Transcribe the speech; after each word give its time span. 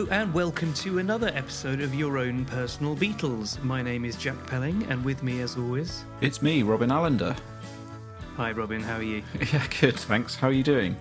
Hello 0.00 0.12
and 0.12 0.32
welcome 0.32 0.72
to 0.72 0.98
another 0.98 1.30
episode 1.34 1.82
of 1.82 1.94
Your 1.94 2.16
Own 2.16 2.46
Personal 2.46 2.96
Beatles. 2.96 3.62
My 3.62 3.82
name 3.82 4.06
is 4.06 4.16
Jack 4.16 4.46
Pelling, 4.46 4.90
and 4.90 5.04
with 5.04 5.22
me, 5.22 5.42
as 5.42 5.58
always, 5.58 6.06
It's 6.22 6.40
me, 6.40 6.62
Robin 6.62 6.90
Allender. 6.90 7.36
hi 8.34 8.52
Robin, 8.52 8.80
how 8.80 8.96
are 8.96 9.02
you? 9.02 9.22
Yeah, 9.52 9.66
good, 9.78 9.96
thanks. 9.96 10.34
How 10.34 10.48
are 10.48 10.52
you 10.52 10.62
doing? 10.62 10.96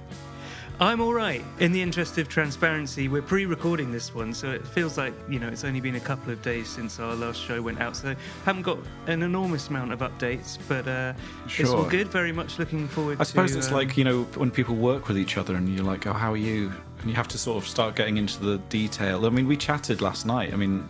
I'm 0.82 1.00
all 1.00 1.14
right. 1.14 1.46
In 1.60 1.72
the 1.72 1.82
interest 1.82 2.18
of 2.18 2.28
transparency, 2.28 3.08
we're 3.08 3.22
pre-recording 3.22 3.90
this 3.90 4.14
one, 4.14 4.34
so 4.34 4.52
it 4.52 4.68
feels 4.68 4.98
like 4.98 5.14
you 5.30 5.40
know 5.40 5.48
it's 5.48 5.64
only 5.64 5.80
been 5.80 5.96
a 5.96 6.02
couple 6.02 6.34
of 6.34 6.42
days 6.42 6.68
since 6.68 7.00
our 7.00 7.16
last 7.16 7.42
show 7.42 7.62
went 7.62 7.80
out, 7.80 7.96
so 7.96 8.14
haven't 8.44 8.64
got 8.64 8.80
an 9.08 9.24
enormous 9.24 9.70
amount 9.70 9.94
of 9.94 10.00
updates, 10.00 10.58
but 10.68 10.86
uh, 10.90 11.14
it's 11.46 11.70
all 11.70 11.86
good. 11.86 12.10
Very 12.10 12.34
much 12.34 12.60
looking 12.60 12.86
forward. 12.90 13.22
I 13.22 13.24
suppose 13.24 13.54
to, 13.54 13.60
it's 13.60 13.70
um, 13.70 13.76
like, 13.76 13.96
you 13.96 14.04
know, 14.04 14.24
when 14.36 14.52
people 14.52 14.76
work 14.76 15.08
with 15.08 15.18
each 15.18 15.38
other 15.38 15.56
and 15.56 15.70
you're 15.70 15.86
like, 15.86 16.06
oh, 16.06 16.12
how 16.12 16.34
are 16.34 16.38
you? 16.38 16.74
And 17.00 17.10
you 17.10 17.16
have 17.16 17.28
to 17.30 17.38
sort 17.38 17.64
of 17.64 17.70
start 17.70 17.96
getting 17.96 18.18
into 18.18 18.40
the 18.44 18.58
detail. 18.70 19.26
I 19.26 19.30
mean, 19.30 19.48
we 19.48 19.56
chatted 19.56 20.02
last 20.02 20.26
night. 20.26 20.54
I 20.54 20.58
mean, 20.58 20.88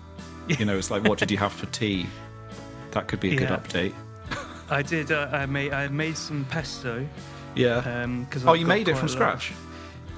you 0.48 0.66
know, 0.66 0.78
it's 0.78 0.90
like, 0.90 1.04
what 1.04 1.20
did 1.20 1.30
you 1.30 1.38
have 1.38 1.54
for 1.54 1.68
tea? 1.68 2.08
That 2.92 3.08
could 3.08 3.20
be 3.20 3.34
a 3.34 3.36
good 3.36 3.50
update. 3.50 3.94
I 4.70 4.82
did. 4.82 5.12
Uh, 5.12 5.30
I 5.32 5.46
made. 5.46 5.74
I 5.74 5.88
made 5.88 6.18
some 6.18 6.46
pesto. 6.46 7.08
Yeah. 7.56 7.78
Um, 7.78 8.26
cause 8.28 8.46
oh, 8.46 8.54
I've 8.54 8.60
you 8.60 8.66
made 8.66 8.88
it 8.88 8.98
from 8.98 9.08
scratch? 9.10 9.54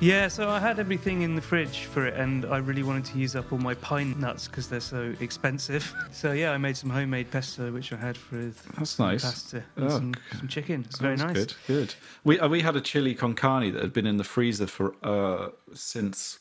Yeah, 0.02 0.30
so 0.30 0.50
I 0.50 0.60
had 0.60 0.80
everything 0.80 1.22
in 1.22 1.36
the 1.36 1.42
fridge 1.44 1.82
for 1.86 2.08
it, 2.08 2.16
and 2.16 2.44
I 2.46 2.58
really 2.58 2.82
wanted 2.82 3.06
to 3.06 3.20
use 3.20 3.36
up 3.36 3.52
all 3.54 3.60
my 3.60 3.76
pine 3.76 4.20
nuts 4.20 4.48
because 4.48 4.68
they're 4.68 4.80
so 4.80 5.14
expensive. 5.20 5.94
So 6.12 6.32
yeah, 6.34 6.52
I 6.52 6.58
made 6.58 6.76
some 6.76 6.90
homemade 6.90 7.30
pesto, 7.32 7.72
which 7.72 7.94
I 7.94 7.98
had 7.98 8.18
with 8.32 8.64
That's 8.78 8.98
nice. 9.00 9.24
pasta 9.24 9.64
and 9.76 9.86
Oh, 9.86 9.90
some, 9.90 10.14
some 10.38 10.48
chicken. 10.48 10.86
It's 10.88 11.00
very 11.00 11.16
nice. 11.18 11.34
Good, 11.34 11.54
good. 11.68 11.96
We, 12.24 12.40
uh, 12.40 12.48
we 12.48 12.62
had 12.62 12.76
a 12.76 12.82
chili 12.82 13.14
con 13.16 13.34
carne 13.34 13.72
that 13.74 13.82
had 13.82 13.94
been 13.94 14.06
in 14.08 14.18
the 14.18 14.24
freezer 14.24 14.68
for 14.68 14.94
uh, 15.04 15.50
since 15.74 16.40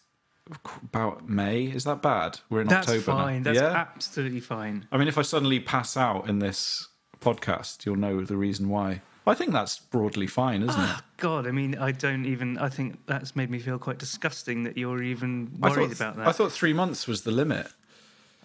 about 0.83 1.29
May. 1.29 1.65
Is 1.67 1.85
that 1.85 2.03
bad? 2.03 2.41
We're 2.51 2.63
in 2.63 2.69
That's 2.69 2.89
October 2.89 3.11
now. 3.13 3.25
fine. 3.25 3.43
That's 3.43 3.59
yeah? 3.59 3.69
absolutely 3.73 4.41
fine. 4.41 4.87
I 4.91 4.97
mean, 4.99 5.09
if 5.09 5.17
I 5.19 5.23
suddenly 5.23 5.61
pass 5.61 5.97
out 5.97 6.29
in 6.29 6.39
this 6.41 6.89
podcast, 7.21 7.85
you'll 7.87 7.97
know 7.97 8.25
the 8.25 8.37
reason 8.37 8.69
why. 8.69 9.03
I 9.31 9.35
think 9.35 9.53
that's 9.53 9.79
broadly 9.79 10.27
fine, 10.27 10.63
isn't 10.63 10.71
it? 10.71 10.77
Ah, 10.77 11.05
God, 11.17 11.47
I 11.47 11.53
mean, 11.53 11.77
I 11.79 11.93
don't 11.93 12.27
even. 12.27 12.59
I 12.59 12.69
think 12.69 12.99
that's 13.07 13.37
made 13.37 13.49
me 13.49 13.61
feel 13.61 13.79
quite 13.79 13.99
disgusting 13.99 14.65
that 14.65 14.77
you're 14.77 15.03
even 15.03 15.53
worried 15.61 15.75
thought, 15.75 15.93
about 15.93 16.17
that. 16.17 16.27
I 16.27 16.33
thought 16.33 16.51
three 16.51 16.73
months 16.73 17.07
was 17.07 17.23
the 17.23 17.31
limit. 17.31 17.69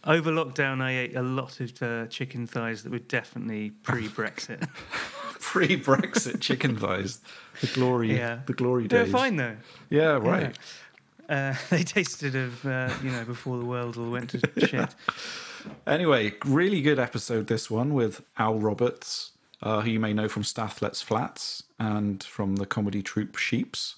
Over 0.04 0.30
lockdown, 0.30 0.84
I 0.84 0.92
ate 0.92 1.16
a 1.16 1.24
lot 1.24 1.60
of 1.60 1.82
uh, 1.82 2.06
chicken 2.06 2.46
thighs 2.46 2.84
that 2.84 2.92
were 2.92 3.00
definitely 3.00 3.72
pre-Brexit. 3.72 4.70
Pre-Brexit 5.40 6.40
chicken 6.40 6.76
thighs, 6.78 7.20
the 7.62 7.68
glory, 7.68 8.16
yeah, 8.16 8.40
the 8.46 8.54
glory 8.54 8.88
days. 8.88 8.90
They're 8.90 9.06
fine 9.08 9.38
though. 9.38 9.56
Yeah, 9.90 10.18
right. 10.18 10.56
Uh, 11.28 11.56
they 11.72 11.84
tasted 11.84 12.36
of 12.36 12.64
uh, 12.66 12.92
you 13.02 13.10
know 13.10 13.24
before 13.26 13.58
the 13.58 13.66
world 13.66 13.98
all 13.98 14.12
went 14.12 14.32
to 14.32 14.68
shit. 14.68 14.94
Anyway, 15.88 16.34
really 16.46 16.82
good 16.82 17.00
episode 17.00 17.48
this 17.48 17.72
one 17.72 17.94
with 17.96 18.22
Al 18.38 18.60
Roberts, 18.60 19.32
uh, 19.66 19.82
who 19.82 19.90
you 19.90 20.00
may 20.00 20.14
know 20.14 20.30
from 20.30 20.44
Stath 20.44 20.82
Lets 20.82 21.02
Flats 21.02 21.64
and 21.80 22.24
from 22.24 22.56
the 22.56 22.66
comedy 22.66 23.02
troupe 23.02 23.36
Sheeps. 23.36 23.96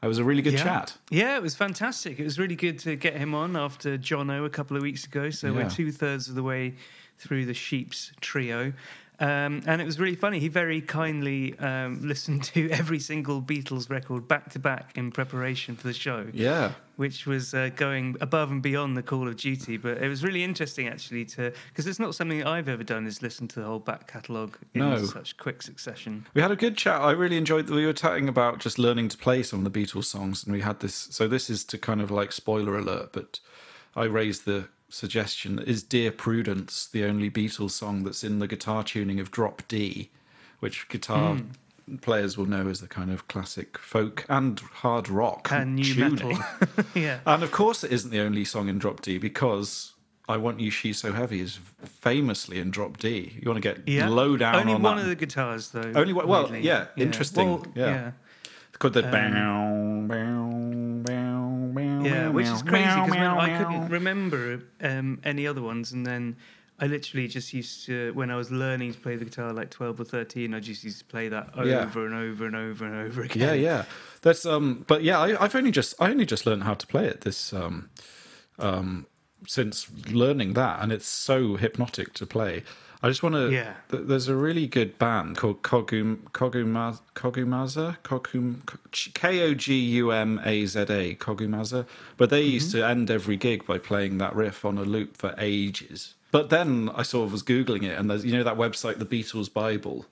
It 0.00 0.06
was 0.06 0.18
a 0.18 0.24
really 0.24 0.42
good 0.42 0.52
yeah. 0.52 0.62
chat. 0.62 0.96
Yeah, 1.10 1.36
it 1.36 1.42
was 1.42 1.56
fantastic. 1.56 2.20
It 2.20 2.24
was 2.24 2.38
really 2.38 2.54
good 2.54 2.78
to 2.80 2.94
get 2.94 3.16
him 3.16 3.34
on 3.34 3.56
after 3.56 3.98
Jono 3.98 4.46
a 4.46 4.50
couple 4.50 4.76
of 4.76 4.82
weeks 4.84 5.04
ago. 5.04 5.30
So 5.30 5.48
Yeah. 5.48 5.54
we're 5.54 5.70
two 5.70 5.90
thirds 5.90 6.28
of 6.28 6.36
the 6.36 6.42
way 6.44 6.74
through 7.18 7.46
the 7.46 7.54
Sheeps 7.54 8.12
trio. 8.20 8.72
Um, 9.20 9.62
and 9.66 9.80
it 9.82 9.84
was 9.84 9.98
really 9.98 10.14
funny. 10.14 10.38
He 10.38 10.46
very 10.46 10.80
kindly 10.80 11.58
um, 11.58 11.98
listened 12.06 12.44
to 12.44 12.70
every 12.70 13.00
single 13.00 13.42
Beatles 13.42 13.90
record 13.90 14.28
back 14.28 14.50
to 14.52 14.60
back 14.60 14.96
in 14.96 15.10
preparation 15.10 15.74
for 15.74 15.88
the 15.88 15.92
show, 15.92 16.26
Yeah, 16.32 16.72
which 16.94 17.26
was 17.26 17.52
uh, 17.52 17.70
going 17.74 18.16
above 18.20 18.52
and 18.52 18.62
beyond 18.62 18.96
the 18.96 19.02
Call 19.02 19.26
of 19.26 19.36
Duty. 19.36 19.76
But 19.76 19.98
it 19.98 20.08
was 20.08 20.22
really 20.22 20.44
interesting 20.44 20.86
actually 20.86 21.24
to 21.26 21.52
because 21.68 21.88
it's 21.88 21.98
not 21.98 22.14
something 22.14 22.44
I've 22.44 22.68
ever 22.68 22.84
done 22.84 23.06
is 23.08 23.20
listen 23.20 23.48
to 23.48 23.60
the 23.60 23.66
whole 23.66 23.80
back 23.80 24.06
catalogue 24.06 24.56
in 24.72 24.80
No. 24.80 25.04
such 25.04 25.36
quick 25.36 25.62
succession. 25.62 26.24
We 26.34 26.40
had 26.42 26.52
a 26.52 26.56
good 26.56 26.76
chat. 26.76 27.00
I 27.00 27.10
really 27.10 27.36
enjoyed 27.38 27.66
that 27.66 27.74
we 27.74 27.86
were 27.86 27.92
chatting 27.92 28.28
about 28.28 28.60
just 28.60 28.78
learning 28.78 29.08
to 29.08 29.18
play 29.18 29.42
some 29.42 29.66
of 29.66 29.72
the 29.72 29.80
Beatles 29.82 30.04
songs, 30.04 30.44
and 30.44 30.52
we 30.54 30.60
had 30.60 30.78
this. 30.78 30.94
So 31.10 31.26
this 31.26 31.50
is 31.50 31.64
to 31.64 31.78
kind 31.78 32.00
of 32.00 32.12
like 32.12 32.30
spoiler 32.30 32.78
alert, 32.78 33.10
but 33.12 33.40
I 33.96 34.04
raised 34.04 34.44
the 34.44 34.68
suggestion 34.88 35.58
is 35.58 35.82
"Dear 35.82 36.10
Prudence" 36.10 36.86
the 36.86 37.04
only 37.04 37.30
Beatles 37.30 37.72
song 37.72 38.04
that's 38.04 38.24
in 38.24 38.38
the 38.38 38.46
guitar 38.48 38.82
tuning 38.82 39.20
of 39.20 39.30
Drop 39.30 39.62
D, 39.68 40.10
which 40.60 40.88
guitar 40.88 41.36
Hmm. 41.36 41.96
players 41.96 42.36
will 42.36 42.46
know 42.46 42.68
as 42.68 42.80
the 42.80 42.86
kind 42.88 43.10
of 43.10 43.28
classic 43.28 43.78
folk 43.78 44.24
and 44.28 44.60
hard 44.60 45.08
rock 45.08 45.48
And 45.50 45.76
new 45.76 45.84
tuning. 45.94 46.38
metal. 46.38 46.38
yeah. 46.94 47.20
And 47.26 47.42
of 47.42 47.50
course, 47.52 47.82
it 47.84 47.92
isn't 47.92 48.10
the 48.10 48.20
only 48.20 48.44
song 48.44 48.68
in 48.68 48.78
Drop 48.78 49.00
D 49.02 49.18
because. 49.18 49.92
I 50.30 50.36
Want 50.36 50.60
You, 50.60 50.70
She's 50.70 50.98
So 50.98 51.14
Heavy 51.14 51.40
is 51.40 51.58
famously 51.82 52.58
in 52.58 52.70
Drop 52.70 52.98
D. 52.98 53.38
You 53.40 53.48
want 53.50 53.62
to 53.62 53.66
get 53.66 53.88
Yeah. 53.88 54.08
low 54.10 54.36
down 54.36 54.56
Only 54.56 54.74
on 54.74 54.82
one 54.82 54.96
that. 54.96 55.04
of 55.04 55.08
the 55.08 55.14
guitars, 55.14 55.70
though. 55.70 55.90
Only 55.94 56.12
one- 56.12 56.28
well, 56.28 56.42
weirdly. 56.42 56.66
yeah, 56.66 56.88
interesting, 56.98 57.48
Well, 57.48 57.66
yeah. 57.74 58.10
Called 58.78 58.92
the 58.92 59.06
Um, 59.06 60.06
bow, 60.08 60.14
bow, 60.14 60.50
yeah, 62.08 62.26
bow, 62.26 62.32
which 62.32 62.46
is 62.46 62.62
crazy 62.62 63.00
because 63.06 63.16
I 63.16 63.58
couldn't 63.58 63.88
remember 63.88 64.62
um, 64.80 65.20
any 65.24 65.46
other 65.46 65.62
ones, 65.62 65.92
and 65.92 66.06
then 66.06 66.36
I 66.80 66.86
literally 66.86 67.26
just 67.28 67.52
used 67.52 67.86
to 67.86 68.12
when 68.14 68.30
I 68.30 68.36
was 68.36 68.50
learning 68.50 68.92
to 68.94 69.00
play 69.00 69.16
the 69.16 69.24
guitar, 69.24 69.52
like 69.52 69.70
twelve 69.70 69.98
or 70.00 70.04
thirteen, 70.04 70.54
I 70.54 70.60
just 70.60 70.84
used 70.84 70.98
to 71.00 71.04
play 71.04 71.28
that 71.28 71.50
over 71.56 71.68
Yeah. 71.68 71.82
and 71.82 72.14
over 72.14 72.46
and 72.46 72.54
over 72.56 72.84
and 72.86 72.94
over 72.94 73.22
again. 73.22 73.42
Yeah, 73.42 73.52
yeah. 73.54 73.84
That's 74.22 74.46
um. 74.46 74.84
But 74.86 75.02
yeah, 75.02 75.18
I, 75.18 75.42
I've 75.42 75.54
only 75.56 75.70
just 75.70 75.94
I 76.00 76.10
only 76.10 76.26
just 76.26 76.46
learned 76.46 76.64
how 76.64 76.74
to 76.74 76.86
play 76.86 77.06
it 77.06 77.22
this 77.22 77.52
um, 77.52 77.90
um, 78.58 79.06
since 79.46 79.88
learning 80.10 80.54
that, 80.54 80.80
and 80.80 80.92
it's 80.92 81.08
so 81.08 81.56
hypnotic 81.56 82.14
to 82.14 82.26
play. 82.26 82.62
I 83.02 83.08
just 83.08 83.22
want 83.22 83.36
to. 83.36 83.50
Yeah. 83.50 83.74
Th- 83.90 84.04
there's 84.04 84.28
a 84.28 84.34
really 84.34 84.66
good 84.66 84.98
band 84.98 85.36
called 85.36 85.62
Kogum 85.62 86.22
Koguma 86.32 86.98
Kogumaza 87.14 87.96
Kogum 88.02 88.60
K 89.14 89.42
O 89.42 89.54
G 89.54 89.78
U 89.78 90.10
M 90.10 90.40
A 90.44 90.66
Z 90.66 90.80
A 90.80 91.14
Kogumaza, 91.14 91.86
but 92.16 92.30
they 92.30 92.42
used 92.42 92.70
Mm-hmm. 92.70 92.78
to 92.78 92.86
end 92.86 93.10
every 93.10 93.36
gig 93.36 93.66
by 93.66 93.78
playing 93.78 94.18
that 94.18 94.34
riff 94.34 94.64
on 94.64 94.78
a 94.78 94.82
loop 94.82 95.16
for 95.16 95.34
ages. 95.38 96.14
But 96.30 96.50
then 96.50 96.90
I 96.94 97.02
sort 97.02 97.26
of 97.26 97.32
was 97.32 97.42
googling 97.42 97.84
it, 97.84 97.98
and 97.98 98.10
there's 98.10 98.24
you 98.24 98.32
know 98.32 98.42
that 98.42 98.56
website, 98.56 98.98
the 98.98 99.06
Beatles 99.06 99.52
Bible 99.52 100.06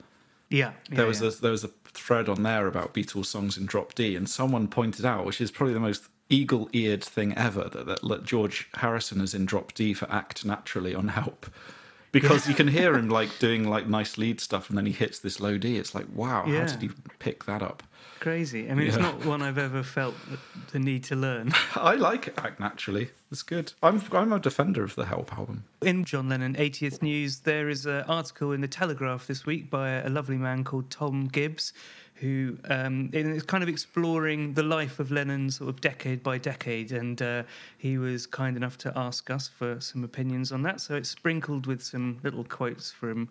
yeah. 0.49 0.73
yeah, 0.89 0.97
there 0.97 1.07
was 1.07 1.21
yeah. 1.21 1.29
a 1.29 1.31
there 1.33 1.51
was 1.51 1.65
a 1.65 1.71
thread 1.93 2.29
on 2.29 2.43
there 2.43 2.67
about 2.67 2.95
Beatles 2.95 3.27
songs 3.27 3.57
in 3.57 3.67
Drop 3.67 3.95
D, 3.95 4.15
and 4.15 4.29
someone 4.29 4.69
pointed 4.69 5.05
out, 5.05 5.25
which 5.25 5.41
is 5.41 5.51
probably 5.51 5.75
the 5.75 5.81
most 5.81 6.05
eagle-eared 6.29 7.05
thing 7.05 7.33
ever, 7.37 7.69
that, 7.69 7.87
that, 7.87 8.03
that 8.03 8.25
George 8.25 8.69
Harrison 8.75 9.21
is 9.21 9.33
in 9.35 9.47
Drop 9.47 9.73
D 9.75 9.95
for 9.95 10.11
Act 10.11 10.45
Naturally 10.45 10.95
on 10.95 11.09
Help, 11.09 11.47
because 12.21 12.49
you 12.49 12.55
can 12.55 12.69
hear 12.69 12.95
him 12.95 13.09
like 13.19 13.39
doing 13.39 13.69
like 13.69 13.87
nice 13.89 14.17
lead 14.19 14.41
stuff, 14.41 14.69
and 14.69 14.77
then 14.79 14.87
he 14.87 14.93
hits 14.93 15.19
this 15.19 15.41
low 15.41 15.59
D. 15.59 15.77
It's 15.77 15.95
like, 15.95 16.07
wow, 16.15 16.45
Yeah. 16.47 16.61
how 16.61 16.67
did 16.67 16.83
he 16.83 16.91
pick 17.19 17.45
that 17.45 17.63
up? 17.63 17.83
crazy. 18.19 18.69
I 18.69 18.75
mean, 18.75 18.89
it's 18.89 18.97
not 18.97 19.25
one 19.25 19.41
I've 19.41 19.59
ever 19.59 19.85
felt 19.85 20.15
the 20.73 20.81
need 20.81 21.05
to 21.05 21.15
learn. 21.15 21.53
I 21.77 21.95
like 21.95 22.27
it 22.27 22.35
Act 22.39 22.59
Naturally. 22.59 23.11
It's 23.31 23.43
good. 23.45 23.73
I'm 23.83 24.03
I'm 24.11 24.33
a 24.33 24.41
defender 24.41 24.83
of 24.83 24.97
the 24.97 25.05
Help 25.05 25.33
album. 25.39 25.65
In 25.83 26.05
John 26.05 26.29
Lennon 26.29 26.55
80th 26.55 27.03
News, 27.03 27.41
there 27.41 27.69
is 27.69 27.87
an 27.87 28.03
article 28.09 28.51
in 28.53 28.63
the 28.63 28.69
Telegraph 28.69 29.27
this 29.29 29.47
week 29.47 29.71
by 29.71 29.91
a 29.91 30.09
lovely 30.09 30.39
man 30.39 30.65
called 30.65 30.91
Tom 30.91 31.27
Gibbs, 31.29 31.73
who 32.17 32.57
um, 32.71 33.11
is 33.13 33.43
kind 33.43 33.63
of 33.63 33.69
exploring 33.69 34.55
the 34.55 34.63
life 34.63 34.99
of 34.99 35.11
Lennon 35.11 35.51
sort 35.51 35.69
of 35.69 35.81
decade 35.81 36.23
by 36.23 36.39
decade. 36.39 36.93
And 36.93 37.21
uh, 37.21 37.43
he 37.77 37.99
was 37.99 38.27
kind 38.27 38.57
enough 38.57 38.79
to 38.79 38.93
ask 38.97 39.31
us 39.31 39.49
for 39.49 39.81
some 39.81 40.03
opinions 40.03 40.51
on 40.53 40.63
that. 40.63 40.81
So 40.81 40.95
it's 40.95 41.11
sprinkled 41.11 41.67
with 41.67 41.83
some 41.83 42.19
little 42.23 42.45
quotes 42.45 42.91
from 42.91 43.29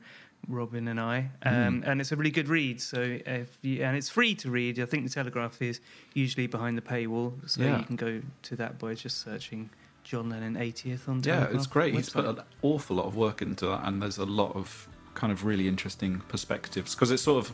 Robin 0.48 0.88
and 0.88 1.00
I, 1.00 1.30
um, 1.44 1.84
and 1.88 2.00
it's 2.00 2.12
a 2.12 2.16
really 2.16 2.30
good 2.30 2.48
read. 2.48 2.80
So 2.80 3.02
if 3.26 3.58
you, 3.64 3.84
and 3.84 3.98
it's 3.98 4.10
free 4.10 4.36
to 4.36 4.52
read. 4.52 4.80
I 4.80 4.86
think 4.86 5.04
the 5.04 5.10
Telegraph 5.10 5.62
is 5.62 5.80
usually 6.14 6.46
behind 6.46 6.78
the 6.78 6.84
paywall, 6.84 7.34
so 7.50 7.64
Yeah. 7.64 7.80
you 7.80 7.84
can 7.84 7.96
go 7.96 8.22
to 8.44 8.56
that 8.58 8.78
by 8.78 8.94
just 8.94 9.22
searching 9.22 9.72
John 10.04 10.30
Lennon 10.30 10.56
80th 10.56 11.10
on 11.10 11.22
Yeah, 11.24 11.48
it's 11.52 11.66
great. 11.66 11.96
He's 11.96 12.12
put 12.12 12.26
an 12.26 12.42
awful 12.62 12.98
lot 12.98 13.06
of 13.08 13.16
work 13.16 13.42
into 13.42 13.66
that, 13.66 13.88
and 13.88 14.02
there's 14.02 14.20
a 14.20 14.26
lot 14.26 14.56
of 14.56 14.88
kind 15.16 15.34
of 15.34 15.44
really 15.46 15.68
interesting 15.68 16.22
perspectives 16.28 16.94
because 16.94 17.10
it's 17.10 17.24
sort 17.24 17.44
of 17.44 17.54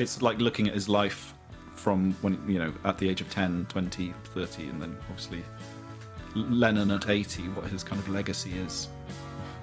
it's 0.00 0.22
like 0.22 0.38
looking 0.40 0.66
at 0.68 0.74
his 0.74 0.88
life 0.88 1.34
from 1.74 2.12
when 2.22 2.34
you 2.48 2.58
know 2.58 2.72
at 2.84 2.98
the 2.98 3.08
age 3.08 3.20
of 3.20 3.30
10 3.30 3.66
20 3.68 4.12
30 4.34 4.68
and 4.68 4.82
then 4.82 4.96
obviously 5.08 5.42
lennon 6.34 6.90
at 6.90 7.08
80 7.08 7.42
what 7.54 7.66
his 7.66 7.82
kind 7.84 8.00
of 8.00 8.08
legacy 8.08 8.52
is 8.66 8.88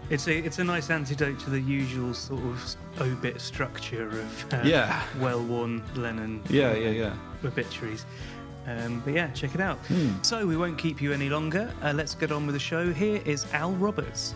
It's 0.09 0.27
a 0.27 0.35
it's 0.47 0.59
a 0.59 0.63
nice 0.63 0.89
antidote 0.89 1.39
to 1.41 1.49
the 1.49 1.59
usual 1.59 2.13
sort 2.13 2.41
of 2.41 2.75
obit 3.01 3.41
structure 3.41 4.07
of 4.07 4.53
uh, 4.53 4.61
Yeah. 4.63 5.03
well-worn 5.19 5.83
Lennon 5.95 6.41
yeah 6.49 6.73
yeah 6.73 6.89
yeah 7.03 7.13
obituaries. 7.43 8.05
Um, 8.67 9.01
but 9.05 9.13
yeah, 9.13 9.27
check 9.31 9.55
it 9.55 9.61
out. 9.61 9.77
Hmm. 9.87 10.11
So 10.23 10.45
we 10.45 10.57
won't 10.57 10.77
keep 10.77 11.01
you 11.01 11.13
any 11.13 11.29
longer. 11.29 11.71
Uh, 11.81 11.93
let's 11.95 12.13
get 12.15 12.33
on 12.33 12.45
with 12.45 12.53
the 12.53 12.59
show. 12.59 12.91
Here 12.91 13.21
is 13.23 13.45
Al 13.53 13.71
Roberts. 13.85 14.35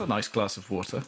A 0.00 0.06
nice 0.06 0.28
glass 0.28 0.56
of 0.56 0.70
water 0.70 1.02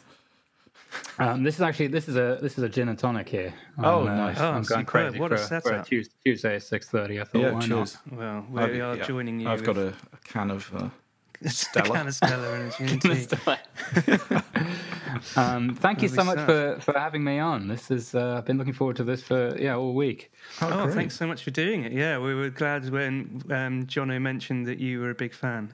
Um, 1.18 1.42
this 1.42 1.54
is 1.54 1.62
actually 1.62 1.86
this 1.86 2.06
is 2.08 2.16
a 2.16 2.38
this 2.42 2.58
is 2.58 2.64
a 2.64 2.68
gin 2.68 2.88
and 2.90 2.98
tonic 2.98 3.28
here. 3.28 3.54
Oh, 3.78 4.00
I'm, 4.06 4.16
nice. 4.16 4.38
Oh, 4.38 4.48
I'm 4.48 4.52
going 4.62 4.64
superb. 4.64 4.86
crazy 4.86 5.18
What 5.20 5.32
a 5.32 5.38
for, 5.38 5.42
for 5.42 5.60
setup. 5.60 5.86
Tuesday, 5.86 6.14
Tuesday 6.24 6.54
at 6.56 6.62
six 6.62 6.88
thirty. 6.88 7.18
I 7.20 7.24
thought, 7.24 7.40
yeah 7.40 7.50
why 7.52 7.60
cheers 7.60 7.96
Well, 8.10 8.46
we 8.50 8.60
I've- 8.62 8.80
are 8.80 8.96
yeah. 8.96 9.04
joining 9.06 9.40
you. 9.40 9.48
i've 9.48 9.64
got 9.64 9.78
a, 9.78 9.88
a 9.88 10.16
can 10.24 10.50
of 10.50 10.70
uh, 10.74 10.88
a 11.44 11.48
Stella. 11.48 11.94
can 11.96 12.08
of 12.08 12.14
Stella 12.14 12.52
and 12.54 12.72
a 12.72 12.76
gin 12.86 13.00
tea. 13.00 13.26
not? 13.46 14.46
um, 15.36 15.74
thank 15.76 16.02
you 16.02 16.08
so 16.08 16.16
Lovely 16.24 16.36
much 16.36 16.46
for, 16.46 16.80
for 16.92 16.98
having 16.98 17.24
me 17.24 17.38
on. 17.38 17.68
This 17.68 17.90
is 17.90 18.14
uh, 18.14 18.36
I've 18.36 18.44
been 18.44 18.58
looking 18.58 18.74
forward 18.74 18.96
to 18.96 19.04
this 19.04 19.22
for 19.22 19.56
yeah 19.58 19.74
all 19.76 19.94
week. 19.94 20.30
Oh, 20.60 20.84
great. 20.84 20.94
thanks 20.94 21.16
so 21.16 21.26
much 21.26 21.42
for 21.42 21.50
doing 21.50 21.84
it. 21.84 21.92
Yeah, 21.92 22.18
we 22.18 22.34
were 22.34 22.50
glad 22.50 22.88
when 22.90 23.42
um, 23.50 23.86
Jono 23.86 24.20
mentioned 24.20 24.66
that 24.66 24.78
you 24.78 25.00
were 25.00 25.10
a 25.10 25.14
big 25.14 25.32
fan. 25.34 25.72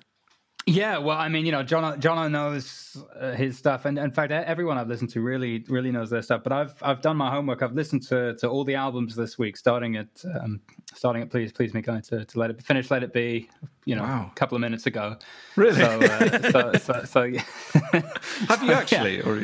Yeah, 0.69 0.99
well, 0.99 1.17
I 1.17 1.29
mean, 1.29 1.47
you 1.47 1.53
know, 1.53 1.63
John 1.63 1.99
John 2.01 2.31
knows 2.31 2.97
uh, 3.19 3.33
his 3.33 3.57
stuff, 3.57 3.87
and 3.87 3.99
in 3.99 4.11
fact, 4.11 4.33
everyone 4.33 4.77
I've 4.77 4.89
listened 4.89 5.09
to 5.11 5.21
really 5.23 5.65
really 5.69 5.91
knows 5.91 6.11
their 6.11 6.21
stuff. 6.21 6.43
But 6.43 6.53
I've 6.53 6.75
I've 6.83 7.01
done 7.01 7.17
my 7.17 7.31
homework. 7.31 7.63
I've 7.63 7.73
listened 7.73 8.03
to, 8.09 8.35
to 8.37 8.49
all 8.49 8.65
the 8.65 8.75
albums 8.75 9.17
this 9.17 9.39
week, 9.39 9.57
starting 9.57 9.97
at 9.97 10.09
um, 10.41 10.61
starting 10.95 11.23
at 11.23 11.31
Please 11.31 11.53
Please 11.53 11.73
Me, 11.73 11.81
going 11.81 12.03
to, 12.03 12.25
to 12.25 12.39
Let 12.39 12.51
It 12.51 12.63
Finish 12.63 12.91
Let 12.91 13.03
It 13.03 13.13
Be, 13.15 13.49
you 13.87 13.97
know, 13.97 14.03
Wow. 14.03 14.29
a 14.31 14.35
couple 14.35 14.57
of 14.57 14.61
minutes 14.61 14.85
ago. 14.87 15.17
Really? 15.57 15.77
So 15.81 16.01
uh, 16.01 16.51
so, 16.51 16.73
so, 16.75 17.05
so 17.05 17.23
yeah. 17.23 17.43
have 18.49 18.63
you 18.63 18.73
actually 18.83 19.23
or 19.23 19.41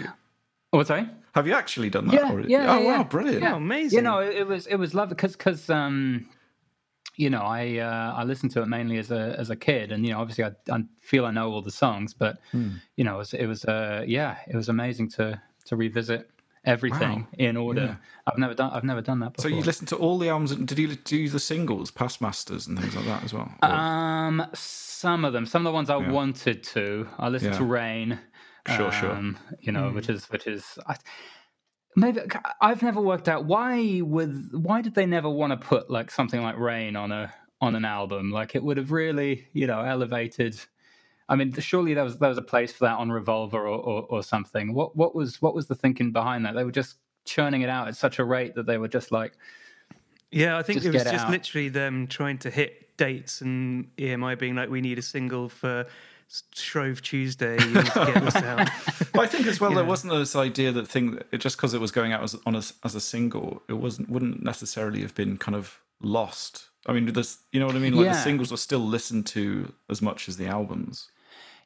Oh, 0.72 0.78
What's 0.78 0.88
sorry? 0.88 1.08
have 1.34 1.46
you 1.46 1.54
actually 1.54 1.88
done 1.88 2.06
that 2.08 2.14
Yeah, 2.14 2.32
or, 2.32 2.40
yeah, 2.40 2.74
oh 2.74 2.80
yeah. 2.80 2.96
wow 2.98 3.04
brilliant 3.04 3.42
Yeah. 3.42 3.56
Amazing. 3.56 3.96
You 3.98 4.02
know, 4.02 4.18
it, 4.18 4.36
it 4.36 4.46
was 4.46 4.66
it 4.66 4.76
was 4.76 4.92
lovely 4.94 5.14
because 5.14 5.36
because 5.36 5.70
um, 5.70 6.26
you 7.16 7.30
know 7.30 7.42
I 7.42 7.78
uh, 7.78 8.14
I 8.16 8.24
listened 8.24 8.52
to 8.52 8.62
it 8.62 8.66
mainly 8.66 8.98
as 8.98 9.10
a 9.10 9.34
as 9.38 9.50
a 9.50 9.56
kid, 9.56 9.92
and 9.92 10.04
you 10.04 10.12
know 10.12 10.20
obviously 10.20 10.44
I, 10.44 10.52
I 10.70 10.84
feel 11.00 11.24
I 11.26 11.30
know 11.30 11.50
all 11.52 11.62
the 11.62 11.70
songs, 11.70 12.14
but 12.14 12.38
Hmm. 12.52 12.72
you 12.96 13.04
know 13.04 13.14
it 13.16 13.18
was, 13.18 13.34
it 13.34 13.46
was 13.46 13.64
uh 13.64 14.04
yeah 14.06 14.36
it 14.48 14.56
was 14.56 14.68
amazing 14.68 15.10
to 15.10 15.40
to 15.66 15.76
revisit 15.76 16.30
everything 16.66 17.20
Wow. 17.20 17.26
in 17.38 17.56
order. 17.58 17.84
Yeah. 17.84 17.96
I've 18.26 18.38
never 18.38 18.54
done 18.54 18.70
I've 18.72 18.84
never 18.84 19.02
done 19.02 19.20
that 19.20 19.34
before. 19.34 19.50
so 19.50 19.54
you 19.56 19.62
listened 19.62 19.88
to 19.88 19.96
all 19.96 20.18
the 20.18 20.28
albums 20.30 20.50
and 20.52 20.66
did 20.66 20.78
you 20.78 20.88
do 20.94 21.28
the 21.28 21.38
singles 21.38 21.90
past 21.90 22.20
masters 22.22 22.66
and 22.66 22.78
things 22.80 22.96
like 22.96 23.04
that 23.04 23.22
as 23.22 23.34
well 23.34 23.52
Or- 23.62 23.68
um, 23.70 24.46
some 24.54 25.24
of 25.26 25.32
them, 25.34 25.44
some 25.44 25.60
of 25.66 25.70
the 25.70 25.74
ones 25.74 25.90
I 25.90 25.96
wanted 25.96 26.62
to. 26.74 27.06
I 27.18 27.28
listened 27.28 27.52
Yeah. 27.52 27.58
to 27.58 27.64
Rain. 27.64 28.18
Sure, 28.76 28.90
sure. 28.90 29.12
um, 29.12 29.36
You 29.60 29.72
know, 29.72 29.90
which 29.90 30.08
is 30.08 30.24
which 30.30 30.46
is. 30.46 30.78
I, 30.86 30.96
Maybe 31.96 32.20
I've 32.60 32.82
never 32.82 33.00
worked 33.00 33.28
out 33.28 33.44
why 33.44 34.00
would 34.02 34.52
why 34.52 34.82
did 34.82 34.94
they 34.94 35.06
never 35.06 35.30
want 35.30 35.52
to 35.52 35.56
put 35.56 35.90
like 35.90 36.10
something 36.10 36.42
like 36.42 36.58
Rain 36.58 36.96
on 36.96 37.12
a 37.12 37.32
on 37.60 37.74
an 37.76 37.84
album? 37.84 38.30
Like 38.32 38.54
it 38.54 38.62
would 38.64 38.76
have 38.78 38.90
really 38.92 39.46
you 39.52 39.66
know 39.66 39.80
elevated. 39.80 40.58
I 41.28 41.36
mean, 41.36 41.52
surely 41.54 41.94
there 41.94 42.04
was 42.04 42.18
there 42.18 42.28
was 42.28 42.38
a 42.38 42.42
place 42.42 42.72
for 42.72 42.84
that 42.86 42.98
on 42.98 43.10
Revolver 43.10 43.60
or, 43.60 43.78
or, 43.78 44.02
or 44.10 44.22
something. 44.22 44.74
What 44.74 44.96
what 44.96 45.14
was 45.14 45.40
what 45.40 45.54
was 45.54 45.66
the 45.68 45.74
thinking 45.74 46.12
behind 46.12 46.44
that? 46.46 46.54
They 46.54 46.64
were 46.64 46.72
just 46.72 46.96
churning 47.24 47.62
it 47.62 47.68
out 47.70 47.88
at 47.88 47.96
such 47.96 48.18
a 48.18 48.24
rate 48.24 48.54
that 48.56 48.66
they 48.66 48.76
were 48.78 48.88
just 48.88 49.10
like, 49.12 49.32
Yeah, 50.30 50.58
I 50.58 50.62
think 50.62 50.78
Just 50.78 50.86
it 50.86 50.92
was 50.92 51.04
just 51.04 51.26
out. 51.26 51.30
literally 51.30 51.68
them 51.68 52.06
trying 52.06 52.38
to 52.38 52.50
hit 52.50 52.96
dates 52.96 53.40
and 53.40 53.88
EMI 53.96 54.38
being 54.38 54.54
like, 54.54 54.68
we 54.68 54.80
need 54.80 54.98
a 54.98 55.02
single 55.02 55.48
for 55.48 55.86
Shrove 56.54 57.02
Tuesday. 57.02 57.58
You 57.60 57.74
need 57.74 57.86
to 57.86 58.12
get 58.12 58.24
this 58.24 58.36
out. 58.50 58.68
But 59.12 59.20
I 59.20 59.26
think 59.26 59.46
as 59.46 59.60
well 59.60 59.72
there 59.74 59.84
wasn't 59.84 60.12
this 60.12 60.34
idea 60.36 60.72
that 60.72 60.88
thing 60.88 61.18
that 61.30 61.38
just 61.38 61.56
because 61.56 61.74
it 61.74 61.80
was 61.80 61.90
going 61.92 62.12
out 62.12 62.22
as 62.22 62.36
on 62.46 62.54
a, 62.54 62.62
as 62.84 62.94
a 62.94 63.00
single, 63.00 63.62
it 63.68 63.74
wasn't 63.74 64.10
wouldn't 64.10 64.42
necessarily 64.42 65.00
have 65.02 65.14
been 65.14 65.36
kind 65.38 65.54
of 65.54 65.80
lost. 66.00 66.68
I 66.86 66.92
mean, 66.92 67.06
this 67.12 67.38
you 67.52 67.60
know 67.60 67.66
what 67.66 67.76
I 67.76 67.78
mean? 67.78 67.94
Like 67.94 68.06
the 68.08 68.14
singles 68.14 68.50
were 68.50 68.56
still 68.56 68.80
listened 68.80 69.26
to 69.28 69.72
as 69.88 70.02
much 70.02 70.28
as 70.28 70.36
the 70.36 70.46
albums. 70.46 71.08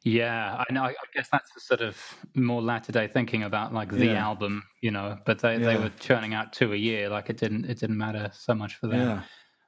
Yeah, 0.03 0.63
I 0.69 0.71
know. 0.71 0.83
I 0.83 0.93
guess 1.13 1.27
that's 1.29 1.51
the 1.53 1.59
sort 1.59 1.81
of 1.81 1.97
more 2.33 2.61
latter 2.61 2.93
day 2.93 3.07
thinking 3.07 3.43
about 3.43 3.73
like 3.73 3.89
the 3.89 4.05
Yeah. 4.05 4.23
album, 4.25 4.63
you 4.79 4.91
know. 4.91 5.17
But 5.25 5.39
they, 5.39 5.57
they 5.57 5.75
were 5.75 5.91
churning 5.99 6.33
out 6.33 6.53
two 6.53 6.71
a 6.71 6.77
year. 6.77 7.09
Like 7.09 7.29
it 7.29 7.35
didn't 7.37 7.65
it 7.65 7.79
didn't 7.79 7.97
matter 7.97 8.31
so 8.33 8.53
much 8.55 8.75
for 8.75 8.87
them. 8.87 8.99
Yeah. 9.01 9.21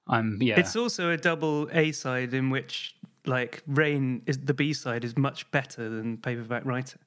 I'm 0.07 0.37
yeah. 0.41 0.57
It's 0.59 0.75
also 0.77 1.11
a 1.11 1.17
double 1.17 1.69
A 1.73 1.91
side 1.91 2.33
in 2.33 2.49
which, 2.49 2.95
like, 3.25 3.61
Rain 3.67 4.21
is 4.25 4.37
the 4.39 4.53
B 4.53 4.73
side 4.73 5.03
is 5.03 5.17
much 5.17 5.49
better 5.51 5.89
than 5.89 6.17
Paperback 6.17 6.65
Writer. 6.65 6.97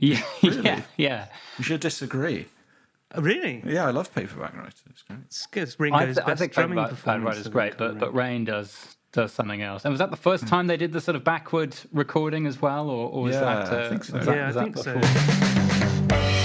yeah, 0.00 0.22
yeah, 0.42 0.82
yeah. 0.96 1.26
You 1.58 1.64
should 1.64 1.80
disagree. 1.80 2.46
Oh, 3.14 3.20
really? 3.22 3.62
Yeah, 3.64 3.86
I 3.86 3.90
love 3.90 4.12
Paperback 4.14 4.56
Writer. 4.56 4.72
It's 4.90 5.02
great. 5.02 5.18
It's 5.26 5.46
good. 5.46 5.62
It's 5.64 5.76
I, 5.78 5.82
Ringo's 5.84 6.14
th- 6.16 6.24
I 6.26 6.30
best 6.30 6.40
think 6.40 6.52
drumming 6.52 6.76
Bad 6.76 6.90
performance. 6.90 7.24
Right 7.26 7.36
is 7.36 7.48
great, 7.48 7.78
but 7.78 7.98
but 7.98 8.12
Rain 8.14 8.44
does 8.44 8.96
does 9.12 9.30
something 9.32 9.62
else. 9.62 9.84
And 9.84 9.92
was 9.92 10.00
that 10.00 10.10
the 10.10 10.16
first 10.16 10.48
time 10.48 10.66
they 10.66 10.76
did 10.76 10.90
the 10.92 11.00
sort 11.00 11.14
of 11.14 11.22
backward 11.22 11.76
recording 11.92 12.46
as 12.46 12.60
well, 12.60 12.90
or, 12.90 13.08
or 13.10 13.22
was 13.22 13.34
Yeah, 13.36 13.40
that? 13.42 13.72
I 13.72 13.76
Uh, 13.84 13.88
think 13.90 14.02
so. 14.04 14.16
was 14.18 14.26
that- 14.26 14.36
yeah, 14.36 14.48
I 14.48 14.52
that 14.52 14.64
think 14.64 14.76
so. 14.78 16.43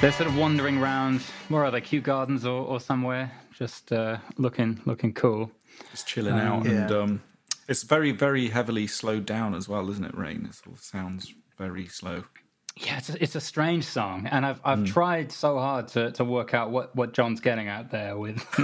They're 0.00 0.12
sort 0.12 0.28
of 0.28 0.36
wandering 0.36 0.78
around. 0.78 1.22
Where 1.48 1.64
are 1.64 1.72
they? 1.72 1.80
Kew 1.80 2.00
Gardens 2.00 2.46
or, 2.46 2.64
or 2.64 2.78
somewhere, 2.78 3.32
just 3.52 3.92
uh, 3.92 4.18
looking 4.36 4.80
looking 4.86 5.12
cool. 5.12 5.50
Just 5.90 6.06
chilling 6.06 6.38
out, 6.38 6.68
and 6.68 6.92
um, 6.92 7.22
it's 7.66 7.82
very 7.82 8.12
very 8.12 8.48
heavily 8.48 8.86
slowed 8.86 9.26
down 9.26 9.56
as 9.56 9.68
well, 9.68 9.90
isn't 9.90 10.04
it? 10.04 10.16
Rain. 10.16 10.48
It 10.48 10.56
all 10.68 10.76
sounds 10.76 11.34
very 11.56 11.86
slow. 11.86 12.22
Yeah, 12.76 12.98
it's 12.98 13.10
a, 13.10 13.20
it's 13.20 13.34
a 13.34 13.40
strange 13.40 13.84
song, 13.84 14.28
and 14.30 14.46
I've. 14.46 14.60
I've 14.64 14.84
tried 14.84 15.32
so 15.32 15.58
hard 15.58 15.88
to, 15.88 16.12
to 16.12 16.24
work 16.24 16.54
out 16.54 16.70
what, 16.70 16.94
what 16.94 17.12
John's 17.12 17.40
getting 17.40 17.66
at 17.66 17.90
there 17.90 18.16
with. 18.16 18.36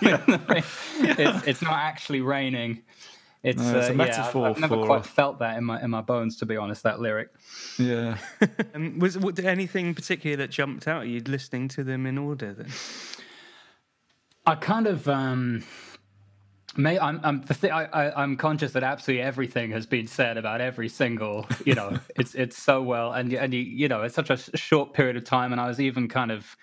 it's, 0.00 1.46
it's 1.46 1.60
not 1.60 1.74
actually 1.74 2.22
raining. 2.22 2.82
It's, 3.42 3.58
No, 3.58 3.78
it's 3.78 3.88
a 3.88 3.92
uh, 3.92 3.94
metaphor 3.94 4.42
yeah, 4.42 4.48
I've, 4.50 4.56
I've 4.56 4.60
never 4.60 4.74
for- 4.76 4.86
quite 4.86 5.06
felt 5.06 5.38
that 5.38 5.56
in 5.56 5.64
my 5.64 5.80
in 5.82 5.90
my 5.90 6.02
bones, 6.02 6.36
to 6.38 6.46
be 6.46 6.56
honest. 6.58 6.82
That 6.82 7.00
lyric. 7.00 7.28
Yeah. 7.78 8.18
Um, 8.74 8.98
was 8.98 9.16
was 9.18 9.38
anything 9.40 9.94
particular 9.94 10.36
that 10.36 10.50
jumped 10.50 10.86
out 10.86 11.02
at 11.02 11.08
you 11.08 11.20
listening 11.20 11.68
to 11.68 11.82
them 11.84 12.06
in 12.06 12.18
order? 12.18 12.52
Then 12.52 12.68
I 14.46 14.54
kind 14.54 14.86
of 14.86 15.08
um 15.08 15.64
may 16.76 16.98
I'm 16.98 17.20
I'm 17.24 17.42
the 17.42 17.54
thi- 17.54 17.70
I, 17.70 17.84
I 18.08 18.22
I'm 18.22 18.36
conscious 18.36 18.72
that 18.72 18.82
absolutely 18.82 19.22
everything 19.22 19.70
has 19.72 19.86
been 19.86 20.06
said 20.06 20.36
about 20.36 20.60
every 20.60 20.88
single 20.88 21.46
you 21.64 21.74
know 21.74 21.98
it's 22.16 22.34
it's 22.34 22.56
so 22.62 22.82
well 22.82 23.12
and 23.12 23.32
you- 23.32 23.38
and 23.38 23.52
you 23.52 23.60
you 23.60 23.88
know 23.88 24.02
it's 24.02 24.14
such 24.14 24.30
a 24.30 24.34
s- 24.34 24.50
short 24.54 24.92
period 24.94 25.16
of 25.16 25.24
time 25.24 25.52
and 25.52 25.60
I 25.60 25.66
was 25.66 25.80
even 25.80 26.08
kind 26.08 26.30
of 26.30 26.56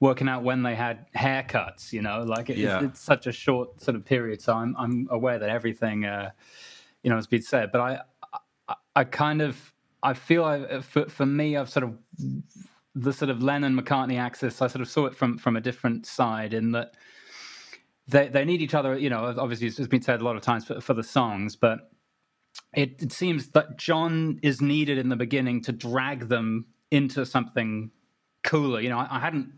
working 0.00 0.28
out 0.28 0.42
when 0.42 0.62
they 0.62 0.74
had 0.74 1.06
haircuts 1.12 1.92
you 1.92 2.02
know 2.02 2.22
like 2.22 2.50
it, 2.50 2.56
Yeah. 2.56 2.76
it's, 2.76 2.84
it's 2.86 3.00
such 3.00 3.26
a 3.26 3.32
short 3.32 3.80
sort 3.80 3.94
of 3.96 4.04
period 4.04 4.40
so 4.40 4.54
I'm 4.54 4.74
I'm 4.78 5.06
aware 5.10 5.38
that 5.38 5.48
everything 5.50 6.04
uh 6.04 6.30
you 7.02 7.10
know 7.10 7.16
has 7.16 7.26
been 7.26 7.42
said 7.42 7.70
but 7.72 7.80
I 7.80 8.00
I, 8.68 8.74
I 8.96 9.04
kind 9.04 9.42
of 9.42 9.72
I 10.02 10.14
feel 10.14 10.44
I 10.44 10.80
for 10.80 11.08
for 11.08 11.26
me 11.26 11.56
I've 11.56 11.70
sort 11.70 11.84
of 11.84 11.96
the 12.94 13.12
sort 13.12 13.30
of 13.30 13.42
Lennon 13.42 13.78
McCartney 13.80 14.18
axis 14.18 14.60
I 14.62 14.66
sort 14.66 14.80
of 14.82 14.88
saw 14.88 15.06
it 15.06 15.14
from 15.14 15.38
from 15.38 15.56
a 15.56 15.60
different 15.60 16.06
side 16.06 16.54
in 16.54 16.72
that 16.72 16.94
they 18.08 18.28
they 18.28 18.44
need 18.44 18.60
each 18.60 18.74
other. 18.74 18.98
You 18.98 19.10
know, 19.10 19.34
obviously 19.38 19.68
it's 19.68 19.86
been 19.88 20.02
said 20.02 20.20
a 20.20 20.24
lot 20.24 20.36
of 20.36 20.42
times 20.42 20.64
for, 20.64 20.80
for 20.80 20.94
the 20.94 21.02
songs, 21.02 21.56
but 21.56 21.90
it, 22.74 23.00
it 23.02 23.12
seems 23.12 23.48
that 23.50 23.78
John 23.78 24.38
is 24.42 24.60
needed 24.60 24.98
in 24.98 25.08
the 25.08 25.16
beginning 25.16 25.62
to 25.62 25.72
drag 25.72 26.28
them 26.28 26.66
into 26.90 27.24
something 27.24 27.90
cooler. 28.42 28.80
You 28.80 28.88
know, 28.88 28.98
I, 28.98 29.16
I 29.16 29.20
hadn't 29.20 29.52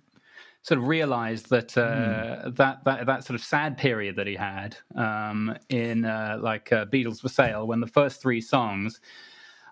sort 0.62 0.78
of 0.78 0.86
realized 0.86 1.50
that 1.50 1.76
uh, 1.76 2.50
that 2.50 2.84
that 2.84 3.06
that 3.06 3.24
sort 3.24 3.38
of 3.38 3.44
sad 3.44 3.76
period 3.76 4.16
that 4.16 4.26
he 4.26 4.34
had 4.36 4.76
um, 4.94 5.56
in 5.68 6.04
uh, 6.04 6.38
like 6.40 6.72
uh, 6.72 6.86
Beatles 6.86 7.20
for 7.20 7.28
Sale 7.28 7.66
when 7.66 7.80
the 7.80 7.86
first 7.86 8.22
three 8.22 8.40
songs. 8.40 9.00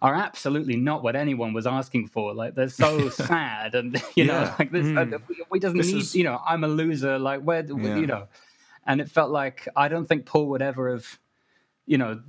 are 0.03 0.15
absolutely 0.15 0.77
not 0.77 1.03
what 1.03 1.15
anyone 1.15 1.53
was 1.53 1.67
asking 1.67 2.07
for. 2.09 2.33
Like 2.33 2.55
they're 2.55 2.71
so 2.71 3.09
sad, 3.31 3.75
and 3.75 3.95
you 4.17 4.25
Yeah. 4.25 4.27
know, 4.27 4.55
like 4.59 4.71
this, 4.73 4.87
uh, 4.97 5.19
we 5.51 5.59
doesn't 5.61 5.77
This 5.77 5.93
need. 5.93 5.99
is- 5.99 6.15
You 6.15 6.25
know, 6.25 6.41
I'm 6.47 6.65
a 6.65 6.69
loser. 6.69 7.19
Like 7.19 7.43
where, 7.43 7.63
Yeah. 7.67 7.97
you 7.99 8.07
know, 8.07 8.27
and 8.87 9.01
it 9.03 9.11
felt 9.11 9.31
like 9.31 9.69
I 9.77 9.89
don't 9.89 10.07
think 10.07 10.25
Paul 10.25 10.47
would 10.49 10.63
ever 10.63 10.91
have, 10.91 11.19
you 11.87 11.99
know, 11.99 12.23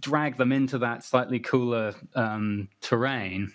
dragged 0.00 0.36
them 0.36 0.50
into 0.50 0.78
that 0.78 1.04
slightly 1.04 1.38
cooler 1.38 1.94
um, 2.16 2.68
terrain. 2.80 3.52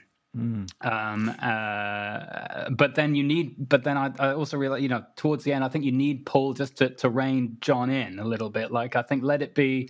Um, 0.81 1.29
uh, 1.41 2.69
but 2.71 2.95
then 2.95 3.15
you 3.15 3.23
need, 3.23 3.69
but 3.69 3.83
then 3.83 3.97
I, 3.97 4.11
I 4.19 4.33
also 4.33 4.57
realize, 4.57 4.81
you 4.83 4.89
know, 4.89 5.05
towards 5.17 5.43
the 5.43 5.53
end, 5.53 5.63
I 5.63 5.69
think 5.69 5.85
you 5.85 5.91
need 5.93 6.25
Paul 6.25 6.53
just 6.53 6.77
to, 6.77 6.89
to 6.91 7.09
rein 7.09 7.57
John 7.61 7.89
in 7.89 8.19
a 8.19 8.25
little 8.25 8.49
bit. 8.49 8.71
Like, 8.71 8.95
I 8.95 9.03
think 9.03 9.23
Let 9.23 9.41
It 9.41 9.55
Be, 9.55 9.89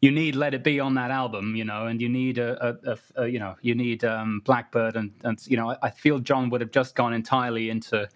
you 0.00 0.10
need 0.12 0.36
Let 0.36 0.54
It 0.54 0.64
Be 0.64 0.80
on 0.80 0.94
that 0.94 1.10
album, 1.12 1.56
you 1.56 1.64
know, 1.64 1.86
and 1.86 2.00
you 2.02 2.08
need 2.10 2.38
a, 2.38 2.66
a, 2.66 2.92
a, 2.92 3.22
a 3.24 3.28
you 3.28 3.38
know, 3.38 3.56
you 3.62 3.74
need 3.76 4.04
um, 4.04 4.42
Blackbird, 4.44 4.96
and, 4.96 5.12
and 5.24 5.38
you 5.46 5.56
know, 5.56 5.70
I, 5.70 5.78
I 5.84 5.90
feel 5.90 6.18
John 6.20 6.50
would 6.50 6.60
have 6.62 6.72
just 6.72 6.96
gone 6.96 7.14
entirely 7.14 7.70
into, 7.70 8.08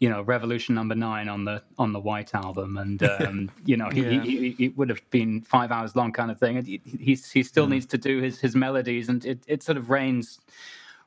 you 0.00 0.10
know, 0.10 0.22
Revolution 0.22 0.74
Number 0.76 0.94
Nine 0.94 1.28
on 1.28 1.44
the 1.44 1.62
on 1.78 1.92
the 1.92 2.00
White 2.00 2.34
album, 2.34 2.78
and 2.78 3.02
um, 3.04 3.50
you 3.64 3.76
know, 3.76 3.90
he, 3.90 4.02
Yeah. 4.02 4.20
he, 4.20 4.54
he, 4.58 4.66
it 4.66 4.78
would 4.78 4.90
have 4.90 5.02
been 5.10 5.42
five 5.42 5.72
hours 5.72 5.96
long, 5.96 6.12
kind 6.12 6.30
of 6.30 6.38
thing. 6.40 6.58
And 6.58 6.66
he 6.66 6.82
he, 6.84 7.16
he 7.16 7.42
still 7.42 7.68
needs 7.68 7.86
to 7.86 7.98
do 7.98 8.20
his 8.22 8.40
his 8.40 8.56
melodies, 8.56 9.08
and 9.08 9.24
it, 9.26 9.44
it 9.48 9.62
sort 9.64 9.78
of 9.78 9.90
reigns 9.90 10.40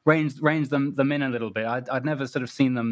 reins 0.09 0.33
reins 0.49 0.67
them 0.73 0.85
them 0.99 1.11
in 1.15 1.21
a 1.21 1.29
little 1.35 1.51
bit. 1.59 1.65
I'd, 1.75 1.87
I'd 1.89 2.05
never 2.11 2.25
sort 2.27 2.43
of 2.43 2.49
seen 2.49 2.73
them 2.79 2.89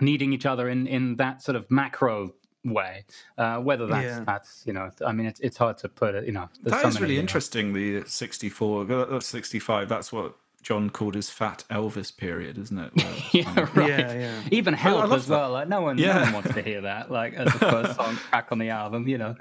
needing 0.00 0.32
each 0.36 0.46
other 0.52 0.68
in 0.74 0.86
in 0.86 1.16
that 1.16 1.42
sort 1.46 1.56
of 1.56 1.70
macro 1.70 2.32
way. 2.64 3.04
Uh, 3.36 3.58
whether 3.68 3.86
that's 3.86 4.04
Yeah. 4.18 4.24
that's 4.30 4.50
you 4.66 4.72
know, 4.76 4.86
I 5.06 5.12
mean, 5.12 5.26
it's 5.26 5.40
it's 5.40 5.58
hard 5.64 5.76
to 5.78 5.88
put 5.88 6.14
it. 6.14 6.22
You 6.28 6.32
know, 6.32 6.48
That 6.62 6.82
so 6.82 6.88
is 6.88 7.00
really 7.00 7.18
interesting. 7.18 7.72
The 7.72 8.04
64, 8.06 8.90
uh, 8.92 9.04
that's 9.06 9.26
65. 9.26 9.88
That's 9.88 10.10
what 10.12 10.34
John 10.64 10.90
called 10.90 11.14
his 11.14 11.30
fat 11.30 11.62
Elvis 11.70 12.16
period, 12.16 12.58
isn't 12.58 12.78
it? 12.78 12.92
Where- 12.96 13.14
Yeah, 13.32 13.68
right. 13.74 13.88
Yeah, 13.88 14.12
yeah. 14.14 14.40
Even 14.50 14.74
help 14.74 15.00
love 15.00 15.12
as 15.12 15.26
that. 15.26 15.36
well. 15.38 15.50
Like 15.52 15.68
no 15.68 15.82
one, 15.82 15.96
no 15.96 16.08
one 16.22 16.32
wants 16.32 16.54
to 16.54 16.62
hear 16.62 16.80
that. 16.80 17.10
Like 17.10 17.34
as 17.34 17.52
the 17.52 17.58
first 17.58 17.94
song 17.96 18.16
crack 18.16 18.48
on 18.50 18.58
the 18.58 18.70
album, 18.70 19.06
you 19.06 19.18
know, 19.18 19.36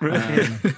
Really? 0.00 0.18
it 0.18 0.74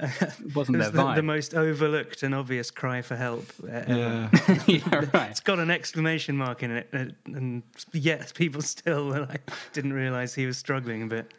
wasn't 0.54 0.76
It's 0.78 0.90
their 0.90 0.90
the, 0.90 1.12
the 1.14 1.22
most 1.22 1.54
overlooked 1.54 2.24
and 2.24 2.34
obvious 2.34 2.70
cry 2.72 3.02
for 3.02 3.14
help. 3.16 3.46
uh, 3.62 3.68
ever. 3.68 3.94
yeah. 3.96 4.30
yeah, 4.66 5.04
right. 5.14 5.30
It's 5.30 5.40
got 5.40 5.60
an 5.60 5.70
exclamation 5.70 6.36
mark 6.36 6.62
in 6.64 6.72
it, 6.72 6.88
uh, 6.92 7.04
and 7.26 7.62
yet 7.92 8.32
people 8.34 8.60
still 8.62 9.04
like, 9.04 9.48
didn't 9.72 9.92
realize 9.92 10.34
he 10.34 10.46
was 10.46 10.58
struggling 10.58 11.04
a 11.04 11.06
bit. 11.06 11.32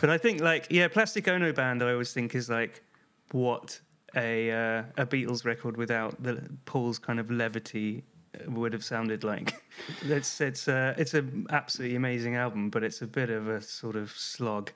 but 0.00 0.10
I 0.10 0.18
think, 0.18 0.40
like, 0.40 0.66
yeah, 0.70 0.88
Plastic 0.88 1.28
Ono 1.28 1.52
Band, 1.52 1.82
I 1.82 1.92
always 1.92 2.12
think 2.12 2.34
is 2.34 2.50
like 2.50 2.82
what 3.30 3.80
a 4.16 4.50
uh, 4.50 4.82
a 4.96 5.06
Beatles 5.06 5.44
record 5.44 5.76
without 5.76 6.22
the 6.22 6.42
Paul's 6.64 6.98
kind 6.98 7.20
of 7.20 7.30
levity 7.30 8.04
uh, 8.34 8.50
would 8.50 8.72
have 8.72 8.84
sounded 8.84 9.24
like. 9.24 9.54
It's 10.02 10.40
it's 10.40 10.68
uh, 10.68 10.94
it's 10.98 11.14
an 11.14 11.46
absolutely 11.50 11.96
amazing 11.96 12.36
album, 12.36 12.70
but 12.70 12.84
it's 12.84 13.02
a 13.02 13.06
bit 13.06 13.30
of 13.30 13.48
a 13.48 13.60
sort 13.60 13.96
of 13.96 14.10
slog. 14.10 14.70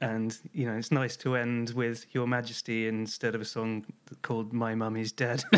And 0.00 0.36
you 0.52 0.66
know, 0.66 0.76
it's 0.76 0.90
nice 0.90 1.16
to 1.18 1.36
end 1.36 1.70
with 1.70 2.06
Your 2.12 2.26
Majesty 2.26 2.88
instead 2.88 3.34
of 3.34 3.40
a 3.40 3.44
song 3.44 3.86
called 4.22 4.52
"My 4.52 4.74
Mummy's 4.74 5.12
Dead." 5.12 5.44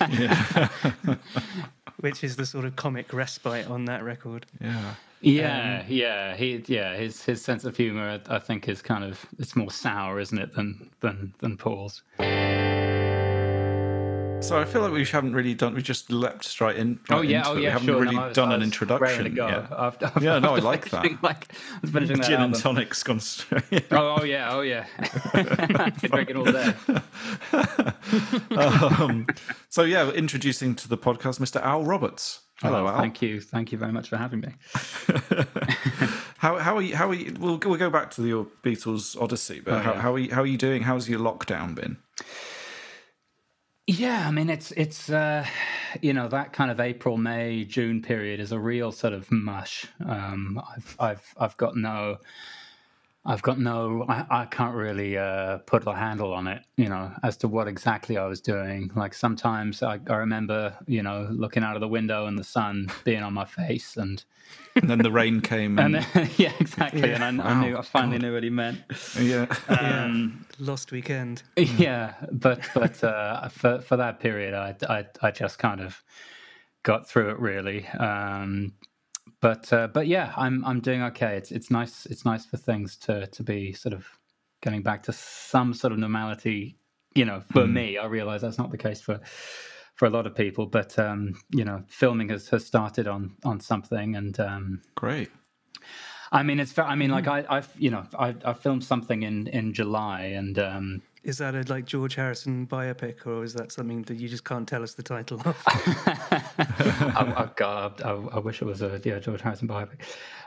which 2.00 2.24
is 2.24 2.36
the 2.36 2.46
sort 2.46 2.64
of 2.64 2.76
comic 2.76 3.12
respite 3.12 3.68
on 3.68 3.84
that 3.86 4.04
record. 4.04 4.46
Yeah. 4.60 4.94
Yeah, 5.22 5.80
um, 5.80 5.86
yeah, 5.92 6.34
he, 6.34 6.64
yeah, 6.66 6.96
his 6.96 7.22
his 7.22 7.42
sense 7.42 7.64
of 7.66 7.76
humor, 7.76 8.18
I 8.28 8.38
think, 8.38 8.70
is 8.70 8.80
kind 8.80 9.04
of 9.04 9.26
it's 9.38 9.54
more 9.54 9.70
sour, 9.70 10.18
isn't 10.18 10.38
it, 10.38 10.54
than 10.54 10.88
than 11.00 11.34
than 11.40 11.58
Paul's. 11.58 12.02
So 14.42 14.58
I 14.58 14.64
feel 14.64 14.80
like 14.82 14.92
we 14.92 15.04
haven't 15.04 15.34
really 15.34 15.54
done. 15.54 15.74
We 15.74 15.82
just 15.82 16.10
leapt 16.10 16.44
straight 16.44 16.76
in. 16.76 16.98
Oh 17.10 17.20
yeah, 17.20 17.42
oh 17.46 17.52
it. 17.52 17.56
We 17.56 17.62
yeah, 17.64 17.70
haven't 17.70 17.86
sure. 17.86 18.00
really 18.00 18.16
no, 18.16 18.32
done 18.32 18.50
an 18.52 18.62
introduction. 18.62 19.18
Ready 19.18 19.30
to 19.30 19.36
go. 19.36 19.46
yet. 19.46 19.70
After, 19.70 20.06
after, 20.06 20.20
Yeah, 20.24 20.38
no, 20.40 20.54
I 20.56 20.58
like 20.58 20.88
that. 20.90 21.22
Like, 21.22 21.52
I 21.52 21.78
was 21.82 21.90
finishing 21.90 22.16
that 22.16 22.26
Gin 22.26 22.40
and 22.40 22.54
tonics 22.54 23.02
gone 23.02 23.20
straight. 23.20 23.86
Oh, 23.92 24.16
oh 24.20 24.24
yeah, 24.24 24.52
oh 24.52 24.62
yeah. 24.62 24.84
Could 26.00 26.10
drink 26.10 26.30
it 26.30 26.36
all 26.36 26.44
day. 26.46 26.74
um, 28.56 29.26
so 29.68 29.82
yeah, 29.82 30.10
introducing 30.10 30.74
to 30.76 30.88
the 30.88 30.98
podcast, 30.98 31.38
Mr. 31.38 31.60
Al 31.62 31.84
Roberts. 31.84 32.40
Hello, 32.60 32.86
Oh, 32.86 32.88
Al. 32.88 32.98
Thank 32.98 33.22
you, 33.22 33.40
thank 33.40 33.70
you 33.72 33.78
very 33.78 33.92
much 33.92 34.08
for 34.08 34.16
having 34.16 34.40
me. 34.40 34.54
How 36.38 36.56
how 36.56 36.76
are 36.76 36.82
you? 36.82 36.96
How 36.96 37.08
are 37.10 37.14
you? 37.14 37.34
We'll, 37.38 37.60
we'll 37.64 37.76
go 37.76 37.90
back 37.90 38.10
to 38.12 38.26
your 38.26 38.46
Beatles 38.64 39.20
Odyssey, 39.20 39.60
but 39.60 39.74
Oh, 39.74 39.78
how, 39.78 39.92
yeah. 39.92 40.00
how 40.00 40.14
are 40.14 40.18
you? 40.18 40.34
How 40.34 40.42
are 40.42 40.46
you 40.46 40.58
doing? 40.58 40.82
How's 40.82 41.08
your 41.08 41.20
lockdown 41.20 41.74
been? 41.74 41.98
Yeah, 43.90 44.28
I 44.28 44.30
mean 44.30 44.50
it's 44.50 44.70
it's 44.72 45.10
uh, 45.10 45.44
you 46.00 46.12
know 46.12 46.28
that 46.28 46.52
kind 46.52 46.70
of 46.70 46.78
April, 46.78 47.16
May, 47.16 47.64
June 47.64 48.02
period 48.02 48.38
is 48.38 48.52
a 48.52 48.58
real 48.58 48.92
sort 48.92 49.12
of 49.12 49.30
mush. 49.32 49.86
Um, 50.06 50.62
I've 50.76 50.96
I've 51.00 51.34
I've 51.38 51.56
got 51.56 51.76
no, 51.76 52.18
I've 53.26 53.42
got 53.42 53.58
no, 53.58 54.06
I, 54.08 54.24
I 54.30 54.46
can't 54.46 54.74
really 54.74 55.18
uh, 55.18 55.58
put 55.58 55.86
a 55.86 55.92
handle 55.94 56.32
on 56.32 56.46
it. 56.46 56.62
You 56.76 56.88
know, 56.88 57.12
as 57.22 57.36
to 57.38 57.48
what 57.48 57.68
exactly 57.68 58.16
I 58.16 58.24
was 58.26 58.40
doing. 58.40 58.90
Like 58.96 59.12
sometimes 59.12 59.82
I, 59.82 60.00
I 60.08 60.14
remember 60.16 60.76
you 60.86 61.02
know 61.02 61.28
looking 61.30 61.62
out 61.62 61.76
of 61.76 61.80
the 61.80 61.88
window 61.88 62.26
and 62.26 62.38
the 62.38 62.44
sun 62.44 62.88
being 63.04 63.22
on 63.22 63.34
my 63.34 63.44
face 63.44 63.96
and 63.98 64.24
And 64.74 64.88
then 64.88 64.98
the 64.98 65.10
rain 65.12 65.40
came, 65.42 65.78
and, 65.84 65.96
and 65.96 66.04
then, 66.14 66.30
yeah 66.38 66.52
exactly 66.60 67.12
and 67.12 67.42
I, 67.42 67.50
I 67.50 67.60
knew 67.62 67.76
I 67.76 67.82
finally 67.82 68.18
knew 68.18 68.32
what 68.32 68.42
he 68.42 68.50
meant. 68.50 68.80
yeah, 69.20 69.46
Um, 69.68 70.46
Lost 70.58 70.90
Weekend. 70.90 71.42
yeah, 71.56 72.14
but 72.32 72.66
but 72.74 73.04
uh, 73.04 73.48
for 73.48 73.80
for 73.80 73.96
that 73.98 74.20
period, 74.20 74.54
I, 74.54 74.74
I 74.88 75.04
I 75.20 75.30
just 75.30 75.58
kind 75.58 75.80
of 75.80 76.02
got 76.82 77.06
through 77.06 77.30
it 77.30 77.38
really. 77.38 77.86
Um, 77.88 78.72
but 79.40 79.72
uh, 79.72 79.88
but 79.88 80.06
yeah, 80.06 80.32
I'm 80.36 80.64
I'm 80.64 80.80
doing 80.80 81.02
okay. 81.02 81.36
It's 81.36 81.50
it's 81.50 81.70
nice 81.70 82.06
it's 82.06 82.24
nice 82.24 82.44
for 82.44 82.56
things 82.56 82.96
to 82.98 83.26
to 83.26 83.42
be 83.42 83.72
sort 83.72 83.94
of 83.94 84.06
getting 84.62 84.82
back 84.82 85.02
to 85.04 85.12
some 85.12 85.72
sort 85.74 85.92
of 85.92 85.98
normality. 85.98 86.76
You 87.14 87.24
know, 87.24 87.40
for 87.40 87.66
me, 87.66 87.98
I 87.98 88.06
realize 88.06 88.42
that's 88.42 88.58
not 88.58 88.70
the 88.70 88.78
case 88.78 89.00
for 89.00 89.20
for 89.94 90.06
a 90.06 90.10
lot 90.10 90.26
of 90.26 90.34
people. 90.34 90.66
But 90.66 90.98
um, 90.98 91.34
you 91.50 91.64
know, 91.64 91.82
filming 91.88 92.28
has 92.28 92.48
has 92.50 92.64
started 92.64 93.08
on 93.08 93.36
on 93.44 93.60
something, 93.60 94.14
and 94.16 94.38
um, 94.38 94.82
great. 94.94 95.30
I 96.32 96.42
mean, 96.42 96.60
it's. 96.60 96.78
I 96.78 96.94
mean, 96.94 97.10
like 97.10 97.26
I, 97.26 97.44
I've, 97.48 97.72
you 97.76 97.90
know, 97.90 98.04
I, 98.16 98.34
I 98.44 98.52
filmed 98.52 98.84
something 98.84 99.22
in 99.22 99.48
in 99.48 99.72
July, 99.72 100.22
and 100.22 100.58
um, 100.58 101.02
Is 101.22 101.36
that 101.38 101.54
a 101.54 101.62
like 101.70 101.84
George 101.84 102.14
Harrison 102.14 102.66
biopic, 102.66 103.26
or 103.26 103.44
is 103.44 103.52
that 103.52 103.72
something 103.72 104.02
that 104.04 104.16
you 104.16 104.26
just 104.28 104.44
can't 104.44 104.66
tell 104.66 104.82
us 104.82 104.94
the 104.94 105.02
title 105.02 105.38
of? 105.44 105.62
oh, 105.68 107.34
oh 107.36 107.50
God, 107.56 108.00
I, 108.02 108.10
I 108.10 108.38
wish 108.38 108.62
it 108.62 108.64
was 108.64 108.80
a 108.80 108.98
yeah, 109.04 109.18
George 109.18 109.42
Harrison 109.42 109.68
biopic. 109.68 110.00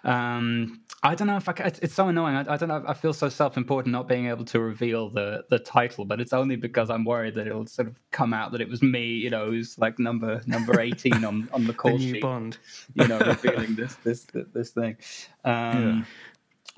Um, 0.04 0.82
I 1.04 1.14
don't 1.14 1.28
know 1.28 1.38
if 1.38 1.48
I. 1.48 1.54
ca- 1.54 1.72
It's, 1.82 1.94
so 1.94 2.08
annoying. 2.08 2.36
I, 2.36 2.54
I 2.54 2.58
don't 2.58 2.70
know. 2.70 2.84
I 2.88 2.94
feel 2.96 3.14
so 3.14 3.30
self-important 3.30 3.92
not 3.92 4.08
being 4.08 4.28
able 4.28 4.46
to 4.46 4.60
reveal 4.60 5.10
the 5.10 5.46
the 5.50 5.60
title, 5.60 6.06
but 6.06 6.20
it's 6.20 6.34
only 6.34 6.56
because 6.56 6.90
I'm 6.90 7.06
worried 7.06 7.36
that 7.36 7.46
it'll 7.46 7.68
sort 7.68 7.90
of 7.90 8.00
come 8.12 8.34
out 8.34 8.52
that 8.54 8.62
it 8.62 8.68
was 8.70 8.82
me. 8.82 9.06
You 9.06 9.30
know, 9.30 9.52
who's 9.52 9.78
like 9.78 10.00
number 10.00 10.42
number 10.48 10.82
eighteen 10.82 11.24
on 11.24 11.50
on 11.54 11.68
the 11.68 11.74
the 11.74 11.74
call 11.74 11.98
new 12.00 12.14
sheet. 12.14 12.22
Bond. 12.22 12.58
You 12.96 13.08
know, 13.08 13.20
revealing 13.20 13.76
this 13.76 13.94
this 14.04 14.26
this 14.54 14.72
thing. 14.72 14.98
Um, 15.46 16.08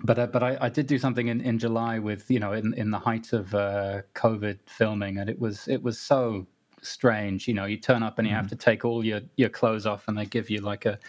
But 0.03 0.19
uh, 0.19 0.27
but 0.27 0.43
I, 0.43 0.57
I 0.59 0.69
did 0.69 0.87
do 0.87 0.97
something 0.97 1.27
in, 1.27 1.39
in 1.41 1.57
July 1.57 1.99
with 1.99 2.29
you 2.29 2.39
know 2.39 2.51
in, 2.51 2.73
in 2.73 2.91
the 2.91 2.99
height 2.99 3.31
of 3.33 3.53
uh, 3.55 4.01
COVID 4.13 4.59
filming, 4.65 5.17
and 5.19 5.29
it 5.29 5.39
was 5.39 5.67
it 5.67 5.81
was 5.81 5.99
so 5.99 6.45
strange. 6.81 7.47
You 7.47 7.53
know, 7.53 7.65
you 7.65 7.77
turn 7.77 8.03
up 8.03 8.19
and 8.19 8.27
you 8.27 8.33
have 8.33 8.47
to 8.47 8.55
take 8.55 8.85
all 8.85 9.05
your, 9.05 9.21
your 9.37 9.49
clothes 9.49 9.85
off, 9.85 10.07
and 10.07 10.17
they 10.17 10.25
give 10.25 10.49
you 10.49 10.61
like 10.61 10.85
a 10.85 10.99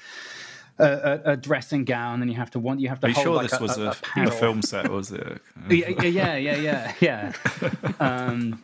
a, 0.78 1.21
a, 1.25 1.37
dressing 1.37 1.85
gown, 1.85 2.21
and 2.21 2.31
you 2.31 2.37
have 2.37 2.50
to 2.50 2.59
want 2.59 2.81
you 2.81 2.88
have 2.88 3.00
to 3.00 3.07
Are 3.07 3.11
you 3.11 3.14
hold 3.14 3.25
sure 3.25 3.35
like 3.35 3.50
this 3.50 3.59
a, 3.59 3.62
was 3.62 3.78
a, 3.78 3.97
a, 4.16 4.21
a 4.21 4.26
a 4.28 4.31
film 4.31 4.62
set? 4.62 4.90
Was 4.90 5.11
it? 5.11 5.40
Yeah, 5.71 5.88
yeah, 5.88 6.37
yeah, 6.37 6.37
yeah, 6.37 6.93
yeah. 7.00 7.33
yeah. 7.61 7.93
um, 7.99 8.62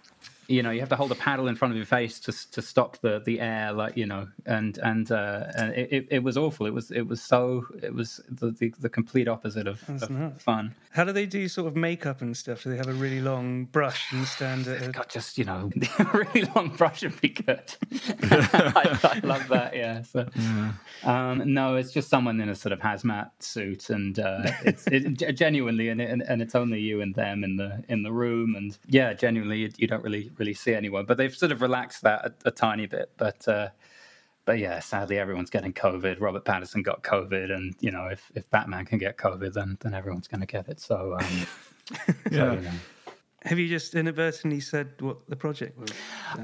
you 0.53 0.63
know, 0.63 0.71
you 0.71 0.81
have 0.81 0.91
to 0.91 0.97
hold 0.97 1.11
a 1.11 1.15
paddle 1.15 1.49
in 1.49 1.57
front 1.57 1.73
of 1.73 1.77
your 1.77 1.87
face 1.87 2.21
to 2.21 2.51
to 2.51 2.61
stop 2.61 2.99
the 2.99 3.21
the 3.25 3.41
air, 3.41 3.73
like 3.73 3.97
you 3.97 4.07
know, 4.07 4.29
and 4.45 4.77
and 4.79 5.11
uh, 5.11 5.47
and 5.55 5.73
it, 5.75 6.07
it, 6.11 6.23
was 6.23 6.37
awful. 6.37 6.67
It 6.67 6.75
was 6.75 6.91
it 6.91 7.07
was 7.07 7.23
so 7.23 7.67
it 7.83 7.95
was 7.95 8.21
the 8.29 8.51
the, 8.51 8.73
the 8.79 8.89
complete 8.91 9.29
opposite 9.29 9.67
of, 9.67 9.83
of 9.89 10.41
fun. 10.41 10.75
How 10.91 11.05
do 11.05 11.13
they 11.13 11.25
do 11.25 11.49
sort 11.49 11.69
of 11.69 11.75
makeup 11.75 12.21
and 12.21 12.37
stuff? 12.37 12.65
Do 12.65 12.71
they 12.71 12.77
have 12.77 12.87
a 12.87 12.93
really 12.93 13.23
long 13.23 13.65
brush 13.65 14.13
and 14.13 14.27
stand 14.27 14.69
at? 14.69 14.83
A... 14.83 14.89
God, 14.91 15.09
just 15.09 15.39
you 15.39 15.45
know, 15.45 15.71
a 15.99 16.05
really 16.05 16.47
long 16.55 16.69
brush 16.69 17.03
would 17.03 17.19
be 17.23 17.31
good. 17.31 17.75
I, 18.23 18.99
I 19.03 19.27
love 19.27 19.49
that. 19.49 19.75
Yeah. 19.75 20.03
So, 20.03 20.29
um, 21.05 21.55
no, 21.55 21.77
it's 21.77 21.93
just 21.93 22.11
someone 22.11 22.39
in 22.43 22.51
a 22.51 22.55
sort 22.55 22.73
of 22.73 22.81
hazmat 22.81 23.31
suit, 23.41 23.89
and 23.89 24.19
uh, 24.19 24.43
it's 24.65 24.87
it, 24.87 25.35
genuinely, 25.35 25.89
and, 25.89 26.01
it, 26.01 26.11
and 26.11 26.21
and 26.23 26.43
it's 26.43 26.55
only 26.55 26.81
you 26.81 27.01
and 27.01 27.15
them 27.15 27.43
in 27.43 27.57
the 27.57 27.83
in 27.89 28.03
the 28.03 28.13
room, 28.13 28.55
and 28.55 28.77
yeah, 28.87 29.15
genuinely, 29.15 29.61
you, 29.61 29.71
you 29.79 29.87
don't 29.87 30.05
really 30.05 30.31
really 30.43 30.55
see 30.55 30.75
anyone. 30.75 31.05
But 31.07 31.17
they've 31.19 31.35
sort 31.35 31.53
of 31.53 31.63
relaxed 31.63 32.03
that 32.03 32.27
a, 32.27 32.49
a 32.49 32.51
tiny 32.51 32.87
bit, 32.87 33.11
but. 33.17 33.47
Uh, 33.49 33.69
but 34.45 34.59
yeah, 34.59 34.81
sadly, 34.81 35.19
everyone's 35.21 35.51
getting 35.51 35.73
COVID. 35.73 36.21
Robert 36.21 36.45
Pattinson 36.45 36.83
got 36.83 37.05
COVID, 37.05 37.53
and 37.55 37.77
you 37.79 37.93
know, 37.93 38.09
if, 38.09 38.29
if 38.35 38.51
Batman 38.51 38.85
can 38.85 38.99
get 38.99 39.17
COVID, 39.17 39.53
then 39.53 39.79
then 39.83 39.95
everyone's 39.95 40.27
going 40.27 40.41
to 40.41 40.49
get 40.49 40.69
it. 40.69 40.81
So, 40.81 41.17
um, 41.21 41.47
so, 42.07 42.15
Yeah. 42.33 42.53
you 42.55 42.61
know. 42.61 42.71
Have 43.45 43.59
you 43.61 43.69
just 43.69 43.95
inadvertently 43.95 44.59
said 44.59 45.01
what 45.01 45.19
the 45.29 45.37
project 45.37 45.79
was? 45.79 45.91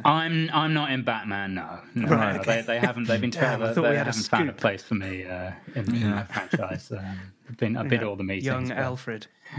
I'm 0.05 0.49
I'm 0.52 0.75
not 0.75 0.93
in 0.93 1.02
Batman. 1.02 1.55
No, 1.55 1.81
no, 1.97 2.09
Right, 2.09 2.35
no. 2.37 2.40
okay. 2.43 2.61
They, 2.61 2.62
they 2.75 2.78
haven't. 2.78 3.09
They've 3.09 3.21
been 3.21 3.31
Damn, 3.43 3.62
I 3.64 3.73
thought 3.73 3.83
They 3.83 3.90
we 3.90 3.97
had 3.97 4.07
a 4.07 4.12
haven't 4.12 4.28
found 4.28 4.49
a 4.49 4.52
place 4.52 4.83
for 4.85 4.95
me 4.95 5.25
uh, 5.25 5.50
in, 5.75 5.93
in 5.97 6.11
that 6.12 6.33
franchise. 6.33 6.93
Um, 6.93 7.19
been 7.57 7.76
I've 7.76 7.88
been 7.88 8.00
to 8.00 8.07
all 8.09 8.17
the 8.17 8.23
meetings. 8.25 8.45
Young 8.45 8.69
but- 8.69 8.76
Alfred. 8.76 9.26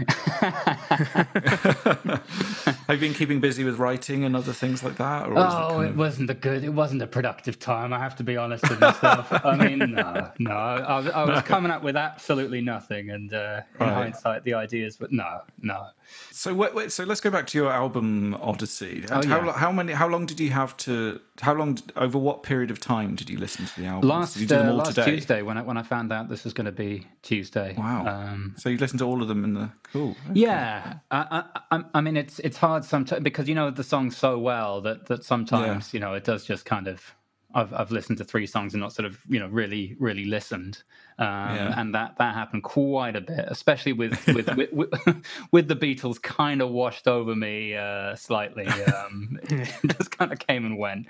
Have 2.86 2.90
you 2.90 2.96
been 2.98 3.14
keeping 3.14 3.40
busy 3.40 3.64
with 3.64 3.78
writing 3.78 4.24
and 4.24 4.36
other 4.36 4.52
things 4.52 4.82
like 4.84 4.96
that? 4.96 5.26
Or 5.28 5.32
is 5.32 5.38
it 5.38 5.40
Oh, 5.56 5.68
kind 5.70 5.84
it 5.86 5.90
of- 5.90 5.96
wasn't 5.96 6.30
a 6.30 6.34
good. 6.34 6.64
It 6.64 6.68
wasn't 6.72 7.02
a 7.02 7.06
productive 7.06 7.58
time. 7.58 7.92
I 7.92 7.98
have 7.98 8.14
to 8.16 8.22
be 8.24 8.36
honest 8.36 8.68
with 8.68 8.80
myself. 8.80 9.28
I 9.44 9.56
mean, 9.56 9.78
no, 9.92 10.30
no. 10.38 10.50
I, 10.52 10.76
I, 10.78 10.96
was- 11.00 11.08
I 11.08 11.24
was 11.24 11.42
coming 11.42 11.70
up 11.72 11.82
with 11.82 11.96
absolutely 11.96 12.60
nothing, 12.60 13.10
and 13.10 13.32
uh, 13.34 13.62
in 13.80 13.86
Right. 13.86 13.92
hindsight, 13.94 14.44
the 14.44 14.54
ideas. 14.54 14.96
But 14.96 15.12
no, 15.12 15.40
no. 15.60 15.86
So 16.32 16.54
wait, 16.54 16.74
wait, 16.74 16.92
so 16.92 17.04
let's 17.04 17.20
go 17.20 17.30
back 17.30 17.46
to 17.48 17.58
your 17.58 17.70
album 17.70 18.34
Odyssey. 18.40 19.04
Oh, 19.10 19.26
how, 19.26 19.44
yeah. 19.44 19.52
how 19.52 19.70
many? 19.72 19.92
How 19.92 20.08
long 20.08 20.26
did 20.26 20.40
you 20.40 20.50
have 20.50 20.76
to? 20.78 21.20
How 21.40 21.54
long? 21.54 21.78
Over 21.96 22.18
what 22.18 22.42
period 22.42 22.70
of 22.70 22.80
time 22.80 23.14
did 23.14 23.28
you 23.28 23.38
listen 23.38 23.66
to 23.66 23.80
the 23.80 23.86
album? 23.86 24.08
Last 24.08 24.34
did 24.34 24.40
you 24.42 24.46
do 24.46 24.54
them 24.56 24.68
uh, 24.68 24.72
last 24.74 24.94
today? 24.94 25.10
Tuesday, 25.10 25.42
when 25.42 25.58
I 25.58 25.62
when 25.62 25.76
I 25.76 25.82
found 25.82 26.12
out 26.12 26.28
this 26.28 26.44
was 26.44 26.52
going 26.52 26.64
to 26.66 26.72
be 26.72 27.06
Tuesday. 27.22 27.74
Wow. 27.76 28.06
Um, 28.06 28.54
so 28.56 28.68
you 28.68 28.78
listened 28.78 29.00
to 29.00 29.04
all 29.06 29.20
of 29.22 29.28
them 29.28 29.44
in 29.44 29.54
the 29.54 29.70
cool. 29.92 30.16
Yeah, 30.32 30.94
I, 31.10 31.44
I, 31.70 31.76
I- 31.76 31.84
I 31.94 32.00
mean, 32.00 32.16
it's 32.16 32.38
it's 32.40 32.56
hard 32.56 32.84
sometimes 32.84 33.22
because 33.22 33.48
you 33.48 33.54
know 33.54 33.70
the 33.70 33.84
song 33.84 34.10
so 34.10 34.38
well 34.38 34.80
that 34.82 35.06
that 35.06 35.24
sometimes 35.24 35.92
you 35.92 36.00
know 36.00 36.14
it 36.14 36.24
does 36.24 36.44
just 36.44 36.64
kind 36.64 36.88
of. 36.88 37.14
I've 37.54 37.72
I've 37.74 37.90
listened 37.90 38.18
to 38.18 38.24
three 38.24 38.46
songs 38.46 38.74
and 38.74 38.80
not 38.80 38.92
sort 38.92 39.06
of 39.06 39.18
you 39.28 39.38
know 39.40 39.48
really 39.48 39.96
really 39.98 40.24
listened, 40.24 40.82
um, 41.18 41.26
Yeah. 41.26 41.80
and 41.80 41.94
that 41.94 42.16
that 42.18 42.34
happened 42.34 42.62
quite 42.62 43.16
a 43.16 43.20
bit, 43.20 43.44
especially 43.48 43.92
with 43.92 44.24
with 44.28 44.48
with, 44.56 44.72
with, 44.72 44.90
with 45.52 45.68
the 45.68 45.76
Beatles 45.76 46.20
kind 46.22 46.62
of 46.62 46.70
washed 46.70 47.08
over 47.08 47.34
me 47.34 47.74
uh, 47.76 48.14
slightly. 48.16 48.66
Um, 48.66 49.38
just 49.48 50.16
kind 50.16 50.32
of 50.32 50.38
came 50.38 50.64
and 50.64 50.78
went, 50.78 51.06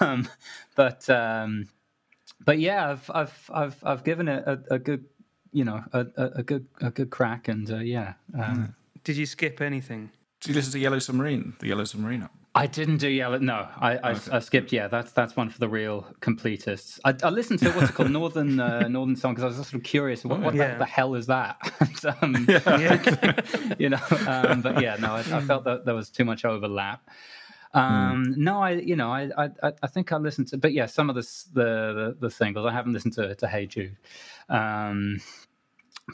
um, 0.00 0.28
but 0.74 1.08
um, 1.10 1.68
but 2.44 2.58
yeah, 2.58 2.90
I've 2.90 3.10
I've 3.14 3.50
I've 3.52 3.76
I've 3.84 4.04
given 4.04 4.28
it 4.28 4.44
a, 4.46 4.60
a 4.70 4.78
good 4.78 5.04
you 5.52 5.64
know 5.64 5.84
a, 5.92 6.06
a, 6.16 6.26
a 6.36 6.42
good 6.42 6.66
a 6.80 6.90
good 6.90 7.10
crack 7.10 7.48
and 7.48 7.70
uh, 7.70 7.76
yeah. 7.78 8.14
Um, 8.38 8.74
Did 9.04 9.16
you 9.16 9.26
skip 9.26 9.60
anything? 9.60 10.10
Did 10.40 10.48
you 10.50 10.54
listen 10.56 10.72
to 10.72 10.78
Yellow 10.78 10.98
Submarine? 10.98 11.54
The 11.60 11.68
Yellow 11.68 11.84
Submarine. 11.84 12.28
I 12.56 12.68
didn't 12.68 12.98
do 12.98 13.08
yellow. 13.08 13.38
No, 13.38 13.66
I, 13.80 13.96
I, 14.10 14.16
I 14.30 14.38
skipped. 14.38 14.72
Yeah, 14.72 14.86
that's 14.86 15.10
that's 15.10 15.34
one 15.34 15.50
for 15.50 15.58
the 15.58 15.68
real 15.68 16.06
completists. 16.20 17.00
I, 17.04 17.12
I 17.24 17.30
listened 17.30 17.58
to 17.60 17.70
what's 17.72 17.90
it 17.90 17.94
called 17.94 18.12
Northern 18.12 18.60
uh, 18.60 18.86
Northern 18.88 19.16
Song 19.16 19.32
because 19.32 19.42
I 19.42 19.46
was 19.48 19.56
just 19.56 19.70
sort 19.70 19.80
of 19.80 19.84
curious. 19.84 20.24
What, 20.24 20.40
what 20.40 20.54
Yeah. 20.54 20.74
the, 20.74 20.78
the 20.78 20.84
hell 20.84 21.16
is 21.16 21.26
that? 21.26 21.56
um, 22.22 22.46
Yeah. 22.48 23.74
you 23.78 23.88
know, 23.88 23.98
um, 24.28 24.60
but 24.62 24.80
yeah, 24.80 24.94
no, 25.00 25.14
I, 25.14 25.20
I 25.20 25.40
felt 25.40 25.64
that 25.64 25.84
there 25.84 25.96
was 25.96 26.10
too 26.10 26.24
much 26.24 26.44
overlap. 26.44 27.02
Um, 27.72 28.34
No, 28.36 28.62
I, 28.62 28.70
you 28.72 28.94
know, 28.94 29.10
I, 29.10 29.30
I, 29.36 29.72
I- 29.82 29.86
think 29.88 30.12
I 30.12 30.16
listened 30.18 30.46
to, 30.48 30.56
but 30.56 30.72
yeah, 30.72 30.86
some 30.86 31.10
of 31.10 31.16
the 31.16 31.22
the 31.54 31.64
the, 31.64 32.16
the 32.20 32.30
singles 32.30 32.66
I 32.66 32.72
haven't 32.72 32.92
listened 32.92 33.14
to 33.14 33.34
to 33.34 33.48
Hey 33.48 33.66
Jude. 33.66 33.96
Um, 34.48 35.18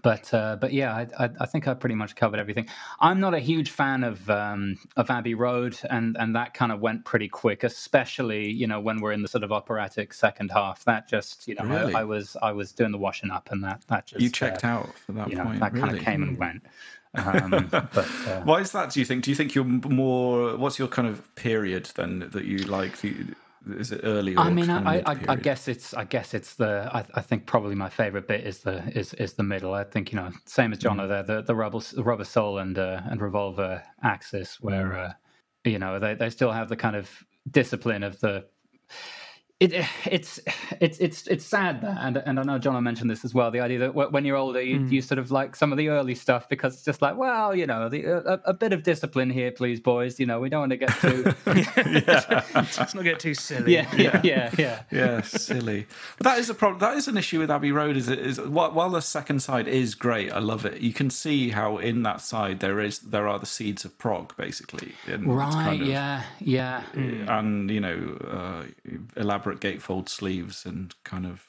but 0.02 0.32
uh, 0.32 0.56
but 0.60 0.72
yeah, 0.72 0.94
I, 0.94 1.24
I, 1.24 1.30
I 1.40 1.46
think 1.46 1.66
I 1.66 1.74
pretty 1.74 1.96
much 1.96 2.14
covered 2.14 2.38
everything. 2.38 2.68
I'm 3.00 3.18
not 3.18 3.34
a 3.34 3.40
huge 3.40 3.70
fan 3.70 4.04
of 4.04 4.30
um, 4.30 4.76
of 4.96 5.10
Abbey 5.10 5.34
Road, 5.34 5.76
and 5.90 6.16
and 6.18 6.34
that 6.36 6.54
kind 6.54 6.70
of 6.70 6.80
went 6.80 7.04
pretty 7.04 7.28
quick, 7.28 7.64
especially 7.64 8.50
you 8.50 8.66
know 8.68 8.80
when 8.80 9.00
we're 9.00 9.12
in 9.12 9.22
the 9.22 9.28
sort 9.28 9.42
of 9.42 9.50
operatic 9.50 10.14
second 10.14 10.52
half. 10.52 10.84
That 10.84 11.08
just 11.08 11.48
you 11.48 11.56
know 11.56 11.64
Really? 11.64 11.94
I, 11.94 12.00
I 12.00 12.04
was 12.04 12.36
I 12.40 12.52
was 12.52 12.72
doing 12.72 12.92
the 12.92 12.98
washing 12.98 13.30
up, 13.30 13.48
and 13.50 13.64
that 13.64 13.82
that 13.88 14.06
just 14.06 14.20
You 14.20 14.30
checked 14.30 14.64
uh, 14.64 14.68
out 14.68 14.94
for 14.94 15.12
that 15.12 15.28
You 15.28 15.36
know 15.36 15.44
point. 15.44 15.60
that 15.60 15.74
kind 15.74 15.96
of 15.96 16.02
came 16.02 16.22
and 16.22 16.38
went. 16.38 16.62
Um, 17.14 17.66
but 17.70 17.96
uh, 18.28 18.42
Why 18.42 18.60
is 18.60 18.70
that? 18.70 18.90
Do 18.90 19.00
you 19.00 19.06
think? 19.06 19.24
Do 19.24 19.30
you 19.30 19.36
think 19.36 19.56
you're 19.56 19.64
more? 19.64 20.56
What's 20.56 20.78
your 20.78 20.88
kind 20.88 21.08
of 21.08 21.34
period 21.34 21.90
then 21.96 22.30
that 22.30 22.44
you 22.44 22.58
like? 22.58 22.94
Is 23.68 23.92
it 23.92 24.00
early? 24.04 24.36
I 24.36 24.48
mean, 24.50 24.70
I, 24.70 25.00
I, 25.04 25.16
I 25.28 25.36
guess 25.36 25.68
it's 25.68 25.92
I 25.92 26.04
guess 26.04 26.32
it's 26.32 26.54
the 26.54 26.88
I, 26.92 27.04
I 27.14 27.20
think 27.20 27.44
probably 27.46 27.74
my 27.74 27.90
favorite 27.90 28.26
bit 28.26 28.46
is 28.46 28.60
the 28.60 28.82
is, 28.98 29.12
is 29.14 29.34
the 29.34 29.42
middle. 29.42 29.74
I 29.74 29.84
think 29.84 30.12
you 30.12 30.16
know 30.16 30.30
same 30.46 30.72
as 30.72 30.78
John 30.78 30.96
Mm. 30.96 31.08
there 31.08 31.22
the 31.22 31.42
the 31.42 31.54
rubber 31.54 31.78
the 31.78 32.02
rubber 32.02 32.24
soul 32.24 32.58
and 32.58 32.78
uh, 32.78 33.02
and 33.10 33.20
revolver 33.20 33.82
axis 34.02 34.58
where 34.60 34.86
Mm. 34.88 35.10
uh, 35.10 35.12
you 35.64 35.78
know 35.78 35.98
they, 35.98 36.14
they 36.14 36.30
still 36.30 36.50
have 36.52 36.68
the 36.70 36.76
kind 36.76 36.96
of 36.96 37.10
discipline 37.50 38.02
of 38.02 38.18
the. 38.20 38.46
It, 39.60 39.72
it's 40.10 40.40
it's 40.80 40.98
it's 40.98 41.26
it's 41.26 41.44
sad 41.44 41.82
that 41.82 41.98
and 42.00 42.16
and 42.16 42.40
I 42.40 42.42
know 42.42 42.58
John 42.58 42.82
mentioned 42.82 43.10
this 43.10 43.24
as 43.24 43.34
well. 43.34 43.50
The 43.50 43.60
idea 43.60 43.78
that 43.80 43.94
when 43.94 44.24
you're 44.24 44.36
older, 44.36 44.60
you, 44.60 44.80
Mm. 44.80 44.90
you 44.90 45.02
sort 45.02 45.18
of 45.18 45.30
like 45.30 45.54
some 45.54 45.70
of 45.72 45.78
the 45.78 45.88
early 45.88 46.14
stuff 46.14 46.48
because 46.48 46.74
it's 46.74 46.84
just 46.84 47.02
like, 47.02 47.16
well, 47.16 47.54
you 47.54 47.66
know, 47.66 47.88
the, 47.88 48.04
a, 48.06 48.40
a 48.46 48.54
bit 48.54 48.72
of 48.72 48.82
discipline 48.82 49.28
here, 49.30 49.50
please, 49.52 49.78
boys. 49.80 50.18
You 50.18 50.26
know, 50.26 50.40
we 50.40 50.48
don't 50.48 50.60
want 50.60 50.70
to 50.70 50.76
get 50.78 50.98
too. 51.00 51.24
Let's 52.54 52.94
not 52.94 53.04
get 53.04 53.18
too 53.20 53.34
silly. 53.34 53.74
yeah, 53.74 53.94
yeah, 53.96 54.20
yeah, 54.24 54.50
yeah. 54.58 54.82
yeah, 54.90 55.20
silly. 55.22 55.86
But 56.18 56.24
that 56.24 56.38
is 56.38 56.48
a 56.50 56.54
problem. 56.54 56.78
That 56.80 56.96
is 56.96 57.08
an 57.08 57.16
issue 57.16 57.38
with 57.40 57.50
Abbey 57.50 57.72
Road. 57.72 57.96
Is 57.96 58.08
it 58.08 58.18
is 58.18 58.40
while 58.40 58.72
while 58.72 58.90
the 58.90 59.02
second 59.02 59.40
side 59.42 59.68
is 59.68 59.94
great, 59.94 60.32
I 60.32 60.38
love 60.38 60.64
it. 60.64 60.80
You 60.80 60.92
can 60.92 61.10
see 61.10 61.50
how 61.50 61.78
in 61.78 62.02
that 62.04 62.20
side 62.20 62.60
there 62.60 62.80
is 62.80 63.00
there 63.00 63.28
are 63.28 63.38
the 63.38 63.46
seeds 63.46 63.84
of 63.84 63.96
prog 63.98 64.36
basically. 64.36 64.94
Right. 65.08 65.52
kind 65.52 65.82
of- 65.82 65.88
yeah. 65.88 66.22
Yeah. 66.40 66.82
and 66.94 67.70
you 67.70 67.80
know 67.80 68.18
uh, 68.30 68.62
elaborate 69.16 69.49
gatefold 69.54 70.08
sleeves 70.08 70.64
and 70.66 70.94
kind 71.04 71.26
of 71.26 71.46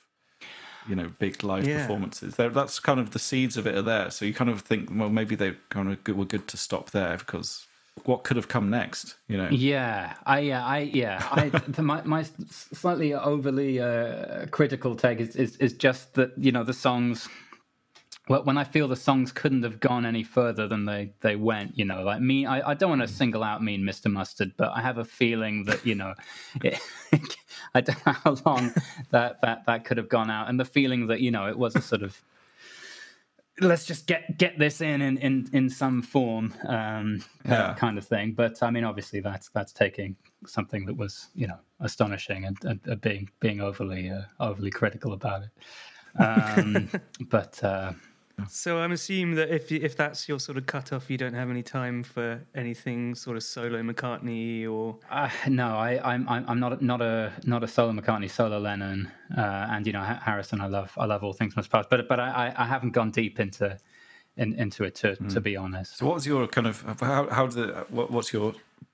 you 0.87 0.95
know 0.95 1.11
big 1.19 1.43
live 1.43 1.67
Yeah. 1.67 1.77
performances. 1.81 2.35
There, 2.35 2.49
that's 2.49 2.79
kind 2.79 2.99
of 2.99 3.11
the 3.11 3.19
seeds 3.19 3.57
of 3.57 3.67
it 3.67 3.75
are 3.75 3.81
there. 3.83 4.09
So 4.09 4.25
you 4.25 4.33
kind 4.33 4.49
of 4.49 4.61
think, 4.61 4.89
well, 4.91 5.09
maybe 5.09 5.35
they 5.35 5.53
kind 5.69 5.91
of 5.91 6.03
good, 6.03 6.17
were 6.17 6.25
good 6.25 6.47
to 6.47 6.57
stop 6.57 6.89
there 6.91 7.17
because 7.17 7.67
what 8.05 8.23
could 8.23 8.37
have 8.37 8.47
come 8.47 8.69
next? 8.69 9.15
You 9.27 9.37
know. 9.37 9.49
Yeah, 9.51 10.13
I, 10.25 10.39
yeah, 10.39 10.65
I, 10.65 10.79
yeah, 10.79 11.27
I. 11.31 11.49
the- 11.67 11.83
my, 11.83 12.01
my 12.03 12.25
slightly 12.49 13.13
overly 13.13 13.79
uh, 13.79 14.47
critical 14.47 14.95
take 14.95 15.19
is, 15.19 15.35
is 15.35 15.55
is 15.57 15.73
just 15.73 16.13
that 16.15 16.31
you 16.37 16.51
know 16.51 16.63
the 16.63 16.73
songs. 16.73 17.27
Well, 18.29 18.43
when 18.43 18.57
I 18.57 18.63
feel 18.63 18.87
the 18.87 18.95
songs 18.95 19.31
couldn't 19.31 19.63
have 19.63 19.79
gone 19.79 20.05
any 20.05 20.23
further 20.23 20.67
than 20.67 20.85
they, 20.85 21.11
they 21.21 21.35
went, 21.35 21.77
you 21.77 21.85
know, 21.85 22.03
like 22.03 22.21
me, 22.21 22.45
I, 22.45 22.71
I 22.71 22.73
don't 22.75 22.89
want 22.89 23.01
to 23.01 23.07
single 23.07 23.43
out 23.43 23.63
Mean 23.63 23.81
Mr. 23.81 24.11
Mustard, 24.11 24.53
but 24.57 24.71
I 24.75 24.81
have 24.81 24.99
a 24.99 25.05
feeling 25.05 25.63
that, 25.65 25.85
you 25.85 25.95
know, 25.95 26.13
it, 26.63 26.79
I 27.73 27.81
don't 27.81 28.05
know 28.05 28.13
how 28.13 28.37
long 28.45 28.73
that, 29.09 29.41
that, 29.41 29.65
that 29.65 29.85
could 29.85 29.97
have 29.97 30.07
gone 30.07 30.29
out. 30.29 30.49
And 30.49 30.59
the 30.59 30.65
feeling 30.65 31.07
that, 31.07 31.19
you 31.19 31.31
know, 31.31 31.47
it 31.47 31.57
was 31.57 31.75
a 31.75 31.81
sort 31.81 32.03
of, 32.03 32.21
let's 33.59 33.85
just 33.85 34.07
get 34.07 34.37
get 34.39 34.57
this 34.57 34.81
in 34.81 35.01
in 35.01 35.17
in, 35.17 35.47
in 35.53 35.69
some 35.69 36.01
form 36.01 36.53
um 36.67 37.23
Yeah. 37.45 37.73
kind 37.75 37.97
of 37.97 38.05
thing 38.07 38.31
but 38.31 38.57
i 38.63 38.71
mean 38.71 38.83
obviously 38.83 39.19
that's 39.19 39.49
that's 39.49 39.73
taking 39.73 40.15
something 40.47 40.85
that 40.85 40.95
was 40.95 41.27
you 41.35 41.45
know 41.47 41.59
astonishing 41.81 42.45
and, 42.45 42.57
and, 42.63 42.79
and 42.85 43.01
being 43.01 43.29
being 43.39 43.61
overly 43.61 44.09
uh, 44.09 44.21
overly 44.39 44.71
critical 44.71 45.13
about 45.13 45.43
it 45.43 45.49
um 46.19 46.89
but 47.29 47.61
uh 47.63 47.91
So 48.47 48.79
I'm 48.79 48.91
assuming 48.91 49.35
that 49.35 49.49
if 49.49 49.71
if 49.71 49.95
that's 49.95 50.27
your 50.27 50.39
sort 50.39 50.57
of 50.57 50.65
cutoff, 50.65 51.09
you 51.09 51.17
don't 51.17 51.33
have 51.33 51.49
any 51.49 51.63
time 51.63 52.03
for 52.03 52.41
anything 52.55 53.15
sort 53.15 53.37
of 53.37 53.43
solo 53.43 53.81
McCartney 53.81 54.69
or 54.69 54.97
Uh, 55.09 55.29
no, 55.47 55.75
I, 55.75 55.99
I'm 56.03 56.27
I'm 56.27 56.45
I'm 56.47 56.59
not 56.59 56.81
not 56.81 57.01
a 57.01 57.31
not 57.45 57.63
a 57.63 57.67
solo 57.67 57.93
McCartney, 57.93 58.29
solo 58.29 58.59
Lennon, 58.59 59.11
uh, 59.37 59.67
and 59.69 59.85
you 59.87 59.93
know 59.93 60.01
Harrison. 60.01 60.61
I 60.61 60.67
love 60.67 60.91
I 60.97 61.05
love 61.05 61.23
all 61.23 61.33
things 61.33 61.55
must 61.55 61.69
pass, 61.69 61.85
but 61.89 62.07
but 62.07 62.19
I, 62.19 62.29
I 62.47 62.63
I 62.63 62.65
haven't 62.65 62.91
gone 62.91 63.11
deep 63.11 63.39
into 63.39 63.77
in, 64.37 64.53
into 64.55 64.83
it 64.83 64.95
to 64.95 65.15
to 65.15 65.41
be 65.41 65.55
honest. 65.55 65.97
So 65.97 66.05
what 66.05 66.15
was 66.15 66.25
your 66.25 66.47
kind 66.47 66.67
of 66.67 66.81
how 66.99 67.29
how 67.29 67.47
did 67.47 67.69
what, 67.89 68.11
what's 68.11 68.33
your 68.33 68.53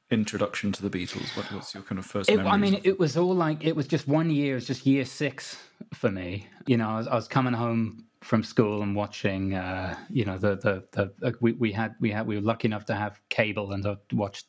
introduction 0.09 0.71
to 0.71 0.87
the 0.87 0.89
Beatles? 0.89 1.35
What, 1.35 1.51
what's 1.51 1.73
your 1.73 1.83
kind 1.83 1.99
of 1.99 2.05
first? 2.05 2.29
It, 2.29 2.39
I 2.39 2.57
mean, 2.57 2.79
it 2.83 2.99
was 2.99 3.17
all 3.17 3.35
like 3.35 3.63
it 3.63 3.75
was 3.75 3.87
just 3.87 4.07
one 4.07 4.29
year. 4.29 4.53
It 4.53 4.55
was 4.55 4.67
just 4.67 4.85
year 4.85 5.05
six 5.05 5.57
for 5.93 6.11
me. 6.11 6.47
You 6.65 6.77
know, 6.77 6.89
I 6.89 6.97
was, 6.97 7.07
I 7.07 7.15
was 7.15 7.27
coming 7.27 7.53
home 7.53 8.05
from 8.21 8.43
school 8.43 8.81
and 8.81 8.95
watching. 8.95 9.53
Uh, 9.53 9.97
you 10.09 10.25
know, 10.25 10.37
the 10.37 10.55
the 10.57 10.83
the 10.91 11.27
uh, 11.27 11.31
we, 11.41 11.53
we 11.53 11.71
had 11.71 11.95
we 11.99 12.11
had 12.11 12.27
we 12.27 12.35
were 12.35 12.41
lucky 12.41 12.67
enough 12.67 12.85
to 12.85 12.95
have 12.95 13.19
cable 13.29 13.71
and 13.71 13.83
to 13.83 13.97
watch 14.13 14.43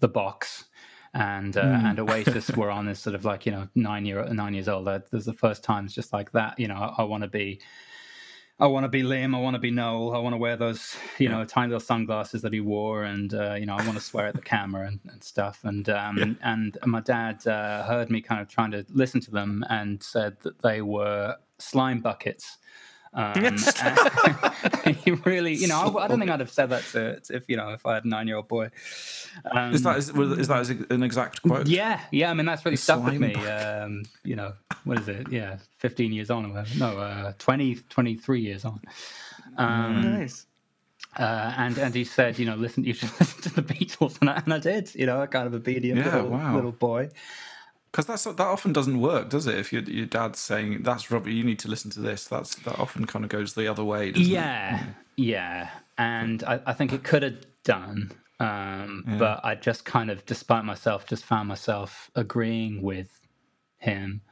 the 0.00 0.08
box. 0.08 0.64
And 1.12 1.56
uh, 1.56 1.80
and 1.84 1.98
Oasis 1.98 2.50
were 2.56 2.70
on 2.70 2.86
this 2.86 3.00
sort 3.00 3.16
of 3.16 3.24
like 3.24 3.44
you 3.44 3.50
know 3.50 3.68
nine 3.74 4.06
year 4.06 4.24
nine 4.32 4.54
years 4.54 4.68
old. 4.68 4.86
There's 4.86 5.24
the 5.24 5.32
first 5.32 5.64
times 5.64 5.92
just 5.92 6.12
like 6.12 6.30
that. 6.32 6.58
You 6.58 6.68
know, 6.68 6.76
I, 6.76 7.02
I 7.02 7.02
want 7.02 7.22
to 7.22 7.28
be 7.28 7.60
I 8.60 8.66
want 8.66 8.84
to 8.84 8.88
be 8.88 9.02
Liam. 9.02 9.34
I 9.34 9.40
want 9.40 9.54
to 9.54 9.60
be 9.60 9.70
Noel. 9.70 10.14
I 10.14 10.18
want 10.18 10.34
to 10.34 10.38
wear 10.38 10.56
those, 10.56 10.96
you 11.18 11.28
know, 11.30 11.44
tiny 11.44 11.68
little 11.68 11.80
sunglasses 11.80 12.42
that 12.42 12.52
he 12.52 12.60
wore, 12.60 13.04
and 13.04 13.32
uh, 13.34 13.54
you 13.54 13.66
know, 13.66 13.74
I 13.74 13.84
want 13.86 13.98
to 13.98 14.04
swear 14.04 14.26
at 14.28 14.36
the 14.36 14.42
camera 14.42 14.86
and, 14.86 15.00
and 15.10 15.24
stuff. 15.24 15.60
And 15.64 15.88
um, 15.88 16.38
and 16.42 16.78
my 16.86 17.00
dad 17.00 17.46
uh, 17.46 17.84
heard 17.84 18.10
me 18.10 18.20
kind 18.20 18.40
of 18.42 18.48
trying 18.48 18.72
to 18.72 18.84
listen 18.90 19.20
to 19.22 19.30
them 19.30 19.64
and 19.70 20.02
said 20.02 20.36
that 20.42 20.62
they 20.62 20.82
were 20.82 21.36
slime 21.58 22.00
buckets. 22.00 22.58
Um, 23.12 23.34
he 25.04 25.10
really, 25.10 25.54
you 25.54 25.66
know, 25.66 25.80
I, 25.98 26.04
I 26.04 26.08
don't 26.08 26.18
think 26.20 26.30
I'd 26.30 26.40
have 26.40 26.50
said 26.50 26.70
that 26.70 26.84
to, 26.92 27.20
to 27.20 27.36
if 27.36 27.44
you 27.48 27.56
know 27.56 27.70
if 27.70 27.84
I 27.84 27.94
had 27.94 28.04
a 28.04 28.08
nine-year-old 28.08 28.48
boy. 28.48 28.70
Um, 29.50 29.74
is 29.74 29.82
that 29.82 29.98
is, 29.98 30.10
is 30.10 30.48
that 30.48 30.86
an 30.90 31.02
exact 31.02 31.42
quote? 31.42 31.66
yeah, 31.66 32.00
yeah. 32.12 32.30
I 32.30 32.34
mean, 32.34 32.46
that's 32.46 32.64
really 32.64 32.76
stuck 32.76 33.04
with 33.04 33.18
me. 33.18 33.34
Um, 33.34 34.04
you 34.22 34.36
know, 34.36 34.52
what 34.84 34.98
is 35.00 35.08
it? 35.08 35.30
Yeah, 35.30 35.56
15 35.78 36.12
years 36.12 36.30
on. 36.30 36.46
or 36.46 36.48
whatever. 36.50 36.78
No, 36.78 36.98
uh, 36.98 37.32
20, 37.38 37.76
23 37.88 38.40
years 38.40 38.64
on. 38.64 38.80
Um, 39.56 40.02
nice. 40.02 40.46
Uh, 41.18 41.52
and 41.56 41.76
and 41.78 41.92
he 41.94 42.04
said, 42.04 42.38
you 42.38 42.46
know, 42.46 42.54
listen, 42.54 42.84
you 42.84 42.94
should 42.94 43.10
listen 43.20 43.42
to 43.42 43.54
the 43.54 43.62
Beatles, 43.62 44.20
and 44.20 44.30
I, 44.30 44.42
and 44.44 44.54
I 44.54 44.58
did, 44.58 44.94
you 44.94 45.06
know, 45.06 45.20
a 45.22 45.26
kind 45.26 45.46
of 45.48 45.54
obedient 45.54 45.98
Yeah, 45.98 46.14
little, 46.14 46.30
wow. 46.30 46.54
little 46.54 46.72
boy. 46.72 47.08
Because 47.92 48.06
that's 48.06 48.24
that 48.24 48.40
often 48.40 48.72
doesn't 48.72 49.00
work, 49.00 49.30
does 49.30 49.46
it? 49.46 49.58
If 49.58 49.72
your 49.72 49.82
your 49.82 50.06
dad's 50.06 50.38
saying 50.38 50.82
that's 50.82 51.10
Robert, 51.10 51.30
you 51.30 51.42
need 51.44 51.58
to 51.60 51.68
listen 51.68 51.90
to 51.92 52.00
this. 52.00 52.24
That's 52.26 52.54
that 52.56 52.78
often 52.78 53.06
kind 53.06 53.24
of 53.24 53.30
goes 53.30 53.54
the 53.54 53.66
other 53.68 53.84
way, 53.84 54.12
doesn't 54.12 54.32
it? 54.32 54.36
Yeah, 54.36 54.84
yeah, 55.16 55.70
and 55.98 56.42
I, 56.44 56.60
I 56.66 56.72
think 56.72 56.92
it 56.92 57.02
could 57.02 57.22
have 57.24 57.44
done, 57.64 58.12
um, 58.38 59.04
but 59.18 59.40
I 59.44 59.56
just 59.56 59.84
kind 59.84 60.10
of, 60.10 60.24
despite 60.26 60.64
myself, 60.64 61.06
just 61.06 61.24
found 61.24 61.48
myself 61.48 62.10
agreeing 62.14 62.82
with 62.82 63.10
him. 63.78 64.22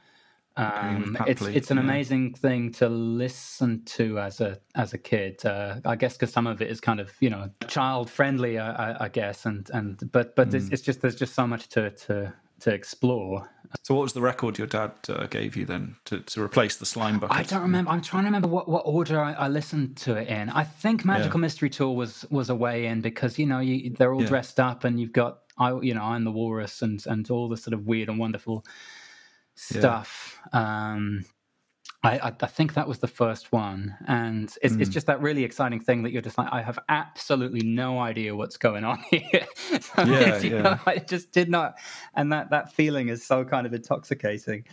Um, 0.57 1.17
with 1.19 1.27
it's 1.27 1.41
it's 1.53 1.71
an 1.71 1.77
yeah. 1.77 1.83
amazing 1.83 2.33
thing 2.35 2.71
to 2.73 2.89
listen 2.89 3.83
to 3.85 4.19
as 4.19 4.41
a 4.41 4.59
as 4.75 4.93
a 4.93 4.97
kid. 4.97 5.45
Uh, 5.45 5.75
I 5.85 5.95
guess 5.95 6.13
because 6.17 6.33
some 6.33 6.47
of 6.47 6.61
it 6.61 6.69
is 6.69 6.81
kind 6.81 6.99
of 6.99 7.11
you 7.19 7.29
know 7.29 7.49
child 7.67 8.09
friendly, 8.09 8.57
I, 8.57 8.91
I, 8.91 9.05
I 9.05 9.09
guess, 9.09 9.45
and 9.45 9.69
and 9.73 10.11
but 10.11 10.35
but 10.35 10.49
Hmm. 10.49 10.55
it's, 10.55 10.69
it's 10.69 10.81
just 10.81 11.01
there's 11.01 11.15
just 11.15 11.33
so 11.35 11.47
much 11.47 11.67
to 11.69 11.91
to 11.91 12.33
to 12.61 12.73
explore. 12.73 13.49
So, 13.83 13.93
what 13.93 14.01
was 14.01 14.13
the 14.13 14.21
record 14.21 14.57
your 14.57 14.67
dad 14.67 14.91
uh, 15.09 15.27
gave 15.27 15.55
you 15.55 15.65
then 15.65 15.95
to, 16.05 16.21
to 16.21 16.41
replace 16.41 16.77
the 16.77 16.85
slime 16.85 17.19
bucket? 17.19 17.37
I 17.37 17.43
don't 17.43 17.61
remember. 17.61 17.91
I'm 17.91 18.01
trying 18.01 18.23
to 18.23 18.27
remember 18.27 18.47
what, 18.47 18.67
what 18.67 18.81
order 18.85 19.19
I, 19.21 19.33
I 19.33 19.47
listened 19.47 19.95
to 19.97 20.15
it 20.15 20.27
in. 20.27 20.49
I 20.49 20.63
think 20.63 21.05
Magical 21.05 21.39
Mystery 21.39 21.69
Tour 21.69 21.95
was 21.95 22.25
was 22.31 22.49
a 22.49 22.55
way 22.55 22.87
in 22.87 23.01
because 23.01 23.37
you 23.37 23.45
know 23.45 23.59
you, 23.59 23.91
they're 23.91 24.13
all 24.13 24.21
Yeah. 24.23 24.27
dressed 24.29 24.59
up 24.59 24.85
and 24.85 24.99
you've 24.99 25.13
got 25.13 25.39
I 25.57 25.77
you 25.81 25.93
know 25.93 26.01
I'm 26.03 26.23
the 26.23 26.31
Walrus 26.31 26.81
and 26.81 27.03
and 27.05 27.29
all 27.29 27.47
the 27.47 27.57
sort 27.57 27.73
of 27.75 27.85
weird 27.85 28.09
and 28.09 28.17
wonderful 28.17 28.65
stuff. 29.55 30.39
Um, 30.53 31.25
I, 32.01 32.31
I 32.41 32.47
think 32.47 32.75
that 32.75 32.87
was 32.87 32.99
the 32.99 33.07
first 33.09 33.51
one, 33.51 33.93
and 34.07 34.55
it's 34.61 34.75
Hmm. 34.75 34.81
it's 34.81 34.89
just 34.89 35.07
that 35.07 35.21
really 35.21 35.43
exciting 35.43 35.81
thing 35.81 36.03
that 36.03 36.11
you're 36.11 36.21
just 36.21 36.37
like 36.37 36.47
I 36.51 36.61
have 36.61 36.79
absolutely 36.87 37.61
no 37.61 37.99
idea 37.99 38.33
what's 38.33 38.55
going 38.55 38.85
on 38.85 38.99
here. 39.09 39.21
So 39.81 40.03
Yeah, 40.05 40.39
yeah. 40.39 40.61
know, 40.61 40.79
I 40.85 40.97
just 40.97 41.31
did 41.33 41.49
not, 41.49 41.75
and 42.15 42.31
that 42.31 42.49
that 42.51 42.71
feeling 42.73 43.09
is 43.09 43.25
so 43.25 43.43
kind 43.43 43.67
of 43.67 43.73
intoxicating. 43.73 44.63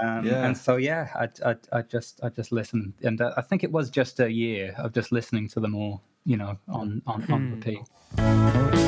Um, 0.00 0.24
Yeah. 0.24 0.46
And 0.46 0.56
so 0.56 0.76
yeah, 0.76 1.08
I, 1.14 1.50
I, 1.50 1.56
I 1.72 1.82
just 1.82 2.20
I 2.22 2.30
just 2.30 2.50
listened, 2.50 2.94
and 3.02 3.20
uh, 3.20 3.34
I 3.36 3.42
think 3.42 3.62
it 3.62 3.70
was 3.70 3.90
just 3.90 4.18
a 4.20 4.32
year 4.32 4.74
of 4.78 4.92
just 4.94 5.12
listening 5.12 5.48
to 5.48 5.60
them 5.60 5.74
all, 5.74 6.00
you 6.24 6.38
know, 6.38 6.56
on 6.68 7.02
on, 7.06 7.30
on 7.30 7.50
repeat. 7.50 8.79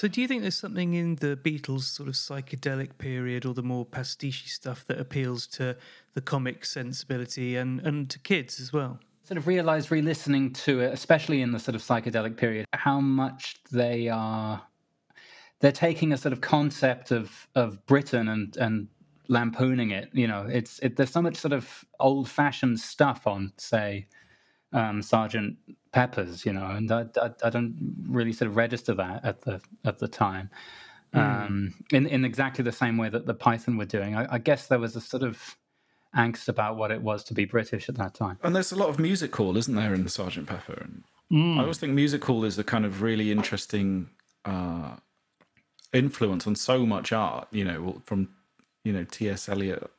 So, 0.00 0.08
do 0.08 0.22
you 0.22 0.26
think 0.26 0.40
there's 0.40 0.54
something 0.54 0.94
in 0.94 1.16
the 1.16 1.36
Beatles' 1.36 1.82
sort 1.82 2.08
of 2.08 2.14
psychedelic 2.14 2.96
period 2.96 3.44
or 3.44 3.52
the 3.52 3.62
more 3.62 3.84
pastiche 3.84 4.50
stuff 4.50 4.86
that 4.86 4.98
appeals 4.98 5.46
to 5.48 5.76
the 6.14 6.22
comic 6.22 6.64
sensibility 6.64 7.56
and, 7.56 7.80
and 7.80 8.08
to 8.08 8.18
kids 8.18 8.60
as 8.60 8.72
well? 8.72 8.98
Sort 9.24 9.36
of 9.36 9.46
realized 9.46 9.90
re-listening 9.90 10.54
to 10.54 10.80
it, 10.80 10.94
especially 10.94 11.42
in 11.42 11.52
the 11.52 11.58
sort 11.58 11.74
of 11.74 11.82
psychedelic 11.82 12.38
period, 12.38 12.64
how 12.72 12.98
much 12.98 13.56
they 13.70 14.08
are 14.08 14.62
they're 15.58 15.70
taking 15.70 16.14
a 16.14 16.16
sort 16.16 16.32
of 16.32 16.40
concept 16.40 17.10
of 17.10 17.46
of 17.54 17.84
Britain 17.84 18.28
and 18.28 18.56
and 18.56 18.88
lampooning 19.28 19.90
it. 19.90 20.08
You 20.14 20.28
know, 20.28 20.46
it's 20.50 20.78
it, 20.78 20.96
there's 20.96 21.10
so 21.10 21.20
much 21.20 21.36
sort 21.36 21.52
of 21.52 21.84
old-fashioned 22.00 22.80
stuff 22.80 23.26
on, 23.26 23.52
say, 23.58 24.06
um, 24.72 25.02
Sergeant 25.02 25.56
Pepper's. 25.92 26.44
You 26.44 26.52
know, 26.52 26.66
and 26.66 26.90
I, 26.90 27.06
I, 27.20 27.30
I 27.44 27.50
don't 27.50 27.76
really 28.08 28.32
sort 28.32 28.50
of 28.50 28.56
register 28.56 28.94
that 28.94 29.24
at 29.24 29.42
the 29.42 29.60
at 29.84 29.98
the 29.98 30.08
time. 30.08 30.50
Um, 31.12 31.74
in 31.92 32.06
in 32.06 32.24
exactly 32.24 32.62
the 32.62 32.72
same 32.72 32.96
way 32.96 33.08
that 33.08 33.26
the 33.26 33.34
Python 33.34 33.76
were 33.76 33.84
doing, 33.84 34.14
I, 34.14 34.34
I 34.34 34.38
guess 34.38 34.68
there 34.68 34.78
was 34.78 34.94
a 34.94 35.00
sort 35.00 35.24
of 35.24 35.56
angst 36.16 36.48
about 36.48 36.76
what 36.76 36.90
it 36.90 37.02
was 37.02 37.24
to 37.24 37.34
be 37.34 37.44
British 37.44 37.88
at 37.88 37.96
that 37.96 38.14
time. 38.14 38.38
And 38.42 38.54
there's 38.54 38.72
a 38.72 38.76
lot 38.76 38.88
of 38.88 38.98
music 38.98 39.34
hall, 39.34 39.56
isn't 39.56 39.74
there, 39.74 39.94
in 39.94 40.08
Sergeant 40.08 40.48
Pepper? 40.48 40.84
And 40.84 41.58
I 41.58 41.62
always 41.62 41.78
think 41.78 41.92
music 41.92 42.24
hall 42.24 42.44
is 42.44 42.58
a 42.58 42.64
kind 42.64 42.84
of 42.84 43.02
really 43.02 43.30
interesting 43.30 44.10
uh, 44.44 44.96
influence 45.92 46.46
on 46.46 46.56
so 46.56 46.84
much 46.86 47.12
art. 47.12 47.48
You 47.50 47.64
know, 47.64 48.02
from 48.04 48.28
you 48.84 48.92
know 48.92 49.04
T.S. 49.04 49.48
Eliot 49.48 49.90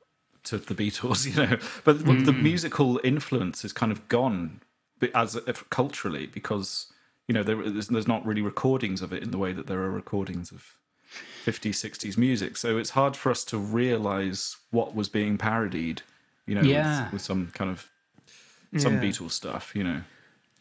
to 0.43 0.57
the 0.57 0.75
Beatles. 0.75 1.25
You 1.31 1.47
know, 1.47 1.57
but 1.83 2.05
the 2.05 2.31
hmm. 2.31 2.43
musical 2.43 2.99
influence 3.03 3.63
is 3.63 3.73
kind 3.73 3.91
of 3.91 4.07
gone 4.07 4.61
as 5.15 5.35
if 5.35 5.67
culturally 5.69 6.27
because 6.27 6.87
you 7.27 7.33
know 7.33 7.43
there, 7.43 7.55
there's, 7.55 7.87
there's 7.87 8.07
not 8.07 8.25
really 8.25 8.41
recordings 8.41 9.01
of 9.01 9.13
it 9.13 9.23
in 9.23 9.31
the 9.31 9.37
way 9.37 9.53
that 9.53 9.67
there 9.67 9.79
are 9.81 9.89
recordings 9.89 10.51
of 10.51 10.75
50s 11.45 11.71
60s 11.71 12.17
music 12.17 12.55
so 12.55 12.77
it's 12.77 12.91
hard 12.91 13.15
for 13.15 13.31
us 13.31 13.43
to 13.45 13.57
realize 13.57 14.57
what 14.69 14.95
was 14.95 15.09
being 15.09 15.37
parodied 15.37 16.01
you 16.45 16.55
know 16.55 16.61
Yeah. 16.61 17.05
with, 17.05 17.13
with 17.13 17.21
some 17.21 17.47
kind 17.53 17.71
of 17.71 17.89
some 18.77 18.95
Yeah. 18.95 19.01
Beatles 19.01 19.31
stuff 19.31 19.71
you 19.75 19.83
know 19.83 20.01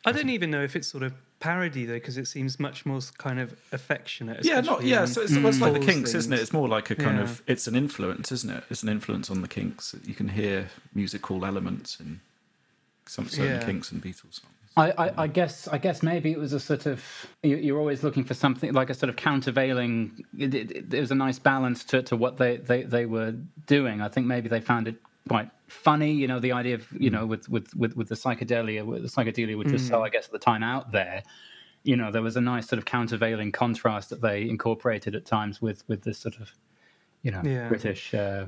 I 0.04 0.12
don't 0.12 0.30
even 0.30 0.50
know 0.50 0.62
if 0.62 0.74
it's 0.74 0.88
sort 0.88 1.02
of 1.02 1.12
parody 1.40 1.86
though, 1.86 1.94
because 1.94 2.18
it 2.18 2.28
seems 2.28 2.60
much 2.60 2.86
more 2.86 3.00
kind 3.18 3.40
of 3.40 3.54
affectionate. 3.72 4.44
yeah 4.44 4.60
not 4.60 4.84
yeah 4.84 5.04
so 5.06 5.22
it's, 5.22 5.32
well, 5.34 5.46
it's 5.48 5.58
mm, 5.58 5.62
like 5.62 5.72
the 5.72 5.78
Paul's 5.80 5.90
kinks 5.90 6.14
isn't 6.14 6.32
it 6.32 6.38
it's 6.40 6.52
more 6.52 6.68
like 6.68 6.90
a 6.90 6.94
kind 6.94 7.16
Yeah. 7.16 7.24
of 7.24 7.42
it's 7.46 7.66
an 7.66 7.74
influence 7.74 8.30
isn't 8.30 8.50
it 8.50 8.64
it's 8.70 8.82
an 8.82 8.88
influence 8.90 9.30
on 9.30 9.40
the 9.42 9.48
kinks 9.48 9.94
you 10.04 10.14
can 10.14 10.28
hear 10.28 10.68
musical 10.94 11.44
elements 11.44 11.98
in 11.98 12.20
some 13.06 13.26
certain 13.26 13.46
Yeah. 13.60 13.64
kinks 13.64 13.90
and 13.90 14.02
beatles 14.02 14.40
songs 14.40 14.54
I, 14.76 14.92
I, 14.92 15.22
I 15.24 15.26
guess 15.26 15.66
I 15.66 15.78
guess 15.78 16.02
maybe 16.02 16.30
it 16.30 16.38
was 16.38 16.52
a 16.52 16.60
sort 16.60 16.86
of 16.86 17.02
you, 17.42 17.56
you're 17.56 17.78
always 17.78 18.04
looking 18.04 18.22
for 18.22 18.34
something 18.34 18.72
like 18.72 18.88
a 18.88 18.94
sort 18.94 19.10
of 19.10 19.16
countervailing. 19.16 20.24
It, 20.38 20.54
it, 20.54 20.94
it, 20.94 21.00
was 21.00 21.10
a 21.10 21.16
nice 21.16 21.40
balance 21.40 21.82
to, 21.84 22.02
to 22.04 22.16
what 22.16 22.36
they, 22.36 22.58
they, 22.58 22.84
they 22.84 23.04
were 23.04 23.34
doing. 23.66 24.00
I 24.00 24.08
think 24.08 24.26
maybe 24.28 24.48
they 24.48 24.60
found 24.60 24.86
it 24.86 24.94
quite 25.30 25.50
funny. 25.68 26.10
You 26.10 26.26
know, 26.26 26.40
the 26.40 26.50
idea 26.50 26.74
of 26.74 26.90
you 26.90 27.08
mm. 27.08 27.12
know 27.12 27.24
with 27.24 27.48
with 27.48 27.72
with, 27.76 27.96
with 27.96 28.08
the 28.08 28.16
psychedelia, 28.16 28.84
with 28.84 29.02
the 29.02 29.08
psychedelia, 29.08 29.56
which 29.56 29.70
was 29.70 29.86
so 29.86 30.00
mm. 30.00 30.06
I 30.06 30.08
guess 30.08 30.26
at 30.26 30.32
the 30.32 30.40
time 30.40 30.64
out 30.64 30.90
there. 30.90 31.22
You 31.84 31.96
know, 31.96 32.10
there 32.10 32.20
was 32.20 32.36
a 32.36 32.40
nice 32.40 32.66
sort 32.68 32.78
of 32.78 32.84
countervailing 32.84 33.52
contrast 33.52 34.10
that 34.10 34.20
they 34.20 34.42
incorporated 34.42 35.14
at 35.14 35.24
times 35.24 35.62
with 35.62 35.84
with 35.88 36.02
this 36.02 36.18
sort 36.18 36.36
of 36.40 36.50
you 37.22 37.30
know 37.30 37.42
Yeah. 37.44 37.68
British 37.68 38.12
uh, 38.12 38.46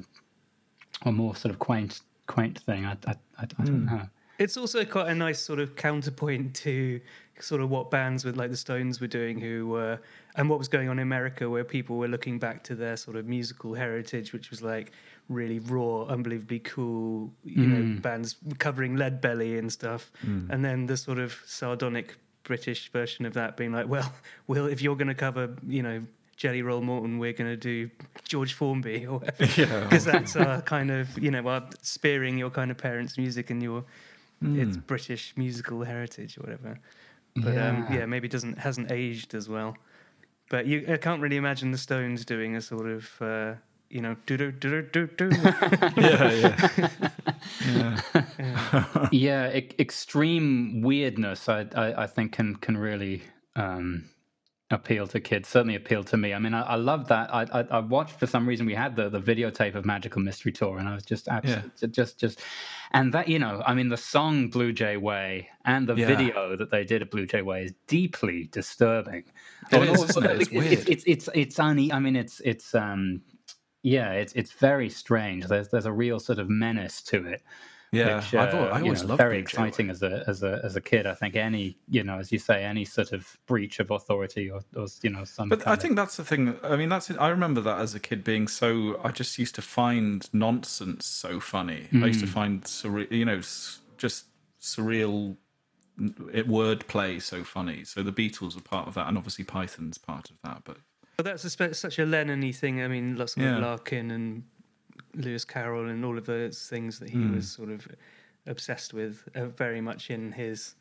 or 1.06 1.12
more 1.12 1.36
sort 1.36 1.52
of 1.54 1.60
quaint 1.60 2.00
quaint 2.26 2.58
thing. 2.58 2.84
I 2.84 2.96
I, 3.06 3.14
I, 3.38 3.46
I 3.58 3.64
don't 3.64 3.86
mm. 3.86 3.92
know. 3.92 4.08
It's 4.42 4.56
also 4.56 4.84
quite 4.84 5.08
a 5.08 5.14
nice 5.14 5.40
sort 5.40 5.60
of 5.60 5.76
counterpoint 5.76 6.54
to 6.56 7.00
sort 7.38 7.60
of 7.60 7.70
what 7.70 7.92
bands 7.92 8.24
with 8.24 8.36
like 8.36 8.50
the 8.50 8.56
Stones 8.56 9.00
were 9.00 9.06
doing, 9.06 9.38
who 9.38 9.68
were 9.68 10.00
and 10.34 10.50
what 10.50 10.58
was 10.58 10.66
going 10.66 10.88
on 10.88 10.98
in 10.98 11.02
America, 11.02 11.48
where 11.48 11.62
people 11.62 11.96
were 11.96 12.08
looking 12.08 12.40
back 12.40 12.64
to 12.64 12.74
their 12.74 12.96
sort 12.96 13.16
of 13.16 13.26
musical 13.26 13.72
heritage, 13.74 14.32
which 14.32 14.50
was 14.50 14.60
like 14.60 14.90
really 15.28 15.60
raw, 15.60 16.02
unbelievably 16.04 16.58
cool, 16.60 17.32
you 17.44 17.66
know, 17.66 17.82
mm. 17.82 18.02
bands 18.02 18.36
covering 18.58 18.96
Lead 18.96 19.20
Belly 19.20 19.58
and 19.58 19.72
stuff, 19.72 20.10
mm. 20.26 20.50
and 20.50 20.64
then 20.64 20.86
the 20.86 20.96
sort 20.96 21.20
of 21.20 21.40
sardonic 21.46 22.16
British 22.42 22.90
version 22.90 23.24
of 23.24 23.34
that 23.34 23.56
being 23.56 23.72
like, 23.72 23.88
well, 23.88 24.12
well, 24.48 24.66
if 24.66 24.82
you're 24.82 24.96
going 24.96 25.08
to 25.08 25.14
cover, 25.14 25.54
you 25.66 25.82
know. 25.82 26.02
Jelly 26.34 26.62
Roll 26.62 26.80
Morton, 26.80 27.20
we're 27.20 27.34
going 27.34 27.50
to 27.50 27.56
do 27.56 27.88
George 28.24 28.54
Formby 28.54 29.06
or 29.06 29.18
whatever. 29.18 29.44
Yeah. 29.60 29.84
Because 29.84 30.04
that's 30.04 30.34
our 30.34 30.60
kind 30.62 30.90
of, 30.90 31.16
you 31.16 31.30
know, 31.30 31.46
our 31.46 31.62
spearing 31.82 32.36
your 32.36 32.50
kind 32.50 32.72
of 32.72 32.78
parents' 32.78 33.16
music 33.16 33.50
and 33.50 33.62
your 33.62 33.84
its 34.42 34.76
British 34.76 35.34
musical 35.36 35.82
heritage 35.84 36.36
or 36.38 36.42
whatever. 36.42 36.78
But 37.36 37.56
um, 37.58 37.86
Yeah. 37.88 37.98
yeah, 38.00 38.06
maybe 38.06 38.28
doesn't 38.28 38.58
hasn't 38.58 38.90
aged 38.90 39.34
as 39.34 39.48
well. 39.48 39.76
But 40.50 40.66
you, 40.66 40.84
I 40.88 40.96
can't 40.98 41.22
really 41.22 41.36
imagine 41.36 41.70
the 41.70 41.78
Stones 41.78 42.24
doing 42.24 42.56
a 42.56 42.60
sort 42.60 42.86
of, 42.86 43.10
uh, 43.22 43.54
you 43.88 44.00
know, 44.02 44.16
do 44.26 44.36
do 44.36 44.52
do 44.52 44.82
do 44.82 45.06
do. 45.06 45.30
yeah 45.96 46.32
yeah 47.64 47.98
yeah, 49.12 49.52
e- 49.56 49.70
extreme 49.78 50.82
weirdness. 50.82 51.48
I, 51.48 51.66
I 51.74 52.02
I 52.02 52.06
think 52.06 52.32
can 52.32 52.56
can 52.56 52.76
really 52.76 53.22
um, 53.56 54.04
appeal 54.72 55.06
to 55.08 55.20
kids. 55.20 55.48
Certainly 55.48 55.76
appeal 55.76 56.02
to 56.04 56.16
me. 56.16 56.34
I 56.34 56.38
mean, 56.38 56.54
I, 56.54 56.62
I 56.62 56.74
love 56.76 57.08
that. 57.08 57.32
I, 57.32 57.42
I 57.52 57.60
I 57.70 57.78
watched 57.80 58.18
for 58.18 58.26
some 58.26 58.48
reason. 58.48 58.66
We 58.66 58.74
had 58.74 58.96
the 58.96 59.08
the 59.08 59.20
videotape 59.20 59.74
of 59.76 59.84
Magical 59.84 60.22
Mystery 60.22 60.52
Tour, 60.52 60.78
and 60.78 60.88
I 60.88 60.94
was 60.94 61.04
just 61.04 61.28
absolutely 61.28 61.88
just 61.88 62.18
just. 62.18 62.40
And 62.92 63.14
that 63.14 63.28
you 63.28 63.38
know, 63.38 63.62
I 63.66 63.74
mean, 63.74 63.88
the 63.90 63.96
song 63.96 64.48
"Blue 64.48 64.72
Jay 64.72 64.96
Way" 64.96 65.48
and 65.64 65.88
the 65.88 65.94
Yeah. 65.94 66.06
video 66.06 66.56
that 66.56 66.70
they 66.70 66.84
did 66.84 67.02
of 67.02 67.10
"Blue 67.10 67.26
Jay 67.26 67.42
Way" 67.42 67.64
is 67.64 67.74
deeply 67.86 68.48
disturbing. 68.52 69.24
It 69.70 69.82
is, 69.82 70.02
it? 70.16 70.40
It's 70.40 70.50
It's 70.52 70.84
it's 70.86 71.04
it's, 71.06 71.28
it's 71.34 71.60
only. 71.60 71.92
I 71.92 71.98
mean, 72.00 72.16
it's 72.16 72.40
it's 72.40 72.74
um. 72.74 73.22
Yeah, 73.84 74.12
it's 74.12 74.32
it's 74.34 74.52
very 74.52 74.88
strange. 74.88 75.46
There's 75.46 75.68
there's 75.68 75.86
a 75.86 75.92
real 75.92 76.20
sort 76.20 76.38
of 76.38 76.48
menace 76.48 77.02
to 77.04 77.26
it 77.26 77.42
yeah 77.92 78.16
which, 78.16 78.34
I've, 78.34 78.54
al- 78.54 78.64
uh, 78.64 78.68
I 78.68 78.78
you 78.78 78.84
always 78.84 79.02
know, 79.02 79.08
loved 79.10 79.18
very 79.18 79.34
Blue 79.36 79.42
exciting 79.42 79.90
as 79.90 80.02
a 80.02 80.24
as 80.26 80.42
a 80.42 80.60
as 80.64 80.76
a 80.76 80.80
kid. 80.80 81.06
I 81.06 81.14
think 81.14 81.36
any 81.36 81.76
you 81.88 82.02
know, 82.02 82.18
as 82.18 82.32
you 82.32 82.38
say, 82.38 82.64
any 82.64 82.84
sort 82.84 83.12
of 83.12 83.38
breach 83.46 83.78
of 83.80 83.90
authority 83.90 84.50
or, 84.50 84.60
or 84.74 84.86
you 85.02 85.10
know 85.10 85.24
some. 85.24 85.48
But 85.48 85.60
kind 85.60 85.68
I 85.70 85.74
of- 85.74 85.80
think 85.82 85.96
that's 85.96 86.16
the 86.16 86.24
thing. 86.24 86.56
I 86.62 86.76
mean, 86.76 86.88
that's 86.88 87.10
I 87.10 87.28
remember 87.28 87.60
that 87.60 87.78
as 87.78 87.94
a 87.94 88.00
kid 88.00 88.24
being 88.24 88.48
so. 88.48 88.98
I 89.04 89.10
just 89.10 89.38
used 89.38 89.54
to 89.56 89.62
find 89.62 90.28
nonsense 90.32 91.06
so 91.06 91.38
funny. 91.38 91.88
I 91.92 92.06
used 92.06 92.20
to 92.20 92.26
Mm. 92.26 92.30
find 92.30 92.62
surreal, 92.64 93.10
you 93.10 93.24
know, 93.24 93.40
just 93.98 94.26
surreal 94.60 95.36
n- 95.98 96.14
it, 96.32 96.48
wordplay 96.48 97.20
so 97.20 97.44
funny. 97.44 97.84
So 97.84 98.02
the 98.02 98.12
Beatles 98.12 98.56
are 98.56 98.62
part 98.62 98.88
of 98.88 98.94
that, 98.94 99.08
and 99.08 99.18
obviously 99.18 99.44
Python's 99.44 99.98
part 99.98 100.30
of 100.30 100.36
that. 100.44 100.62
But 100.64 100.78
But 101.16 101.26
that's 101.26 101.44
a, 101.44 101.74
such 101.74 101.98
a 101.98 102.06
Lennon-y 102.06 102.52
thing. 102.52 102.80
I 102.80 102.88
mean, 102.88 103.16
lots 103.16 103.36
of 103.36 103.42
Yeah. 103.42 103.58
Larkin 103.58 104.10
and 104.10 104.44
Lewis 105.14 105.44
Carroll 105.44 105.88
and 105.88 106.04
all 106.04 106.16
of 106.18 106.26
those 106.26 106.68
things 106.68 106.98
that 106.98 107.10
he 107.10 107.18
Hmm. 107.18 107.34
was 107.36 107.50
sort 107.50 107.70
of 107.70 107.86
obsessed 108.46 108.92
with, 108.94 109.28
are 109.36 109.46
very 109.46 109.80
much 109.80 110.10
in 110.10 110.32
his 110.32 110.74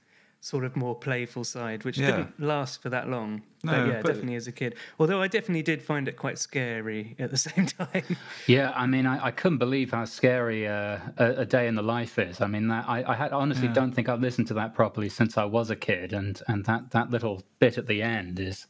sort 0.43 0.63
of 0.65 0.75
more 0.75 0.95
playful 0.95 1.43
side, 1.43 1.83
which 1.85 1.99
Yeah. 1.99 2.07
didn't 2.07 2.39
last 2.39 2.81
for 2.81 2.89
that 2.89 3.07
long. 3.07 3.43
No, 3.63 3.71
but 3.73 3.87
yeah, 3.87 4.01
but- 4.01 4.07
definitely 4.07 4.33
as 4.35 4.47
a 4.47 4.51
kid. 4.51 4.73
Although 4.99 5.21
I 5.21 5.27
definitely 5.27 5.61
did 5.61 5.83
find 5.83 6.07
it 6.07 6.17
quite 6.17 6.39
scary 6.39 7.15
at 7.19 7.29
the 7.29 7.37
same 7.49 7.67
time. 7.67 8.17
Yeah, 8.47 8.71
I 8.75 8.87
mean, 8.87 9.05
I, 9.05 9.27
I 9.27 9.31
couldn't 9.31 9.59
believe 9.59 9.91
how 9.91 10.05
scary 10.05 10.67
uh, 10.67 10.97
a, 11.17 11.25
a 11.41 11.45
day 11.45 11.67
in 11.67 11.75
the 11.75 11.83
life 11.83 12.17
is. 12.17 12.41
I 12.41 12.47
mean, 12.47 12.69
that, 12.69 12.89
I, 12.89 13.03
I 13.03 13.13
had, 13.13 13.33
honestly 13.33 13.67
don't 13.67 13.91
think 13.91 14.09
I've 14.09 14.21
listened 14.21 14.47
to 14.47 14.55
that 14.55 14.73
properly 14.73 15.09
since 15.09 15.37
I 15.37 15.45
was 15.45 15.69
a 15.69 15.75
kid, 15.75 16.11
and 16.11 16.41
and 16.47 16.65
that 16.65 16.89
that 16.89 17.11
little 17.11 17.43
bit 17.59 17.77
at 17.77 17.85
the 17.85 18.01
end 18.01 18.39
is 18.39 18.65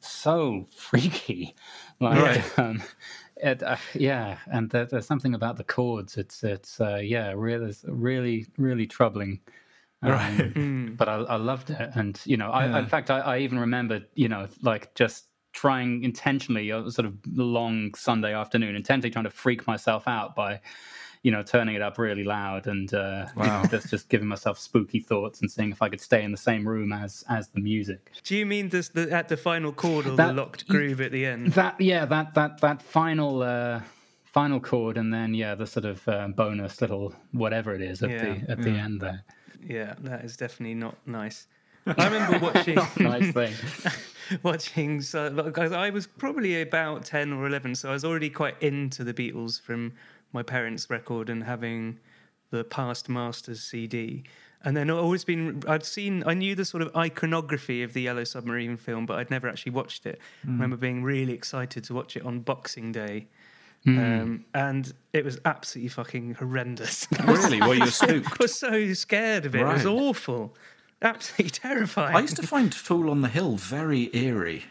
so 0.00 0.66
freaky. 0.76 1.54
Like, 2.00 2.20
Right. 2.20 2.58
um, 2.58 2.82
it, 3.44 3.62
uh, 3.62 3.76
yeah, 3.94 4.38
and 4.46 4.70
there, 4.70 4.86
there's 4.86 5.06
something 5.06 5.34
about 5.34 5.56
the 5.56 5.64
chords. 5.64 6.16
It's 6.16 6.42
it's 6.42 6.80
uh, 6.80 6.96
yeah, 6.96 7.32
really 7.36 7.74
really 7.84 8.46
really 8.58 8.86
troubling. 8.86 9.40
Um, 10.02 10.10
Right. 10.12 10.96
But 10.98 11.08
I, 11.08 11.14
I 11.14 11.36
loved 11.36 11.70
it, 11.70 11.90
and 11.94 12.20
you 12.26 12.36
know, 12.36 12.50
I, 12.50 12.78
in 12.78 12.86
fact, 12.86 13.10
I, 13.10 13.20
I 13.20 13.38
even 13.38 13.58
remember, 13.58 14.02
you 14.14 14.28
know, 14.28 14.48
like 14.60 14.94
just 14.94 15.28
trying 15.54 16.04
intentionally, 16.04 16.68
a 16.68 16.90
sort 16.90 17.06
of 17.06 17.14
long 17.32 17.94
Sunday 17.94 18.34
afternoon, 18.34 18.76
intentionally 18.76 19.10
trying 19.10 19.24
to 19.24 19.30
freak 19.30 19.66
myself 19.66 20.06
out 20.06 20.36
by, 20.36 20.60
you 21.24 21.32
know, 21.32 21.42
turning 21.42 21.74
it 21.74 21.82
up 21.82 21.98
really 21.98 22.22
loud 22.22 22.68
and 22.68 22.94
uh, 22.94 23.26
Wow. 23.36 23.64
just 23.70 23.90
just 23.90 24.08
giving 24.08 24.28
myself 24.28 24.58
spooky 24.60 25.00
thoughts 25.00 25.40
and 25.40 25.50
seeing 25.50 25.72
if 25.72 25.82
I 25.82 25.88
could 25.88 26.00
stay 26.00 26.22
in 26.22 26.30
the 26.30 26.36
same 26.50 26.68
room 26.68 26.92
as 26.92 27.24
as 27.28 27.48
the 27.48 27.60
music. 27.60 28.12
Do 28.22 28.36
you 28.36 28.46
mean 28.46 28.68
this 28.68 28.90
the, 28.90 29.10
at 29.10 29.28
the 29.28 29.36
final 29.36 29.72
chord 29.72 30.06
or 30.06 30.14
That- 30.14 30.28
the 30.28 30.32
locked 30.34 30.68
groove 30.68 31.00
at 31.00 31.10
the 31.10 31.26
end? 31.26 31.52
That 31.54 31.80
yeah, 31.80 32.04
that 32.04 32.34
that 32.34 32.60
that 32.60 32.80
final. 32.82 33.42
Uh, 33.42 33.80
Final 34.42 34.58
chord, 34.58 34.98
and 34.98 35.14
then 35.14 35.32
yeah, 35.32 35.54
the 35.54 35.64
sort 35.64 35.84
of 35.84 36.08
uh, 36.08 36.26
bonus 36.26 36.80
little 36.80 37.14
whatever 37.30 37.72
it 37.72 37.80
is 37.80 38.02
at 38.02 38.10
Yeah. 38.10 38.34
the 38.34 38.50
at 38.50 38.58
the 38.62 38.70
end 38.70 39.00
there. 39.00 39.22
Yeah, 39.64 39.94
that 40.00 40.24
is 40.24 40.36
definitely 40.36 40.74
not 40.74 40.96
nice. 41.06 41.46
I 41.86 42.04
remember 42.08 42.38
watching 42.52 42.74
Nice 42.98 43.30
thing. 43.32 43.54
watching 44.42 45.00
so 45.02 45.30
because 45.30 45.70
I 45.70 45.90
was 45.90 46.08
probably 46.08 46.60
about 46.62 47.04
10 47.04 47.32
or 47.32 47.46
11 47.46 47.76
so 47.76 47.90
I 47.90 47.92
was 47.92 48.04
already 48.04 48.28
quite 48.30 48.60
into 48.60 49.04
the 49.04 49.14
Beatles 49.14 49.60
from 49.60 49.92
my 50.34 50.42
parents 50.42 50.90
record 50.90 51.30
and 51.30 51.44
having 51.44 51.98
the 52.50 52.64
past 52.64 53.08
masters 53.08 53.62
CD 53.62 54.24
and 54.66 54.76
then 54.76 54.90
I've 54.90 54.98
always 54.98 55.24
been 55.24 55.62
I'd 55.66 55.84
seen 55.84 56.22
I 56.26 56.34
knew 56.34 56.54
the 56.54 56.64
sort 56.64 56.82
of 56.82 56.94
iconography 56.94 57.82
of 57.82 57.92
the 57.94 58.02
Yellow 58.02 58.24
Submarine 58.24 58.76
film 58.76 59.06
but 59.06 59.18
I'd 59.18 59.30
never 59.30 59.48
actually 59.48 59.72
watched 59.72 60.04
it 60.06 60.20
I 60.44 60.48
remember 60.48 60.76
being 60.76 61.02
really 61.02 61.32
excited 61.32 61.84
to 61.84 61.94
watch 61.94 62.16
it 62.16 62.24
on 62.24 62.40
Boxing 62.40 62.92
Day 62.92 63.28
um, 63.86 64.46
and 64.54 64.94
it 65.12 65.26
was 65.26 65.38
absolutely 65.44 65.90
fucking 65.90 66.34
horrendous 66.36 67.06
Really? 67.26 67.60
Well, 67.60 67.74
you're 67.74 67.84
I 67.84 67.90
spooked. 67.90 68.38
was 68.38 68.54
so 68.58 68.94
scared 68.94 69.44
of 69.44 69.54
it. 69.54 69.60
It 69.60 69.66
was 69.66 69.84
awful. 69.84 70.56
Absolutely 71.02 71.50
terrifying. 71.68 72.16
I 72.16 72.20
used 72.20 72.36
to 72.36 72.46
find 72.46 72.74
Fool 72.74 73.10
on 73.10 73.20
the 73.20 73.28
Hill 73.28 73.56
very 73.56 74.08
eerie. 74.16 74.64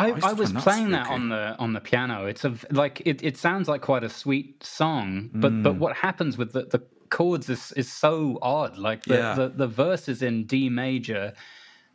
I, 0.00 0.30
I 0.30 0.32
was 0.32 0.50
find 0.52 0.56
that 0.56 0.62
playing 0.62 0.90
that 0.90 1.06
on 1.08 1.28
the 1.28 1.56
on 1.58 1.72
the 1.72 1.80
piano. 1.80 2.26
It's 2.26 2.44
a 2.44 2.54
like 2.70 3.02
it, 3.04 3.22
it 3.22 3.36
sounds 3.36 3.68
like 3.68 3.80
quite 3.82 4.04
a 4.04 4.08
sweet 4.08 4.62
song, 4.64 5.30
but 5.34 5.52
Mm. 5.52 5.62
but 5.62 5.74
what 5.76 5.96
happens 5.96 6.36
with 6.38 6.52
the, 6.52 6.62
the 6.64 6.82
chords 7.08 7.48
is 7.48 7.72
is 7.72 7.90
so 7.92 8.38
odd. 8.42 8.78
Like 8.78 9.04
the, 9.04 9.14
Yeah. 9.14 9.34
the 9.34 9.48
the 9.48 9.66
verse 9.66 10.08
is 10.08 10.22
in 10.22 10.44
D 10.46 10.68
major, 10.68 11.32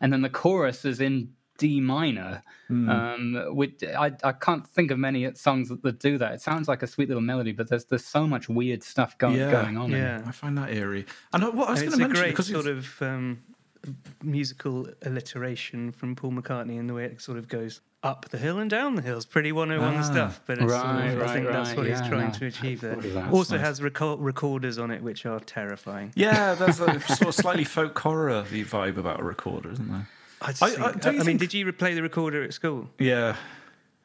and 0.02 0.12
then 0.12 0.22
the 0.22 0.30
chorus 0.30 0.86
is 0.86 1.00
in 1.02 1.30
D 1.58 1.80
minor. 1.80 2.42
Mm. 2.70 2.90
Um, 2.90 3.56
which 3.56 3.84
I 3.84 4.12
I 4.24 4.32
can't 4.32 4.66
think 4.68 4.90
of 4.92 4.98
many 4.98 5.32
songs 5.36 5.70
that, 5.70 5.84
that 5.84 6.00
do 6.00 6.18
that. 6.18 6.34
It 6.34 6.42
sounds 6.42 6.68
like 6.68 6.82
a 6.84 6.88
sweet 6.88 7.08
little 7.10 7.22
melody, 7.22 7.52
but 7.54 7.70
there's 7.70 7.86
there's 7.86 8.04
so 8.06 8.26
much 8.28 8.50
weird 8.50 8.82
stuff 8.84 9.16
going 9.20 9.36
Yeah. 9.38 9.52
going 9.52 9.78
on. 9.78 9.92
in 9.94 9.98
yeah. 10.00 10.24
I 10.26 10.32
find 10.32 10.58
that 10.58 10.74
eerie. 10.74 11.06
And 11.32 11.44
uh, 11.44 11.52
what 11.52 11.68
I 11.70 11.72
was 11.74 11.80
going 11.82 11.88
it's 11.90 11.98
to 11.98 12.04
a 12.04 12.08
mention 12.08 12.22
great 12.24 12.32
because 12.32 12.48
sort 12.48 12.66
of 12.68 13.02
um, 13.04 13.44
musical 14.24 14.88
alliteration 15.04 15.92
from 15.92 16.16
Paul 16.16 16.32
McCartney 16.32 16.78
in 16.80 16.88
the 16.88 16.94
way 16.94 17.06
it 17.06 17.22
sort 17.22 17.38
of 17.38 17.48
goes 17.48 17.82
up 18.04 18.28
the 18.30 18.38
hill 18.38 18.60
and 18.60 18.70
down 18.70 18.96
the 18.96 19.02
hill. 19.02 19.18
It's 19.18 19.26
pretty 19.26 19.52
101 19.52 19.96
Ah. 19.98 20.02
stuff, 20.04 20.42
but 20.46 20.60
it's 20.60 20.72
sort 20.72 20.84
Right, 20.86 21.06
of, 21.08 21.18
I 21.18 21.22
right, 21.22 21.30
think 21.32 21.48
that's 21.48 21.70
right. 21.70 21.78
what 21.78 21.88
Yeah, 21.88 22.00
he's 22.00 22.08
trying 22.08 22.28
no, 22.32 22.34
to 22.38 22.46
achieve 22.46 22.82
there. 22.82 22.96
thought 22.96 23.06
of 23.06 23.14
that. 23.14 23.32
Also 23.34 23.58
Nice. 23.58 23.66
has 23.66 23.80
reco- 23.80 24.18
recorders 24.20 24.78
on 24.78 24.92
it 24.92 25.02
which 25.02 25.26
are 25.26 25.40
terrifying. 25.40 26.12
yeah, 26.16 26.54
there's 26.54 26.80
a 26.80 27.00
sort 27.08 27.30
of 27.30 27.36
slightly 27.36 27.64
folk 27.64 27.98
horror 27.98 28.44
vibe 28.44 28.98
about 28.98 29.22
a 29.22 29.24
recorder, 29.24 29.72
isn't 29.72 29.90
there? 29.92 30.08
I, 30.42 30.48
just 30.52 30.62
I- 30.64 30.70
think- 30.70 30.82
I- 30.82 30.92
don't 30.92 31.04
you 31.04 31.10
I 31.10 31.12
mean, 31.14 31.26
think- 31.26 31.40
did 31.40 31.54
you 31.56 31.72
play 31.74 31.96
the 31.96 32.04
recorder 32.04 32.44
at 32.44 32.54
school? 32.54 32.90
Yeah, 33.00 33.36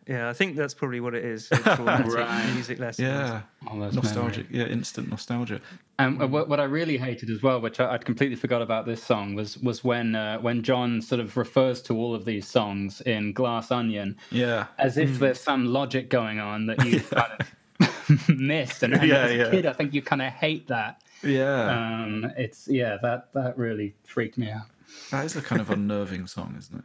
Yeah, 0.09 0.29
I 0.29 0.33
think 0.33 0.57
that's 0.57 0.75
probably 0.75 1.01
what 1.01 1.15
it 1.15 1.25
is. 1.25 1.49
It's 1.53 1.63
traumatic 1.63 2.07
Right. 2.15 2.53
music 2.55 2.79
lessons. 2.79 3.07
yeah. 3.07 3.43
All 3.67 3.79
those 3.79 3.95
Nostalgic, 3.95 4.47
yeah, 4.51 4.65
instant 4.65 5.09
nostalgia. 5.11 5.61
And 5.99 6.21
uh, 6.23 6.27
what, 6.27 6.49
what 6.49 6.59
I 6.59 6.65
really 6.65 6.97
hated 6.97 7.31
as 7.31 7.43
well, 7.43 7.61
which 7.61 7.79
I, 7.79 7.93
I'd 7.95 8.05
completely 8.05 8.37
forgot 8.37 8.63
about 8.63 8.87
this 8.87 9.03
song, 9.03 9.35
was 9.35 9.59
was 9.59 9.85
when 9.85 10.15
uh, 10.15 10.39
when 10.39 10.63
John 10.63 11.01
sort 11.03 11.21
of 11.21 11.37
refers 11.37 11.83
to 11.83 11.97
all 11.97 12.15
of 12.15 12.25
these 12.25 12.47
songs 12.49 13.01
in 13.03 13.33
Glass 13.33 13.71
Onion 13.71 14.17
Yeah, 14.31 14.67
as 14.79 14.97
if 14.97 15.19
there's 15.19 15.39
some 15.41 15.67
logic 15.67 16.09
going 16.09 16.41
on 16.41 16.67
that 16.67 16.85
you 16.87 17.01
kind 17.11 17.33
of 17.41 18.29
missed. 18.29 18.83
And, 18.83 18.95
and 18.95 19.07
Yeah, 19.09 19.17
as 19.25 19.31
a 19.31 19.37
yeah. 19.37 19.51
kid, 19.51 19.67
I 19.67 19.73
think 19.75 19.93
you 19.95 20.03
kind 20.03 20.23
of 20.23 20.33
hate 20.33 20.67
that. 20.69 21.03
yeah. 21.23 22.03
Um, 22.03 22.33
it's 22.37 22.67
yeah, 22.67 22.97
that 23.03 23.33
that 23.35 23.59
really 23.59 23.95
freaked 24.05 24.39
me 24.39 24.51
out. 24.51 24.67
that 25.11 25.25
is 25.27 25.37
a 25.37 25.43
kind 25.43 25.61
of 25.61 25.71
unnerving 25.71 26.27
song, 26.27 26.57
isn't 26.59 26.79
it? 26.79 26.85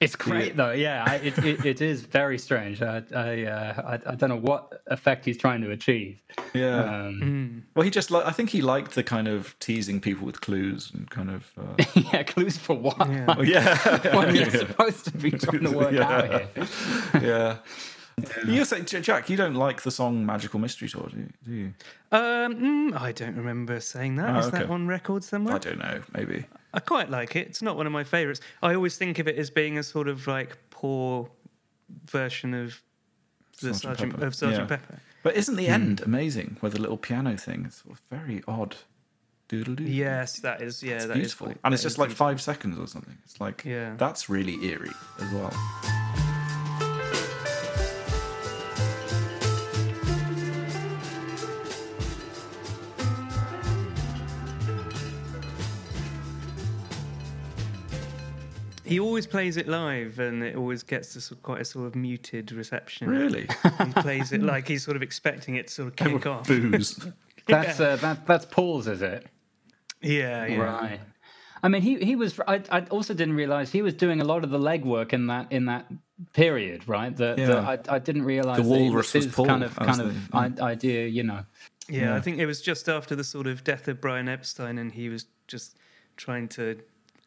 It's 0.00 0.16
great 0.16 0.56
though, 0.56 0.72
yeah. 0.72 1.04
I, 1.06 1.16
it, 1.16 1.38
it 1.44 1.64
it 1.66 1.80
is 1.82 2.00
very 2.00 2.38
strange. 2.38 2.80
I 2.80 3.02
I, 3.14 3.44
uh, 3.44 3.98
I 4.06 4.12
I 4.12 4.14
don't 4.14 4.30
know 4.30 4.36
what 4.36 4.82
effect 4.86 5.26
he's 5.26 5.36
trying 5.36 5.60
to 5.60 5.70
achieve. 5.72 6.22
Yeah. 6.54 6.84
Um, 6.84 7.64
Well, 7.76 7.84
he 7.84 7.90
just, 7.90 8.10
li- 8.10 8.22
I 8.24 8.32
think 8.32 8.48
he 8.50 8.62
liked 8.62 8.94
the 8.94 9.02
kind 9.02 9.28
of 9.28 9.54
teasing 9.60 10.00
people 10.00 10.24
with 10.24 10.40
clues 10.40 10.90
and 10.94 11.08
kind 11.10 11.30
of. 11.30 11.52
Uh... 11.58 11.84
yeah, 12.12 12.22
clues 12.22 12.56
for 12.56 12.74
what? 12.76 12.96
Yeah. 12.98 13.26
Like, 13.26 13.46
yeah, 13.56 14.14
what 14.16 14.34
you're 14.34 14.50
supposed 14.50 15.04
to 15.04 15.10
be 15.18 15.30
trying 15.32 15.64
to 15.64 15.70
work 15.70 15.94
out 15.96 16.30
here. 16.30 16.48
yeah. 17.20 17.56
You 18.46 18.64
say, 18.64 18.82
Jack, 18.82 19.28
you 19.30 19.36
don't 19.36 19.54
like 19.54 19.82
the 19.82 19.90
song 19.90 20.24
"Magical 20.26 20.58
Mystery 20.60 20.88
Tour," 20.88 21.08
do 21.10 21.18
you? 21.18 21.28
Do 21.44 21.52
you? 21.52 21.74
Um, 22.12 22.54
mm, 22.92 23.00
I 23.00 23.12
don't 23.12 23.36
remember 23.36 23.80
saying 23.80 24.16
that. 24.16 24.34
Oh, 24.34 24.38
Is 24.40 24.50
that 24.50 24.62
okay. 24.62 24.72
on 24.72 24.86
record 24.86 25.22
somewhere? 25.24 25.54
I 25.56 25.58
don't 25.58 25.78
know. 25.78 26.02
Maybe. 26.12 26.44
I 26.74 26.80
quite 26.80 27.10
like 27.10 27.36
it. 27.36 27.46
It's 27.48 27.62
not 27.62 27.76
one 27.76 27.86
of 27.86 27.92
my 27.92 28.04
favourites. 28.04 28.40
I 28.62 28.74
always 28.74 28.96
think 28.96 29.18
of 29.18 29.28
it 29.28 29.36
as 29.36 29.50
being 29.50 29.78
a 29.78 29.82
sort 29.82 30.08
of 30.08 30.26
like 30.26 30.56
poor 30.70 31.28
version 32.06 32.54
of 32.54 32.80
the 33.60 33.74
Sergeant 33.74 33.82
Sergeant, 33.82 34.12
Pepper. 34.14 34.26
of 34.26 34.34
Sergeant 34.34 34.70
Yeah. 34.70 34.76
Pepper. 34.76 34.98
But 35.22 35.36
isn't 35.36 35.56
the 35.56 35.66
end 35.68 36.00
amazing? 36.00 36.56
With 36.62 36.72
the 36.74 36.80
little 36.80 36.96
piano 36.96 37.36
thing, 37.36 37.64
it's 37.66 37.82
sort 37.82 37.94
of 37.94 38.00
very 38.10 38.42
odd. 38.48 38.76
Doodle-doo. 39.48 39.82
Yes, 39.82 40.38
that 40.40 40.62
is. 40.62 40.80
Yeah, 40.80 40.94
It's 40.94 41.06
that 41.06 41.10
is 41.16 41.18
beautiful, 41.18 41.46
quite- 41.48 41.58
and 41.64 41.74
it's 41.74 41.82
just 41.82 41.98
like 41.98 42.10
beautiful. 42.10 42.26
five 42.28 42.40
seconds 42.40 42.78
or 42.78 42.86
something. 42.86 43.18
It's 43.24 43.40
like 43.40 43.64
Yeah. 43.64 43.94
that's 43.96 44.28
really 44.30 44.64
eerie 44.64 44.92
as 45.20 45.32
well. 45.32 45.99
He 58.90 58.98
always 59.00 59.26
plays 59.26 59.56
it 59.56 59.68
live, 59.68 60.18
and 60.18 60.42
it 60.42 60.56
always 60.56 60.82
gets 60.82 61.14
this 61.14 61.32
quite 61.42 61.60
a 61.60 61.64
sort 61.64 61.86
of 61.86 61.94
muted 61.94 62.50
reception. 62.52 63.08
Really, 63.08 63.46
He 63.86 63.92
plays 64.02 64.32
it 64.32 64.42
like 64.42 64.66
he's 64.68 64.82
sort 64.84 64.96
of 64.96 65.02
expecting 65.02 65.54
it 65.54 65.68
to 65.68 65.72
sort 65.72 65.88
of 65.88 65.96
kick 65.96 66.26
off. 66.26 66.46
booze. 66.48 66.98
That's 67.46 67.80
uh, 67.80 67.96
that 67.96 68.26
that's 68.26 68.44
Paul's, 68.44 68.86
is 68.86 69.00
it? 69.02 69.26
Yeah, 70.02 70.46
yeah. 70.46 70.56
Right. 70.58 71.00
I 71.62 71.68
mean, 71.68 71.82
he 71.82 71.98
he 71.98 72.14
was. 72.16 72.38
I, 72.46 72.62
I 72.70 72.80
also 72.90 73.12
didn't 73.14 73.34
realize 73.34 73.70
he 73.72 73.82
was 73.82 73.94
doing 73.94 74.20
a 74.20 74.24
lot 74.24 74.44
of 74.44 74.50
the 74.50 74.58
legwork 74.58 75.12
in 75.12 75.26
that 75.28 75.50
in 75.50 75.64
that 75.66 75.86
period, 76.32 76.86
right? 76.88 77.16
That 77.16 77.38
Yeah. 77.38 77.60
I, 77.60 77.78
I 77.96 77.98
didn't 77.98 78.24
realize 78.24 78.58
The 78.58 78.62
that 78.62 78.74
it 78.74 78.82
walrus 78.90 79.14
was 79.14 79.26
Paul, 79.28 79.46
kind 79.46 79.64
of 79.64 79.74
that 79.76 79.86
kind 79.86 80.00
of 80.00 80.30
the- 80.30 80.62
idea, 80.62 81.06
you 81.06 81.22
know. 81.22 81.44
Yeah, 81.88 82.14
I 82.14 82.20
think 82.20 82.38
it 82.38 82.46
was 82.46 82.60
just 82.62 82.88
after 82.88 83.16
the 83.16 83.24
sort 83.24 83.46
of 83.46 83.64
death 83.64 83.88
of 83.88 84.00
Brian 84.00 84.28
Epstein, 84.28 84.78
and 84.78 84.92
he 84.92 85.08
was 85.08 85.26
just 85.48 85.76
trying 86.16 86.46
to 86.50 86.78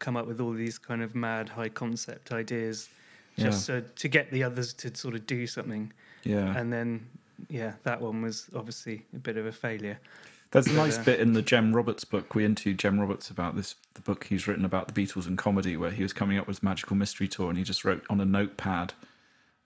come 0.04 0.16
up 0.16 0.26
with 0.26 0.40
all 0.40 0.52
these 0.52 0.78
kind 0.78 1.02
of 1.02 1.14
mad 1.14 1.48
high 1.48 1.70
concept 1.70 2.30
ideas, 2.30 2.88
just 3.38 3.64
so, 3.64 3.80
to 3.80 4.08
get 4.08 4.30
the 4.30 4.42
others 4.44 4.72
to 4.74 4.94
sort 4.94 5.14
of 5.14 5.26
do 5.26 5.46
something. 5.46 5.92
Yeah, 6.24 6.56
And 6.56 6.72
then, 6.72 7.06
yeah, 7.48 7.72
that 7.84 8.00
one 8.00 8.22
was 8.22 8.46
obviously 8.54 9.04
a 9.14 9.18
bit 9.18 9.36
of 9.36 9.46
a 9.46 9.52
failure. 9.52 9.98
there's 10.50 10.66
a 10.66 10.72
nice 10.72 10.98
uh, 10.98 11.02
bit 11.04 11.20
in 11.20 11.32
the 11.32 11.42
Jem 11.42 11.74
Roberts 11.74 12.04
book. 12.04 12.34
We 12.34 12.44
interviewed 12.44 12.78
Jem 12.78 13.00
Roberts 13.00 13.30
about 13.30 13.56
this, 13.56 13.74
the 13.94 14.02
book 14.02 14.24
he's 14.24 14.46
written 14.46 14.64
about 14.64 14.92
the 14.92 14.94
Beatles 14.94 15.26
and 15.26 15.36
comedy, 15.36 15.76
where 15.76 15.90
he 15.90 16.02
was 16.02 16.12
coming 16.12 16.38
up 16.38 16.46
with 16.46 16.62
Magical 16.62 16.96
Mystery 16.96 17.28
Tour, 17.28 17.48
and 17.48 17.58
he 17.58 17.64
just 17.64 17.84
wrote 17.84 18.04
on 18.08 18.20
a 18.20 18.24
notepad, 18.24 18.92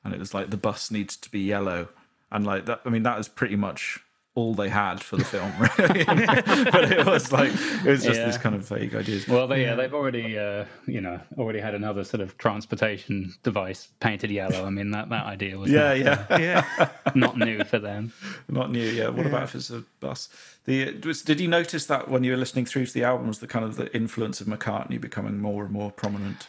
and 0.05 0.15
it 0.15 0.21
was 0.21 0.35
like 0.35 0.51
the 0.51 0.57
bus 0.57 0.91
needs 0.91 1.17
to 1.17 1.31
be 1.31 1.41
yellow, 1.41 1.89
and 2.31 2.47
like 2.47 2.67
that. 2.67 2.81
I 2.85 2.89
mean, 2.91 3.03
that 3.03 3.19
is 3.19 3.29
pretty 3.29 3.57
much 3.57 4.01
all 4.39 4.55
they 4.55 4.69
had 4.69 5.03
for 5.03 5.17
the 5.17 5.25
film, 5.25 5.51
really. 5.79 6.05
but 6.71 6.93
it 6.93 7.05
was 7.05 7.33
like 7.33 7.51
it 7.85 7.91
was 7.91 8.05
just 8.05 8.21
Yeah. 8.21 8.27
this 8.27 8.39
kind 8.39 8.55
of 8.55 8.63
vague 8.69 8.95
ideas. 8.95 9.27
Well, 9.27 9.49
they, 9.49 9.63
yeah, 9.63 9.75
they've 9.75 9.93
already, 9.93 10.39
uh, 10.39 10.65
you 10.87 11.01
know, 11.01 11.21
already 11.37 11.59
had 11.59 11.75
another 11.75 12.05
sort 12.05 12.21
of 12.21 12.39
transportation 12.39 13.35
device 13.43 13.89
painted 14.01 14.31
yellow. 14.31 14.65
I 14.65 14.71
mean, 14.71 14.93
that, 14.93 15.09
that 15.09 15.27
idea 15.27 15.59
was 15.59 15.71
yeah, 15.73 15.95
not, 15.95 16.41
yeah, 16.41 16.65
Yeah. 16.79 16.89
not 17.17 17.37
new 17.37 17.65
for 17.65 17.79
them. 17.81 18.13
not 18.49 18.71
new. 18.71 18.89
Yeah. 19.01 19.09
What 19.09 19.27
about 19.27 19.43
if 19.45 19.55
it's 19.57 19.71
a 19.71 19.83
bus? 20.01 20.29
The 20.67 21.01
was, 21.05 21.23
did 21.23 21.41
you 21.41 21.49
notice 21.49 21.87
that 21.87 22.09
when 22.09 22.23
you 22.25 22.31
were 22.31 22.37
listening 22.39 22.67
through 22.67 22.87
to 22.87 22.93
the 22.95 23.03
albums, 23.05 23.41
the 23.41 23.47
kind 23.49 23.65
of 23.65 23.75
the 23.77 23.93
influence 23.97 24.41
of 24.41 24.47
McCartney 24.47 25.01
becoming 25.01 25.39
more 25.39 25.65
and 25.65 25.73
more 25.73 25.91
prominent? 25.91 26.47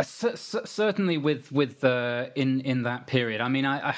Uh, 0.00 0.02
cer- 0.02 0.36
cer- 0.36 0.66
certainly, 0.66 1.18
with 1.18 1.52
with 1.52 1.84
uh, 1.84 2.26
in 2.34 2.60
in 2.62 2.82
that 2.84 3.06
period. 3.06 3.40
I 3.40 3.48
mean, 3.48 3.64
I. 3.64 3.90
I 3.90 3.94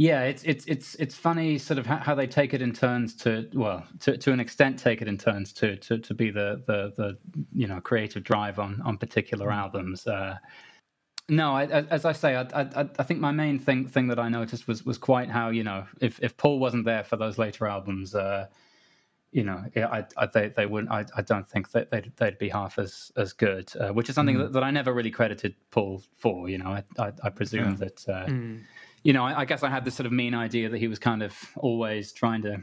yeah, 0.00 0.22
it's 0.22 0.42
it's 0.44 0.64
it's 0.64 0.94
it's 0.94 1.14
funny, 1.14 1.58
sort 1.58 1.78
of 1.78 1.84
how, 1.84 2.14
they 2.14 2.26
take 2.26 2.54
it 2.54 2.62
in 2.62 2.72
turns 2.72 3.14
to 3.16 3.46
well, 3.52 3.86
to, 4.00 4.16
to 4.16 4.32
an 4.32 4.40
extent, 4.40 4.78
take 4.78 5.02
it 5.02 5.08
in 5.08 5.18
turns 5.18 5.52
to 5.52 5.76
to, 5.76 5.98
to 5.98 6.14
be 6.14 6.30
the, 6.30 6.62
the 6.66 6.94
the 6.96 7.18
you 7.52 7.66
know 7.66 7.82
creative 7.82 8.24
drive 8.24 8.58
on 8.58 8.80
on 8.80 8.96
particular 8.96 9.52
albums. 9.52 10.06
Uh, 10.06 10.38
no, 11.28 11.54
I, 11.54 11.64
as 11.64 12.06
I 12.06 12.12
say, 12.12 12.34
I, 12.34 12.46
I, 12.54 12.88
I 12.98 13.02
think 13.02 13.20
my 13.20 13.30
main 13.30 13.58
thing 13.58 13.86
thing 13.88 14.08
that 14.08 14.18
I 14.18 14.30
noticed 14.30 14.66
was 14.66 14.86
was 14.86 14.96
quite 14.96 15.28
how 15.28 15.50
you 15.50 15.64
know 15.64 15.84
if, 16.00 16.18
if 16.22 16.34
Paul 16.34 16.60
wasn't 16.60 16.86
there 16.86 17.04
for 17.04 17.18
those 17.18 17.36
later 17.36 17.66
albums, 17.66 18.14
uh, 18.14 18.46
you 19.32 19.44
know, 19.44 19.62
I, 19.76 20.06
I, 20.16 20.24
they 20.24 20.48
they 20.48 20.64
wouldn't. 20.64 20.90
I, 20.90 21.04
I 21.14 21.20
don't 21.20 21.46
think 21.46 21.72
that 21.72 21.90
they'd, 21.90 22.10
they'd 22.16 22.38
be 22.38 22.48
half 22.48 22.78
as 22.78 23.12
as 23.18 23.34
good, 23.34 23.70
uh, 23.78 23.90
which 23.90 24.08
is 24.08 24.14
something 24.14 24.38
that, 24.38 24.54
that 24.54 24.64
I 24.64 24.70
never 24.70 24.94
really 24.94 25.10
credited 25.10 25.56
Paul 25.70 26.02
for. 26.16 26.48
You 26.48 26.56
know, 26.56 26.70
I 26.70 26.84
I, 26.98 27.12
I 27.22 27.28
presume 27.28 27.76
that. 27.76 28.08
Uh, 28.08 28.24
You 29.02 29.12
know, 29.14 29.24
I, 29.24 29.40
I 29.40 29.44
guess 29.46 29.62
I 29.62 29.70
had 29.70 29.84
this 29.84 29.94
sort 29.94 30.06
of 30.06 30.12
mean 30.12 30.34
idea 30.34 30.68
that 30.68 30.78
he 30.78 30.88
was 30.88 30.98
kind 30.98 31.22
of 31.22 31.34
always 31.56 32.12
trying 32.12 32.42
to 32.42 32.62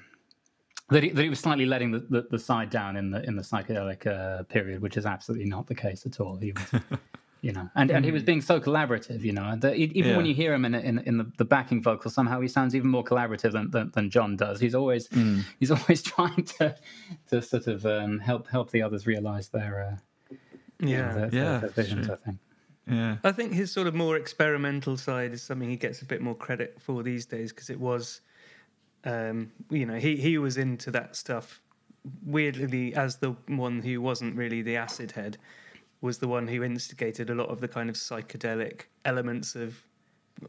that 0.90 1.04
he, 1.04 1.10
that 1.10 1.22
he 1.24 1.30
was 1.30 1.40
slightly 1.40 1.66
letting 1.66 1.92
the, 1.92 2.00
the, 2.10 2.28
the 2.32 2.40
side 2.40 2.70
down 2.70 2.96
in 2.96 3.12
the 3.12 3.24
in 3.28 3.36
the 3.36 3.42
psychedelic 3.42 4.06
uh, 4.08 4.44
period, 4.44 4.82
which 4.82 4.98
is 4.98 5.06
absolutely 5.06 5.48
not 5.48 5.68
the 5.68 5.76
case 5.76 6.06
at 6.06 6.20
all. 6.20 6.38
He 6.38 6.52
was, 6.54 6.82
you 7.42 7.52
know, 7.52 7.68
and, 7.76 7.90
and 7.92 8.06
he 8.06 8.12
was 8.12 8.24
being 8.24 8.40
so 8.42 8.60
collaborative, 8.60 9.22
you 9.22 9.34
know, 9.34 9.44
and 9.46 9.62
that 9.64 9.76
e- 9.78 9.92
even 9.96 10.16
when 10.16 10.26
you 10.28 10.34
hear 10.36 10.54
him 10.54 10.64
in 10.64 10.76
in, 10.76 11.00
in 11.00 11.18
the, 11.18 11.32
the 11.38 11.44
backing 11.46 11.82
vocals, 11.82 12.14
somehow 12.14 12.40
he 12.40 12.48
sounds 12.48 12.76
even 12.76 12.90
more 12.90 13.04
collaborative 13.04 13.52
than, 13.52 13.72
than, 13.72 13.92
than 13.96 14.10
John 14.12 14.38
does. 14.38 14.60
He's 14.60 14.76
always 14.76 15.10
he's 15.60 15.72
always 15.78 16.02
trying 16.04 16.44
to 16.60 16.76
to 17.32 17.42
sort 17.42 17.68
of 17.68 17.86
um, 17.86 18.20
help 18.20 18.48
help 18.48 18.70
the 18.72 18.82
others 18.84 19.06
realize 19.08 19.50
their 19.50 20.00
uh, 20.32 20.36
Yeah. 20.88 21.14
their, 21.14 21.30
Yeah, 21.34 21.58
their 21.58 21.70
visions. 21.72 22.06
sure. 22.06 22.16
I 22.16 22.26
think. 22.26 22.38
Yeah. 22.90 23.18
I 23.24 23.32
think 23.32 23.54
his 23.54 23.72
sort 23.72 23.88
of 23.88 23.96
more 23.96 24.16
experimental 24.16 24.98
side 24.98 25.34
is 25.34 25.42
something 25.44 25.70
he 25.70 25.76
gets 25.76 26.02
a 26.02 26.06
bit 26.06 26.22
more 26.22 26.36
credit 26.36 26.78
for 26.80 27.04
these 27.04 27.26
days 27.26 27.52
because 27.52 27.70
it 27.70 27.80
was, 27.80 28.22
um, 29.04 29.52
you 29.70 29.86
know, 29.86 29.96
he, 29.96 30.16
he 30.16 30.38
was 30.38 30.58
into 30.58 30.92
that 30.92 31.16
stuff. 31.16 31.62
Weirdly, 32.26 32.96
as 32.96 33.18
the 33.18 33.36
one 33.48 33.82
who 33.82 34.02
wasn't 34.02 34.36
really 34.36 34.62
the 34.62 34.78
acid 34.78 35.12
head, 35.12 35.38
was 36.00 36.20
the 36.20 36.28
one 36.28 36.48
who 36.48 36.64
instigated 36.64 37.30
a 37.30 37.36
lot 37.36 37.50
of 37.50 37.60
the 37.60 37.68
kind 37.68 37.90
of 37.90 37.96
psychedelic 37.96 38.84
elements 39.04 39.56
of 39.56 39.82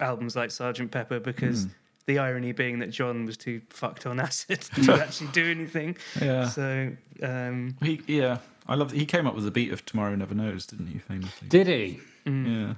albums 0.00 0.36
like 0.36 0.50
Sergeant 0.50 0.90
Pepper 0.90 1.20
because. 1.20 1.66
The 2.06 2.18
irony 2.18 2.52
being 2.52 2.78
that 2.78 2.88
John 2.88 3.26
was 3.26 3.36
too 3.36 3.60
fucked 3.68 4.06
on 4.06 4.18
acid 4.28 4.62
to 4.84 4.94
actually 4.94 5.30
do 5.32 5.50
anything. 5.50 5.94
Yeah. 6.18 6.48
So, 6.48 6.90
um, 7.22 7.76
He 7.82 8.00
yeah. 8.06 8.38
I 8.66 8.76
love. 8.76 8.92
He 8.92 9.04
came 9.04 9.26
up 9.26 9.34
with 9.34 9.44
the 9.44 9.50
beat 9.50 9.72
of 9.72 9.84
"Tomorrow 9.84 10.14
Never 10.14 10.34
Knows," 10.34 10.64
didn't 10.64 10.86
he? 10.86 10.98
Famously. 11.00 11.48
Did 11.48 11.66
he? 11.66 12.00
Yeah. 12.28 12.74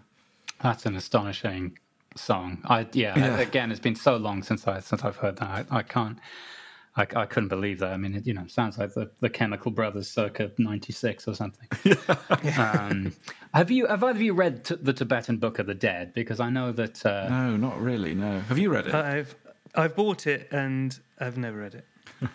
That's 0.62 0.86
an 0.86 0.96
astonishing 0.96 1.78
song. 2.16 2.60
I 2.64 2.86
yeah, 2.92 3.18
Yeah. 3.18 3.38
Again, 3.38 3.70
it's 3.70 3.80
been 3.80 3.94
so 3.96 4.16
long 4.16 4.42
since 4.42 4.66
I 4.66 4.80
since 4.80 5.04
I've 5.04 5.16
heard 5.16 5.36
that. 5.36 5.66
I, 5.70 5.78
I 5.78 5.82
can't. 5.82 6.18
I, 6.96 7.06
I 7.14 7.24
couldn't 7.24 7.48
believe 7.48 7.78
that. 7.78 7.92
I 7.92 7.96
mean, 7.96 8.16
it, 8.16 8.26
you 8.26 8.34
know, 8.34 8.46
sounds 8.48 8.76
like 8.76 8.92
the, 8.94 9.10
the 9.20 9.30
Chemical 9.30 9.70
Brothers, 9.70 10.08
circa 10.10 10.50
'96 10.58 11.28
or 11.28 11.34
something. 11.34 11.68
um, 12.58 13.12
have 13.54 13.70
you 13.70 13.86
have 13.86 14.02
either 14.02 14.10
of 14.10 14.20
you 14.20 14.32
read 14.34 14.64
t- 14.64 14.74
the 14.74 14.92
Tibetan 14.92 15.36
Book 15.38 15.60
of 15.60 15.66
the 15.66 15.74
Dead? 15.74 16.12
Because 16.14 16.40
I 16.40 16.50
know 16.50 16.72
that. 16.72 17.04
Uh, 17.06 17.28
No, 17.28 17.56
not 17.56 17.80
really. 17.80 18.14
No. 18.14 18.40
Have 18.40 18.58
you 18.58 18.70
read 18.72 18.88
it? 18.88 18.94
I've 18.94 19.34
I've 19.74 19.94
bought 19.94 20.26
it 20.26 20.48
and 20.50 20.98
I've 21.20 21.38
never 21.38 21.58
read 21.58 21.74
it. 21.76 21.86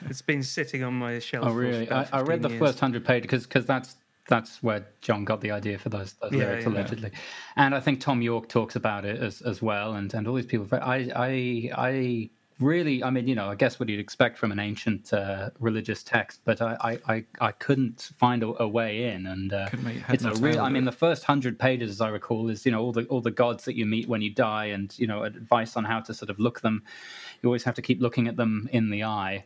It's 0.09 0.21
been 0.21 0.41
sitting 0.41 0.83
on 0.83 0.93
my 0.93 1.19
shelf. 1.19 1.45
oh, 1.45 1.49
for 1.49 1.55
really? 1.55 1.91
I, 1.91 2.07
I 2.11 2.21
read 2.21 2.41
the 2.41 2.49
years. 2.49 2.59
first 2.59 2.79
hundred 2.79 3.05
page 3.05 3.23
because 3.23 3.45
because 3.45 3.65
that's 3.65 3.97
that's 4.27 4.63
where 4.63 4.87
John 5.01 5.23
got 5.25 5.41
the 5.41 5.51
idea 5.51 5.77
for 5.77 5.89
those, 5.89 6.13
those 6.13 6.31
Yeah, 6.31 6.39
lyrics 6.39 6.65
yeah. 6.65 6.71
allegedly, 6.71 7.11
and 7.55 7.75
I 7.75 7.79
think 7.79 8.01
Thom 8.01 8.21
Yorke 8.21 8.49
talks 8.49 8.75
about 8.75 9.05
it 9.05 9.21
as 9.21 9.41
as 9.41 9.61
well, 9.61 9.93
and 9.93 10.13
and 10.13 10.27
all 10.27 10.35
these 10.35 10.45
people. 10.45 10.67
I 10.71 11.11
I 11.15 11.71
I 11.75 12.29
really, 12.59 13.03
I 13.03 13.09
mean, 13.09 13.27
you 13.27 13.35
know, 13.35 13.49
I 13.49 13.55
guess 13.55 13.79
what 13.79 13.89
you'd 13.89 13.99
expect 13.99 14.37
from 14.37 14.51
an 14.51 14.59
ancient 14.59 15.11
uh, 15.13 15.49
religious 15.59 16.03
text, 16.03 16.41
but 16.45 16.61
I 16.61 16.99
I 17.07 17.25
I, 17.39 17.51
couldn't 17.51 18.11
find 18.17 18.43
a, 18.43 18.63
a 18.63 18.67
way 18.67 19.11
in, 19.13 19.27
and 19.27 19.53
uh, 19.53 19.69
make 19.83 19.97
it's 20.09 20.23
nor 20.23 20.33
a 20.33 20.37
real. 20.37 20.61
I 20.61 20.69
mean, 20.69 20.85
the 20.85 20.91
first 20.91 21.23
hundred 21.23 21.59
pages, 21.59 21.91
as 21.91 22.01
I 22.01 22.09
recall, 22.09 22.49
is 22.49 22.65
you 22.65 22.71
know 22.71 22.81
all 22.81 22.91
the 22.91 23.05
all 23.05 23.21
the 23.21 23.31
gods 23.31 23.65
that 23.65 23.75
you 23.75 23.85
meet 23.85 24.07
when 24.07 24.21
you 24.21 24.33
die, 24.33 24.65
and 24.65 24.97
you 24.97 25.07
know 25.07 25.23
advice 25.23 25.75
on 25.75 25.83
how 25.83 25.99
to 26.01 26.13
sort 26.13 26.29
of 26.29 26.39
look 26.39 26.61
them. 26.61 26.83
You 27.41 27.49
always 27.49 27.63
have 27.63 27.75
to 27.75 27.81
keep 27.81 28.01
looking 28.01 28.27
at 28.27 28.37
them 28.37 28.69
in 28.71 28.89
the 28.89 29.03
eye. 29.03 29.45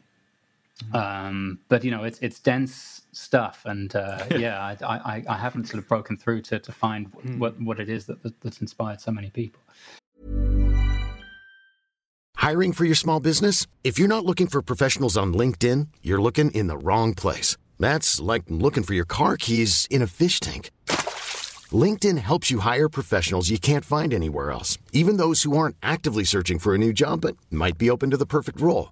Um, 0.94 1.60
but 1.68 1.84
you 1.84 1.92
know, 1.92 2.04
it's 2.04 2.20
it's 2.20 2.40
dense 2.40 3.02
stuff, 3.12 3.64
and 3.66 3.96
uh, 3.96 4.26
yeah, 4.38 4.60
I, 4.60 4.78
I 4.86 5.24
I 5.28 5.38
haven't 5.38 5.66
sort 5.66 5.84
of 5.84 5.88
broken 5.88 6.18
through 6.18 6.42
to 6.44 6.60
to 6.60 6.72
find 6.72 7.08
what 7.38 7.60
what 7.62 7.80
it 7.80 7.90
is 7.90 8.06
that, 8.06 8.24
that 8.24 8.40
that's 8.42 8.62
inspired 8.62 9.02
so 9.02 9.12
many 9.12 9.30
people. 9.30 9.62
Hiring 12.36 12.72
for 12.72 12.86
your 12.86 12.96
small 12.96 13.20
business? 13.20 13.68
If 13.84 14.00
you're 14.00 14.08
not 14.08 14.26
looking 14.26 14.48
for 14.48 14.62
professionals 14.62 15.18
on 15.18 15.34
LinkedIn, 15.34 15.90
you're 16.02 16.22
looking 16.22 16.52
in 16.52 16.68
the 16.68 16.78
wrong 16.78 17.14
place. 17.14 17.58
That's 17.78 18.22
like 18.22 18.44
looking 18.48 18.84
for 18.84 18.94
your 18.94 19.06
car 19.06 19.36
keys 19.36 19.88
in 19.92 20.02
a 20.02 20.08
fish 20.08 20.40
tank. 20.40 20.72
LinkedIn 21.72 22.18
helps 22.18 22.50
you 22.50 22.60
hire 22.60 22.90
professionals 22.90 23.50
you 23.50 23.60
can't 23.60 23.86
find 23.86 24.14
anywhere 24.14 24.52
else, 24.52 24.78
even 24.94 25.18
those 25.18 25.44
who 25.44 25.56
aren't 25.56 25.76
actively 25.84 26.24
searching 26.24 26.60
for 26.60 26.74
a 26.74 26.78
new 26.78 26.94
job 26.94 27.22
but 27.22 27.36
might 27.52 27.78
be 27.78 27.90
open 27.90 28.10
to 28.12 28.18
the 28.18 28.26
perfect 28.26 28.60
role. 28.62 28.92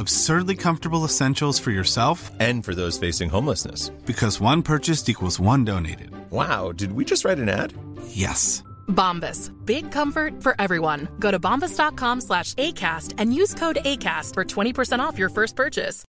Absurdly 0.00 0.56
comfortable 0.56 1.04
essentials 1.04 1.58
for 1.58 1.70
yourself 1.70 2.30
And 2.40 2.64
for 2.64 2.74
those 2.74 2.96
facing 2.98 3.28
homelessness. 3.28 3.90
because 4.06 4.40
one 4.40 4.62
purchased 4.62 5.08
equals 5.10 5.38
one 5.38 5.62
donated. 5.64 6.10
Wow, 6.30 6.72
did 6.72 6.92
we 6.92 7.04
just 7.04 7.22
write 7.26 7.38
an 7.38 7.50
ad? 7.50 7.74
Yes. 8.08 8.62
Bombas. 8.88 9.52
Big 9.66 9.90
comfort 9.92 10.42
for 10.42 10.54
everyone. 10.58 11.06
Go 11.18 11.30
to 11.30 11.38
bombas.com 11.38 12.22
slash 12.22 12.54
ACAST 12.54 13.14
and 13.18 13.34
use 13.34 13.52
code 13.54 13.76
ACAST 13.84 14.32
for 14.32 14.44
20% 14.44 15.00
off 15.00 15.18
your 15.18 15.28
first 15.28 15.54
purchase. 15.54 16.02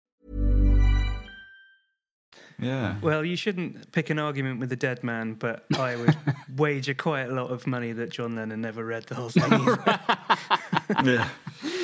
Yeah. 2.60 2.96
Well, 3.02 3.26
you 3.26 3.36
shouldn't 3.36 3.92
pick 3.92 4.10
an 4.12 4.20
argument 4.20 4.60
with 4.62 4.72
a 4.72 4.76
dead 4.78 5.04
man, 5.04 5.34
but 5.34 5.66
I 5.78 5.96
would 5.98 6.16
wager 6.56 6.94
quite 6.94 7.24
a 7.24 7.34
lot 7.34 7.50
of 7.52 7.66
money 7.68 7.92
that 7.92 8.12
John 8.12 8.36
Lennon 8.36 8.62
never 8.62 8.86
read 8.86 9.04
the 9.08 9.16
whole 9.16 9.30
thing. 9.30 9.52
yeah. 11.06 11.28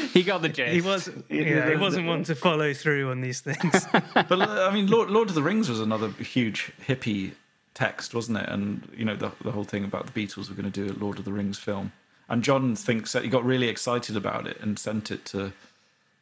He 0.13 0.23
got 0.23 0.41
the 0.41 0.49
gist. 0.49 0.73
he 0.73 0.81
was, 0.81 1.09
yeah, 1.29 1.69
he 1.69 1.75
wasn't 1.75 2.07
one 2.07 2.23
to 2.25 2.35
follow 2.35 2.73
through 2.73 3.11
on 3.11 3.21
these 3.21 3.41
things. 3.41 3.85
But 4.13 4.31
uh, 4.41 4.67
I 4.69 4.73
mean, 4.73 4.87
Lord, 4.87 5.09
Lord 5.09 5.29
of 5.29 5.35
the 5.35 5.43
Rings 5.43 5.69
was 5.69 5.79
another 5.79 6.09
huge 6.09 6.71
hippie 6.87 7.31
text, 7.73 8.13
wasn't 8.13 8.39
it? 8.39 8.49
And 8.49 8.87
you 8.95 9.05
know, 9.05 9.15
the 9.15 9.31
the 9.43 9.51
whole 9.51 9.63
thing 9.63 9.83
about 9.83 10.11
the 10.11 10.19
Beatles 10.25 10.49
were 10.49 10.55
going 10.55 10.71
to 10.71 10.87
do 10.87 10.91
a 10.91 10.95
Lord 10.97 11.19
of 11.19 11.25
the 11.25 11.33
Rings 11.33 11.57
film. 11.59 11.91
And 12.29 12.43
John 12.43 12.75
thinks 12.75 13.13
that 13.13 13.23
he 13.23 13.29
got 13.29 13.45
really 13.45 13.69
excited 13.69 14.17
about 14.17 14.47
it 14.47 14.59
and 14.61 14.77
sent 14.77 15.11
it 15.11 15.23
to 15.25 15.53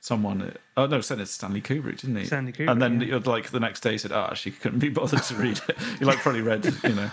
someone. 0.02 0.56
Oh 0.78 0.86
no, 0.86 1.02
sent 1.02 1.20
it 1.22 1.26
to 1.26 1.32
Stanley 1.32 1.62
Kubrick, 1.62 2.02
didn't 2.02 2.18
he? 2.18 2.26
Stanley 2.26 2.52
Kubrick, 2.52 2.70
And 2.72 2.82
then 2.82 3.02
yeah. 3.02 3.20
like 3.26 3.50
the 3.50 3.60
next 3.60 3.80
day, 3.80 3.94
he 3.94 3.98
said, 3.98 4.12
"Ah, 4.12 4.34
she 4.36 4.52
couldn't 4.52 4.80
be 4.80 4.90
bothered 4.90 5.24
to 5.24 5.36
read 5.36 5.60
it." 5.68 5.78
He 6.00 6.06
like 6.06 6.20
probably 6.20 6.42
read, 6.42 6.66
you 6.84 6.90
know. 6.94 7.10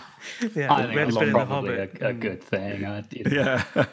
yeah, 0.55 0.73
I 0.73 0.83
think 0.83 0.97
read 0.97 1.07
that's 1.07 1.17
a 1.17 1.21
bit 1.21 1.33
probably 1.33 1.75
a, 1.77 2.09
a 2.09 2.13
good 2.13 2.43
thing. 2.43 2.85
I, 2.85 3.05
you 3.11 3.25
know, 3.25 3.31
Yeah. 3.75 3.87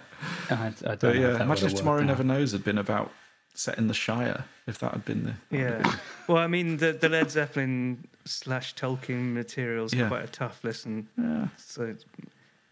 I, 0.49 0.55
I 0.55 0.70
don't 0.70 0.82
But 0.82 1.01
know 1.03 1.11
yeah, 1.13 1.28
that 1.32 1.41
imagine 1.41 1.67
if 1.70 1.76
Tomorrow 1.76 2.01
Never 2.03 2.22
out. 2.22 2.28
Knows 2.28 2.51
had 2.51 2.63
been 2.63 2.78
about 2.78 3.11
set 3.53 3.78
in 3.78 3.88
the 3.88 3.93
Shire. 3.93 4.45
If 4.67 4.80
that 4.80 4.93
had 4.93 5.05
been 5.05 5.24
the 5.24 5.57
Yeah. 5.57 5.95
Well, 6.28 6.38
I 6.38 6.47
mean, 6.47 6.78
the, 6.78 6.93
the 6.93 7.09
Led 7.09 7.32
Zeppelin 7.32 8.05
slash 8.26 8.76
Tolkien 8.76 9.34
materials 9.34 9.93
Yeah. 9.93 10.05
are 10.05 10.09
quite 10.09 10.24
a 10.24 10.28
tough 10.28 10.63
listen. 10.63 11.07
Yeah. 11.17 11.47
So, 11.57 11.95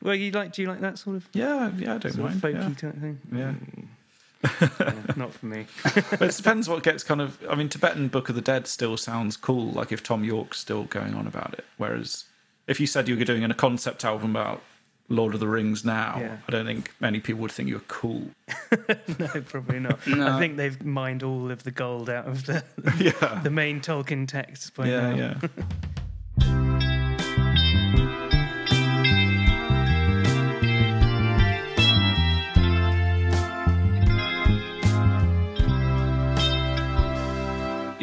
well, 0.02 0.14
you 0.16 0.32
like? 0.32 0.54
Do 0.54 0.62
you 0.62 0.68
like 0.68 0.82
that 0.82 1.00
sort 1.00 1.16
of, 1.16 1.28
yeah, 1.34 1.72
yeah, 1.78 1.96
I 1.96 1.98
don't 1.98 2.14
sort 2.14 2.32
of 2.32 2.44
mind. 2.44 2.56
folky 2.56 2.84
yeah. 2.84 2.90
type 2.92 3.02
thing? 3.02 3.20
Yeah. 3.32 3.40
Yeah, 3.40 4.68
hmm. 4.68 5.20
not 5.20 5.34
for 5.34 5.48
me. 5.48 5.66
But 5.84 6.22
it 6.22 6.38
depends 6.38 6.70
what 6.70 6.84
gets 6.84 7.04
kind 7.04 7.20
of. 7.22 7.40
I 7.50 7.56
mean, 7.56 7.70
Tibetan 7.70 8.08
Book 8.08 8.30
of 8.30 8.36
the 8.36 8.42
Dead 8.42 8.68
still 8.68 8.96
sounds 8.96 9.36
cool. 9.36 9.72
Like 9.72 9.92
if 9.92 10.04
Thom 10.04 10.24
Yorke's 10.24 10.60
still 10.60 10.84
going 10.84 11.16
on 11.16 11.26
about 11.26 11.54
it, 11.54 11.66
whereas 11.78 12.26
if 12.68 12.80
you 12.80 12.86
said 12.86 13.08
you 13.08 13.18
were 13.18 13.24
doing 13.26 13.44
a 13.44 13.54
concept 13.56 14.06
album 14.06 14.32
about 14.36 14.62
Lord 15.10 15.34
of 15.34 15.40
the 15.40 15.48
Rings 15.48 15.86
now, 15.86 16.18
Yeah. 16.20 16.38
I 16.48 16.52
don't 16.52 16.66
think 16.66 16.92
many 17.00 17.20
people 17.20 17.42
would 17.42 17.52
think 17.52 17.70
you're 17.70 17.80
cool. 17.82 18.30
no, 19.20 19.28
probably 19.48 19.80
not. 19.80 20.00
No. 20.08 20.36
I 20.36 20.40
think 20.40 20.58
they've 20.58 20.84
mined 20.84 21.24
all 21.24 21.50
of 21.52 21.64
the 21.64 21.72
gold 21.72 22.10
out 22.10 22.28
of 22.28 22.46
the 22.46 22.64
Yeah, 23.00 23.40
the 23.44 23.50
main 23.50 23.80
Tolkien 23.82 24.28
texts 24.28 24.70
by 24.70 24.88
yeah, 24.88 25.10
now. 25.14 25.16
yeah. 25.16 25.48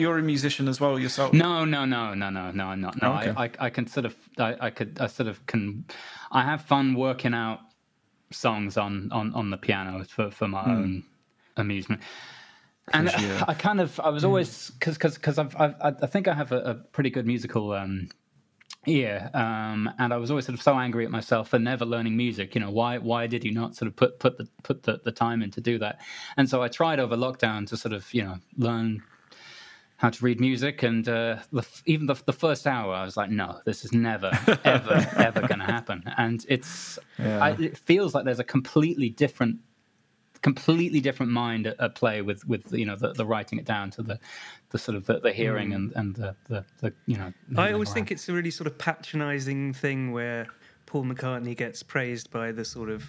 You're 0.05 0.19
a 0.19 0.23
musician 0.23 0.69
as 0.69 0.81
well 0.81 0.99
yourself. 0.99 1.33
No, 1.33 1.65
no, 1.65 1.87
no, 1.87 2.13
no, 2.15 2.29
no, 2.31 2.51
no, 2.51 2.67
I'm 2.67 2.81
not. 2.81 3.01
No, 3.01 3.15
okay. 3.17 3.33
I, 3.37 3.45
I, 3.45 3.51
I 3.67 3.71
can 3.71 3.87
sort 3.87 4.07
of, 4.07 4.15
I, 4.39 4.57
I 4.67 4.71
could, 4.71 4.99
I 5.01 5.07
sort 5.07 5.29
of 5.29 5.45
can, 5.47 5.85
I 6.31 6.43
have 6.43 6.61
fun 6.63 6.95
working 6.95 7.35
out 7.35 7.61
songs 8.31 8.77
on 8.77 9.11
on 9.13 9.33
on 9.35 9.51
the 9.51 9.57
piano 9.57 10.05
for 10.05 10.31
for 10.31 10.49
my 10.49 10.65
own 10.65 11.05
amusement. 11.57 12.03
And 12.93 13.09
Hmm. 13.09 13.23
yeah. 13.25 13.39
Hmm. 13.39 13.51
I 13.51 13.55
kind 13.55 13.81
of, 13.81 13.99
I 14.01 14.11
was 14.11 14.25
always 14.25 14.71
because 14.79 14.95
because 14.95 15.15
because 15.15 15.39
I've, 15.39 15.57
I've 15.59 15.75
I 15.81 15.95
I 16.03 16.07
think 16.07 16.29
I 16.29 16.35
have 16.35 16.53
a, 16.53 16.59
a 16.59 16.75
pretty 16.75 17.11
good 17.11 17.27
musical 17.27 17.73
um, 17.73 18.09
ear, 18.87 19.31
um, 19.35 19.91
and 19.99 20.13
I 20.13 20.19
was 20.19 20.31
always 20.31 20.47
sort 20.47 20.59
of 20.59 20.63
so 20.63 20.79
angry 20.79 21.05
at 21.07 21.11
myself 21.11 21.49
for 21.49 21.59
never 21.59 21.87
learning 21.87 22.17
music. 22.17 22.55
You 22.55 22.61
know, 22.61 22.71
why 22.71 22.99
why 22.99 23.27
did 23.27 23.45
you 23.45 23.53
not 23.53 23.75
sort 23.77 23.89
of 23.89 23.97
put 23.97 24.21
put 24.21 24.37
the 24.39 24.49
put 24.63 24.83
the, 24.83 25.01
the 25.05 25.13
time 25.13 25.43
in 25.43 25.51
to 25.53 25.61
do 25.63 25.79
that? 25.79 26.01
And 26.37 26.49
so 26.51 26.63
I 26.63 26.69
tried 26.69 27.01
over 27.01 27.17
lockdown 27.17 27.67
to 27.69 27.77
sort 27.77 27.95
of 27.95 28.13
you 28.13 28.25
know 28.25 28.37
learn 28.59 29.03
how 29.97 30.11
to 30.11 30.25
read 30.25 30.41
music, 30.41 30.83
and 30.83 31.09
uh, 31.09 31.39
the, 31.53 31.67
even 31.87 32.07
the, 32.07 32.15
the 32.27 32.33
first 32.33 32.67
hour, 32.67 32.93
I 32.93 33.05
was 33.05 33.17
like, 33.17 33.31
no, 33.31 33.61
this 33.65 33.85
is 33.85 33.93
never, 33.93 34.31
ever, 34.65 35.07
ever 35.17 35.41
going 35.43 35.61
to 35.61 35.67
happen. 35.67 36.03
And 36.17 36.45
it's, 36.49 36.99
I, 37.19 37.51
it 37.53 37.79
feels 37.79 38.15
like 38.15 38.25
there's 38.25 38.41
a 38.41 38.45
completely 38.45 39.09
different, 39.09 39.61
completely 40.43 41.01
different 41.01 41.31
mind 41.31 41.67
at, 41.69 41.81
at 41.81 41.95
play 41.95 42.23
with, 42.23 42.47
with 42.47 42.73
you 42.73 42.85
know, 42.85 42.97
the, 42.97 43.13
the 43.13 43.25
writing 43.25 43.59
it 43.59 43.65
down 43.65 43.91
to 43.93 44.03
the, 44.03 44.19
the 44.71 44.79
sort 44.79 44.97
of 44.97 45.07
the, 45.07 45.33
hearing 45.33 45.73
and 45.73 45.93
and 45.95 46.17
the, 46.17 46.35
the, 46.81 46.93
you 47.07 47.17
know. 47.17 47.33
I 47.57 47.73
always 47.73 47.93
think 47.93 48.11
it's 48.11 48.29
a 48.29 48.33
really 48.33 48.51
sort 48.51 48.67
of 48.67 48.77
patronising 48.77 49.73
thing 49.75 50.11
where 50.11 50.49
Paul 50.87 51.05
McCartney 51.05 51.57
gets 51.57 51.85
praised 51.85 52.33
by 52.33 52.51
the 52.51 52.65
sort 52.65 52.91
of 52.91 53.05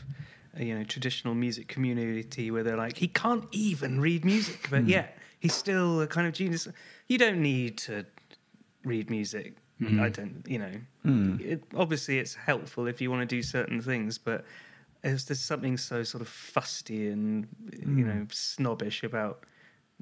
you 0.58 0.78
know 0.78 0.84
traditional 0.84 1.34
music 1.34 1.68
community 1.68 2.50
where 2.52 2.64
they're 2.64 2.78
like 2.78 2.98
he 2.98 3.08
can't 3.08 3.46
even 3.52 4.00
read 4.00 4.24
music, 4.24 4.68
but 4.70 4.88
yeah, 4.88 5.08
he's 5.46 5.54
still 5.54 6.02
a 6.02 6.08
kind 6.08 6.26
of 6.28 6.34
genius. 6.34 6.68
You 7.08 7.18
don't 7.18 7.42
need 7.42 7.78
to 7.80 8.06
read 8.84 9.10
music. 9.10 9.58
Mm-hmm. 9.80 10.02
I 10.02 10.10
don't, 10.10 10.44
you 10.48 10.58
know. 10.58 10.72
Hmm. 11.04 11.38
It, 11.40 11.64
obviously, 11.76 12.18
it's 12.18 12.34
helpful 12.34 12.88
if 12.88 13.02
you 13.02 13.12
want 13.12 13.30
to 13.30 13.36
do 13.36 13.44
certain 13.44 13.82
things, 13.82 14.18
but 14.18 14.46
there's, 15.02 15.26
there's 15.26 15.40
something 15.42 15.78
so 15.78 16.04
sort 16.04 16.22
of 16.22 16.28
fusty 16.28 17.10
and 17.10 17.48
you 17.72 17.84
hmm. 17.84 18.08
know 18.08 18.28
snobbish 18.32 19.04
about 19.04 19.44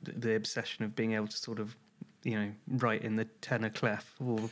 the, 0.02 0.12
the 0.14 0.36
obsession 0.36 0.86
of 0.86 0.96
being 0.96 1.14
able 1.14 1.28
to 1.28 1.38
sort 1.38 1.60
of 1.60 1.76
you 2.24 2.40
know 2.40 2.52
write 2.68 3.02
in 3.02 3.16
the 3.16 3.26
tenor 3.42 3.70
clef 3.70 4.14
or 4.26 4.50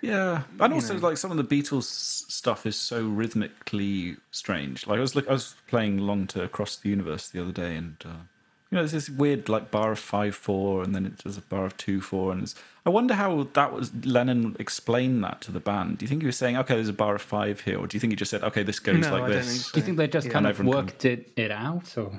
Yeah, 0.00 0.42
and 0.58 0.72
also 0.72 0.94
know. 0.94 1.08
like 1.08 1.18
some 1.18 1.30
of 1.30 1.36
the 1.36 1.44
Beatles 1.44 1.84
stuff 1.84 2.66
is 2.66 2.76
so 2.76 3.06
rhythmically 3.06 4.16
strange. 4.32 4.86
Like 4.88 4.98
I 4.98 5.00
was 5.00 5.14
look, 5.14 5.28
I 5.28 5.32
was 5.32 5.54
playing 5.68 6.00
along 6.00 6.26
to 6.28 6.42
Across 6.42 6.78
the 6.78 6.88
Universe 6.88 7.28
the 7.28 7.40
other 7.40 7.52
day, 7.52 7.76
and 7.76 7.96
uh, 8.04 8.24
you 8.72 8.76
know, 8.76 8.80
there's 8.80 8.92
this 8.92 9.10
weird 9.10 9.50
like 9.50 9.70
bar 9.70 9.92
of 9.92 9.98
five 9.98 10.34
four, 10.34 10.82
and 10.82 10.94
then 10.94 11.04
it 11.06 11.18
does 11.18 11.36
a 11.36 11.42
bar 11.42 11.66
of 11.66 11.76
two 11.76 12.00
four, 12.00 12.32
and 12.32 12.42
it's, 12.42 12.54
I 12.86 12.90
wonder 12.90 13.12
how 13.14 13.44
that 13.52 13.70
was 13.72 13.94
Lennon 14.04 14.56
explained 14.58 15.22
that 15.24 15.42
to 15.42 15.52
the 15.52 15.60
band. 15.60 15.98
Do 15.98 16.04
you 16.04 16.08
think 16.08 16.22
he 16.22 16.26
was 16.26 16.38
saying, 16.38 16.56
okay, 16.56 16.74
there's 16.74 16.88
a 16.88 16.92
bar 16.94 17.14
of 17.14 17.20
five 17.22 17.60
here, 17.60 17.78
or 17.78 17.86
do 17.86 17.94
you 17.96 18.00
think 18.00 18.12
he 18.12 18.16
just 18.16 18.30
said, 18.30 18.42
okay, 18.42 18.62
this 18.62 18.78
goes 18.80 18.98
No, 19.02 19.12
like 19.12 19.22
I 19.24 19.28
this? 19.28 19.66
so. 19.66 19.72
Do 19.74 19.80
you 19.80 19.84
think 19.84 19.98
they 19.98 20.08
just 20.08 20.26
Yeah. 20.28 20.32
kind 20.32 20.46
of 20.46 20.50
everyone 20.50 20.74
can- 20.78 20.86
worked 20.86 21.04
it, 21.04 21.30
it 21.36 21.50
out, 21.50 21.96
or 21.98 22.18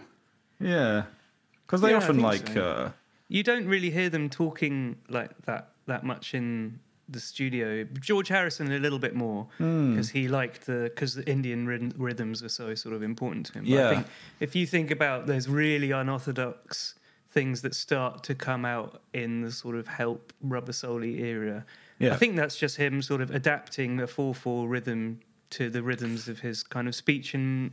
Yeah, 0.60 1.04
because 1.66 1.82
they 1.82 1.90
Yeah, 1.90 1.98
often 1.98 2.20
like. 2.22 2.48
so. 2.48 2.62
Uh, 2.62 2.92
you 3.30 3.42
don't 3.42 3.66
really 3.66 3.90
hear 3.90 4.10
them 4.10 4.30
talking 4.30 4.98
like 5.10 5.32
that 5.46 5.70
that 5.88 6.04
much 6.04 6.34
in 6.36 6.80
the 7.10 7.20
studio. 7.20 7.84
George 8.00 8.30
Harrison 8.30 8.72
a 8.72 8.80
little 8.80 9.00
bit 9.00 9.14
more 9.16 9.48
Hmm. 9.58 9.92
because 9.92 10.10
he 10.10 10.28
liked 10.28 10.66
the 10.66 10.84
because 10.94 11.16
the 11.16 11.30
Indian 11.30 11.68
rhythm, 11.68 11.92
rhythms 11.98 12.42
were 12.42 12.50
so 12.50 12.76
sort 12.76 12.96
of 12.96 13.04
important 13.04 13.48
to 13.48 13.54
him. 13.60 13.66
But 13.66 13.80
I 13.86 13.94
think 13.96 14.08
if 14.40 14.56
you 14.56 14.66
think 14.66 14.90
about 14.92 15.28
those 15.28 15.48
really 15.50 15.92
unorthodox 15.92 16.96
things 17.30 17.62
that 17.64 17.74
start 17.76 18.24
to 18.24 18.36
come 18.36 18.64
out 18.64 19.02
in 19.14 19.42
the 19.42 19.52
sort 19.52 19.76
of 19.76 19.88
help 19.88 20.32
rubber 20.42 20.72
soul 20.72 21.04
era, 21.04 21.66
Yeah. 22.00 22.14
I 22.14 22.18
think 22.18 22.36
that's 22.36 22.56
just 22.58 22.78
him 22.78 23.02
sort 23.02 23.22
of 23.22 23.32
adapting 23.32 24.00
a 24.00 24.08
four 24.08 24.34
four 24.36 24.68
rhythm 24.70 25.20
to 25.52 25.70
the 25.70 25.82
rhythms 25.84 26.28
of 26.28 26.40
his 26.40 26.64
kind 26.64 26.88
of 26.88 26.96
speech 26.96 27.34
and 27.34 27.72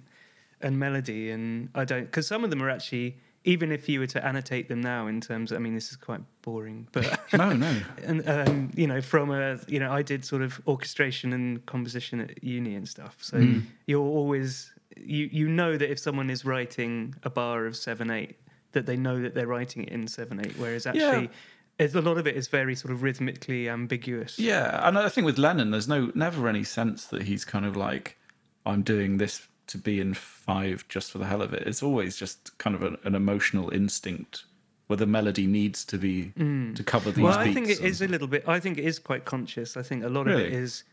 and 0.62 0.78
melody 0.78 1.30
and 1.30 1.70
i 1.74 1.86
don't 1.86 2.04
because 2.04 2.26
some 2.26 2.44
of 2.44 2.50
them 2.50 2.62
are 2.62 2.68
actually 2.68 3.16
even 3.44 3.72
if 3.72 3.88
you 3.88 4.00
were 4.00 4.06
to 4.06 4.24
annotate 4.24 4.68
them 4.68 4.80
now 4.80 5.06
in 5.06 5.20
terms 5.20 5.52
i 5.52 5.58
mean 5.58 5.74
this 5.74 5.90
is 5.90 5.96
quite 5.96 6.20
boring 6.42 6.86
but 6.92 7.20
no, 7.32 7.52
no. 7.52 7.74
and 8.04 8.28
um, 8.28 8.70
you 8.74 8.86
know 8.86 9.00
from 9.00 9.30
a 9.30 9.58
you 9.66 9.78
know 9.78 9.92
i 9.92 10.02
did 10.02 10.24
sort 10.24 10.42
of 10.42 10.60
orchestration 10.66 11.32
and 11.32 11.64
composition 11.66 12.20
at 12.20 12.42
uni 12.42 12.74
and 12.74 12.88
stuff. 12.88 13.16
So 13.20 13.54
you're 13.86 14.00
always 14.00 14.72
you 14.96 15.28
you 15.32 15.48
know 15.48 15.76
that 15.76 15.90
if 15.90 15.98
someone 15.98 16.30
is 16.30 16.44
writing 16.44 17.14
a 17.22 17.30
bar 17.30 17.66
of 17.66 17.76
seven 17.76 18.10
eight 18.10 18.36
that 18.72 18.86
they 18.86 18.96
know 18.96 19.20
that 19.20 19.34
they're 19.34 19.46
writing 19.46 19.84
it 19.84 19.90
in 19.90 20.06
seven 20.06 20.40
eight 20.40 20.54
whereas 20.56 20.86
actually 20.86 21.30
it's, 21.78 21.94
a 21.94 22.00
lot 22.00 22.18
of 22.18 22.26
it 22.26 22.36
is 22.36 22.48
very 22.48 22.74
sort 22.74 22.92
of 22.92 23.02
rhythmically 23.02 23.66
ambiguous. 23.66 24.38
Yeah, 24.38 24.86
and 24.86 24.98
I 24.98 25.08
think 25.08 25.24
with 25.24 25.38
Lennon, 25.38 25.70
there's 25.70 25.88
no 25.88 26.12
never 26.14 26.46
any 26.46 26.62
sense 26.62 27.06
that 27.06 27.22
he's 27.22 27.46
kind 27.46 27.64
of 27.64 27.74
like, 27.74 28.18
I'm 28.66 28.82
doing 28.82 29.16
this 29.16 29.48
to 29.70 29.78
be 29.78 30.00
in 30.00 30.14
five 30.14 30.84
just 30.88 31.10
for 31.10 31.18
the 31.18 31.26
hell 31.26 31.42
of 31.42 31.52
it. 31.54 31.66
It's 31.66 31.82
always 31.82 32.16
just 32.16 32.56
kind 32.58 32.74
of 32.76 32.82
an, 32.82 32.96
an 33.04 33.14
emotional 33.14 33.70
instinct 33.70 34.44
where 34.86 34.96
the 34.96 35.06
melody 35.06 35.46
needs 35.46 35.84
to 35.86 35.96
be 35.98 36.32
to 36.36 36.82
cover 36.84 37.10
these 37.12 37.22
Mm. 37.22 37.28
Well, 37.28 37.38
beats. 37.44 37.50
I 37.50 37.54
think 37.54 37.68
it 37.68 37.78
and- 37.78 37.86
is 37.88 38.02
a 38.02 38.08
little 38.08 38.26
bit. 38.26 38.44
I 38.48 38.58
think 38.60 38.76
it 38.78 38.84
is 38.84 38.98
quite 38.98 39.24
conscious. 39.24 39.76
I 39.76 39.82
think 39.82 40.04
a 40.04 40.08
lot 40.08 40.26
of 40.28 40.38
it 40.38 40.52
is. 40.52 40.84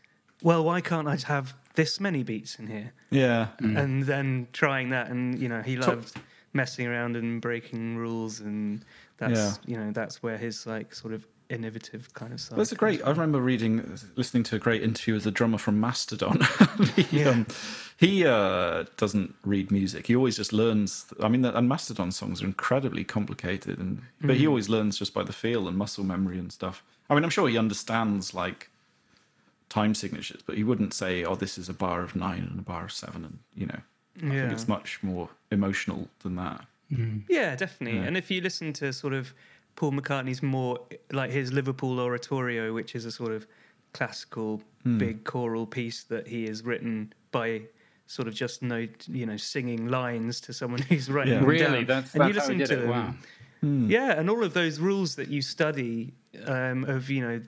Well, 0.42 0.62
why 0.64 0.80
can't 0.80 1.08
I 1.08 1.16
have 1.26 1.52
this 1.74 1.98
many 1.98 2.22
beats 2.22 2.60
in 2.60 2.68
here? 2.68 2.92
Yeah, 3.10 3.48
And 3.58 4.04
then 4.04 4.46
trying 4.52 4.90
that, 4.90 5.10
and 5.10 5.36
you 5.38 5.48
know, 5.48 5.62
he 5.62 5.76
loved 5.76 6.16
messing 6.52 6.86
around 6.86 7.16
and 7.16 7.40
breaking 7.40 7.96
rules, 7.96 8.38
and 8.40 8.84
that's 9.16 9.38
Yeah. 9.40 9.54
you 9.66 9.76
know 9.76 9.90
that's 9.90 10.22
where 10.22 10.38
his 10.38 10.64
like 10.66 10.94
sort 10.94 11.12
of 11.12 11.26
innovative 11.50 12.12
kind 12.14 12.32
of 12.32 12.40
side. 12.40 12.58
That's 12.58 12.72
a 12.72 12.76
great. 12.76 13.02
I 13.04 13.10
remember 13.10 13.40
reading, 13.40 13.98
listening 14.16 14.42
to 14.44 14.56
a 14.56 14.58
great 14.58 14.82
interview 14.82 15.14
with 15.14 15.24
the 15.24 15.30
drummer 15.30 15.58
from 15.58 15.80
Mastodon. 15.80 16.40
he 16.96 17.20
Yeah. 17.20 17.30
um, 17.30 17.46
he 17.96 18.24
uh, 18.26 18.84
doesn't 18.96 19.34
read 19.44 19.70
music. 19.72 20.06
He 20.06 20.14
always 20.16 20.36
just 20.36 20.52
learns. 20.52 21.06
I 21.22 21.28
mean, 21.28 21.44
and 21.44 21.68
Mastodon 21.68 22.12
songs 22.12 22.42
are 22.42 22.46
incredibly 22.46 23.04
complicated, 23.04 23.78
and 23.78 24.02
but 24.20 24.28
Mm-hmm. 24.30 24.38
he 24.40 24.46
always 24.46 24.68
learns 24.68 24.98
just 24.98 25.14
by 25.14 25.22
the 25.22 25.32
feel 25.32 25.66
and 25.68 25.76
muscle 25.76 26.04
memory 26.04 26.38
and 26.38 26.52
stuff. 26.52 26.82
I 27.10 27.14
mean, 27.14 27.24
I'm 27.24 27.30
sure 27.30 27.48
he 27.48 27.56
understands 27.58 28.34
like 28.34 28.70
time 29.68 29.94
signatures, 29.94 30.42
but 30.46 30.56
he 30.56 30.64
wouldn't 30.64 30.94
say, 30.94 31.24
"Oh, 31.24 31.34
this 31.34 31.58
is 31.58 31.68
a 31.68 31.74
bar 31.74 32.02
of 32.02 32.14
nine 32.16 32.46
and 32.50 32.58
a 32.58 32.62
bar 32.62 32.84
of 32.84 32.92
seven, 32.92 33.24
and 33.24 33.38
you 33.54 33.66
know. 33.66 33.80
I 34.20 34.26
Yeah. 34.34 34.40
think 34.40 34.52
it's 34.52 34.66
much 34.68 35.00
more 35.02 35.28
emotional 35.52 36.08
than 36.24 36.34
that. 36.36 36.64
Yeah, 37.28 37.54
definitely. 37.54 37.98
And 38.00 38.16
if 38.16 38.30
you 38.32 38.40
listen 38.40 38.72
to 38.74 38.92
sort 38.92 39.12
of 39.14 39.32
Paul 39.78 39.92
McCartney's 39.92 40.42
more 40.42 40.76
like 41.12 41.30
his 41.30 41.52
Liverpool 41.52 42.00
Oratorio, 42.00 42.74
which 42.74 42.96
is 42.96 43.04
a 43.04 43.12
sort 43.12 43.30
of 43.30 43.46
classical 43.92 44.60
hmm. 44.82 44.98
big 44.98 45.22
choral 45.22 45.66
piece 45.66 46.02
that 46.02 46.26
he 46.26 46.48
has 46.48 46.64
written 46.64 47.12
by 47.30 47.62
sort 48.08 48.26
of 48.26 48.34
just 48.34 48.60
no, 48.60 48.88
you 49.06 49.24
know, 49.24 49.36
singing 49.36 49.86
lines 49.86 50.40
to 50.40 50.52
someone 50.52 50.82
who's 50.82 51.08
writing 51.08 51.34
Yeah. 51.34 51.38
them 51.38 51.48
really? 51.48 51.84
down. 51.84 52.02
That's, 52.02 52.14
and 52.16 52.34
that's 52.34 52.46
how 52.48 52.52
he 52.52 52.58
did 52.58 52.72
it. 52.72 52.80
them. 52.80 52.90
Wow. 52.90 53.14
Hmm. 53.60 53.88
Yeah, 53.88 54.18
and 54.18 54.28
all 54.28 54.42
of 54.42 54.52
those 54.52 54.80
rules 54.80 55.14
that 55.14 55.28
you 55.28 55.40
study 55.42 56.12
um, 56.44 56.82
of 56.82 57.08
you 57.08 57.24
know 57.24 57.40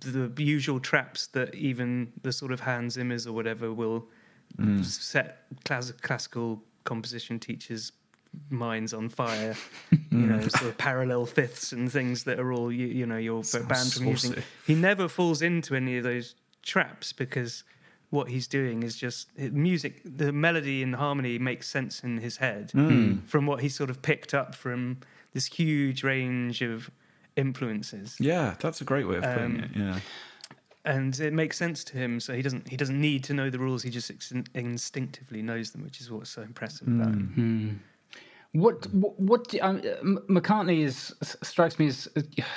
the 0.00 0.44
usual 0.44 0.78
traps 0.78 1.26
that 1.28 1.56
even 1.56 2.12
the 2.22 2.30
sort 2.30 2.52
of 2.52 2.60
Hans 2.60 2.96
Zimmers 2.96 3.26
or 3.26 3.32
whatever 3.32 3.72
will 3.72 4.06
hmm. 4.54 4.80
set 4.84 5.42
class- 5.64 5.90
classical 6.02 6.62
composition 6.84 7.40
teachers' 7.40 7.90
minds 8.50 8.92
on 8.94 9.08
fire. 9.08 9.56
you 9.90 10.18
know, 10.18 10.38
mm. 10.38 10.50
sort 10.50 10.70
of 10.70 10.78
parallel 10.78 11.26
fifths 11.26 11.72
and 11.72 11.90
things 11.90 12.24
that 12.24 12.38
are 12.40 12.52
all 12.52 12.72
you, 12.72 12.86
you 12.86 13.06
know 13.06 13.16
you're 13.18 13.42
banned 13.68 13.92
from 13.92 14.06
using. 14.06 14.34
He 14.66 14.74
never 14.74 15.08
falls 15.08 15.42
into 15.42 15.74
any 15.74 15.98
of 15.98 16.04
those 16.04 16.34
traps 16.62 17.12
because 17.12 17.64
what 18.10 18.28
he's 18.28 18.48
doing 18.48 18.82
is 18.82 18.96
just 18.96 19.36
music. 19.38 20.00
The 20.04 20.32
melody 20.32 20.82
and 20.82 20.94
harmony 20.94 21.38
makes 21.38 21.68
sense 21.68 22.02
in 22.02 22.18
his 22.18 22.38
head 22.38 22.70
hmm. 22.72 23.18
from 23.26 23.46
what 23.46 23.60
he 23.60 23.68
sort 23.68 23.90
of 23.90 24.00
picked 24.00 24.32
up 24.32 24.54
from 24.54 24.98
this 25.32 25.46
huge 25.46 26.02
range 26.02 26.62
of 26.62 26.90
influences 27.36 28.16
Yeah, 28.18 28.54
that's 28.58 28.80
a 28.80 28.84
great 28.84 29.06
way 29.06 29.16
of 29.16 29.22
putting 29.22 29.44
Um, 29.44 29.60
it. 29.60 29.70
Yeah. 29.76 30.00
and 30.84 31.18
it 31.20 31.32
makes 31.32 31.56
sense 31.56 31.84
to 31.84 31.96
him 31.96 32.18
so 32.18 32.34
he 32.34 32.42
doesn't 32.42 32.68
he 32.68 32.76
doesn't 32.76 33.00
need 33.00 33.22
to 33.24 33.34
know 33.34 33.48
the 33.50 33.58
rules 33.58 33.82
he 33.82 33.90
just 33.90 34.10
instinctively 34.54 35.42
knows 35.42 35.70
them 35.70 35.84
which 35.84 36.00
is 36.00 36.10
what's 36.10 36.30
so 36.30 36.42
impressive 36.42 36.88
about 36.88 37.08
him 37.08 37.80
What 38.52 38.86
what, 38.92 39.20
what 39.20 39.48
do- 39.48 39.60
um, 39.60 39.82
McCartney 40.28 40.80
is 40.82 41.14
strikes 41.42 41.78
me 41.78 41.88
as 41.88 42.08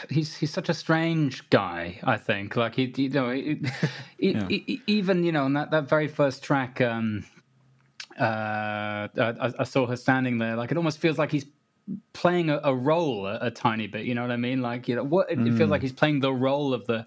he's 0.09 0.35
he's 0.35 0.51
such 0.51 0.69
a 0.69 0.73
strange 0.73 1.47
guy. 1.49 1.99
I 2.03 2.17
think 2.17 2.55
like 2.55 2.75
he 2.75 2.93
you 2.95 3.09
know 3.09 3.29
he, 3.29 3.61
he, 4.17 4.33
he- 4.47 4.81
even 4.87 5.23
you 5.23 5.31
know 5.33 5.43
on 5.43 5.53
that, 5.53 5.71
that 5.71 5.89
very 5.89 6.07
first 6.07 6.43
track. 6.43 6.79
Um, 6.79 7.25
uh, 8.19 9.07
I, 9.17 9.53
I 9.59 9.63
saw 9.63 9.85
her 9.87 9.95
standing 9.95 10.37
there. 10.37 10.55
Like 10.55 10.71
it 10.71 10.77
almost 10.77 10.99
feels 10.99 11.17
like 11.17 11.31
he's 11.31 11.45
playing 12.13 12.49
a, 12.49 12.61
a 12.63 12.73
role 12.73 13.25
a, 13.27 13.39
a 13.41 13.51
tiny 13.51 13.87
bit. 13.87 14.05
You 14.05 14.15
know 14.15 14.21
what 14.21 14.31
I 14.31 14.37
mean? 14.37 14.61
Like 14.61 14.87
you 14.87 14.95
know 14.95 15.03
what 15.03 15.29
it, 15.29 15.39
it 15.39 15.53
feels 15.57 15.69
like 15.69 15.81
he's 15.81 15.91
playing 15.93 16.21
the 16.21 16.31
role 16.33 16.73
of 16.73 16.85
the 16.87 17.05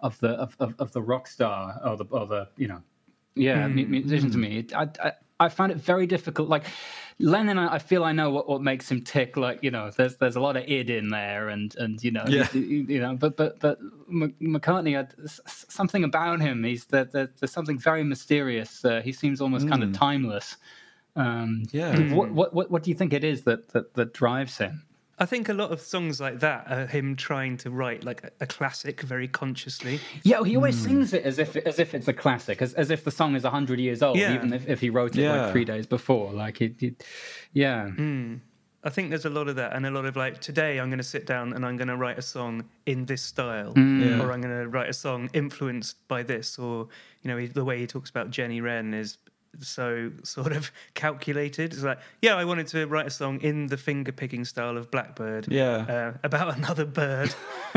of 0.00 0.18
the 0.20 0.30
of, 0.30 0.54
of, 0.60 0.74
of 0.78 0.92
the 0.92 1.02
rock 1.02 1.26
star 1.28 1.80
or 1.84 1.96
the 1.96 2.04
or 2.10 2.26
the 2.26 2.48
you 2.56 2.68
know 2.68 2.82
yeah 3.34 3.66
mu- 3.68 3.86
musician 3.86 4.30
to 4.30 4.38
me. 4.38 4.66
I, 4.74 4.88
I 5.02 5.12
I 5.40 5.48
find 5.48 5.70
it 5.72 5.78
very 5.78 6.06
difficult. 6.06 6.48
Like 6.48 6.64
Lennon, 7.20 7.58
I 7.58 7.74
I 7.74 7.78
feel 7.78 8.04
I 8.04 8.12
know 8.12 8.30
what, 8.30 8.48
what 8.48 8.62
makes 8.62 8.90
him 8.90 9.02
tick. 9.02 9.36
Like 9.36 9.62
you 9.62 9.70
know, 9.70 9.90
there's 9.90 10.16
there's 10.16 10.36
a 10.36 10.40
lot 10.40 10.56
of 10.56 10.64
id 10.68 10.90
in 10.90 11.08
there, 11.08 11.48
and 11.48 11.74
and 11.76 12.02
you 12.02 12.10
know, 12.12 12.24
Yeah. 12.28 12.46
you, 12.52 12.60
you 12.60 13.00
know, 13.00 13.14
but 13.16 13.36
but 13.36 13.58
but 13.58 13.78
McCartney, 14.10 14.96
uh, 14.96 15.04
s- 15.24 15.40
s- 15.46 15.66
something 15.68 16.04
about 16.04 16.40
him. 16.40 16.62
He's 16.62 16.84
there, 16.86 17.04
there, 17.04 17.28
there's 17.40 17.50
something 17.52 17.78
very 17.78 18.04
mysterious. 18.04 18.84
Uh, 18.84 19.00
he 19.02 19.12
seems 19.12 19.40
almost 19.40 19.68
kind 19.68 19.82
of 19.82 19.92
timeless. 19.92 20.56
Um, 21.16 21.64
Yeah. 21.72 22.14
What, 22.14 22.30
what 22.30 22.54
what 22.54 22.70
what 22.70 22.82
do 22.84 22.90
you 22.90 22.96
think 22.96 23.12
it 23.12 23.24
is 23.24 23.42
that 23.42 23.68
that, 23.70 23.94
that 23.94 24.14
drives 24.14 24.56
him? 24.58 24.84
I 25.20 25.26
think 25.26 25.48
a 25.48 25.52
lot 25.54 25.72
of 25.72 25.80
songs 25.80 26.20
like 26.20 26.38
that 26.40 26.66
are 26.70 26.86
him 26.86 27.16
trying 27.16 27.56
to 27.58 27.70
write 27.70 28.04
like 28.04 28.22
a, 28.24 28.30
a 28.42 28.46
classic 28.46 29.00
very 29.00 29.26
consciously. 29.26 29.98
Yeah, 30.22 30.44
he 30.44 30.54
always 30.56 30.78
sings 30.80 31.12
it 31.12 31.24
as 31.24 31.38
if 31.38 31.56
as 31.56 31.78
if 31.78 31.92
it's 31.94 32.06
a 32.08 32.12
classic, 32.12 32.62
as, 32.62 32.72
as 32.74 32.90
if 32.90 33.02
the 33.04 33.10
song 33.10 33.34
is 33.34 33.44
hundred 33.44 33.80
years 33.80 34.02
old, 34.02 34.16
Yeah. 34.16 34.34
even 34.34 34.52
if, 34.52 34.68
if 34.68 34.80
he 34.80 34.90
wrote 34.90 35.16
it 35.16 35.22
Yeah. 35.22 35.42
like 35.42 35.52
three 35.52 35.64
days 35.64 35.86
before. 35.86 36.32
Like 36.32 36.60
it, 36.60 36.80
it 36.82 37.04
yeah. 37.52 37.90
I 38.84 38.90
think 38.90 39.10
there's 39.10 39.24
a 39.24 39.30
lot 39.30 39.48
of 39.48 39.56
that, 39.56 39.72
and 39.74 39.84
a 39.86 39.90
lot 39.90 40.04
of 40.04 40.14
like 40.14 40.40
today 40.40 40.78
I'm 40.78 40.88
going 40.88 40.98
to 40.98 41.04
sit 41.04 41.26
down 41.26 41.52
and 41.52 41.66
I'm 41.66 41.76
going 41.76 41.88
to 41.88 41.96
write 41.96 42.16
a 42.16 42.22
song 42.22 42.64
in 42.86 43.06
this 43.06 43.20
style, 43.22 43.74
Mm. 43.74 44.20
or 44.22 44.32
I'm 44.32 44.40
going 44.40 44.56
to 44.62 44.68
write 44.68 44.88
a 44.88 44.92
song 44.92 45.28
influenced 45.32 46.06
by 46.06 46.22
this, 46.22 46.58
or 46.60 46.86
you 47.22 47.28
know 47.28 47.44
the 47.48 47.64
way 47.64 47.78
he 47.80 47.86
talks 47.88 48.08
about 48.08 48.30
Jenny 48.30 48.60
Wren 48.60 48.94
is 48.94 49.18
so 49.60 50.10
sort 50.22 50.52
of 50.52 50.70
calculated. 50.94 51.72
It's 51.72 51.82
like, 51.82 51.98
yeah, 52.22 52.34
I 52.36 52.44
wanted 52.44 52.66
to 52.68 52.86
write 52.86 53.06
a 53.06 53.10
song 53.10 53.40
in 53.40 53.66
the 53.68 53.76
finger 53.76 54.12
picking 54.12 54.44
style 54.44 54.76
of 54.76 54.90
Blackbird, 54.90 55.48
Yeah. 55.50 56.12
uh, 56.14 56.18
about 56.22 56.56
another 56.56 56.84
bird. 56.84 57.34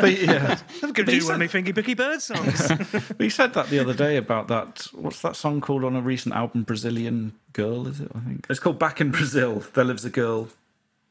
But 0.00 0.20
yeah, 0.20 0.58
I'm 0.82 0.92
going 0.92 1.06
to 1.06 1.18
do 1.18 1.24
one 1.24 1.34
of 1.34 1.40
my 1.40 1.46
finger 1.48 1.72
picky 1.72 1.94
bird 1.94 2.20
songs. 2.22 2.68
but 2.68 3.18
we 3.18 3.28
said 3.30 3.54
that 3.54 3.68
the 3.68 3.78
other 3.78 3.94
day 3.94 4.16
about 4.16 4.48
that. 4.48 4.86
What's 4.92 5.22
that 5.22 5.36
song 5.36 5.60
called 5.60 5.84
on 5.84 5.96
a 5.96 6.00
recent 6.00 6.34
album? 6.34 6.62
Brazilian 6.62 7.32
Girl, 7.52 7.86
is 7.88 8.00
it? 8.00 8.10
I 8.14 8.20
think 8.20 8.46
it's 8.48 8.60
called 8.60 8.78
Back 8.78 9.00
in 9.00 9.10
Brazil. 9.10 9.64
There 9.74 9.84
lives 9.84 10.04
a 10.04 10.10
girl, 10.10 10.48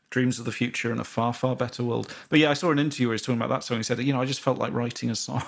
dreams 0.10 0.40
of 0.40 0.46
the 0.46 0.52
future 0.52 0.92
and 0.92 1.00
a 1.02 1.04
far, 1.04 1.34
far 1.34 1.56
better 1.56 1.84
world. 1.84 2.14
But 2.30 2.40
yeah, 2.40 2.50
I 2.50 2.54
saw 2.54 2.72
an 2.72 2.80
interview 2.80 3.08
where 3.08 3.14
he 3.14 3.16
was 3.16 3.22
talking 3.24 3.38
about 3.42 3.50
that 3.50 3.64
song. 3.64 3.78
He 3.78 3.84
said, 3.84 4.00
you 4.00 4.14
know, 4.14 4.22
I 4.22 4.26
just 4.26 4.42
felt 4.42 4.58
like 4.58 4.72
writing 4.74 5.10
a 5.10 5.16
song. 5.16 5.44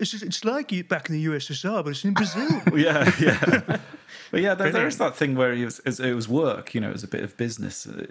It's, 0.00 0.14
it's 0.22 0.44
like 0.44 0.72
you 0.72 0.84
back 0.84 1.08
in 1.08 1.14
the 1.16 1.24
USSR, 1.26 1.82
but 1.84 1.90
it's 1.90 2.04
in 2.04 2.14
Brazil. 2.14 2.48
yeah, 2.76 3.10
yeah. 3.20 3.76
But 4.30 4.40
yeah, 4.40 4.54
there, 4.54 4.64
there 4.64 4.72
Brilliant. 4.72 4.92
is 4.94 4.98
that 4.98 5.14
thing 5.16 5.34
where 5.34 5.54
he 5.54 5.64
was, 5.66 5.78
it 5.80 6.14
was 6.14 6.26
work, 6.26 6.74
you 6.74 6.80
know, 6.80 6.88
it 6.88 6.94
was 6.94 7.04
a 7.04 7.08
bit 7.08 7.22
of 7.22 7.36
business. 7.36 7.86
uh, 7.86 8.06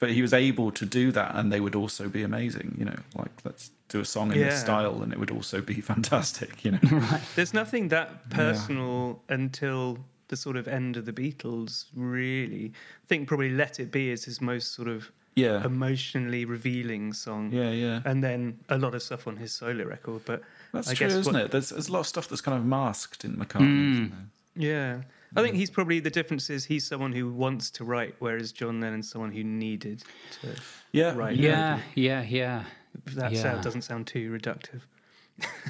But 0.00 0.10
he 0.10 0.20
was 0.20 0.32
able 0.32 0.72
to 0.72 0.84
do 0.84 1.12
that, 1.12 1.36
and 1.36 1.52
they 1.52 1.60
would 1.60 1.76
also 1.76 2.08
be 2.08 2.24
amazing. 2.24 2.74
You 2.78 2.86
know, 2.86 2.98
like 3.14 3.30
let's 3.44 3.70
do 3.88 4.00
a 4.00 4.04
song 4.04 4.32
in 4.32 4.38
this 4.38 4.60
style, 4.60 5.02
and 5.02 5.12
it 5.12 5.20
would 5.20 5.30
also 5.30 5.60
be 5.60 5.80
fantastic. 5.92 6.64
You 6.64 6.72
know, 6.72 6.80
There's 7.36 7.54
nothing 7.54 7.88
that 7.90 8.28
personal 8.30 9.22
until 9.28 9.98
the 10.28 10.36
sort 10.36 10.56
of 10.56 10.66
end 10.66 10.96
of 10.96 11.04
the 11.04 11.12
Beatles, 11.12 11.84
really. 11.94 12.72
I 13.04 13.06
think 13.06 13.28
probably 13.28 13.50
Let 13.50 13.78
It 13.78 13.92
Be 13.92 14.10
is 14.10 14.24
his 14.24 14.40
most 14.40 14.74
sort 14.74 14.88
of 14.88 15.12
Yeah. 15.36 15.64
emotionally 15.64 16.44
revealing 16.44 17.12
song. 17.12 17.52
Yeah, 17.52 17.70
yeah. 17.70 18.00
And 18.04 18.20
then 18.24 18.58
a 18.68 18.78
lot 18.78 18.94
of 18.94 19.02
stuff 19.02 19.26
on 19.28 19.36
his 19.36 19.52
solo 19.52 19.84
record. 19.84 20.22
But 20.24 20.42
that's 20.72 20.88
I 20.88 20.94
true, 20.94 21.08
guess 21.08 21.16
isn't 21.16 21.32
what- 21.32 21.42
it? 21.44 21.50
There's, 21.50 21.70
there's 21.70 21.88
a 21.88 21.92
lot 21.92 22.00
of 22.00 22.06
stuff 22.06 22.28
that's 22.28 22.40
kind 22.40 22.56
of 22.58 22.64
masked 22.64 23.24
in 23.24 23.36
McCartney. 23.36 23.58
Hmm. 23.58 23.92
isn't? 24.04 24.12
Yeah. 24.56 25.02
I 25.34 25.40
think 25.42 25.56
he's 25.56 25.70
probably 25.70 25.98
the 25.98 26.10
difference 26.10 26.50
is 26.50 26.66
he's 26.66 26.86
someone 26.86 27.12
who 27.12 27.32
wants 27.32 27.70
to 27.72 27.84
write, 27.84 28.14
whereas 28.18 28.52
John 28.52 28.80
Lennon's 28.82 29.10
someone 29.10 29.32
who 29.32 29.42
needed 29.42 30.02
to 30.42 30.54
Yeah, 30.92 31.14
write. 31.14 31.36
Yeah, 31.38 31.80
yeah, 31.94 32.22
yeah. 32.22 32.64
That 33.14 33.32
Yeah. 33.32 33.40
sound 33.42 33.62
doesn't 33.62 33.82
sound 33.82 34.06
too 34.06 34.30
reductive. 34.30 34.82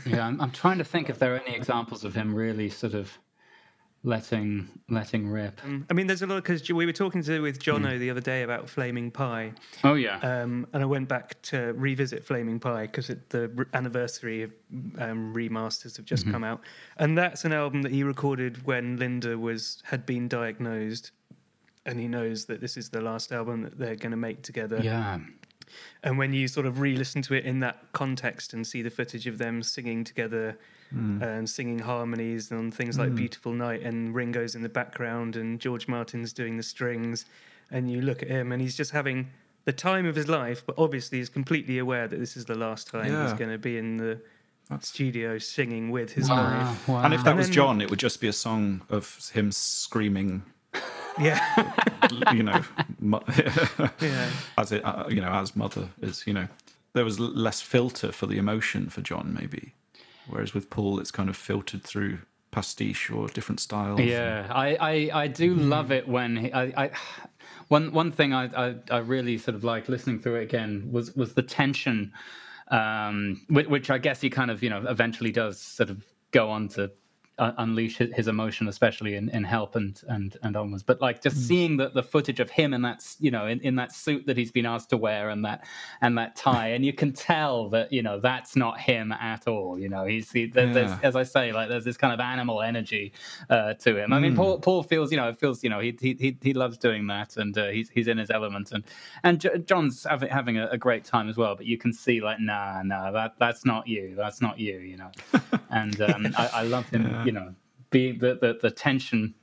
Yeah, 0.05 0.27
I'm, 0.27 0.41
I'm 0.41 0.51
trying 0.51 0.79
to 0.79 0.85
think 0.85 1.09
if 1.09 1.21
there 1.21 1.33
are 1.37 1.39
any 1.39 1.55
examples 1.55 2.03
of 2.05 2.13
him 2.15 2.35
really 2.35 2.69
sort 2.69 2.95
of 2.95 3.17
letting 4.05 4.69
letting 4.89 5.29
rip. 5.29 5.61
I 5.89 5.93
mean, 5.93 6.07
there's 6.07 6.23
a 6.23 6.27
lot 6.27 6.37
because 6.43 6.69
we 6.71 6.87
were 6.87 6.93
talking 6.93 7.23
to 7.23 7.41
with 7.41 7.61
Jono 7.61 7.99
the 7.99 8.11
other 8.11 8.21
day 8.21 8.43
about 8.43 8.69
Flaming 8.69 9.11
Pie. 9.11 9.53
Oh 9.85 9.95
yeah, 9.95 10.17
Um, 10.19 10.67
and 10.73 10.83
I 10.83 10.87
went 10.87 11.09
back 11.09 11.41
to 11.43 11.73
revisit 11.75 12.25
Flaming 12.25 12.59
Pie 12.59 12.87
because 12.87 13.09
the 13.29 13.67
anniversary 13.75 14.43
of 14.43 14.53
um, 14.99 15.33
remasters 15.35 15.97
have 15.97 16.05
just 16.07 16.31
come 16.31 16.43
out, 16.45 16.61
and 16.97 17.17
that's 17.17 17.45
an 17.45 17.53
album 17.53 17.83
that 17.83 17.93
he 17.93 18.03
recorded 18.03 18.65
when 18.67 18.97
Linda 18.97 19.39
was 19.39 19.83
had 19.85 20.05
been 20.05 20.27
diagnosed, 20.29 21.13
and 21.87 22.01
he 22.01 22.09
knows 22.09 22.45
that 22.47 22.61
this 22.61 22.77
is 22.77 22.89
the 22.89 23.01
last 23.01 23.33
album 23.33 23.63
that 23.63 23.79
they're 23.79 23.97
going 23.97 24.11
to 24.11 24.17
make 24.17 24.43
together. 24.43 24.81
yeah, 24.83 25.21
And 26.03 26.19
when 26.19 26.33
you 26.33 26.49
sort 26.49 26.67
of 26.67 26.81
re-listen 26.81 27.23
to 27.23 27.35
it 27.35 27.45
in 27.45 27.61
that 27.61 27.93
context 27.93 28.53
and 28.53 28.67
see 28.67 28.83
the 28.83 28.91
footage 28.91 29.27
of 29.29 29.39
them 29.39 29.63
singing 29.63 30.03
together 30.05 30.59
and 30.95 31.49
singing 31.49 31.79
harmonies 31.79 32.53
on 32.53 32.71
things 32.71 32.99
like 32.99 33.15
"Beautiful 33.15 33.53
Night" 33.53 33.83
and 33.83 34.15
Ringo's 34.15 34.55
in 34.55 34.63
the 34.63 34.69
background 34.69 35.37
and 35.37 35.59
George 35.61 35.89
Martin's 35.89 36.33
doing 36.33 36.57
the 36.57 36.63
strings, 36.63 37.25
and 37.71 37.91
you 37.91 38.01
look 38.03 38.23
at 38.23 38.29
him 38.29 38.53
and 38.53 38.61
he's 38.61 38.77
just 38.77 38.91
having 38.91 39.29
the 39.65 39.73
time 39.73 40.07
of 40.07 40.17
his 40.17 40.29
life, 40.29 40.65
but 40.67 40.75
obviously 40.77 41.19
he's 41.19 41.29
completely 41.29 41.79
aware 41.79 42.09
that 42.09 42.19
this 42.19 42.37
is 42.37 42.45
the 42.47 42.55
last 42.57 42.89
time 42.89 43.05
he's 43.23 43.33
going 43.35 43.51
to 43.51 43.59
be 43.59 43.79
in 43.79 43.97
the 43.97 44.21
studio 44.81 45.39
singing 45.39 45.91
with 45.91 46.13
his 46.13 46.29
wow, 46.29 46.37
wife. 46.69 46.89
wow. 46.89 47.03
And 47.05 47.15
if 47.15 47.23
that 47.25 47.31
And 47.31 47.39
was 47.39 47.47
then- 47.49 47.55
John, 47.55 47.81
it 47.81 47.91
would 47.91 47.99
just 47.99 48.21
be 48.21 48.27
a 48.29 48.33
song 48.33 48.83
of 48.91 49.31
him 49.35 49.53
screaming, 49.53 50.43
Yeah, 51.21 51.39
you 52.33 52.43
know, 52.43 52.63
yeah. 54.01 54.31
as 54.59 54.73
it, 54.73 54.85
uh, 54.85 55.05
you 55.09 55.21
know, 55.21 55.31
as 55.33 55.55
mother 55.55 55.89
is, 56.01 56.27
you 56.27 56.33
know, 56.33 56.49
there 56.95 57.05
was 57.05 57.19
l- 57.21 57.27
less 57.35 57.61
filter 57.61 58.13
for 58.13 58.27
the 58.27 58.39
emotion 58.39 58.89
for 58.89 59.01
John, 59.03 59.37
maybe, 59.39 59.75
whereas 60.29 60.55
with 60.55 60.71
Paul, 60.71 61.01
it's 61.01 61.11
kind 61.11 61.29
of 61.29 61.37
filtered 61.37 61.83
through 61.83 62.19
pastiche 62.51 63.11
or 63.11 63.29
different 63.29 63.61
styles. 63.61 64.01
Yeah, 64.01 64.47
I, 64.51 64.77
I, 64.77 65.23
I 65.23 65.27
do 65.27 65.55
love 65.55 65.91
it 65.91 66.07
when 66.07 66.37
he, 66.37 66.53
I, 66.53 66.85
I 66.85 66.91
one 67.69 67.93
one 67.93 68.13
thing 68.13 68.33
I, 68.33 68.69
I 68.69 68.75
I 68.91 68.99
really 68.99 69.39
sort 69.39 69.55
of 69.55 69.65
like 69.65 69.89
listening 69.89 70.21
through 70.21 70.37
it 70.37 70.43
again 70.45 70.89
was 70.93 71.17
was 71.17 71.35
the 71.35 71.43
tension, 71.43 72.13
um, 72.69 73.41
which, 73.49 73.67
which 73.67 73.91
I 73.91 73.99
guess 73.99 74.21
he 74.21 74.31
kind 74.31 74.51
of 74.51 74.63
you 74.63 74.71
know 74.71 74.85
eventually 74.87 75.33
does 75.33 75.61
sort 75.61 75.91
of 75.91 76.05
go 76.31 76.51
on 76.51 76.69
to 76.69 76.93
uh, 77.39 77.53
unleash 77.59 77.97
his, 77.97 78.13
his 78.15 78.29
emotion, 78.29 78.69
especially 78.69 79.15
in, 79.17 79.29
in 79.31 79.43
Help 79.45 79.75
and 79.77 80.01
and 80.09 80.37
and 80.43 80.57
onwards. 80.57 80.83
But 80.83 81.01
like 81.01 81.23
just 81.23 81.37
seeing 81.49 81.77
the, 81.77 81.89
the 81.89 82.03
footage 82.03 82.41
of 82.41 82.51
him 82.51 82.75
in 82.75 82.83
that 82.83 83.05
you 83.21 83.31
know 83.31 83.47
in, 83.47 83.61
in 83.61 83.77
that 83.77 83.93
suit 83.93 84.27
that 84.27 84.37
he's 84.37 84.53
been 84.53 84.67
asked 84.67 84.91
to 84.91 84.97
wear 84.97 85.31
and 85.31 85.45
that 85.45 85.65
and 86.01 86.17
that 86.19 86.37
tie, 86.37 86.69
and 86.69 86.85
you 86.85 86.93
can 86.93 87.13
tell 87.13 87.69
that 87.71 87.93
you 87.93 88.03
know 88.03 88.21
that's 88.21 88.55
not 88.57 88.79
him 88.81 89.13
at 89.13 89.49
all. 89.49 89.79
You 89.79 89.89
know 89.89 90.05
he's 90.05 90.31
he, 90.31 90.47
there, 90.47 90.73
there's 90.73 90.91
Yeah. 90.91 90.99
as 91.03 91.17
I 91.17 91.23
say 91.23 91.53
like 91.53 91.69
there's 91.69 91.85
this 91.85 91.97
kind 91.97 92.13
of 92.13 92.21
animal 92.21 92.63
energy 92.63 93.13
uh, 93.51 93.75
to 93.75 93.97
him. 93.97 94.13
I 94.13 94.19
mean 94.19 94.37
Paul 94.37 94.59
Paul 94.61 94.83
feels 94.83 95.11
you 95.11 95.17
know 95.17 95.33
feels 95.33 95.65
you 95.65 95.71
know 95.71 95.81
he 95.81 95.97
he 96.01 96.15
he, 96.19 96.37
he 96.41 96.53
loves 96.53 96.77
doing 96.79 97.07
that 97.09 97.37
and 97.37 97.57
uh, 97.57 97.69
he's 97.69 97.89
he's 97.91 98.09
in 98.09 98.19
his 98.19 98.31
element 98.31 98.73
and 98.73 98.85
and 99.23 99.41
J- 99.41 99.59
John's 99.65 100.05
having 100.09 100.29
having 100.29 100.59
a, 100.59 100.69
a 100.69 100.79
great 100.79 101.05
time 101.05 101.29
as 101.29 101.37
well. 101.37 101.57
But 101.57 101.67
you 101.67 101.79
can 101.79 101.93
see 101.93 102.21
like 102.21 102.41
nah 102.41 102.83
nah 102.83 103.11
that 103.13 103.35
that's 103.39 103.65
not 103.65 103.87
you 103.89 104.15
that's 104.17 104.41
not 104.43 104.59
you 104.59 104.79
you 104.79 104.97
know. 104.97 105.11
and 105.71 106.01
um, 106.03 106.27
I, 106.37 106.51
I 106.55 106.63
love 106.65 106.89
him 106.91 107.22
you 107.27 107.33
know 107.33 107.55
being 107.91 108.19
the 108.19 108.35
the, 108.41 108.59
the 108.61 108.71
tension. 108.71 109.35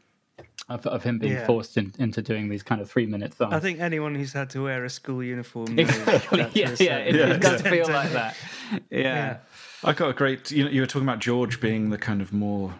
Of, 0.67 0.85
of 0.85 1.01
him 1.01 1.17
being 1.17 1.33
Yeah. 1.33 1.47
forced 1.47 1.77
in, 1.77 1.93
into 1.97 2.21
doing 2.21 2.47
these 2.47 2.61
kind 2.61 2.79
of 2.79 2.87
three 2.91 3.07
minute 3.07 3.33
songs. 3.33 3.53
I 3.55 3.59
think 3.59 3.79
anyone 3.79 4.13
who's 4.13 4.33
had 4.33 4.51
to 4.51 4.61
wear 4.63 4.83
a 4.85 4.89
school 4.89 5.23
uniform 5.23 5.79
exactly. 5.79 6.43
that 6.43 6.53
to 6.53 6.59
Yeah, 6.59 6.67
a 6.67 6.69
yeah, 6.69 6.75
certain 6.75 7.07
it, 7.07 7.15
it 7.15 7.41
does 7.41 7.61
feel 7.63 7.87
like 7.89 8.11
that. 8.11 8.37
Yeah. 8.91 8.99
Yeah. 9.01 9.37
I 9.83 9.93
got 9.93 10.09
a 10.11 10.13
great. 10.13 10.51
You 10.51 10.65
know, 10.65 10.69
you 10.69 10.81
were 10.81 10.85
talking 10.87 11.07
about 11.07 11.19
George 11.19 11.59
being 11.59 11.89
the 11.89 11.97
kind 11.97 12.21
of 12.21 12.31
more 12.31 12.75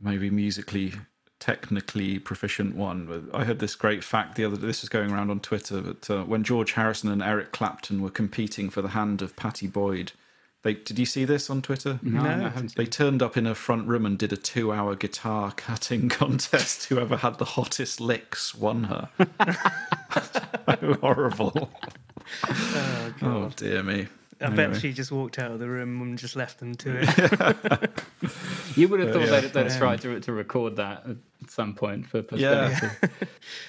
maybe 0.00 0.30
musically, 0.30 0.92
technically 1.40 2.18
proficient 2.20 2.76
one. 2.76 3.28
I 3.34 3.42
heard 3.44 3.58
this 3.58 3.74
great 3.74 4.04
fact 4.04 4.36
the 4.36 4.44
other. 4.44 4.56
day. 4.56 4.66
This 4.68 4.82
was 4.82 4.88
going 4.88 5.10
around 5.10 5.30
on 5.30 5.40
Twitter. 5.40 5.80
But 5.80 6.08
uh, 6.08 6.22
when 6.24 6.44
George 6.44 6.72
Harrison 6.72 7.10
and 7.10 7.22
Eric 7.22 7.50
Clapton 7.52 8.00
were 8.00 8.10
competing 8.10 8.70
for 8.70 8.80
the 8.80 8.90
hand 8.90 9.22
of 9.22 9.34
Pattie 9.36 9.66
Boyd, 9.66 10.12
they 10.64 10.74
did 10.74 10.98
you 10.98 11.06
see 11.06 11.24
this 11.24 11.48
on 11.48 11.62
Twitter? 11.62 12.00
No, 12.02 12.20
I 12.22 12.48
haven't 12.48 12.74
They 12.74 12.86
turned 12.86 13.22
up 13.22 13.36
in 13.36 13.46
a 13.46 13.54
front 13.54 13.86
room 13.86 14.04
and 14.04 14.18
did 14.18 14.32
a 14.32 14.36
two-hour 14.36 14.96
guitar 14.96 15.52
cutting 15.56 16.08
contest. 16.20 16.86
Whoever 16.86 17.16
had 17.18 17.38
the 17.38 17.44
hottest 17.44 18.00
licks 18.00 18.54
won 18.54 18.84
her. 18.84 19.08
Horrible. 21.00 21.70
Oh, 22.48 23.14
oh 23.22 23.50
dear 23.56 23.82
me. 23.82 24.08
I 24.40 24.46
Anyway. 24.46 24.66
bet 24.72 24.80
she 24.80 24.92
just 24.92 25.12
walked 25.12 25.38
out 25.38 25.52
of 25.52 25.60
the 25.60 25.68
room 25.68 26.02
and 26.02 26.18
just 26.18 26.34
left 26.34 26.58
them 26.58 26.74
to 26.74 26.98
it. 27.00 27.90
You 28.80 28.88
would 28.88 29.00
have 29.00 29.12
thought 29.12 29.28
yeah. 29.28 29.40
they'd, 29.40 29.52
they'd 29.52 29.78
tried 29.78 30.00
to, 30.02 30.20
to 30.20 30.32
record 30.32 30.76
that 30.76 31.06
at 31.06 31.16
some 31.50 31.74
point 31.74 32.06
for 32.06 32.18
Yeah. 32.34 32.78
posterity. 32.78 33.16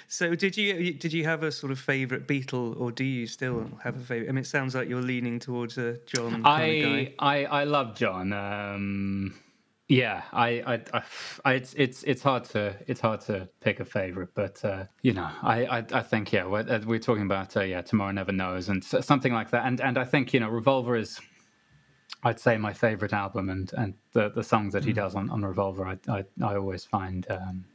So 0.08 0.34
did 0.36 0.56
you 0.56 0.94
did 0.94 1.12
you 1.14 1.26
have 1.26 1.44
a 1.44 1.52
sort 1.52 1.72
of 1.72 1.80
favourite 1.80 2.28
Beatle, 2.28 2.80
or 2.80 2.92
do 2.92 3.04
you 3.04 3.28
still 3.28 3.70
have 3.84 3.96
a 3.98 4.00
favourite? 4.00 4.30
I 4.30 4.32
mean, 4.32 4.44
it 4.44 4.48
sounds 4.48 4.74
like 4.76 4.88
you're 4.88 5.02
leaning 5.02 5.40
towards 5.40 5.78
a 5.78 5.98
John 6.06 6.44
kind 6.44 6.46
of 6.46 6.46
I, 6.46 6.82
guy. 6.82 7.14
I 7.20 7.46
I 7.46 7.64
love 7.66 7.96
John. 7.96 8.32
Um, 8.34 9.36
yeah, 9.88 10.24
I, 10.34 10.48
I, 10.66 10.74
I, 10.94 11.04
I, 11.44 11.54
it's 11.54 11.74
it's 11.76 12.02
it's 12.04 12.24
hard 12.24 12.46
to 12.46 12.76
it's 12.88 13.02
hard 13.02 13.22
to 13.22 13.48
pick 13.62 13.80
a 13.80 13.86
favorite, 13.86 14.30
but 14.34 14.64
uh, 14.66 14.86
you 15.04 15.14
know, 15.14 15.30
I, 15.44 15.66
I, 15.66 15.86
I 15.92 16.02
think 16.02 16.32
yeah, 16.32 16.46
we're, 16.46 16.62
uh, 16.68 16.80
we're 16.86 16.98
talking 17.00 17.24
about 17.26 17.56
uh, 17.56 17.62
yeah, 17.62 17.82
tomorrow 17.82 18.12
never 18.12 18.32
knows, 18.32 18.70
and 18.70 18.84
something 18.84 19.34
like 19.34 19.52
that, 19.52 19.66
and 19.66 19.80
and 19.82 19.98
I 19.98 20.06
think 20.06 20.34
you 20.34 20.40
know, 20.40 20.50
Revolver 20.50 20.96
is, 20.96 21.20
I'd 22.24 22.40
say 22.40 22.58
my 22.58 22.74
favorite 22.74 23.14
album, 23.14 23.50
and 23.50 23.72
and 23.78 23.94
the 24.14 24.30
the 24.30 24.44
songs 24.44 24.74
that 24.74 24.84
he 24.84 24.92
Mm. 24.92 24.96
does 24.96 25.16
on, 25.16 25.30
on 25.30 25.44
Revolver, 25.44 25.86
I, 25.86 25.98
I 26.10 26.24
I 26.44 26.56
always 26.56 26.84
find 26.86 27.26
um, 27.30 27.66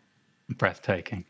breathtaking. 0.56 1.24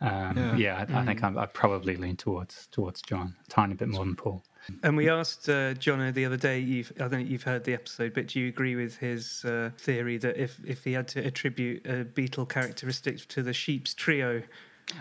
Um, 0.00 0.36
Yeah. 0.36 0.56
yeah, 0.56 0.76
I, 0.78 0.82
I 0.82 1.02
Mm. 1.02 1.06
think 1.06 1.24
I, 1.24 1.42
I 1.42 1.46
probably 1.46 1.96
lean 1.96 2.16
towards 2.16 2.66
towards 2.72 3.00
John 3.02 3.34
a 3.46 3.50
tiny 3.50 3.74
bit 3.74 3.88
more 3.88 4.04
than 4.04 4.16
Paul. 4.16 4.42
And 4.84 4.96
we 4.96 5.08
asked 5.08 5.48
uh, 5.48 5.74
Jono 5.74 6.12
the 6.14 6.24
other 6.24 6.36
day. 6.36 6.58
You've, 6.58 6.92
I 6.96 7.08
don't 7.08 7.12
know 7.12 7.18
you've 7.18 7.42
heard 7.42 7.64
the 7.64 7.74
episode, 7.74 8.14
but 8.14 8.28
do 8.28 8.38
you 8.40 8.48
agree 8.48 8.76
with 8.76 8.96
his 8.98 9.44
uh, 9.44 9.70
theory 9.78 10.18
that 10.18 10.36
if 10.36 10.58
if 10.64 10.84
he 10.84 10.92
had 10.92 11.08
to 11.08 11.20
attribute 11.24 11.84
a 11.86 12.04
Beatle 12.04 12.48
characteristic 12.48 13.26
to 13.28 13.42
the 13.42 13.52
Sheeps 13.52 13.94
Trio, 13.94 14.42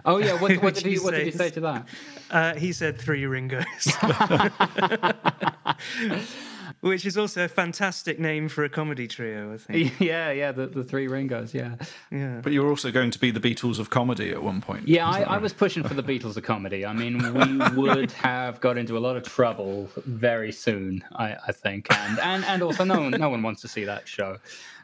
Oh 0.06 0.18
yeah, 0.18 0.34
what, 0.34 0.54
what 0.64 0.74
did 0.76 0.86
he 0.86 0.94
he 0.94 1.00
what 1.00 1.14
did 1.14 1.26
he 1.26 1.32
say 1.32 1.50
to 1.52 1.60
that? 1.62 1.86
uh, 2.32 2.54
he 2.56 2.74
said 2.74 2.98
three 2.98 3.26
Ringos, 3.26 3.66
which 6.82 7.06
is 7.06 7.18
also 7.18 7.46
a 7.46 7.48
fantastic 7.48 8.20
name 8.20 8.50
for 8.50 8.64
a 8.64 8.70
comedy 8.70 9.08
trio. 9.08 9.54
I 9.54 9.58
think. 9.58 9.94
yeah, 10.00 10.32
yeah, 10.32 10.52
the, 10.52 10.68
the 10.68 10.84
three 10.84 11.08
Ringos, 11.08 11.54
yeah. 11.54 11.76
Yeah. 12.12 12.42
But 12.44 12.54
you 12.54 12.62
were 12.64 12.70
also 12.70 12.92
going 12.92 13.12
to 13.12 13.20
be 13.20 13.32
the 13.32 13.40
Beatles 13.40 13.80
of 13.80 13.90
comedy 13.90 14.32
at 14.32 14.44
one 14.44 14.62
point. 14.62 14.88
Yeah, 14.88 15.08
I, 15.08 15.20
that 15.20 15.30
I 15.30 15.38
was 15.38 15.54
pushing 15.54 15.84
for 15.84 15.94
the 15.94 16.04
Beatles 16.04 16.38
of 16.38 16.44
comedy. 16.44 16.86
I 16.86 16.94
mean, 16.94 17.18
we 17.34 17.82
would 17.82 18.12
have 18.24 18.60
got 18.60 18.78
into 18.78 18.98
a 18.98 19.00
lot 19.00 19.16
of 19.16 19.24
trouble 19.24 19.90
very 20.06 20.52
soon, 20.52 21.04
I, 21.14 21.36
I 21.48 21.52
think, 21.52 21.88
and, 21.92 22.20
and 22.20 22.44
and 22.46 22.64
also 22.64 22.84
no 22.84 23.00
one 23.00 23.12
no 23.12 23.30
one 23.30 23.44
wants 23.44 23.62
to 23.62 23.68
see 23.68 23.86
that 23.86 24.08
show. 24.08 24.38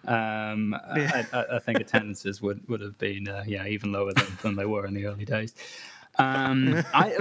Um, 0.06 0.74
I, 0.74 1.26
I, 1.34 1.46
I 1.56 1.60
think 1.60 1.80
attendances 1.80 2.42
would, 2.42 2.66
would 2.70 2.80
have 2.80 2.98
been 2.98 3.28
uh, 3.28 3.44
yeah 3.46 3.66
even 3.66 3.92
lower 3.92 4.14
than, 4.14 4.28
than 4.42 4.56
they 4.56 4.66
were 4.66 4.86
in 4.86 4.94
the 4.94 5.06
early 5.06 5.26
days. 5.26 5.54
Um, 6.18 6.84
I 6.94 7.18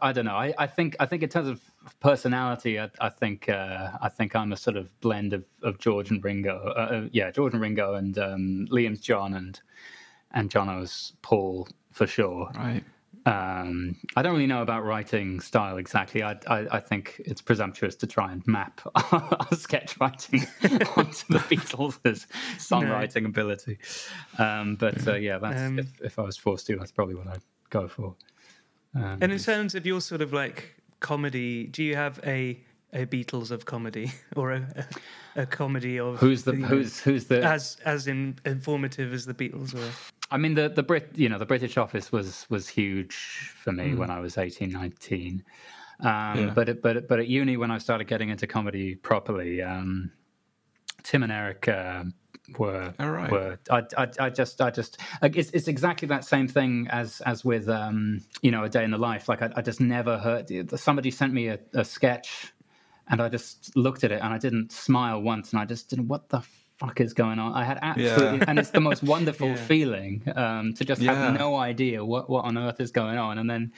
I 0.00 0.12
don't 0.12 0.24
know. 0.24 0.34
I, 0.34 0.54
I 0.58 0.66
think 0.66 0.96
I 1.00 1.06
think 1.06 1.22
in 1.22 1.28
terms 1.28 1.48
of 1.48 1.60
personality, 2.00 2.78
I, 2.80 2.90
I 3.00 3.08
think 3.08 3.48
uh, 3.48 3.90
I 4.00 4.08
think 4.08 4.34
I'm 4.34 4.52
a 4.52 4.56
sort 4.56 4.76
of 4.76 4.98
blend 5.00 5.32
of, 5.32 5.46
of 5.62 5.78
George 5.78 6.10
and 6.10 6.22
Ringo. 6.22 6.72
Uh, 6.76 6.80
uh, 6.80 7.08
yeah, 7.12 7.30
George 7.30 7.52
and 7.52 7.62
Ringo, 7.62 7.94
and 7.94 8.18
um, 8.18 8.66
Liam's 8.70 9.00
John, 9.00 9.34
and 9.34 9.60
and 10.32 10.50
Jono's 10.50 11.12
Paul 11.22 11.68
for 11.90 12.06
sure. 12.06 12.50
Right. 12.56 12.84
Um, 13.24 13.96
I 14.16 14.22
don't 14.22 14.32
really 14.32 14.48
know 14.48 14.62
about 14.62 14.84
writing 14.84 15.38
style 15.38 15.76
exactly. 15.76 16.24
I, 16.24 16.32
I, 16.48 16.66
I 16.72 16.80
think 16.80 17.20
it's 17.24 17.40
presumptuous 17.40 17.94
to 17.96 18.06
try 18.08 18.32
and 18.32 18.44
map 18.48 18.80
our 18.94 19.46
sketch 19.56 19.96
writing 20.00 20.40
onto 20.96 21.26
the 21.28 21.38
Beatles' 21.48 22.26
songwriting 22.58 23.26
ability. 23.26 23.78
Um, 24.38 24.74
but 24.74 25.06
uh, 25.06 25.14
yeah, 25.14 25.38
that's 25.38 25.60
Um, 25.60 25.78
if, 25.78 26.00
if 26.00 26.18
I 26.18 26.22
was 26.22 26.36
forced 26.36 26.66
to, 26.66 26.76
that's 26.76 26.90
probably 26.90 27.14
what 27.14 27.28
I'd 27.28 27.42
go 27.70 27.86
for. 27.86 28.16
Um, 28.94 29.18
And 29.22 29.32
in 29.32 29.38
terms 29.38 29.74
of 29.74 29.86
your 29.86 30.00
sort 30.00 30.20
of 30.22 30.32
like 30.32 30.74
comedy, 31.00 31.66
do 31.66 31.82
you 31.82 31.96
have 31.96 32.20
a 32.24 32.60
a 32.94 33.06
Beatles 33.06 33.50
of 33.50 33.64
comedy 33.64 34.12
or 34.36 34.52
a 34.52 34.86
a, 35.36 35.42
a 35.42 35.46
comedy 35.46 35.98
of 35.98 36.18
who's 36.18 36.42
the 36.44 36.52
you 36.52 36.58
know, 36.58 36.66
who's 36.68 37.00
who's 37.00 37.24
the? 37.26 37.42
as 37.42 37.78
as 37.86 38.06
in 38.06 38.38
informative 38.44 39.12
as 39.14 39.24
the 39.24 39.34
Beatles 39.34 39.72
were? 39.74 39.90
I 40.30 40.36
mean, 40.38 40.54
the 40.54 40.68
the 40.68 40.82
Brit, 40.82 41.08
you 41.14 41.28
know, 41.28 41.38
the 41.38 41.46
British 41.46 41.76
office 41.78 42.12
was 42.12 42.46
was 42.50 42.68
huge 42.68 43.14
for 43.62 43.72
me 43.72 43.90
Mm. 43.92 43.98
when 43.98 44.10
I 44.10 44.20
was 44.20 44.36
18, 44.38 44.70
19. 44.70 45.42
Um, 46.00 46.08
Yeah. 46.08 46.52
But 46.54 46.68
at- 46.68 46.82
but 46.82 47.08
but 47.08 47.18
at 47.18 47.28
uni, 47.28 47.56
when 47.56 47.70
I 47.70 47.78
started 47.78 48.06
getting 48.08 48.28
into 48.30 48.46
comedy 48.46 48.94
properly, 48.96 49.62
um, 49.62 50.10
Tim 51.02 51.22
and 51.22 51.32
Eric 51.32 51.68
uh, 51.68 52.04
were 52.58 52.92
Oh, 52.98 53.08
right. 53.08 53.30
were 53.30 53.58
I, 53.70 53.82
I 53.96 54.08
I 54.18 54.30
just 54.30 54.60
I 54.60 54.70
just 54.70 54.98
like 55.22 55.36
it's 55.36 55.50
it's 55.50 55.68
exactly 55.68 56.08
that 56.08 56.24
same 56.24 56.48
thing 56.48 56.88
as 56.90 57.20
as 57.22 57.44
with 57.44 57.68
um 57.68 58.20
you 58.42 58.50
know 58.50 58.64
a 58.64 58.68
day 58.68 58.84
in 58.84 58.90
the 58.90 58.98
life. 58.98 59.28
Like 59.28 59.42
I, 59.42 59.50
I 59.56 59.62
just 59.62 59.80
never 59.80 60.18
heard 60.18 60.50
somebody 60.78 61.10
sent 61.10 61.32
me 61.32 61.48
a, 61.48 61.58
a 61.74 61.84
sketch, 61.84 62.52
and 63.08 63.22
I 63.22 63.28
just 63.28 63.76
looked 63.76 64.04
at 64.04 64.12
it 64.12 64.20
and 64.22 64.32
I 64.34 64.38
didn't 64.38 64.72
smile 64.72 65.20
once, 65.22 65.52
and 65.52 65.60
I 65.60 65.64
just 65.64 65.90
didn't 65.90 66.08
what 66.08 66.28
the. 66.28 66.42
Fuck 66.78 67.00
is 67.00 67.12
going 67.14 67.38
on? 67.38 67.52
I 67.52 67.62
had 67.62 67.78
absolutely, 67.80 68.38
Yeah. 68.38 68.44
and 68.48 68.58
it's 68.58 68.70
the 68.70 68.80
most 68.80 69.02
wonderful 69.14 69.54
Yeah. 69.54 69.66
feeling 69.66 70.22
um, 70.34 70.74
to 70.74 70.84
just 70.84 71.00
Yeah. 71.00 71.14
have 71.14 71.32
no 71.32 71.54
idea 71.54 72.04
what, 72.04 72.28
what 72.28 72.44
on 72.44 72.58
earth 72.58 72.80
is 72.80 72.90
going 72.90 73.18
on, 73.18 73.38
and 73.38 73.48
then, 73.48 73.72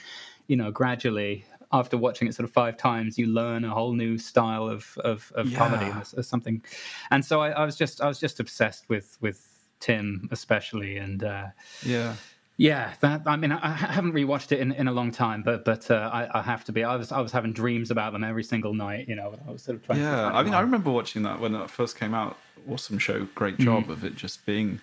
you 0.47 0.55
know, 0.55 0.71
gradually 0.71 1.45
after 1.79 1.97
watching 1.97 2.27
it 2.27 2.35
sort 2.35 2.45
of 2.49 2.53
five 2.53 2.77
times, 2.77 3.17
you 3.17 3.27
learn 3.27 3.65
a 3.65 3.69
whole 3.69 3.93
new 3.93 4.17
style 4.17 4.67
of 4.67 4.97
of, 5.03 5.31
of 5.35 5.53
comedy 5.53 5.85
or, 5.85 6.03
or 6.19 6.23
something. 6.23 6.63
And 7.11 7.23
so 7.23 7.41
I, 7.41 7.49
I 7.51 7.65
was 7.65 7.75
just 7.75 8.01
I 8.01 8.07
was 8.07 8.19
just 8.19 8.39
obsessed 8.39 8.89
with 8.89 9.17
with 9.21 9.39
Tim 9.79 10.27
especially, 10.31 10.97
and 10.97 11.23
uh, 11.23 11.47
Yeah. 11.83 12.15
yeah, 12.57 12.93
that 13.01 13.21
I 13.25 13.35
mean 13.35 13.51
I, 13.51 13.71
haven't 13.73 14.13
rewatched 14.13 14.51
it 14.51 14.59
in, 14.59 14.71
in 14.71 14.87
a 14.87 14.91
long 14.91 15.11
time, 15.11 15.43
but 15.43 15.65
but 15.65 15.91
uh, 15.91 16.09
I, 16.11 16.39
I 16.39 16.41
have 16.41 16.63
to 16.65 16.71
be. 16.71 16.83
I 16.83 16.95
was 16.95 17.11
I 17.11 17.19
was 17.19 17.31
having 17.31 17.53
dreams 17.53 17.91
about 17.91 18.13
them 18.13 18.23
every 18.23 18.43
single 18.43 18.73
night. 18.73 19.07
You 19.09 19.15
know, 19.15 19.35
I 19.47 19.51
was 19.51 19.63
sort 19.63 19.77
of 19.77 19.85
trying. 19.85 19.99
Yeah, 19.99 20.27
I 20.27 20.43
mean, 20.43 20.53
I 20.53 20.61
remember 20.61 20.91
watching 20.91 21.23
that 21.23 21.39
when 21.39 21.53
it 21.55 21.69
first 21.69 21.99
came 21.99 22.13
out. 22.13 22.37
Awesome 22.69 22.97
show, 22.97 23.27
great 23.35 23.59
job 23.59 23.91
of 23.91 24.03
it 24.03 24.15
just 24.15 24.45
being. 24.45 24.79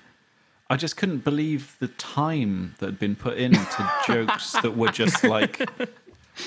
I 0.71 0.77
just 0.77 0.97
couldn't 0.97 1.23
believe 1.25 1.77
the 1.81 1.89
time 1.89 2.75
that 2.79 2.87
had 2.87 2.99
been 2.99 3.17
put 3.17 3.37
into 3.37 3.91
jokes 4.07 4.53
that 4.63 4.77
were 4.77 4.89
just 4.89 5.25
like 5.25 5.69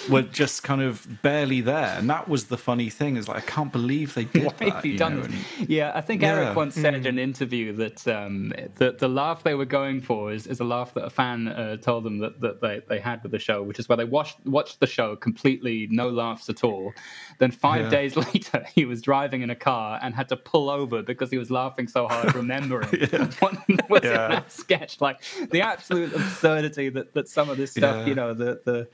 were 0.09 0.21
just 0.21 0.63
kind 0.63 0.81
of 0.81 1.07
barely 1.21 1.61
there, 1.61 1.95
and 1.97 2.09
that 2.09 2.27
was 2.27 2.45
the 2.45 2.57
funny 2.57 2.89
thing. 2.89 3.17
Is 3.17 3.27
like 3.27 3.37
I 3.37 3.41
can't 3.45 3.71
believe 3.71 4.13
they 4.13 4.25
did 4.25 4.43
Why 4.59 4.69
that. 4.69 4.85
you 4.85 4.91
you 4.93 4.97
done 4.97 5.15
know, 5.15 5.21
this? 5.23 5.35
and- 5.59 5.69
Yeah, 5.69 5.91
I 5.95 6.01
think 6.01 6.21
Yeah. 6.21 6.35
Eric 6.35 6.55
once 6.55 6.75
said 6.75 6.93
in 6.95 7.05
an 7.05 7.19
interview 7.19 7.73
that 7.73 8.07
um, 8.07 8.53
the 8.75 8.91
the 8.97 9.07
laugh 9.07 9.43
they 9.43 9.55
were 9.55 9.65
going 9.65 10.01
for 10.01 10.31
is, 10.31 10.47
is 10.47 10.59
a 10.59 10.63
laugh 10.63 10.93
that 10.95 11.05
a 11.05 11.09
fan 11.09 11.47
uh, 11.47 11.77
told 11.77 12.03
them 12.03 12.19
that, 12.19 12.39
that 12.41 12.61
they, 12.61 12.81
they 12.87 12.99
had 12.99 13.21
with 13.23 13.31
the 13.31 13.39
show, 13.39 13.63
which 13.63 13.79
is 13.79 13.87
where 13.89 13.97
they 13.97 14.03
watched 14.05 14.37
watched 14.45 14.79
the 14.79 14.87
show 14.87 15.15
completely 15.15 15.87
no 15.91 16.09
laughs 16.09 16.49
at 16.49 16.63
all. 16.63 16.93
Then 17.39 17.51
five 17.51 17.83
Yeah. 17.85 17.89
days 17.89 18.15
later, 18.33 18.65
he 18.73 18.85
was 18.85 19.01
driving 19.01 19.41
in 19.41 19.49
a 19.49 19.55
car 19.55 19.99
and 20.01 20.13
had 20.15 20.29
to 20.29 20.37
pull 20.37 20.69
over 20.69 21.01
because 21.03 21.29
he 21.31 21.37
was 21.37 21.51
laughing 21.51 21.87
so 21.87 22.07
hard, 22.07 22.33
remembering 22.43 22.87
what 23.39 23.89
was 23.89 24.01
Yeah. 24.03 24.25
in 24.25 24.31
that 24.31 24.51
sketch. 24.51 25.01
Like 25.01 25.21
the 25.51 25.61
absolute 25.61 26.13
absurdity 26.13 26.89
that, 26.89 27.13
that 27.13 27.27
some 27.27 27.49
of 27.49 27.57
this 27.57 27.71
stuff, 27.71 27.97
Yeah. 27.97 28.05
you 28.05 28.15
know, 28.15 28.33
the 28.33 28.61
the. 28.65 28.87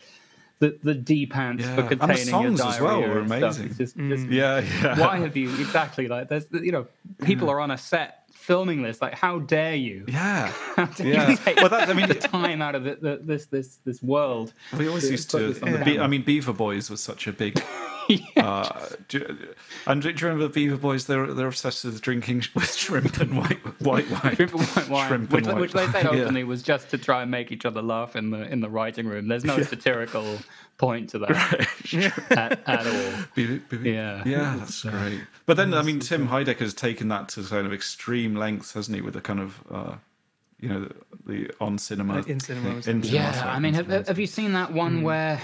The, 0.61 0.77
the 0.83 0.93
D 0.93 1.25
pants 1.25 1.63
Yeah. 1.65 1.75
for 1.75 1.81
And 1.81 1.89
the 1.89 1.95
containing 1.97 2.27
your 2.27 2.57
songs 2.57 2.61
as 2.61 2.79
well 2.79 3.01
were 3.01 3.19
and 3.19 3.27
stuff. 3.27 3.41
amazing. 3.59 3.65
It's 3.65 3.77
just, 3.77 3.97
just 3.97 4.25
mm. 4.27 4.31
Yeah, 4.31 4.59
yeah. 4.81 4.97
why 4.99 5.17
have 5.17 5.35
you 5.35 5.49
exactly 5.59 6.07
like 6.07 6.29
there's 6.29 6.45
you 6.51 6.71
know 6.71 6.85
people 7.23 7.49
are 7.49 7.59
on 7.59 7.71
a 7.71 7.77
set 7.77 8.19
filming 8.31 8.81
this 8.83 9.01
like 9.01 9.13
how 9.15 9.39
dare 9.39 9.75
you 9.75 10.05
Yeah, 10.07 10.51
dare 10.95 11.07
yeah. 11.07 11.29
you 11.31 11.35
take 11.37 11.57
Well, 11.57 11.69
that 11.69 11.89
I 11.89 11.93
mean, 11.93 12.07
the 12.07 12.15
time 12.15 12.61
out 12.61 12.75
of 12.75 12.83
the, 12.83 12.95
the, 12.95 13.19
this 13.23 13.47
this 13.47 13.79
this 13.85 14.01
world 14.03 14.53
We 14.77 14.87
always 14.87 15.05
to 15.05 15.11
used 15.11 15.29
put 15.31 15.39
to. 15.39 15.47
this 15.53 15.63
on 15.63 15.71
the 15.73 15.79
Be. 15.83 15.99
I 15.99 16.07
mean, 16.07 16.21
Beaver 16.23 16.53
Boys 16.53 16.89
was 16.89 17.01
such 17.01 17.27
a 17.27 17.33
big. 17.33 17.61
uh, 18.37 18.87
do, 19.07 19.37
and 19.87 20.01
do 20.01 20.09
you 20.09 20.15
remember 20.21 20.43
the 20.43 20.49
Beaver 20.53 20.77
Boys? 20.77 21.05
They're 21.07 21.27
they're 21.33 21.47
obsessed 21.47 21.85
with 21.85 22.01
drinking 22.01 22.43
with 22.55 22.73
shrimp 22.73 23.17
and 23.19 23.37
white 23.37 23.59
white 23.81 24.09
wine. 24.09 24.35
Shrimp 24.35 24.53
and 24.53 24.61
white 24.63 24.89
wine, 24.89 25.07
Shrimp 25.07 25.31
which, 25.31 25.45
and 25.45 25.53
white 25.53 25.61
which 25.61 25.71
they 25.73 25.85
said 25.87 26.05
wine, 26.05 26.17
yeah. 26.17 26.21
openly 26.23 26.43
was 26.43 26.63
just 26.63 26.89
to 26.89 26.97
try 26.97 27.21
and 27.21 27.31
make 27.31 27.51
each 27.51 27.65
other 27.65 27.81
laugh 27.81 28.15
in 28.15 28.29
the 28.31 28.41
in 28.51 28.61
the 28.61 28.69
writing 28.69 29.07
room. 29.07 29.27
There's 29.27 29.45
no 29.45 29.61
satirical 29.61 30.39
point 30.77 31.09
to 31.11 31.19
that 31.19 31.67
at, 32.31 32.59
at 32.67 32.87
all. 32.87 33.23
Beaver- 33.35 33.61
Beaver- 33.69 33.87
Yeah. 33.87 34.23
yeah, 34.25 34.55
that's 34.57 34.81
great. 34.83 35.21
But 35.45 35.57
then, 35.57 35.73
I 35.75 35.83
mean, 35.83 35.99
Tim 35.99 36.27
Heidecker's 36.27 36.73
taken 36.73 37.07
that 37.09 37.29
to 37.29 37.43
kind 37.43 37.67
of 37.67 37.73
extreme 37.73 38.35
lengths, 38.35 38.73
hasn't 38.73 38.95
he? 38.95 39.01
With 39.01 39.13
the 39.13 39.21
kind 39.21 39.39
of, 39.39 39.59
uh, 39.71 39.95
you 40.59 40.69
know, 40.69 40.79
the, 40.81 40.95
the 41.27 41.51
on 41.61 41.77
cinema, 41.77 42.19
Uh, 42.19 42.23
in 42.23 42.39
cinema, 42.39 42.69
in 42.69 42.81
sorry. 42.81 43.01
cinema, 43.03 43.05
Yeah, 43.13 43.43
I 43.45 43.59
mean, 43.59 43.75
have, 43.75 44.07
have 44.07 44.17
you 44.17 44.25
seen 44.25 44.53
that 44.53 44.73
one 44.73 45.03
where 45.03 45.39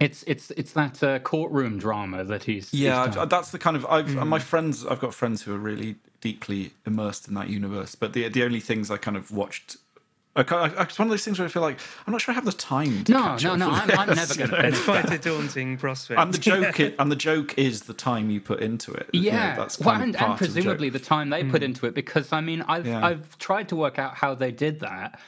it's 0.00 0.22
it's 0.26 0.50
it's 0.52 0.72
that 0.72 1.02
uh, 1.02 1.18
courtroom 1.20 1.78
drama 1.78 2.24
that 2.24 2.44
he's 2.44 2.70
he's 2.70 2.80
Yeah, 2.80 3.06
done? 3.06 3.18
I've, 3.18 3.28
that's 3.30 3.50
the 3.50 3.58
kind 3.58 3.76
of 3.76 3.84
I've 3.86 4.06
Mm. 4.06 4.26
my 4.28 4.38
friends. 4.38 4.86
I've 4.86 5.00
got 5.00 5.14
friends 5.14 5.42
who 5.42 5.54
are 5.54 5.58
really 5.58 5.96
deeply 6.20 6.72
immersed 6.86 7.28
in 7.28 7.34
that 7.34 7.48
universe. 7.48 7.94
But 7.94 8.12
the 8.12 8.28
the 8.28 8.42
only 8.44 8.60
things 8.60 8.90
I 8.90 8.96
kind 8.96 9.16
of 9.16 9.30
watched. 9.30 9.76
I, 10.36 10.44
kind 10.44 10.72
it's 10.78 10.98
one 11.00 11.08
of 11.08 11.10
those 11.10 11.24
things 11.24 11.40
where 11.40 11.46
I 11.46 11.50
feel 11.50 11.62
like 11.62 11.80
I'm 12.06 12.12
not 12.12 12.20
sure 12.20 12.32
I 12.32 12.36
have 12.36 12.44
the 12.44 12.52
time. 12.52 13.02
To 13.04 13.12
No, 13.12 13.22
catch 13.22 13.44
no, 13.44 13.52
up 13.54 13.58
no. 13.58 13.70
I'm, 13.70 13.90
I'm 13.90 14.14
never 14.14 14.34
going 14.36 14.50
to 14.54 14.66
It's 14.68 14.84
quite 14.84 15.10
a 15.10 15.18
daunting 15.18 15.76
prospect. 15.78 16.20
And 16.20 16.32
the 16.32 16.38
joke, 16.50 16.78
i- 16.78 16.94
and 16.96 17.10
the 17.10 17.16
joke 17.16 17.58
is 17.58 17.82
the 17.82 17.94
time 17.94 18.30
you 18.30 18.40
put 18.40 18.60
into 18.60 18.92
it. 18.92 19.10
You 19.12 19.32
know, 19.32 19.36
Yeah, 19.36 19.56
that's 19.56 19.80
well, 19.80 19.96
and, 19.96 20.14
and 20.14 20.14
of 20.14 20.38
the 20.38 20.44
presumably 20.44 20.90
the, 20.90 21.00
time 21.00 21.30
they 21.30 21.42
put 21.42 21.64
into 21.64 21.86
it, 21.86 21.94
because 21.94 22.32
I 22.32 22.40
mean, 22.40 22.62
I've 22.68 22.86
Yeah. 22.86 23.04
I've 23.04 23.36
tried 23.38 23.68
to 23.70 23.76
work 23.76 23.98
out 23.98 24.14
how 24.14 24.36
they 24.36 24.52
did 24.52 24.78
that, 24.80 25.18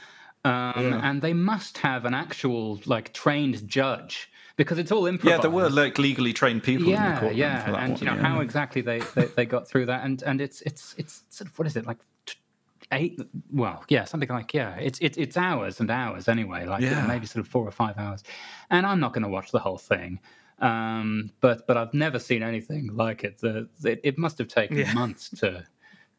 um, 0.44 0.92
and 1.02 1.20
they 1.22 1.32
must 1.32 1.78
have 1.78 2.04
an 2.04 2.14
actual 2.14 2.80
like 2.86 3.12
trained 3.12 3.66
judge 3.66 4.30
because 4.60 4.78
it's 4.78 4.92
all 4.92 5.06
improvised. 5.06 5.38
Yeah, 5.38 5.42
there 5.42 5.50
were 5.50 5.70
like 5.70 5.96
legally 5.98 6.32
trained 6.34 6.62
people 6.62 6.86
in 6.88 6.92
the 6.92 6.98
yeah, 7.00 7.30
yeah, 7.30 7.82
and 7.82 7.92
one. 7.92 8.00
you 8.00 8.06
know 8.08 8.14
yeah. 8.14 8.26
how 8.28 8.40
exactly 8.40 8.82
they, 8.82 9.00
they, 9.14 9.24
they 9.36 9.46
got 9.46 9.66
through 9.68 9.86
that, 9.86 10.04
and 10.04 10.22
and 10.22 10.40
it's 10.40 10.60
it's 10.62 10.94
it's 10.98 11.14
sort 11.30 11.48
of 11.48 11.58
what 11.58 11.66
is 11.66 11.76
it 11.76 11.86
like. 11.86 11.98
eight. 12.92 13.18
Well, 13.52 13.78
yeah, 13.88 14.04
something 14.04 14.28
like 14.28 14.52
yeah. 14.52 14.74
It's 14.76 14.98
it's 15.00 15.16
it's 15.24 15.36
hours 15.36 15.80
and 15.80 15.90
hours 15.90 16.28
anyway. 16.28 16.66
Like 16.66 16.82
Yeah. 16.82 17.06
maybe 17.06 17.26
sort 17.26 17.40
of 17.44 17.48
four 17.50 17.64
or 17.66 17.70
five 17.70 17.96
hours, 17.98 18.22
and 18.68 18.84
I'm 18.86 19.00
not 19.00 19.12
going 19.14 19.22
to 19.28 19.28
watch 19.30 19.50
the 19.50 19.60
whole 19.66 19.78
thing. 19.78 20.20
Um, 20.58 21.30
but 21.40 21.66
but 21.66 21.76
I've 21.78 21.94
never 21.94 22.18
seen 22.18 22.42
anything 22.42 22.90
like 22.94 23.24
it. 23.24 23.38
The, 23.38 23.66
it, 23.84 24.00
it 24.04 24.18
must 24.18 24.36
have 24.38 24.48
taken 24.48 24.76
Yeah. 24.76 24.92
months 24.92 25.30
to 25.40 25.64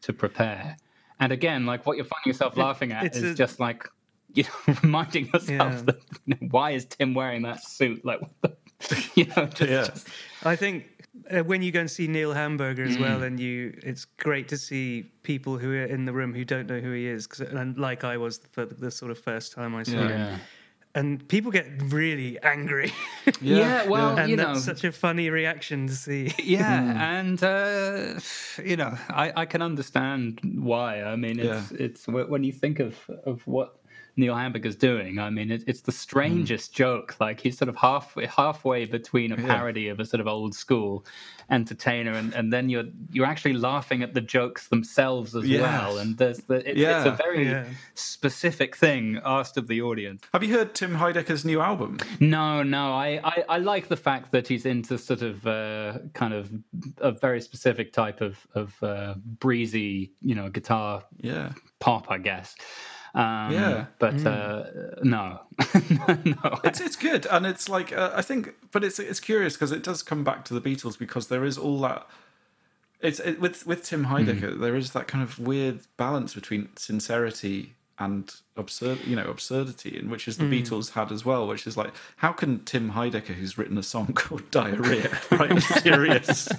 to 0.05 0.13
prepare. 0.13 0.77
And 1.19 1.31
again, 1.31 1.67
like 1.67 1.85
what 1.85 1.95
you're 1.97 2.05
finding 2.13 2.29
yourself 2.31 2.57
laughing 2.57 2.91
at 2.91 3.03
it's 3.05 3.17
is 3.17 3.31
a- 3.33 3.35
just 3.35 3.59
like 3.59 3.87
you 4.33 4.43
know, 4.43 4.75
reminding 4.83 5.25
yourself 5.27 5.49
Yeah. 5.73 5.81
that 5.85 5.99
you 6.25 6.35
know, 6.41 6.47
why 6.51 6.71
is 6.71 6.85
Tim 6.85 7.13
wearing 7.13 7.41
that 7.43 7.63
suit? 7.63 8.03
Like, 8.05 8.19
the, 8.41 8.55
you 9.15 9.25
know, 9.25 9.45
just, 9.47 9.61
Yeah. 9.71 9.85
just- 9.85 10.07
I 10.43 10.55
think 10.55 10.85
uh, 11.29 11.39
when 11.43 11.61
you 11.61 11.71
go 11.71 11.81
and 11.81 11.91
see 11.91 12.07
Neil 12.07 12.33
Hamburger 12.33 12.83
as 12.83 12.95
Mm. 12.97 13.01
well, 13.01 13.23
and 13.23 13.39
you, 13.39 13.77
it's 13.83 14.05
great 14.05 14.47
to 14.49 14.57
see 14.57 15.11
people 15.23 15.57
who 15.57 15.71
are 15.73 15.83
in 15.85 16.05
the 16.05 16.13
room 16.13 16.33
who 16.33 16.45
don't 16.45 16.67
know 16.67 16.79
who 16.79 16.91
he 16.93 17.05
is, 17.07 17.27
'cause- 17.27 17.41
and 17.41 17.77
like 17.77 18.03
I 18.03 18.17
was 18.17 18.39
for 18.51 18.65
the, 18.65 18.75
the 18.75 18.91
sort 18.91 19.11
of 19.11 19.19
first 19.19 19.51
time 19.53 19.75
I 19.75 19.83
saw 19.83 19.97
him, 19.99 20.09
yeah. 20.09 20.37
and 20.95 21.27
people 21.27 21.51
get 21.51 21.67
really 21.91 22.39
angry. 22.43 22.91
Yeah, 23.41 23.87
well, 23.87 24.17
and 24.17 24.29
you 24.29 24.35
know, 24.37 24.53
that's 24.53 24.63
such 24.65 24.83
a 24.83 24.91
funny 24.91 25.29
reaction 25.29 25.87
to 25.87 25.93
see. 25.95 26.33
yeah, 26.43 27.17
and 27.19 27.41
uh, 27.43 28.19
you 28.63 28.75
know, 28.77 28.97
I, 29.09 29.31
I 29.35 29.45
can 29.45 29.61
understand 29.61 30.39
why. 30.55 31.03
I 31.03 31.15
mean, 31.17 31.39
it's 31.39 31.71
it's 31.71 32.07
when 32.07 32.43
you 32.43 32.51
think 32.53 32.79
of 32.79 32.95
of 33.25 33.45
what 33.45 33.75
Neil 34.17 34.35
Hamburger's 34.35 34.75
doing. 34.75 35.19
I 35.19 35.29
mean, 35.29 35.51
it, 35.51 35.63
it's 35.67 35.81
the 35.81 35.91
strangest 35.91 36.73
joke. 36.73 37.15
Like 37.19 37.39
he's 37.39 37.57
sort 37.57 37.69
of 37.69 37.75
halfway 37.75 38.25
halfway 38.25 38.85
between 38.85 39.31
a 39.31 39.37
parody 39.37 39.87
of 39.89 39.99
a 39.99 40.05
sort 40.05 40.19
of 40.21 40.27
old 40.27 40.53
school 40.55 41.05
entertainer, 41.49 42.11
and, 42.13 42.33
and 42.33 42.51
then 42.53 42.69
you're 42.69 42.85
you're 43.11 43.25
actually 43.25 43.53
laughing 43.53 44.03
at 44.03 44.13
the 44.13 44.21
jokes 44.21 44.67
themselves 44.69 45.35
as 45.35 45.45
Yes. 45.47 45.61
well. 45.61 45.97
And 45.97 46.17
there's 46.17 46.39
the 46.39 46.55
it, 46.69 46.77
it's 46.77 47.05
a 47.05 47.11
very 47.11 47.49
Yeah. 47.49 47.65
specific 47.95 48.75
thing 48.75 49.19
asked 49.23 49.57
of 49.57 49.67
the 49.67 49.81
audience. 49.81 50.23
Have 50.33 50.43
you 50.43 50.53
heard 50.53 50.73
Tim 50.75 50.95
Heidecker's 50.95 51.43
new 51.45 51.61
album? 51.61 51.97
No, 52.19 52.63
no. 52.63 52.93
I, 52.93 53.19
I, 53.23 53.43
I 53.49 53.57
like 53.57 53.87
the 53.87 53.97
fact 53.97 54.31
that 54.31 54.47
he's 54.47 54.65
into 54.65 54.97
sort 54.97 55.21
of 55.21 55.45
uh, 55.47 55.99
kind 56.13 56.33
of 56.33 56.51
a 56.97 57.11
very 57.11 57.41
specific 57.41 57.93
type 57.93 58.21
of 58.21 58.45
of 58.55 58.81
uh, 58.83 59.15
breezy, 59.39 60.11
you 60.21 60.35
know, 60.35 60.49
guitar 60.49 61.03
Yeah. 61.19 61.53
pop, 61.79 62.09
I 62.11 62.17
guess. 62.17 62.55
Um, 63.13 63.51
Yeah. 63.51 63.85
But 63.99 64.25
uh, 64.25 64.63
no, 65.03 65.41
no. 66.25 66.59
It's 66.63 66.79
it's 66.79 66.95
good, 66.95 67.25
and 67.27 67.45
it's 67.45 67.67
like 67.69 67.91
uh, 67.91 68.11
I 68.15 68.21
think, 68.21 68.53
but 68.71 68.83
it's 68.83 68.99
it's 68.99 69.19
curious 69.19 69.53
because 69.53 69.71
it 69.71 69.83
does 69.83 70.01
come 70.03 70.23
back 70.23 70.45
to 70.45 70.53
the 70.53 70.61
Beatles 70.61 70.97
because 70.97 71.27
there 71.27 71.43
is 71.43 71.57
all 71.57 71.79
that. 71.81 72.07
It's 73.01 73.19
it, 73.19 73.39
with 73.41 73.65
with 73.65 73.83
Tim 73.83 74.05
Heidecker, 74.05 74.59
there 74.59 74.75
is 74.75 74.91
that 74.91 75.07
kind 75.07 75.23
of 75.23 75.39
weird 75.39 75.81
balance 75.97 76.33
between 76.35 76.69
sincerity 76.75 77.73
and 77.99 78.33
absurd, 78.57 78.99
you 79.05 79.15
know, 79.15 79.27
absurdity, 79.29 79.97
and 79.97 80.09
which 80.09 80.27
is 80.27 80.37
the 80.37 80.45
Beatles 80.45 80.91
had 80.91 81.11
as 81.11 81.23
well. 81.25 81.47
Which 81.47 81.67
is 81.67 81.77
like, 81.77 81.91
how 82.17 82.31
can 82.31 82.63
Tim 82.63 82.91
Heidecker, 82.91 83.33
who's 83.35 83.57
written 83.57 83.77
a 83.77 83.83
song 83.83 84.13
called 84.15 84.49
Diarrhea, 84.51 85.09
write 85.31 85.51
a 85.51 85.61
serious, 85.61 86.49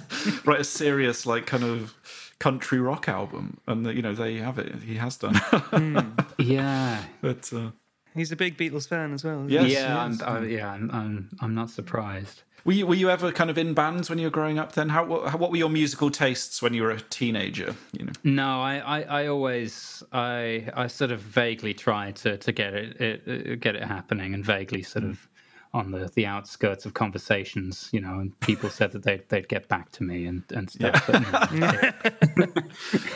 write 0.45 0.61
a 0.61 0.63
serious 0.63 1.25
like 1.25 1.45
kind 1.45 1.63
of 1.63 1.95
country 2.43 2.79
rock 2.79 3.07
album? 3.07 3.45
And 3.67 3.85
you 3.97 4.01
know, 4.01 4.13
there 4.13 4.29
you 4.29 4.43
have 4.43 4.59
it. 4.59 4.69
He 4.83 4.95
has 4.95 5.17
done, 5.17 5.35
yeah, 6.37 7.03
but. 7.21 7.51
Uh, 7.53 7.71
He's 8.15 8.31
a 8.31 8.35
big 8.35 8.57
Beatles 8.57 8.87
fan 8.87 9.11
as 9.11 9.23
well. 9.23 9.45
Yes, 9.49 9.71
yeah, 9.71 10.07
yes. 10.07 10.21
I'm, 10.21 10.43
I, 10.43 10.45
yeah. 10.45 10.71
I'm, 10.71 10.91
I'm, 10.91 11.29
I'm 11.41 11.55
not 11.55 11.71
surprised. 11.71 12.43
Were 12.63 12.73
you, 12.73 12.85
were 12.85 12.93
you 12.93 13.09
ever 13.09 13.31
kind 13.31 13.49
of 13.49 13.57
in 13.57 13.73
bands 13.73 14.07
when 14.07 14.19
you 14.19 14.27
were 14.27 14.31
growing 14.39 14.59
up? 14.59 14.73
Then 14.73 14.89
how 14.89 15.03
what, 15.03 15.39
what 15.39 15.49
were 15.49 15.57
your 15.57 15.69
musical 15.69 16.11
tastes 16.11 16.61
when 16.61 16.75
you 16.75 16.83
were 16.83 16.91
a 16.91 17.01
teenager? 17.01 17.75
You 17.91 18.05
know, 18.05 18.11
No, 18.23 18.61
I, 18.61 18.75
I, 18.77 19.01
I 19.23 19.27
always, 19.27 20.03
I, 20.13 20.69
I 20.75 20.85
sort 20.87 21.09
of 21.09 21.21
vaguely 21.21 21.73
try 21.73 22.11
to, 22.11 22.37
to 22.37 22.51
get 22.51 22.75
it, 22.75 23.01
it, 23.01 23.21
uh, 23.27 23.55
get 23.55 23.75
it 23.75 23.83
happening, 23.83 24.35
and 24.35 24.45
vaguely 24.45 24.83
sort 24.83 25.05
of 25.05 25.27
on 25.73 25.91
the, 25.91 26.11
the 26.13 26.25
outskirts 26.25 26.85
of 26.85 26.93
conversations, 26.93 27.89
you 27.91 27.99
know. 27.99 28.19
And 28.19 28.39
people 28.41 28.69
said 28.69 28.91
that 28.91 29.03
they'd, 29.03 29.27
they'd 29.29 29.47
get 29.47 29.67
back 29.67 29.91
to 29.93 30.03
me 30.03 30.25
and, 30.25 30.43
and 30.51 30.69
stuff. 30.69 31.03
But, 31.07 31.51
no, 31.51 32.51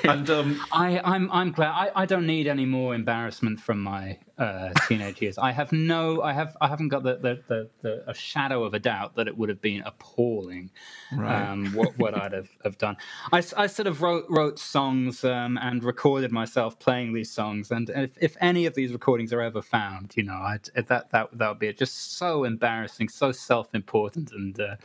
and 0.12 0.30
um, 0.30 0.62
I, 0.72 1.00
I'm, 1.04 1.32
I'm 1.32 1.52
glad. 1.52 1.70
I, 1.70 1.92
I 1.96 2.06
don't 2.06 2.26
need 2.26 2.48
any 2.48 2.66
more 2.66 2.96
embarrassment 2.96 3.60
from 3.60 3.82
my 3.82 4.18
uh, 4.40 4.72
teenage 4.88 5.22
years. 5.22 5.38
I 5.38 5.52
have 5.52 5.72
no, 5.72 6.22
I 6.22 6.34
have, 6.34 6.58
I 6.60 6.68
haven't 6.68 6.90
got 6.90 7.04
the, 7.04 7.18
the, 7.18 7.44
the, 7.48 7.70
the 7.82 8.04
a 8.10 8.14
shadow 8.14 8.64
of 8.64 8.74
a 8.74 8.80
doubt 8.80 9.16
that 9.16 9.28
it 9.28 9.38
would 9.38 9.50
have 9.50 9.62
been 9.62 9.84
appalling. 9.86 10.72
Um, 11.12 11.74
what, 11.74 11.98
what 11.98 12.16
I'd 12.16 12.34
have, 12.34 12.50
have 12.64 12.78
done. 12.78 12.98
I, 13.32 13.38
I 13.56 13.68
sort 13.68 13.88
of 13.88 14.02
wrote 14.02 14.26
wrote 14.30 14.60
songs 14.60 15.24
um, 15.24 15.58
and 15.62 15.84
recorded 15.84 16.32
myself 16.32 16.80
playing 16.80 17.14
these 17.14 17.32
songs. 17.32 17.72
And 17.72 17.90
if, 17.90 18.18
if 18.20 18.38
any 18.42 18.66
of 18.66 18.74
these 18.74 18.92
recordings 18.92 19.32
are 19.32 19.42
ever 19.42 19.62
found, 19.62 20.14
you 20.16 20.24
know, 20.24 20.34
I'd, 20.34 20.70
that 20.88 21.12
that 21.12 21.30
that 21.38 21.50
would 21.50 21.60
be 21.60 21.72
just 21.74 22.18
so 22.18 22.44
embarrassing, 22.48 23.10
so 23.10 23.32
self 23.32 23.76
important, 23.76 24.32
and 24.32 24.60
uh, 24.60 24.76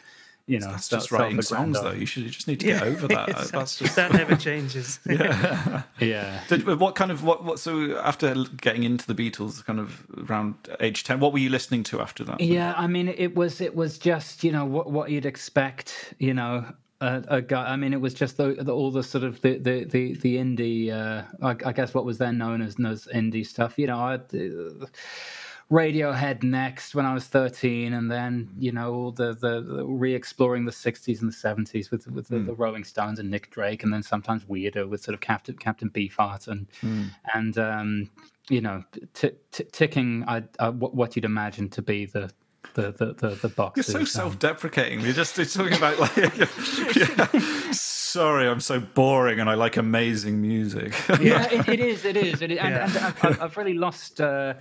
you 0.47 0.59
know, 0.59 0.73
that's 0.73 0.87
so- 0.87 0.97
just 0.97 1.13
writing 1.13 1.41
songs, 1.41 1.81
though. 1.81 1.93
You 1.93 2.05
should 2.05 2.25
you 2.25 2.29
just 2.31 2.49
need 2.49 2.61
to 2.61 2.67
get 2.67 2.83
over 2.83 3.07
that. 3.09 3.29
It's- 3.31 3.51
That's 3.57 3.79
just 3.79 3.97
that 3.97 4.13
never 4.13 4.37
changes. 4.37 4.99
Yeah. 6.01 6.41
Did, 6.49 6.67
what 6.81 6.97
kind 6.97 7.13
of 7.13 7.23
what 7.23 7.45
what? 7.45 7.61
So 7.61 7.97
after 7.99 8.35
getting 8.61 8.83
into 8.83 9.07
the 9.07 9.15
Beatles, 9.15 9.65
kind 9.65 9.79
of 9.79 10.05
around 10.29 10.55
age 10.81 11.05
ten, 11.05 11.21
what 11.21 11.33
were 11.33 11.39
you 11.39 11.49
listening 11.49 11.85
to 11.85 12.01
after 12.01 12.25
that? 12.25 12.41
Yeah, 12.41 12.75
I 12.77 12.89
mean, 12.89 13.09
it 13.09 13.37
was 13.37 13.61
it 13.61 13.77
was 13.77 13.99
just 13.99 14.43
you 14.43 14.51
know 14.51 14.65
what 14.65 14.91
what 14.91 15.11
you'd 15.11 15.27
expect, 15.27 16.15
you 16.19 16.35
know. 16.35 16.65
A, 17.01 17.25
a 17.27 17.43
guy. 17.43 17.65
I 17.65 17.75
mean, 17.75 17.93
it 17.93 18.01
was 18.01 18.15
just 18.15 18.37
the, 18.37 18.55
the, 18.61 18.73
all 18.73 18.93
the 18.93 19.03
sort 19.03 19.25
of 19.25 19.41
the 19.41 19.59
the 19.59 19.85
the, 19.85 20.15
the 20.15 20.37
indie. 20.37 20.93
Uh, 20.93 21.25
I, 21.43 21.51
I 21.69 21.73
guess 21.73 21.95
what 21.95 22.05
was 22.05 22.19
then 22.19 22.39
known 22.39 22.63
as, 22.63 22.77
as 22.87 23.09
indie 23.13 23.45
stuff. 23.45 23.77
You 23.77 23.89
know, 23.89 23.99
I, 23.99 24.15
uh, 24.15 24.87
Radiohead 25.73 26.43
next 26.43 26.95
when 26.95 27.07
I 27.07 27.15
was 27.15 27.27
thirteen, 27.27 27.95
and 27.95 28.11
then 28.11 28.51
you 28.59 28.73
know 28.73 28.93
all 28.93 29.11
the 29.11 29.33
the, 29.33 29.63
the 29.63 29.87
re-exploring 29.87 30.67
the 30.67 30.71
'60s 30.71 31.23
and 31.23 31.33
the 31.33 31.35
'70s 31.35 31.91
with 31.91 32.07
with 32.09 32.29
the, 32.29 32.41
the 32.41 32.53
Rolling 32.53 32.85
Stones 32.85 33.19
and 33.19 33.31
Nick 33.31 33.51
Drake, 33.51 33.83
and 33.83 33.91
then 33.91 34.03
sometimes 34.03 34.47
weirder 34.47 34.87
with 34.87 35.03
sort 35.03 35.15
of 35.15 35.21
Captain 35.21 35.57
Captain 35.57 35.89
Beefheart 35.89 36.47
and 36.49 36.67
and 37.35 37.57
um, 37.57 38.11
you 38.51 38.61
know 38.61 38.85
t- 39.15 39.31
t- 39.51 39.65
ticking 39.73 40.25
I, 40.29 40.43
uh, 40.59 40.73
what, 40.73 41.17
you'd 41.17 41.25
imagine 41.25 41.71
to 41.71 41.81
be 41.81 42.05
the 42.05 42.31
the 42.75 42.93
the 42.93 43.07
the, 43.15 43.49
the 43.49 43.73
You're 43.75 43.83
so 43.83 44.01
um, 44.01 44.07
self-deprecating. 44.07 45.01
You're 45.01 45.15
just 45.15 45.39
you're 45.39 45.47
talking 45.47 45.77
about 45.77 45.99
like, 45.99 46.17
yeah, 46.97 47.73
sorry, 47.73 48.47
I'm 48.47 48.61
so 48.61 48.79
boring, 48.81 49.41
and 49.41 49.49
I 49.49 49.55
like 49.55 49.79
amazing 49.79 50.41
music. 50.43 50.93
yeah, 51.21 51.49
it, 51.51 51.69
it 51.69 51.81
is. 51.81 52.05
It 52.05 52.17
is. 52.19 52.43
It 52.43 52.53
is. 52.53 52.59
And, 52.59 52.75
Yeah. 52.75 52.85
and 52.85 52.97
I've, 52.99 53.25
I've- 53.25 53.41
I've 53.41 53.57
really 53.57 53.75
lost. 53.75 54.21
Uh, 54.21 54.55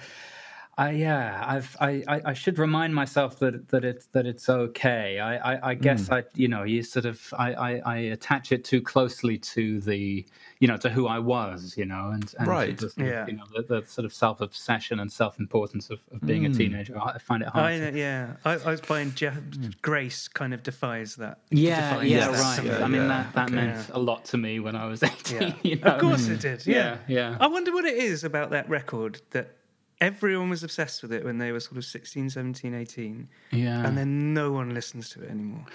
I, 0.78 0.92
yeah, 0.92 1.44
I've, 1.46 1.76
I, 1.82 2.04
I, 2.08 2.22
I 2.28 2.34
should 2.34 2.58
remind 2.58 2.96
myself 2.96 3.40
that 3.40 3.68
that 3.70 3.84
it's 3.84 4.06
that 4.14 4.26
it's 4.26 4.48
okay. 4.50 5.20
I, 5.20 5.54
I, 5.54 5.70
I 5.72 5.74
guess 5.76 6.08
mm. 6.08 6.18
I, 6.18 6.24
you 6.34 6.48
know, 6.48 6.64
you 6.64 6.82
sort 6.82 7.06
of, 7.06 7.22
I, 7.38 7.54
I, 7.54 7.82
I 7.86 7.98
attach 7.98 8.52
it 8.52 8.64
too 8.64 8.82
closely 8.82 9.38
to 9.38 9.82
the, 9.82 10.26
you 10.60 10.68
know, 10.68 10.78
to 10.78 10.90
who 10.90 11.08
I 11.08 11.20
was, 11.20 11.76
you 11.78 11.86
know, 11.86 12.12
and, 12.14 12.34
and 12.40 12.48
Right. 12.48 12.78
the 12.78 12.90
sort 12.90 13.06
of, 13.06 13.14
Yeah. 13.14 13.28
you 13.28 13.34
know, 13.34 13.44
the, 13.54 13.62
the 13.82 13.88
sort 13.88 14.06
of 14.06 14.14
self 14.14 14.40
obsession 14.40 15.00
and 15.02 15.12
self 15.12 15.40
importance 15.40 15.90
of, 15.90 16.00
of 16.12 16.22
being 16.22 16.46
a 16.46 16.50
mm. 16.50 16.58
teenager. 16.58 16.98
I 16.98 17.18
find 17.20 17.44
it 17.44 17.50
hard. 17.50 17.74
I, 17.74 17.78
to- 17.92 17.98
yeah, 17.98 18.36
I, 18.46 18.54
I 18.54 18.72
was 18.72 18.82
buying 18.82 19.14
Je- 19.14 19.28
mm. 19.28 19.82
Grace 19.82 20.30
kind 20.30 20.54
of 20.54 20.64
defies 20.64 21.18
that. 21.18 21.40
yeah, 21.50 21.90
Defines 21.92 22.10
yeah, 22.12 22.32
that 22.32 22.40
right. 22.40 22.66
Yeah, 22.66 22.84
I 22.86 22.88
mean, 22.88 23.02
yeah, 23.02 23.08
that, 23.08 23.34
that 23.34 23.46
okay. 23.48 23.56
meant 23.56 23.90
a 23.90 24.00
lot 24.00 24.24
to 24.26 24.38
me 24.38 24.60
when 24.62 24.76
I 24.78 24.86
was 24.86 25.04
18. 25.04 25.42
Yeah. 25.42 25.54
You 25.64 25.76
know? 25.76 25.92
Of 25.92 26.02
course 26.02 26.28
it 26.28 26.40
did. 26.40 26.66
Yeah. 26.66 26.98
Yeah, 27.08 27.30
yeah. 27.32 27.38
I 27.42 27.48
wonder 27.48 27.74
what 27.74 27.84
it 27.86 27.98
is 27.98 28.24
about 28.24 28.52
that 28.52 28.70
record 28.70 29.22
that 29.32 29.58
everyone 30.02 30.50
was 30.50 30.64
obsessed 30.64 31.02
with 31.02 31.14
it 31.14 31.24
when 31.24 31.38
they 31.38 31.52
were 31.54 31.60
sort 31.62 31.78
of 31.78 31.86
16, 31.86 32.30
17, 32.32 32.74
18. 32.74 33.30
Yeah. 33.52 33.86
And 33.88 33.98
then 33.98 34.34
no 34.34 34.52
one 34.52 34.74
listens 34.74 35.10
to 35.12 35.22
it 35.24 35.30
anymore. 35.30 35.66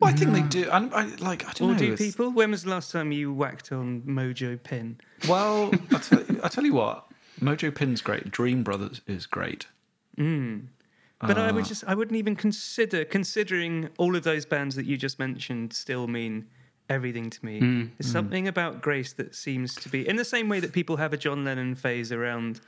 well, 0.00 0.10
I 0.10 0.14
think 0.14 0.32
they 0.32 0.42
do. 0.42 0.70
And 0.70 0.92
I 0.94 1.04
like 1.16 1.46
I 1.46 1.52
don't 1.52 1.70
Or 1.70 1.72
know. 1.72 1.78
do 1.78 1.96
people? 1.96 2.30
When 2.30 2.52
was 2.52 2.62
the 2.62 2.70
last 2.70 2.90
time 2.92 3.12
you 3.12 3.32
whacked 3.32 3.70
on 3.72 4.02
Mojo 4.02 4.62
Pin? 4.62 4.98
Well, 5.28 5.70
I 5.92 5.98
tell, 5.98 6.20
you, 6.20 6.40
I 6.42 6.48
tell 6.48 6.64
you 6.64 6.72
what, 6.74 7.04
Mojo 7.40 7.74
Pin's 7.74 8.00
great. 8.00 8.30
Dream 8.30 8.62
Brothers 8.62 9.02
is 9.06 9.26
great. 9.26 9.66
But 10.16 11.38
I 11.38 11.48
Ah. 11.50 11.52
would 11.52 11.64
just, 11.66 11.84
I 11.86 11.94
wouldn't 11.94 12.16
even 12.16 12.34
consider, 12.36 13.04
considering 13.04 13.90
all 13.98 14.16
of 14.16 14.24
those 14.24 14.44
bands 14.44 14.74
that 14.76 14.86
you 14.86 14.96
just 14.96 15.18
mentioned 15.18 15.72
still 15.72 16.06
mean 16.08 16.46
everything 16.88 17.30
to 17.30 17.44
me. 17.46 17.60
Mm, 17.60 17.90
There's 17.98 18.10
something 18.10 18.48
about 18.48 18.82
Grace 18.82 19.12
that 19.14 19.34
seems 19.34 19.74
to 19.76 19.88
be, 19.88 20.06
in 20.08 20.16
the 20.16 20.24
same 20.24 20.48
way 20.48 20.58
that 20.60 20.72
people 20.72 20.96
have 20.96 21.12
a 21.12 21.16
John 21.16 21.44
Lennon 21.44 21.74
phase 21.76 22.10
around, 22.12 22.60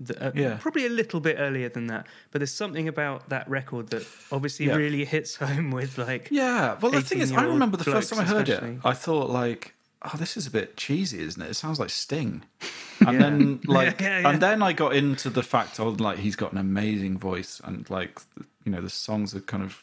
the, 0.00 0.26
uh, 0.28 0.32
Yeah. 0.34 0.56
probably 0.60 0.86
a 0.86 0.90
little 0.90 1.20
bit 1.20 1.36
earlier 1.38 1.68
than 1.68 1.86
that. 1.86 2.06
But 2.30 2.40
there's 2.40 2.52
something 2.52 2.88
about 2.88 3.28
that 3.28 3.48
record 3.48 3.90
that 3.90 4.06
obviously 4.30 4.66
Yeah. 4.66 4.74
really 4.76 5.04
hits 5.04 5.36
home 5.46 5.70
with 5.70 5.98
like, 5.98 6.28
Yeah. 6.30 6.76
Well, 6.80 6.92
the 6.92 7.02
thing 7.02 7.20
is, 7.20 7.32
I 7.32 7.44
remember 7.44 7.76
the 7.76 7.84
first 7.84 8.10
time 8.10 8.20
I 8.20 8.24
heard 8.24 8.48
especially. 8.48 8.74
it, 8.76 8.80
I 8.84 8.92
thought 8.94 9.30
like, 9.30 9.74
oh, 10.02 10.16
this 10.16 10.36
is 10.36 10.46
a 10.46 10.50
bit 10.50 10.76
cheesy, 10.76 11.20
isn't 11.20 11.40
it? 11.40 11.50
It 11.50 11.54
sounds 11.54 11.78
like 11.78 11.90
Sting. 11.90 12.42
And 13.06 13.14
Yeah. 13.14 13.20
then 13.20 13.60
like, 13.66 14.00
and 14.02 14.40
then 14.40 14.62
I 14.62 14.72
got 14.72 14.94
into 14.94 15.28
the 15.28 15.42
fact 15.42 15.80
of 15.80 16.00
like 16.00 16.18
he's 16.18 16.36
got 16.36 16.52
an 16.52 16.58
amazing 16.58 17.18
voice 17.18 17.60
and 17.64 17.88
like 17.90 18.20
you 18.64 18.70
know 18.70 18.80
the 18.80 18.90
songs 18.90 19.34
are 19.34 19.40
kind 19.40 19.64
of 19.64 19.82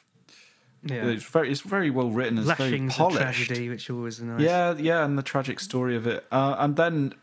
yeah, 0.86 1.06
it's 1.08 1.26
very 1.26 1.52
it's 1.52 1.60
very 1.60 1.90
well 1.90 2.10
written. 2.10 2.38
It's 2.38 2.48
very 2.48 2.72
lashings 2.72 2.94
of 2.94 2.98
polished. 2.98 3.20
tragedy, 3.20 3.68
which 3.68 3.90
always 3.90 4.22
nice. 4.22 4.40
Yeah, 4.40 4.74
yeah, 4.78 5.04
and 5.04 5.18
the 5.18 5.22
tragic 5.24 5.60
story 5.60 5.98
of 5.98 6.08
it. 6.08 6.26
Uh, 6.32 6.56
and 6.60 6.78
then 6.78 7.14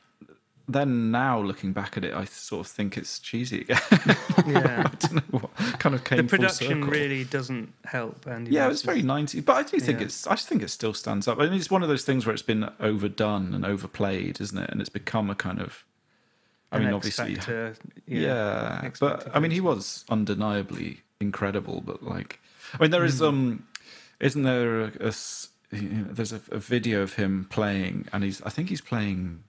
then 0.69 1.11
now 1.11 1.41
looking 1.41 1.73
back 1.73 1.97
at 1.97 2.05
it, 2.05 2.13
I 2.15 2.25
sort 2.25 2.67
of 2.67 2.73
think 2.73 2.97
it's 2.97 3.19
cheesy 3.19 3.61
again. 3.63 3.81
Yeah. 4.47 4.85
I 4.93 5.07
don't 5.07 5.33
know 5.33 5.39
what 5.41 5.55
kind 5.81 5.95
of 5.95 6.05
came 6.05 6.19
the 6.19 6.25
production 6.25 6.69
circle. 6.69 6.89
really 6.91 7.25
doesn't 7.25 7.73
help. 7.85 8.27
Andy 8.29 8.53
Yeah, 8.53 8.71
it's 8.71 8.83
very 8.83 9.03
90s, 9.03 9.45
but 9.45 9.57
I 9.57 9.63
do 9.65 9.81
think 9.81 9.99
Yeah. 10.01 10.07
it's. 10.07 10.27
I 10.27 10.33
just 10.37 10.49
think 10.49 10.63
it 10.63 10.69
still 10.71 10.95
stands 10.95 11.27
up. 11.27 11.39
I 11.41 11.45
mean, 11.45 11.55
it's 11.55 11.71
one 11.71 11.83
of 11.83 11.89
those 11.89 12.05
things 12.05 12.27
where 12.27 12.33
it's 12.33 12.43
been 12.43 12.69
overdone 12.79 13.55
and 13.55 13.65
overplayed, 13.67 14.41
isn't 14.41 14.57
it? 14.59 14.71
And 14.71 14.81
it's 14.81 14.91
become 14.91 15.31
a 15.31 15.35
kind 15.35 15.61
of. 15.61 15.85
I 16.73 16.77
an 16.79 16.85
mean, 16.85 16.95
obviously, 16.95 17.37
Factor, 17.37 17.75
yeah, 18.07 18.81
X 18.85 18.99
but 19.01 19.29
I 19.35 19.39
mean, 19.41 19.53
he 19.53 19.61
was 19.61 20.05
undeniably 20.09 21.01
incredible. 21.21 21.81
But 21.81 22.03
like, 22.03 22.41
I 22.75 22.83
mean, 22.83 22.91
there 22.91 23.05
is 23.05 23.19
Hmm. 23.21 23.25
um, 23.25 23.67
isn't 24.21 24.43
there 24.43 24.81
a, 24.83 24.93
a 25.01 25.07
s- 25.09 25.49
you 25.73 25.81
know, 25.83 26.05
there's 26.11 26.33
a, 26.33 26.41
a 26.51 26.59
video 26.59 27.03
of 27.03 27.15
him 27.15 27.47
playing, 27.51 28.07
and 28.13 28.23
he's 28.25 28.43
I 28.43 28.51
think 28.51 28.69
he's 28.69 28.81
playing, 28.81 29.43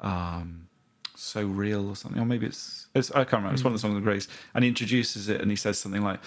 um, 0.00 0.68
so 1.16 1.44
real 1.44 1.88
or 1.88 1.96
something, 1.96 2.20
or 2.20 2.24
maybe 2.26 2.46
it's, 2.46 2.86
it's 2.94 3.10
I 3.10 3.24
can't 3.24 3.42
remember. 3.42 3.54
It's 3.54 3.64
one 3.64 3.72
Hmm. 3.72 3.74
of 3.76 3.82
the 3.82 3.88
songs 3.88 3.96
of 3.98 4.02
Grace, 4.04 4.28
and 4.54 4.64
he 4.64 4.68
introduces 4.68 5.28
it, 5.28 5.40
and 5.40 5.50
he 5.50 5.56
says 5.56 5.78
something 5.78 6.02
like. 6.02 6.20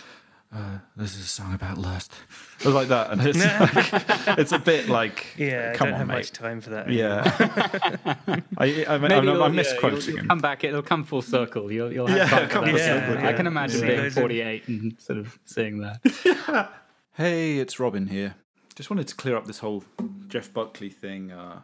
Uh, 0.53 0.80
this 0.97 1.15
is 1.15 1.22
a 1.22 1.28
song 1.30 1.53
about 1.53 1.78
lust, 1.78 2.11
or 2.65 2.72
like 2.72 2.89
that, 2.89 3.09
and 3.09 3.22
it's 3.26 3.38
like, 4.28 4.38
it's 4.38 4.51
a 4.51 4.59
bit 4.59 4.89
like, 4.89 5.26
Yeah, 5.38 5.72
I 5.74 5.78
come 5.78 5.86
don't 5.88 5.93
on, 5.93 5.99
have 5.99 6.07
mate. 6.09 6.13
much 6.15 6.32
time 6.34 6.59
for 6.59 6.72
that. 6.72 6.89
Yeah, 6.89 7.24
I, 8.57 8.86
I, 8.86 8.86
I, 8.86 8.97
Maybe 8.97 9.13
I'm, 9.13 9.24
you'll- 9.24 9.43
I'm 9.43 9.53
yeah, 9.53 9.61
misquoting 9.61 9.99
you'll- 10.01 10.15
you'll. 10.17 10.28
Come 10.28 10.39
back, 10.39 10.65
it'll 10.65 10.82
come 10.82 11.05
full 11.05 11.22
circle. 11.22 11.72
You'll, 11.72 11.93
you'll 11.93 12.07
have 12.07 12.17
Yeah, 12.17 12.26
time 12.39 12.49
come 12.49 12.65
that. 12.65 12.72
full 12.72 12.80
circle, 12.80 13.26
I 13.26 13.32
can 13.32 13.47
imagine 13.47 13.80
Yeah. 13.88 13.95
being 14.01 14.09
48 14.11 14.67
and 14.67 14.95
sort 14.99 15.19
of 15.19 15.39
seeing 15.45 15.78
that. 15.80 16.69
Hey, 17.13 17.57
it's 17.59 17.80
Robin 17.80 18.07
here. 18.07 18.36
Just 18.76 18.89
wanted 18.89 19.07
to 19.07 19.15
clear 19.15 19.38
up 19.38 19.47
this 19.47 19.59
whole 19.59 19.86
Jeff 20.28 20.51
Buckley 20.51 20.89
thing. 20.89 21.32
Uh, 21.32 21.61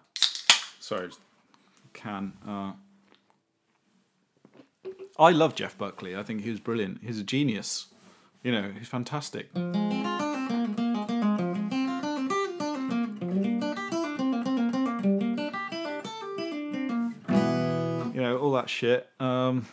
sorry, 0.79 1.07
just 1.07 1.19
can. 1.97 2.33
Uh, 2.47 2.71
I 5.19 5.31
love 5.31 5.55
Jeff 5.55 5.77
Buckley. 5.77 6.15
I 6.15 6.23
think 6.23 6.43
he 6.43 6.51
was 6.51 6.59
brilliant. 6.59 6.99
He's 7.03 7.19
a 7.19 7.23
genius. 7.23 7.87
You 8.43 8.51
know, 8.51 8.71
he's 8.77 8.87
fantastic. 8.87 9.49
You 9.55 9.63
know, 18.23 18.37
all 18.37 18.51
that 18.53 18.69
shit. 18.69 19.09
Um, 19.19 19.65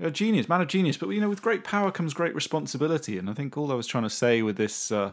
a 0.00 0.10
genius, 0.10 0.48
man 0.48 0.62
of 0.62 0.68
genius. 0.68 0.96
But 0.96 1.10
you 1.10 1.20
know, 1.20 1.28
with 1.28 1.42
great 1.42 1.64
power 1.64 1.92
comes 1.92 2.14
great 2.14 2.34
responsibility. 2.34 3.18
And 3.18 3.28
I 3.28 3.34
think 3.34 3.56
all 3.56 3.70
I 3.70 3.74
was 3.74 3.86
trying 3.86 4.04
to 4.04 4.10
say 4.10 4.42
with 4.42 4.56
this 4.56 4.90
uh, 4.90 5.12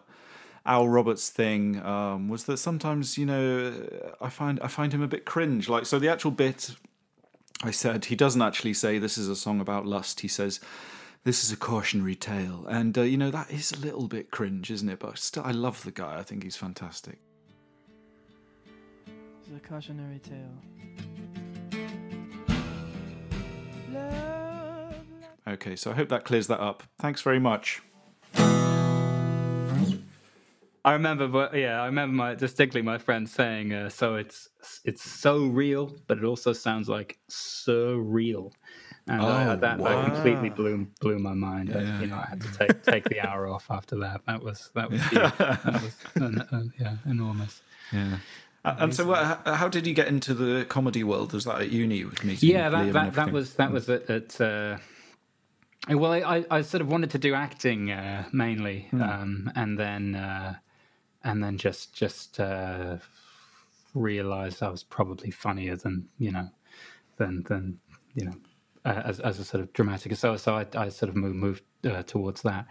Al 0.66 0.88
Roberts 0.88 1.30
thing 1.30 1.82
um, 1.84 2.30
was 2.30 2.46
that 2.46 2.58
sometimes, 2.58 3.18
you 3.18 3.26
know, 3.26 3.74
I 4.22 4.30
find 4.30 4.60
I 4.62 4.68
find 4.68 4.94
him 4.94 5.02
a 5.02 5.08
bit 5.08 5.26
cringe. 5.26 5.70
Like, 5.70 5.86
so 5.86 6.00
the 6.00 6.10
actual 6.10 6.32
bit 6.32 6.76
I 7.64 7.72
said 7.72 8.06
he 8.06 8.16
doesn't 8.16 8.42
actually 8.42 8.74
say 8.74 9.00
this 9.00 9.18
is 9.18 9.28
a 9.28 9.36
song 9.36 9.60
about 9.60 9.86
lust. 9.86 10.22
He 10.22 10.28
says. 10.28 10.60
This 11.26 11.44
is 11.44 11.52
a 11.52 11.58
cautionary 11.58 12.16
tale, 12.16 12.66
and 12.70 12.98
uh, 12.98 13.02
you 13.02 13.18
know 13.18 13.30
that 13.30 13.52
is 13.52 13.74
a 13.74 13.80
little 13.80 14.08
bit 14.08 14.32
cringe, 14.32 14.72
isn't 14.72 14.88
it? 14.88 15.00
But 15.00 15.18
still, 15.18 15.44
I 15.44 15.52
love 15.52 15.84
the 15.84 15.92
guy. 15.92 16.18
I 16.18 16.24
think 16.24 16.44
he's 16.44 16.56
fantastic. 16.56 17.20
It's 19.06 19.50
a 19.54 19.60
cautionary 19.68 20.20
tale. 20.20 20.56
Okay, 25.46 25.76
so 25.76 25.92
I 25.92 25.94
hope 25.96 26.08
that 26.10 26.24
clears 26.24 26.48
that 26.48 26.62
up. 26.62 26.84
Thanks 27.00 27.22
very 27.22 27.40
much. 27.40 27.82
I 30.86 30.94
remember, 30.94 31.28
but 31.28 31.54
yeah, 31.56 31.82
I 31.82 31.86
remember 31.88 32.16
my 32.16 32.36
distinctly 32.36 32.82
my 32.82 32.98
friend 32.98 33.28
saying, 33.30 33.74
uh, 33.74 33.90
"So 33.90 34.16
it's 34.16 34.50
it's 34.86 35.04
so 35.04 35.46
real, 35.46 35.96
but 36.08 36.18
it 36.18 36.24
also 36.24 36.54
sounds 36.54 36.88
like 36.88 37.20
surreal," 37.30 38.52
and 39.08 39.22
I, 39.22 39.54
Oh, 39.54 39.56
that, 39.58 39.78
wow. 39.80 40.02
that 40.02 40.06
completely 40.14 40.50
blew 40.50 40.88
blew 41.02 41.20
my 41.20 41.34
mind. 41.34 41.76
Uh, 41.76 41.80
Yeah. 41.80 42.00
you 42.02 42.08
know, 42.08 42.16
I 42.16 42.28
had 42.30 42.42
to 42.42 42.52
take 42.58 42.82
take 42.84 43.10
the 43.10 43.20
hour 43.28 43.48
off 43.48 43.68
after 43.70 43.98
that. 44.00 44.22
That 44.26 44.42
was 44.42 44.72
that 44.76 44.90
was 44.90 45.02
huge. 45.04 45.22
that 45.38 45.82
was 45.84 45.96
uh, 46.22 46.56
uh, 46.56 46.64
yeah 46.80 46.96
enormous. 47.06 47.62
Yeah. 47.92 48.18
And 48.66 48.94
so, 48.94 49.06
what, 49.08 49.42
how 49.46 49.68
did 49.70 49.88
you 49.88 49.94
get 49.94 50.08
into 50.10 50.34
the 50.34 50.66
comedy 50.66 51.04
world? 51.04 51.34
Was 51.34 51.46
that 51.46 51.62
at 51.62 51.72
uni 51.72 52.04
with 52.06 52.24
me? 52.24 52.38
Yeah, 52.40 52.70
that 52.70 52.94
that, 52.94 53.14
that 53.16 53.32
was 53.32 53.54
that 53.56 53.72
was 53.72 53.90
at. 53.90 54.10
at 54.10 54.40
uh, 54.42 54.78
well, 55.90 56.12
I, 56.12 56.20
I, 56.20 56.46
I 56.52 56.62
sort 56.62 56.82
of 56.82 56.92
wanted 56.92 57.10
to 57.12 57.18
do 57.18 57.34
acting 57.34 57.90
uh, 57.90 58.26
mainly, 58.32 58.88
Hmm. 58.92 59.02
um, 59.02 59.52
and 59.56 59.80
then 59.80 60.14
uh, 60.16 60.56
and 61.24 61.44
then 61.44 61.58
just 61.58 61.94
just 61.94 62.40
uh, 62.40 62.98
realized 63.94 64.64
I 64.64 64.70
was 64.70 64.84
probably 64.84 65.32
funnier 65.32 65.76
than 65.76 66.08
you 66.18 66.32
know 66.32 66.50
than 67.18 67.44
than 67.44 67.80
you 68.16 68.26
know 68.26 68.36
uh, 68.86 69.02
as 69.06 69.20
as 69.20 69.40
a 69.40 69.46
sort 69.46 69.62
of 69.62 69.74
dramatic. 69.74 70.16
So 70.16 70.38
so 70.38 70.56
I, 70.56 70.66
I 70.76 70.90
sort 70.90 71.10
of 71.10 71.16
moved 71.16 71.36
moved 71.36 71.64
uh, 71.86 72.04
towards 72.04 72.42
that. 72.44 72.66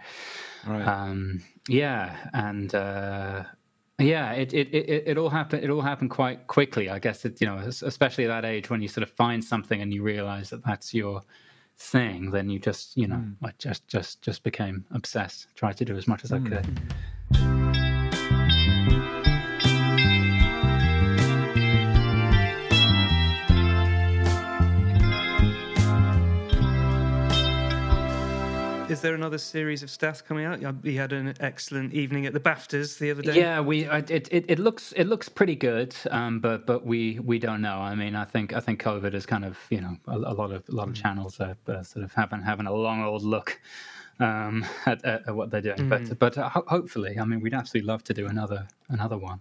Right. 0.67 0.85
Um, 0.85 1.41
yeah, 1.67 2.15
and 2.33 2.73
uh, 2.73 3.43
yeah, 3.99 4.31
it, 4.31 4.53
it, 4.53 4.73
it, 4.73 5.03
it 5.07 5.17
all 5.17 5.29
happened. 5.29 5.63
It 5.63 5.69
all 5.69 5.81
happened 5.81 6.09
quite 6.09 6.47
quickly, 6.47 6.89
I 6.89 6.99
guess. 6.99 7.25
It, 7.25 7.39
you 7.41 7.47
know, 7.47 7.57
especially 7.57 8.25
at 8.25 8.29
that 8.29 8.45
age 8.45 8.69
when 8.69 8.81
you 8.81 8.87
sort 8.87 9.03
of 9.03 9.11
find 9.11 9.43
something 9.43 9.81
and 9.81 9.93
you 9.93 10.03
realize 10.03 10.49
that 10.51 10.63
that's 10.65 10.93
your 10.93 11.21
thing, 11.77 12.31
then 12.31 12.49
you 12.49 12.59
just, 12.59 12.97
you 12.97 13.07
know, 13.07 13.23
I 13.43 13.51
just 13.57 13.87
just 13.87 14.21
just 14.21 14.43
became 14.43 14.85
obsessed. 14.91 15.47
Tried 15.55 15.77
to 15.77 15.85
do 15.85 15.97
as 15.97 16.07
much 16.07 16.23
as 16.23 16.31
I 16.31 16.39
could. 16.39 16.79
Is 28.99 29.03
there 29.03 29.15
another 29.15 29.37
series 29.37 29.81
of 29.81 29.89
Stath 29.89 30.27
coming 30.27 30.43
out? 30.43 30.59
Yeah, 30.59 30.73
We 30.83 30.93
had 30.93 31.13
an 31.13 31.33
excellent 31.39 31.93
evening 31.93 32.25
at 32.25 32.33
the 32.33 32.39
BAFTAs 32.41 32.97
the 32.97 33.11
other 33.11 33.21
day. 33.21 33.37
Yeah, 33.37 33.61
we 33.61 33.85
it, 33.85 34.11
it 34.11 34.43
it 34.49 34.59
looks 34.59 34.91
it 34.91 35.05
looks 35.05 35.29
pretty 35.29 35.55
good, 35.55 35.95
um, 36.11 36.41
but 36.41 36.65
but 36.65 36.85
we 36.85 37.17
we 37.19 37.39
don't 37.39 37.61
know. 37.61 37.77
I 37.77 37.95
mean, 37.95 38.13
I 38.13 38.25
think 38.25 38.51
I 38.51 38.59
think 38.59 38.83
COVID 38.83 39.13
is 39.13 39.25
kind 39.25 39.45
of 39.45 39.57
you 39.69 39.79
know 39.79 39.95
a, 40.05 40.17
a 40.17 40.35
lot 40.35 40.51
of 40.51 40.67
a 40.67 40.73
lot 40.73 40.89
of 40.89 40.95
channels 40.95 41.39
are 41.39 41.55
uh, 41.69 41.81
sort 41.81 42.03
of 42.03 42.13
having 42.13 42.41
having 42.41 42.65
a 42.65 42.73
long 42.73 43.01
old 43.01 43.23
look 43.23 43.61
um, 44.19 44.65
at, 44.85 45.05
at, 45.05 45.29
at 45.29 45.33
what 45.33 45.49
they're 45.49 45.61
doing. 45.61 45.87
But 45.87 46.19
but 46.19 46.37
uh, 46.37 46.49
ho- 46.49 46.65
hopefully, 46.67 47.17
I 47.17 47.23
mean, 47.23 47.39
we'd 47.39 47.53
absolutely 47.53 47.87
love 47.87 48.03
to 48.03 48.13
do 48.13 48.27
another 48.27 48.67
another 48.89 49.17
one. 49.17 49.39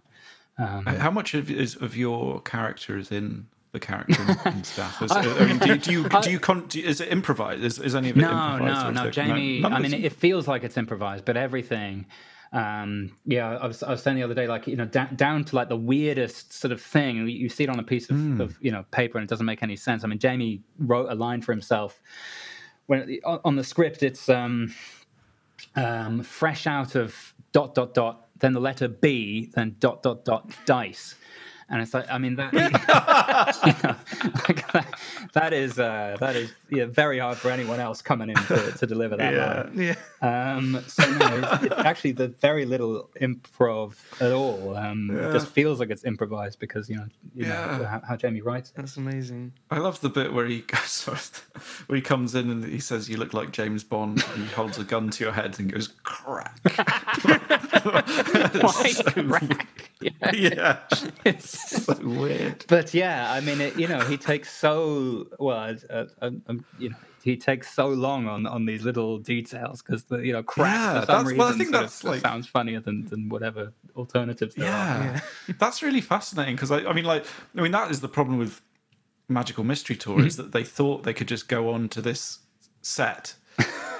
Um, 0.56 0.86
How 0.86 1.10
much 1.10 1.34
of 1.34 1.50
is 1.50 1.74
of 1.74 1.96
your 1.96 2.40
character 2.42 2.96
is 2.96 3.10
in 3.10 3.48
the 3.80 3.86
character 3.86 4.22
and- 4.44 4.66
stuff? 4.66 5.00
Is, 5.02 5.10
I 5.12 5.44
mean, 5.46 5.58
do, 5.58 5.68
you- 5.68 5.76
do 5.76 5.92
you 5.92 6.08
do 6.22 6.30
you, 6.30 6.40
con, 6.40 6.66
do 6.68 6.80
is 6.80 7.00
it 7.00 7.10
improvised? 7.12 7.62
Is, 7.62 7.78
is 7.78 7.94
any 7.94 8.10
of 8.10 8.16
it 8.16 8.20
no, 8.20 8.28
improvised? 8.30 8.94
no, 8.94 9.00
is 9.02 9.04
no, 9.06 9.10
Jamie. 9.10 9.60
none 9.60 9.72
I 9.72 9.78
mean, 9.80 9.94
it 9.94 10.12
feels 10.12 10.46
like 10.48 10.64
it's 10.64 10.76
improvised, 10.76 11.24
but 11.24 11.36
everything. 11.36 12.06
Um, 12.50 13.12
yeah, 13.26 13.58
I 13.58 13.66
was, 13.66 13.82
I 13.82 13.90
was 13.90 14.02
saying 14.02 14.16
the 14.16 14.22
other 14.22 14.32
day, 14.32 14.46
like 14.46 14.66
you 14.66 14.74
know, 14.76 14.86
da- 14.86 15.10
down 15.14 15.44
to 15.44 15.56
like 15.56 15.68
the 15.68 15.76
weirdest 15.76 16.52
sort 16.54 16.72
of 16.72 16.80
thing. 16.80 17.16
You, 17.18 17.24
you 17.26 17.48
see 17.50 17.64
it 17.64 17.68
on 17.70 17.78
a 17.78 17.82
piece 17.82 18.08
of, 18.08 18.16
Hmm. 18.16 18.40
of 18.40 18.56
you 18.62 18.70
know 18.72 18.84
paper, 18.90 19.18
and 19.18 19.24
it 19.24 19.28
doesn't 19.28 19.44
make 19.44 19.62
any 19.62 19.76
sense. 19.76 20.02
I 20.02 20.06
mean, 20.06 20.18
Jamie 20.18 20.62
wrote 20.78 21.10
a 21.10 21.14
line 21.14 21.42
for 21.42 21.52
himself 21.52 22.00
when 22.86 23.18
on 23.26 23.40
on 23.44 23.56
the 23.56 23.64
script. 23.64 24.02
It's 24.02 24.30
um, 24.30 24.74
um, 25.76 26.22
fresh 26.22 26.66
out 26.66 26.94
of 26.94 27.34
dot 27.52 27.74
dot 27.74 27.92
dot, 27.92 28.28
then 28.38 28.54
the 28.54 28.60
letter 28.60 28.88
B, 28.88 29.50
then 29.54 29.76
dot 29.78 30.02
dot 30.02 30.24
dot 30.24 30.50
dice. 30.64 31.16
And 31.70 31.82
it's 31.82 31.92
like, 31.92 32.06
I 32.10 32.16
mean, 32.16 32.36
that, 32.36 32.52
you 32.54 32.60
know, 32.60 32.68
like 34.48 34.72
that, 34.72 34.86
that 35.34 35.52
is 35.52 35.78
uh, 35.78 36.16
that 36.18 36.34
is 36.34 36.50
yeah, 36.70 36.86
very 36.86 37.18
hard 37.18 37.36
for 37.36 37.50
anyone 37.50 37.78
else 37.78 38.00
coming 38.00 38.30
in 38.30 38.36
to, 38.36 38.72
to 38.72 38.86
deliver 38.86 39.16
that 39.18 39.34
line. 39.76 39.78
Yeah. 39.78 39.94
Um, 40.22 40.82
so 40.86 41.04
no, 41.18 41.36
it's, 41.52 41.64
it's 41.64 41.74
actually 41.80 42.12
the 42.12 42.28
very 42.28 42.64
little 42.64 43.10
improv 43.20 43.96
at 44.22 44.32
all. 44.32 44.76
Um, 44.76 45.10
It 45.10 45.32
just 45.32 45.48
feels 45.48 45.78
like 45.78 45.90
it's 45.90 46.04
improvised 46.04 46.58
because 46.58 46.88
you 46.88 46.96
know, 46.96 47.06
you 47.34 47.44
know 47.46 47.86
how, 47.88 48.00
how 48.06 48.16
Jamie 48.16 48.40
writes. 48.40 48.70
it. 48.70 48.76
That's 48.76 48.96
amazing. 48.96 49.52
I 49.70 49.78
love 49.78 50.00
the 50.00 50.08
bit 50.08 50.32
where 50.32 50.46
he 50.46 50.60
goes, 50.66 51.04
where 51.86 51.96
he 51.96 52.02
comes 52.02 52.34
in 52.34 52.48
and 52.50 52.64
he 52.64 52.80
says, 52.80 53.10
"You 53.10 53.18
look 53.18 53.34
like 53.34 53.50
James 53.52 53.84
Bond," 53.84 54.24
and 54.34 54.42
he 54.44 54.48
holds 54.54 54.78
a 54.78 54.84
gun 54.84 55.10
to 55.10 55.24
your 55.24 55.32
head 55.34 55.58
and 55.58 55.70
goes, 55.70 55.88
"Crack." 56.02 56.58
Why 57.84 58.92
crack? 59.04 59.90
Yeah. 60.00 60.10
yeah, 60.32 60.78
It's- 61.24 61.57
so 61.84 61.94
weird. 62.02 62.64
but 62.68 62.92
yeah, 62.94 63.32
I 63.32 63.40
mean, 63.40 63.60
it, 63.60 63.78
you 63.78 63.88
know, 63.88 64.00
he 64.00 64.16
takes 64.16 64.54
so 64.56 65.26
well, 65.38 65.76
uh, 65.90 66.04
um, 66.20 66.64
you 66.78 66.90
know, 66.90 66.96
he 67.22 67.36
takes 67.36 67.72
so 67.74 67.88
long 67.88 68.26
on 68.28 68.46
on 68.46 68.64
these 68.66 68.82
little 68.84 69.18
details 69.18 69.82
because 69.82 70.04
the 70.04 70.18
you 70.18 70.32
know 70.32 70.42
crap 70.42 70.66
Yeah, 70.74 71.00
for 71.00 71.06
some 71.06 71.06
that's- 71.06 71.24
reason 71.26 71.38
well, 71.38 71.48
I 71.48 71.58
think 71.58 71.72
that's 71.72 72.04
of 72.04 72.10
like- 72.10 72.20
sounds 72.20 72.46
funnier 72.46 72.80
than 72.80 73.06
than 73.06 73.28
whatever 73.28 73.72
alternatives 73.96 74.54
there 74.54 74.66
are. 74.66 74.70
Yeah, 75.04 75.20
that's 75.58 75.82
really 75.82 76.00
fascinating 76.00 76.54
because 76.54 76.70
I, 76.70 76.84
I 76.86 76.92
mean, 76.92 77.04
like, 77.04 77.24
I 77.56 77.60
mean, 77.60 77.72
that 77.72 77.90
is 77.90 78.00
the 78.00 78.08
problem 78.08 78.38
with 78.38 78.60
Magical 79.28 79.64
Mystery 79.64 79.96
Tour 79.96 80.24
is 80.24 80.36
that 80.36 80.52
they 80.52 80.64
thought 80.64 81.02
they 81.02 81.12
could 81.14 81.28
just 81.28 81.48
go 81.48 81.70
on 81.70 81.88
to 81.90 82.00
this 82.00 82.38
set 82.82 83.34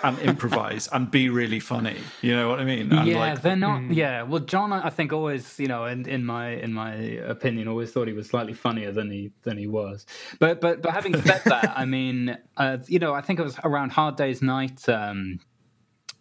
and 0.03 0.19
improvise 0.21 0.89
and 0.93 1.11
be 1.11 1.29
really 1.29 1.61
funny. 1.61 1.97
You 2.23 2.35
know 2.37 2.49
what 2.49 2.61
I 2.61 2.65
mean? 2.65 2.93
And 2.93 3.07
yeah, 3.07 3.19
like, 3.19 3.43
they're 3.43 3.57
not. 3.57 3.91
Yeah, 3.91 4.23
well, 4.23 4.41
John, 4.41 4.73
I 4.73 4.91
think 4.91 5.13
always, 5.13 5.59
you 5.59 5.67
know, 5.67 5.85
in, 5.85 6.09
in 6.09 6.25
my 6.25 6.51
in 6.51 6.73
my 6.73 6.95
opinion, 6.95 7.69
always 7.69 7.91
thought 7.91 8.09
he 8.09 8.15
was 8.15 8.29
slightly 8.29 8.55
funnier 8.55 8.93
than 8.93 9.11
he 9.11 9.33
than 9.43 9.57
he 9.59 9.67
was. 9.67 10.07
But 10.39 10.61
but 10.61 10.83
but 10.83 10.93
having 10.93 11.21
said 11.23 11.43
that, 11.47 11.73
I 11.77 11.85
mean, 11.85 12.39
uh, 12.57 12.79
you 12.87 12.99
know, 12.99 13.15
I 13.15 13.21
think 13.21 13.39
it 13.39 13.43
was 13.43 13.59
around 13.65 13.93
Hard 13.93 14.17
Day's 14.17 14.43
Night. 14.43 14.89
Um, 14.89 15.41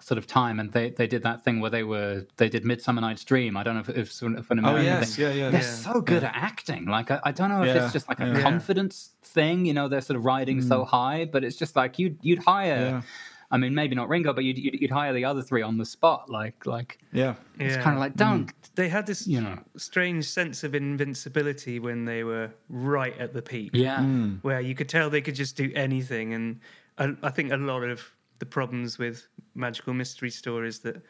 sort 0.07 0.17
of 0.17 0.25
time 0.25 0.57
and 0.57 0.71
they, 0.71 0.89
they 0.91 1.05
did 1.05 1.21
that 1.23 1.43
thing 1.43 1.59
where 1.59 1.69
they 1.69 1.83
were 1.83 2.25
they 2.37 2.47
did 2.47 2.63
Midsummer 2.63 3.01
Night's 3.01 3.25
Dream. 3.25 3.57
I 3.57 3.63
don't 3.63 3.75
know 3.75 3.81
if, 3.81 3.89
if, 3.89 4.23
if 4.23 4.51
an 4.51 4.59
American 4.59 4.85
yes, 4.85 5.15
thing. 5.17 5.25
yeah, 5.25 5.33
yeah, 5.33 5.49
They're 5.49 5.59
yeah. 5.59 5.67
so 5.67 5.99
good 5.99 6.23
at 6.23 6.31
acting. 6.33 6.85
Like 6.85 7.11
I, 7.11 7.19
I 7.23 7.31
don't 7.33 7.49
know 7.49 7.61
if 7.63 7.67
Yeah, 7.75 7.83
it's 7.83 7.91
just 7.91 8.07
like 8.07 8.21
a 8.21 8.27
yeah. 8.27 8.41
confidence 8.41 9.09
thing. 9.21 9.65
You 9.65 9.73
know, 9.73 9.89
they're 9.89 9.99
sort 9.99 10.15
of 10.15 10.23
riding 10.23 10.61
so 10.61 10.85
high, 10.85 11.25
but 11.25 11.43
it's 11.43 11.57
just 11.57 11.75
like 11.75 11.99
you'd 11.99 12.17
you'd 12.21 12.39
hire. 12.39 13.03
Yeah. 13.49 13.55
I 13.55 13.57
mean, 13.57 13.73
maybe 13.73 13.95
not 13.95 14.09
Ringo, 14.09 14.33
but 14.33 14.43
you'd, 14.43 14.57
you'd, 14.57 14.81
you'd 14.81 14.91
hire 14.91 15.13
the 15.13 15.25
other 15.25 15.41
three 15.41 15.61
on 15.61 15.77
the 15.77 15.85
spot. 15.85 16.29
Like 16.29 16.65
like 16.65 16.99
yeah. 17.13 17.35
it's 17.59 17.75
Yeah. 17.75 17.81
kind 17.81 17.95
of 17.95 18.01
like 18.01 18.13
mm. 18.13 18.17
don't. 18.17 18.51
They 18.75 18.89
had 18.89 19.05
this 19.07 19.25
You 19.27 19.41
know. 19.41 19.59
strange 19.77 20.25
sense 20.25 20.63
of 20.63 20.75
invincibility 20.75 21.79
when 21.79 22.05
they 22.05 22.23
were 22.23 22.51
right 22.69 23.17
at 23.17 23.33
the 23.33 23.41
peak. 23.41 23.71
Yeah. 23.73 23.99
Mm. 23.99 24.39
where 24.43 24.61
you 24.61 24.75
could 24.75 24.89
tell 24.89 25.09
they 25.09 25.21
could 25.21 25.35
just 25.35 25.55
do 25.57 25.71
anything. 25.75 26.33
And 26.33 26.59
I, 26.97 27.15
I 27.23 27.29
think 27.29 27.51
a 27.51 27.57
lot 27.57 27.83
of 27.83 28.01
the 28.39 28.45
problems 28.45 28.97
with 28.97 29.27
magical 29.55 29.93
mystery 29.93 30.29
stories 30.29 30.79
that 30.79 30.95
that 30.95 31.01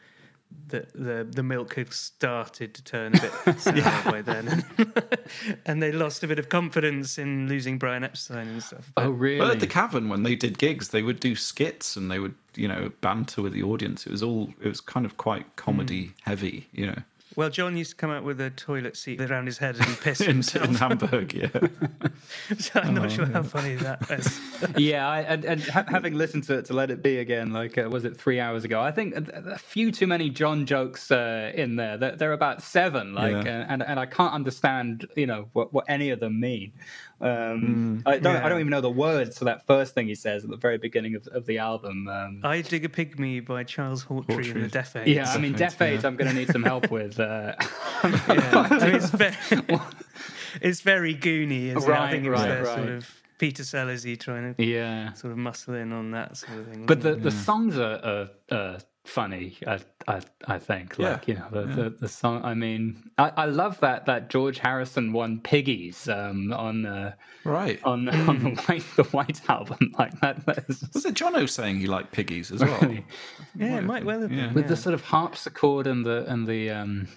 the 0.68 0.86
the 0.94 1.26
the 1.28 1.42
milk 1.42 1.74
had 1.74 1.92
started 1.92 2.74
to 2.74 2.82
turn 2.82 3.14
a 3.14 3.20
bit 3.20 3.32
sour 3.60 4.12
by 4.12 4.22
then, 4.22 4.64
and 5.66 5.82
they 5.82 5.92
lost 5.92 6.22
a 6.22 6.26
bit 6.26 6.38
of 6.38 6.48
confidence 6.48 7.18
in 7.18 7.48
losing 7.48 7.78
Brian 7.78 8.04
Epstein 8.04 8.48
and 8.48 8.62
stuff. 8.62 8.92
But 8.94 9.04
Oh 9.04 9.10
really? 9.10 9.38
But 9.38 9.50
at 9.52 9.60
the 9.60 9.66
Cavern, 9.66 10.08
when 10.08 10.22
they 10.22 10.34
did 10.34 10.58
gigs, 10.58 10.88
they 10.88 11.02
would 11.02 11.20
do 11.20 11.34
skits 11.34 11.96
and 11.96 12.10
they 12.10 12.18
would, 12.18 12.34
you 12.54 12.68
know, 12.68 12.92
banter 13.00 13.42
with 13.42 13.52
the 13.52 13.62
audience. 13.62 14.06
It 14.06 14.12
was 14.12 14.22
all, 14.22 14.52
it 14.60 14.68
was 14.68 14.80
kind 14.80 15.06
of 15.06 15.16
quite 15.16 15.56
comedy 15.56 16.12
heavy, 16.22 16.68
you 16.72 16.86
know, 16.86 17.02
well, 17.36 17.50
John 17.50 17.76
used 17.76 17.90
to 17.90 17.96
come 17.96 18.10
out 18.10 18.24
with 18.24 18.40
a 18.40 18.50
toilet 18.50 18.96
seat 18.96 19.20
around 19.20 19.46
his 19.46 19.58
head 19.58 19.76
and 19.78 19.98
piss 20.00 20.20
in, 20.22 20.26
himself. 20.28 20.64
in 20.68 20.74
Hamburg. 20.74 21.34
Yeah, 21.34 21.48
so 22.58 22.80
I'm 22.80 22.94
not 22.94 23.12
sure 23.12 23.26
how 23.26 23.42
funny 23.42 23.74
that 23.76 24.10
is. 24.10 24.40
yeah, 24.76 25.08
I, 25.08 25.20
and, 25.22 25.44
and 25.44 25.62
ha- 25.62 25.84
having 25.88 26.14
listened 26.14 26.44
to 26.44 26.54
it 26.58 26.64
to 26.66 26.72
Let 26.74 26.90
It 26.90 27.02
Be 27.02 27.18
again, 27.18 27.52
like 27.52 27.78
uh, 27.78 27.88
was 27.90 28.04
it 28.04 28.16
three 28.16 28.40
hours 28.40 28.64
ago? 28.64 28.80
I 28.80 28.90
think 28.90 29.14
a, 29.14 29.52
a 29.52 29.58
few 29.58 29.92
too 29.92 30.06
many 30.06 30.30
John 30.30 30.66
jokes 30.66 31.10
uh, 31.10 31.52
in 31.54 31.76
there. 31.76 31.96
There, 31.96 32.16
there 32.16 32.30
are 32.30 32.34
about 32.34 32.62
seven, 32.62 33.14
like, 33.14 33.44
Yeah. 33.44 33.60
uh, 33.60 33.66
and 33.72 33.82
and 33.82 34.00
I 34.00 34.06
can't 34.06 34.32
understand, 34.32 35.06
you 35.16 35.26
know, 35.26 35.48
what, 35.52 35.72
what 35.72 35.84
any 35.88 36.10
of 36.10 36.20
them 36.20 36.40
mean. 36.40 36.72
Um, 37.20 38.02
I 38.06 38.18
don't, 38.18 38.36
I 38.36 38.48
don't 38.48 38.60
even 38.60 38.70
know 38.70 38.80
the 38.80 38.90
words 38.90 39.36
to 39.36 39.44
that 39.46 39.66
first 39.66 39.94
thing 39.94 40.06
he 40.06 40.14
says 40.14 40.44
at 40.44 40.50
the 40.50 40.56
very 40.56 40.78
beginning 40.78 41.16
of, 41.16 41.26
of 41.28 41.46
the 41.46 41.58
album. 41.58 42.06
Um, 42.06 42.40
I 42.44 42.60
Dig 42.62 42.84
a 42.84 42.88
Pygmy 42.88 43.44
by 43.44 43.64
Charles 43.64 44.04
Hawtrey, 44.04 44.36
and 44.36 44.44
the 44.44 44.68
Hawtrey. 44.68 44.70
Deaf 44.70 44.96
Aids. 44.96 45.10
yeah, 45.10 45.32
I 45.32 45.38
mean, 45.38 45.52
Definitely, 45.52 45.56
Deaf 45.58 45.82
Aids, 45.82 46.04
I'm 46.04 46.16
going 46.16 46.30
to 46.30 46.36
need 46.36 46.50
some 46.50 46.62
help 46.62 46.90
with. 46.90 47.18
Uh, 47.18 47.54
Yeah. 48.04 48.68
I 48.70 48.86
mean, 48.86 48.94
it's, 48.94 49.10
very, 49.10 49.34
it's 50.62 50.80
very 50.82 51.16
goony, 51.16 51.76
isn't 51.76 51.90
it? 51.90 51.98
I 51.98 52.10
think 52.10 52.24
it 52.24 52.30
was 52.30 52.40
right, 52.40 52.48
their 52.48 52.64
sort 52.64 52.88
of 52.88 53.10
Peter 53.38 53.62
Sellersy 53.62 54.18
trying 54.18 54.54
to 54.54 54.64
yeah. 54.64 55.12
sort 55.14 55.32
of 55.32 55.38
muscle 55.38 55.74
in 55.74 55.92
on 55.92 56.12
that 56.12 56.36
sort 56.36 56.58
of 56.58 56.68
thing. 56.68 56.86
But 56.86 56.98
wasn't 56.98 57.22
the, 57.22 57.30
the 57.30 57.36
songs 57.36 57.78
are, 57.78 58.00
are, 58.04 58.28
are 58.56 58.78
funny. 59.08 59.56
I, 59.66 59.80
I 60.06 60.20
I 60.46 60.58
think 60.58 60.98
like 60.98 61.26
Yeah, 61.26 61.34
you 61.34 61.40
know 61.40 61.48
the, 61.50 61.82
the, 61.82 61.90
the 61.90 62.08
song. 62.08 62.44
I 62.44 62.54
mean, 62.54 63.10
I, 63.18 63.32
I 63.36 63.44
love 63.46 63.80
that 63.80 64.06
that 64.06 64.30
George 64.30 64.58
Harrison 64.58 65.12
won 65.12 65.40
"Piggies" 65.40 66.08
um, 66.08 66.52
on 66.52 66.86
uh, 66.86 67.14
right. 67.44 67.80
on 67.84 68.08
on 68.28 68.44
the 68.44 68.50
white 68.66 68.84
the 68.96 69.04
White 69.04 69.40
album 69.48 69.92
like 69.98 70.18
that. 70.20 70.44
that 70.46 70.64
is 70.68 70.88
Was 70.94 71.04
it 71.04 71.14
Jono 71.14 71.48
saying 71.48 71.80
he 71.80 71.86
liked 71.86 72.12
piggies 72.12 72.52
as 72.52 72.60
well? 72.60 72.96
yeah, 73.56 73.78
it 73.78 73.84
might 73.84 74.04
well 74.04 74.20
have 74.20 74.30
been. 74.30 74.38
Yeah. 74.38 74.52
with 74.52 74.64
yeah. 74.64 74.68
the 74.70 74.76
sort 74.76 74.94
of 74.94 75.02
harpsichord 75.02 75.86
and 75.86 76.04
the 76.04 76.24
and 76.30 76.46
the 76.46 76.70
um, 76.70 77.08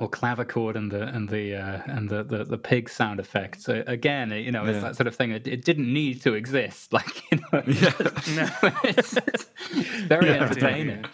or 0.00 0.08
clavichord 0.08 0.74
and 0.76 0.90
the 0.90 1.02
and 1.08 1.28
the 1.28 1.54
uh, 1.56 1.82
and 1.86 2.08
the, 2.08 2.22
the 2.22 2.44
the 2.44 2.58
pig 2.58 2.88
sound 2.88 3.18
effects. 3.20 3.64
So 3.64 3.82
again, 3.86 4.30
you 4.30 4.52
know, 4.52 4.64
it's 4.64 4.74
Yeah. 4.76 4.80
that 4.80 4.96
sort 4.96 5.06
of 5.06 5.16
thing. 5.16 5.30
It, 5.32 5.46
it 5.46 5.64
didn't 5.64 5.92
need 5.92 6.22
to 6.22 6.34
exist. 6.34 6.92
Like 6.98 7.22
you 7.30 7.38
know, 7.52 7.62
Yeah. 7.66 7.92
it's, 8.84 9.16
it's 9.16 9.44
very 10.06 10.26
Yeah. 10.28 10.42
entertaining. 10.42 11.04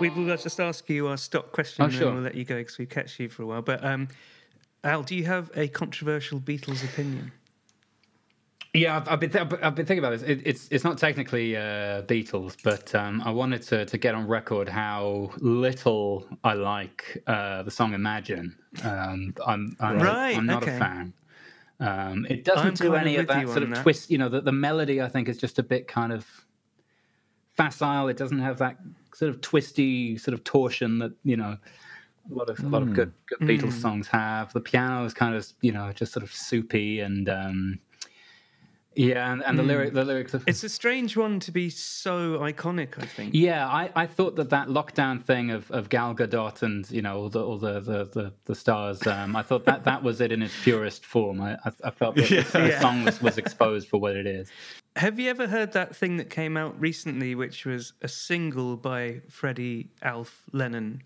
We 0.00 0.10
will 0.10 0.36
just 0.36 0.58
ask 0.60 0.88
you 0.90 1.06
our 1.06 1.16
stock 1.16 1.52
question 1.52 1.82
Oh, 1.82 1.86
and 1.86 1.94
sure. 1.94 2.04
then 2.06 2.14
we'll 2.14 2.24
let 2.24 2.34
you 2.34 2.44
go 2.44 2.56
because 2.58 2.78
we 2.78 2.84
catch 2.84 3.18
you 3.20 3.28
for 3.28 3.44
a 3.44 3.46
while. 3.46 3.62
But 3.62 3.82
um, 3.84 4.08
Al, 4.82 5.02
do 5.04 5.14
you 5.14 5.24
have 5.24 5.50
a 5.54 5.68
controversial 5.68 6.40
Beatles 6.40 6.84
opinion? 6.84 7.30
Yeah, 8.74 8.96
I've, 8.96 9.08
I've 9.08 9.20
been 9.20 9.30
th- 9.30 9.46
I've 9.62 9.76
been 9.76 9.86
thinking 9.86 10.00
about 10.00 10.18
this. 10.18 10.22
It, 10.22 10.42
it's 10.44 10.68
it's 10.72 10.82
not 10.82 10.98
technically 10.98 11.56
uh, 11.56 12.02
Beatles, 12.02 12.56
but 12.64 12.92
um, 12.92 13.22
I 13.24 13.30
wanted 13.30 13.62
to 13.62 13.86
to 13.86 13.96
get 13.98 14.16
on 14.16 14.26
record 14.26 14.68
how 14.68 15.30
little 15.38 16.26
I 16.42 16.54
like 16.54 17.22
uh, 17.28 17.62
the 17.62 17.70
song 17.70 17.94
Imagine. 17.94 18.56
Um, 18.82 19.32
I'm 19.46 19.76
I'm, 19.78 20.00
Right, 20.00 20.36
I'm 20.36 20.46
not 20.46 20.64
okay. 20.64 20.74
a 20.74 20.78
fan. 20.78 21.12
Um, 21.78 22.26
it 22.28 22.44
doesn't 22.44 22.66
I'm 22.66 22.74
do 22.74 22.94
any 22.96 23.16
of 23.16 23.28
that 23.28 23.46
sort 23.46 23.62
of 23.62 23.70
that. 23.70 23.82
twist. 23.82 24.10
You 24.10 24.18
know, 24.18 24.28
the, 24.28 24.40
the 24.40 24.52
melody 24.52 25.00
I 25.00 25.08
think 25.08 25.28
is 25.28 25.38
just 25.38 25.60
a 25.60 25.62
bit 25.62 25.86
kind 25.86 26.12
of 26.12 26.26
facile. 27.52 28.08
It 28.08 28.16
doesn't 28.16 28.40
have 28.40 28.58
that 28.58 28.78
sort 29.14 29.28
of 29.30 29.40
twisty 29.40 30.18
sort 30.18 30.34
of 30.34 30.42
torsion 30.42 30.98
that 30.98 31.12
you 31.22 31.36
know 31.36 31.56
a 32.28 32.34
lot 32.34 32.50
of 32.50 32.58
a 32.58 32.66
lot 32.66 32.82
of 32.82 32.92
good 32.92 33.12
good 33.26 33.38
Beatles 33.38 33.80
songs 33.80 34.08
have. 34.08 34.52
The 34.52 34.60
piano 34.60 35.04
is 35.04 35.14
kind 35.14 35.36
of 35.36 35.46
you 35.60 35.70
know 35.70 35.92
just 35.92 36.12
sort 36.12 36.24
of 36.24 36.32
soupy 36.32 36.98
and 36.98 37.28
um, 37.28 37.78
yeah, 38.96 39.32
and, 39.32 39.42
and 39.44 39.58
the 39.58 39.62
lyric 39.62 39.92
the 39.92 40.04
lyrics. 40.04 40.34
Are, 40.34 40.42
It's 40.46 40.62
a 40.64 40.68
strange 40.68 41.16
one 41.16 41.40
to 41.40 41.50
be 41.52 41.70
so 41.70 42.38
iconic, 42.38 42.98
I 43.02 43.06
think. 43.06 43.34
yeah, 43.34 43.66
I, 43.66 43.90
I 43.94 44.06
thought 44.06 44.36
that 44.36 44.50
that 44.50 44.68
lockdown 44.68 45.22
thing 45.22 45.50
of, 45.50 45.70
of 45.70 45.88
Gal 45.88 46.14
Gadot 46.14 46.62
and 46.62 46.88
you 46.90 47.02
know 47.02 47.18
all 47.18 47.28
the 47.28 47.44
all 47.44 47.58
the 47.58 47.80
the, 47.80 48.04
the, 48.04 48.32
the 48.44 48.54
stars. 48.54 49.06
Um, 49.06 49.34
I 49.36 49.42
thought 49.42 49.64
that 49.66 49.84
that 49.84 50.02
was 50.02 50.20
it 50.20 50.32
in 50.32 50.42
its 50.42 50.54
purest 50.62 51.04
form. 51.04 51.40
I 51.40 51.56
I, 51.82 51.90
felt 51.90 52.16
that 52.16 52.28
the, 52.52 52.58
the 52.58 52.68
Yeah. 52.68 52.80
song 52.80 53.04
was, 53.04 53.20
was 53.20 53.38
exposed 53.38 53.88
for 53.88 53.98
what 54.00 54.16
it 54.16 54.26
is. 54.26 54.48
Have 54.96 55.18
you 55.18 55.28
ever 55.30 55.48
heard 55.48 55.72
that 55.72 55.96
thing 55.96 56.18
that 56.18 56.30
came 56.30 56.56
out 56.56 56.78
recently, 56.80 57.34
which 57.34 57.66
was 57.66 57.94
a 58.02 58.08
single 58.08 58.76
by 58.76 59.22
Freddie 59.28 59.88
Alf 60.02 60.42
Lennon, 60.52 61.02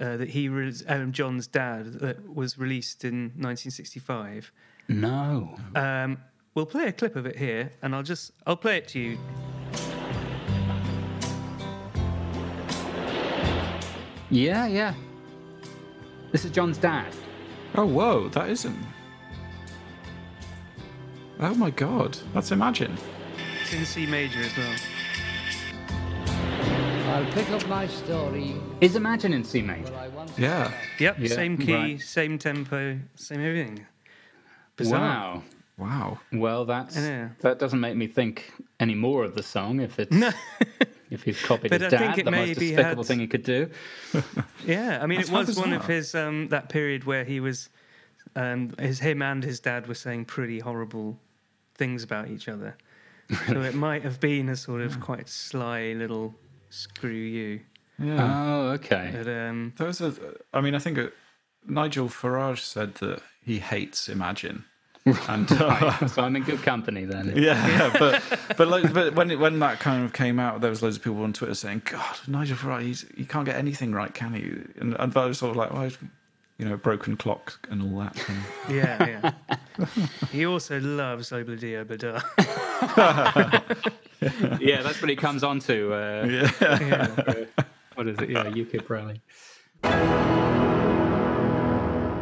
uh, 0.00 0.16
that 0.16 0.30
he 0.30 0.48
was 0.48 0.82
um, 0.88 1.12
John's 1.12 1.46
dad, 1.46 2.00
that 2.00 2.28
was 2.34 2.58
released 2.58 3.04
in 3.04 3.30
1965? 3.36 4.50
No. 4.88 5.54
Um, 5.74 6.18
we'll 6.58 6.66
play 6.66 6.88
a 6.88 6.92
clip 6.92 7.14
of 7.14 7.24
it 7.24 7.36
here, 7.36 7.70
and 7.82 7.94
I'll 7.94 8.02
just 8.02 8.32
I'll 8.44 8.56
play 8.56 8.78
it 8.78 8.88
to 8.88 8.98
you. 8.98 9.18
Yeah, 14.28 14.66
yeah. 14.66 14.92
This 16.32 16.44
is 16.44 16.50
John's 16.50 16.76
dad. 16.76 17.14
Oh, 17.76 17.86
whoa, 17.86 18.28
that 18.30 18.50
isn't. 18.50 18.76
Oh 21.38 21.54
my 21.54 21.70
god, 21.70 22.18
that's 22.34 22.50
Imagine. 22.50 22.98
It's 23.62 23.72
in 23.72 23.84
C 23.84 24.04
major 24.04 24.40
as 24.40 24.56
well. 24.56 24.74
I'll 27.14 27.32
pick 27.32 27.48
up 27.50 27.66
my 27.68 27.86
story. 27.86 28.56
Is 28.80 28.96
Imagine 28.96 29.32
in 29.32 29.44
C 29.44 29.62
major? 29.62 29.92
Yeah. 30.36 30.72
Yep, 30.98 31.16
Yeah, 31.20 31.28
same 31.28 31.56
key, 31.56 31.74
right. 31.74 32.00
same 32.00 32.36
tempo, 32.36 32.98
same 33.14 33.40
everything. 33.40 33.86
Bizarre. 34.76 35.00
Wow. 35.00 35.42
Wow. 35.78 36.18
Well, 36.32 36.64
that's 36.64 36.96
Yeah. 36.96 37.30
that 37.40 37.58
doesn't 37.58 37.80
make 37.80 37.96
me 37.96 38.06
think 38.08 38.52
any 38.80 38.94
more 38.94 39.24
of 39.24 39.34
the 39.34 39.42
song 39.42 39.80
if 39.80 39.98
it's 39.98 40.10
No. 40.12 40.30
if 41.10 41.22
he's 41.22 41.40
copied 41.40 41.70
But 41.70 41.80
his 41.80 41.92
I 41.94 41.98
think 41.98 42.10
dad, 42.10 42.18
it 42.18 42.24
the 42.24 42.30
most 42.32 42.58
despicable 42.58 43.02
had- 43.02 43.06
thing 43.06 43.20
he 43.20 43.26
could 43.28 43.44
do. 43.44 43.70
Yeah, 44.66 44.98
I 45.00 45.06
mean, 45.06 45.18
That's 45.18 45.28
it 45.30 45.32
how 45.32 45.38
was 45.38 45.56
one 45.56 45.72
of 45.72 45.86
his 45.86 46.14
um, 46.14 46.48
that 46.48 46.68
period 46.68 47.04
where 47.04 47.24
he 47.24 47.40
was, 47.40 47.68
um, 48.36 48.74
his 48.78 48.98
him 49.00 49.22
and 49.22 49.42
his 49.42 49.60
dad 49.60 49.86
were 49.86 49.94
saying 49.94 50.26
pretty 50.26 50.58
horrible 50.58 51.18
things 51.74 52.02
about 52.02 52.28
each 52.28 52.48
other. 52.48 52.76
so 53.46 53.62
it 53.62 53.74
might 53.86 54.02
have 54.02 54.18
been 54.20 54.48
a 54.48 54.56
sort 54.56 54.80
of 54.82 55.00
quite 55.00 55.28
sly 55.28 55.92
little 55.96 56.34
screw 56.70 57.10
you. 57.10 57.60
Yeah. 57.98 58.18
Oh, 58.20 58.68
okay. 58.72 59.10
But 59.12 59.28
um, 59.28 59.72
There 59.76 59.86
was 59.86 60.00
a, 60.00 60.12
I 60.52 60.60
mean, 60.60 60.74
I 60.74 60.78
think 60.80 60.98
uh 60.98 61.08
Nigel 61.66 62.08
Farage 62.08 62.60
said 62.60 62.94
that 62.96 63.20
he 63.42 63.58
hates 63.60 64.08
Imagine. 64.08 64.64
And 65.28 65.50
uh, 65.52 66.06
so 66.08 66.22
I'm 66.22 66.36
in 66.36 66.42
good 66.42 66.62
company 66.62 67.04
then. 67.04 67.32
yeah, 67.36 67.90
but 67.98 68.22
but 68.56 68.68
like, 68.68 68.92
but 68.92 69.14
when 69.14 69.30
it, 69.30 69.38
when 69.38 69.58
that 69.60 69.78
kind 69.80 70.04
of 70.04 70.12
came 70.12 70.38
out, 70.38 70.60
there 70.60 70.70
was 70.70 70.82
loads 70.82 70.96
of 70.96 71.02
people 71.02 71.22
on 71.22 71.32
Twitter 71.32 71.54
saying, 71.54 71.82
"God, 71.84 72.16
Nigel 72.26 72.56
Farage, 72.56 72.82
he's, 72.82 73.06
he 73.16 73.24
can't 73.24 73.44
get 73.44 73.56
anything 73.56 73.92
right, 73.92 74.12
can 74.12 74.34
he?" 74.34 74.80
And, 74.80 74.94
and 74.98 75.16
I 75.16 75.26
was 75.26 75.38
sort 75.38 75.50
of 75.50 75.56
like, 75.56 75.72
"Well, 75.72 75.90
you 76.58 76.68
know, 76.68 76.76
broken 76.76 77.16
clock 77.16 77.66
and 77.70 77.82
all 77.82 78.00
that." 78.00 78.28
And, 78.28 78.38
yeah, 78.76 79.32
yeah. 79.78 79.86
he 80.30 80.46
also 80.46 80.80
loves 80.80 81.32
Ob-La-Di 81.32 81.76
Ob-La-Da. 81.76 82.20
yeah, 84.60 84.82
that's 84.82 85.00
what 85.00 85.10
he 85.10 85.16
comes 85.16 85.44
on 85.44 85.60
to. 85.60 85.92
Uh, 85.92 86.26
yeah. 86.26 87.44
what 87.94 88.08
is 88.08 88.18
it? 88.18 88.30
Yeah, 88.30 88.44
UKIP 88.44 88.88
rally. 88.88 89.20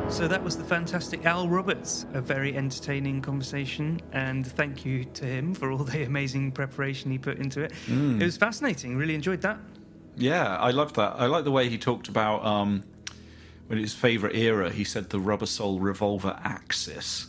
So 0.09 0.27
that 0.29 0.43
was 0.43 0.57
the 0.57 0.65
fantastic 0.65 1.27
Al 1.27 1.47
Roberts, 1.47 2.07
a 2.15 2.23
very 2.23 2.57
entertaining 2.57 3.21
conversation, 3.21 4.01
and 4.13 4.47
thank 4.47 4.85
you 4.85 5.05
to 5.05 5.27
him 5.27 5.53
for 5.53 5.71
all 5.71 5.85
the 5.85 6.05
amazing 6.05 6.53
preparation 6.53 7.11
he 7.11 7.19
put 7.19 7.39
into 7.39 7.61
it. 7.61 7.73
Mm. 7.87 8.21
It 8.21 8.25
was 8.25 8.37
fascinating. 8.37 8.97
Really 8.97 9.15
enjoyed 9.15 9.43
that. 9.43 9.59
Yeah, 10.17 10.57
I 10.57 10.71
loved 10.71 10.97
that. 10.97 11.17
I 11.19 11.27
like 11.27 11.45
the 11.45 11.51
way 11.51 11.69
he 11.69 11.77
talked 11.77 12.09
about 12.09 12.45
um, 12.47 12.83
when 13.67 13.79
his 13.79 13.93
favourite 13.93 14.35
era. 14.35 14.71
He 14.71 14.85
said 14.85 15.11
the 15.11 15.21
Rubber 15.21 15.45
Soul 15.47 15.81
Revolver 15.81 16.39
Axis. 16.43 17.27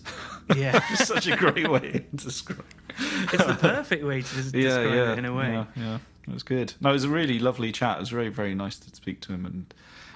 Yeah, 0.56 0.80
such 0.96 1.28
a 1.28 1.36
great 1.36 1.70
way 1.70 1.92
to 1.92 2.00
describe. 2.16 2.64
It's 3.00 3.46
the 3.46 3.58
perfect 3.60 4.06
way 4.06 4.22
to 4.22 4.36
des- 4.36 4.52
describe 4.62 4.94
it 4.94 5.20
in 5.20 5.26
a 5.26 5.34
way. 5.34 5.52
Yeah, 5.52 5.66
yeah, 5.76 5.98
it 6.28 6.34
was 6.34 6.44
good. 6.44 6.74
No, 6.80 6.92
it 6.92 6.94
was 6.94 7.04
a 7.04 7.10
really 7.10 7.40
lovely 7.40 7.74
chat. 7.74 7.98
It 7.98 8.02
was 8.02 8.10
very, 8.10 8.30
very 8.30 8.56
nice 8.56 8.78
to 8.80 8.96
speak 8.96 9.20
to 9.22 9.34
him, 9.34 9.46
and 9.46 9.74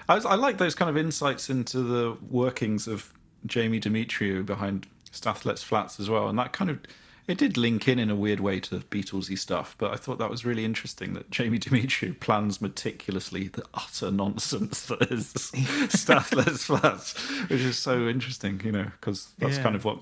I, 0.10 0.16
was, 0.16 0.26
I 0.26 0.36
like 0.36 0.58
those 0.58 0.76
kind 0.76 0.90
of 0.90 0.98
insights 0.98 1.50
into 1.50 1.80
the 1.80 2.18
workings 2.30 2.88
of 2.88 3.14
Jamie 3.46 3.80
Demetriou 3.80 4.46
behind 4.46 4.88
Stath 5.12 5.46
Lets 5.46 5.64
Flats 5.64 6.00
as 6.00 6.10
well, 6.10 6.28
and 6.30 6.38
that 6.40 6.54
kind 6.54 6.70
of 6.70 6.80
it 7.28 7.38
did 7.38 7.56
link 7.56 7.88
in 7.88 8.00
in 8.00 8.10
a 8.10 8.16
weird 8.16 8.40
way 8.40 8.60
to 8.60 8.80
Beatlesy 8.80 9.38
stuff. 9.38 9.76
But 9.78 9.94
I 9.94 9.96
thought 9.96 10.18
that 10.18 10.30
was 10.30 10.44
really 10.44 10.66
interesting 10.66 11.14
that 11.14 11.30
Jamie 11.32 11.60
Demetriou 11.66 12.20
plans 12.20 12.62
meticulously 12.62 13.48
the 13.48 13.64
utter 13.74 14.12
nonsense 14.12 14.86
that 14.88 15.12
is 15.12 15.30
Stath 15.90 16.34
Lets 16.34 16.66
Flats, 16.66 17.14
which 17.50 17.62
is 17.62 17.78
so 17.78 18.08
interesting, 18.08 18.60
you 18.66 18.72
know, 18.72 18.92
because 19.00 19.30
that's 19.38 19.58
Yeah. 19.58 19.64
kind 19.64 19.76
of 19.76 19.86
what. 19.86 20.00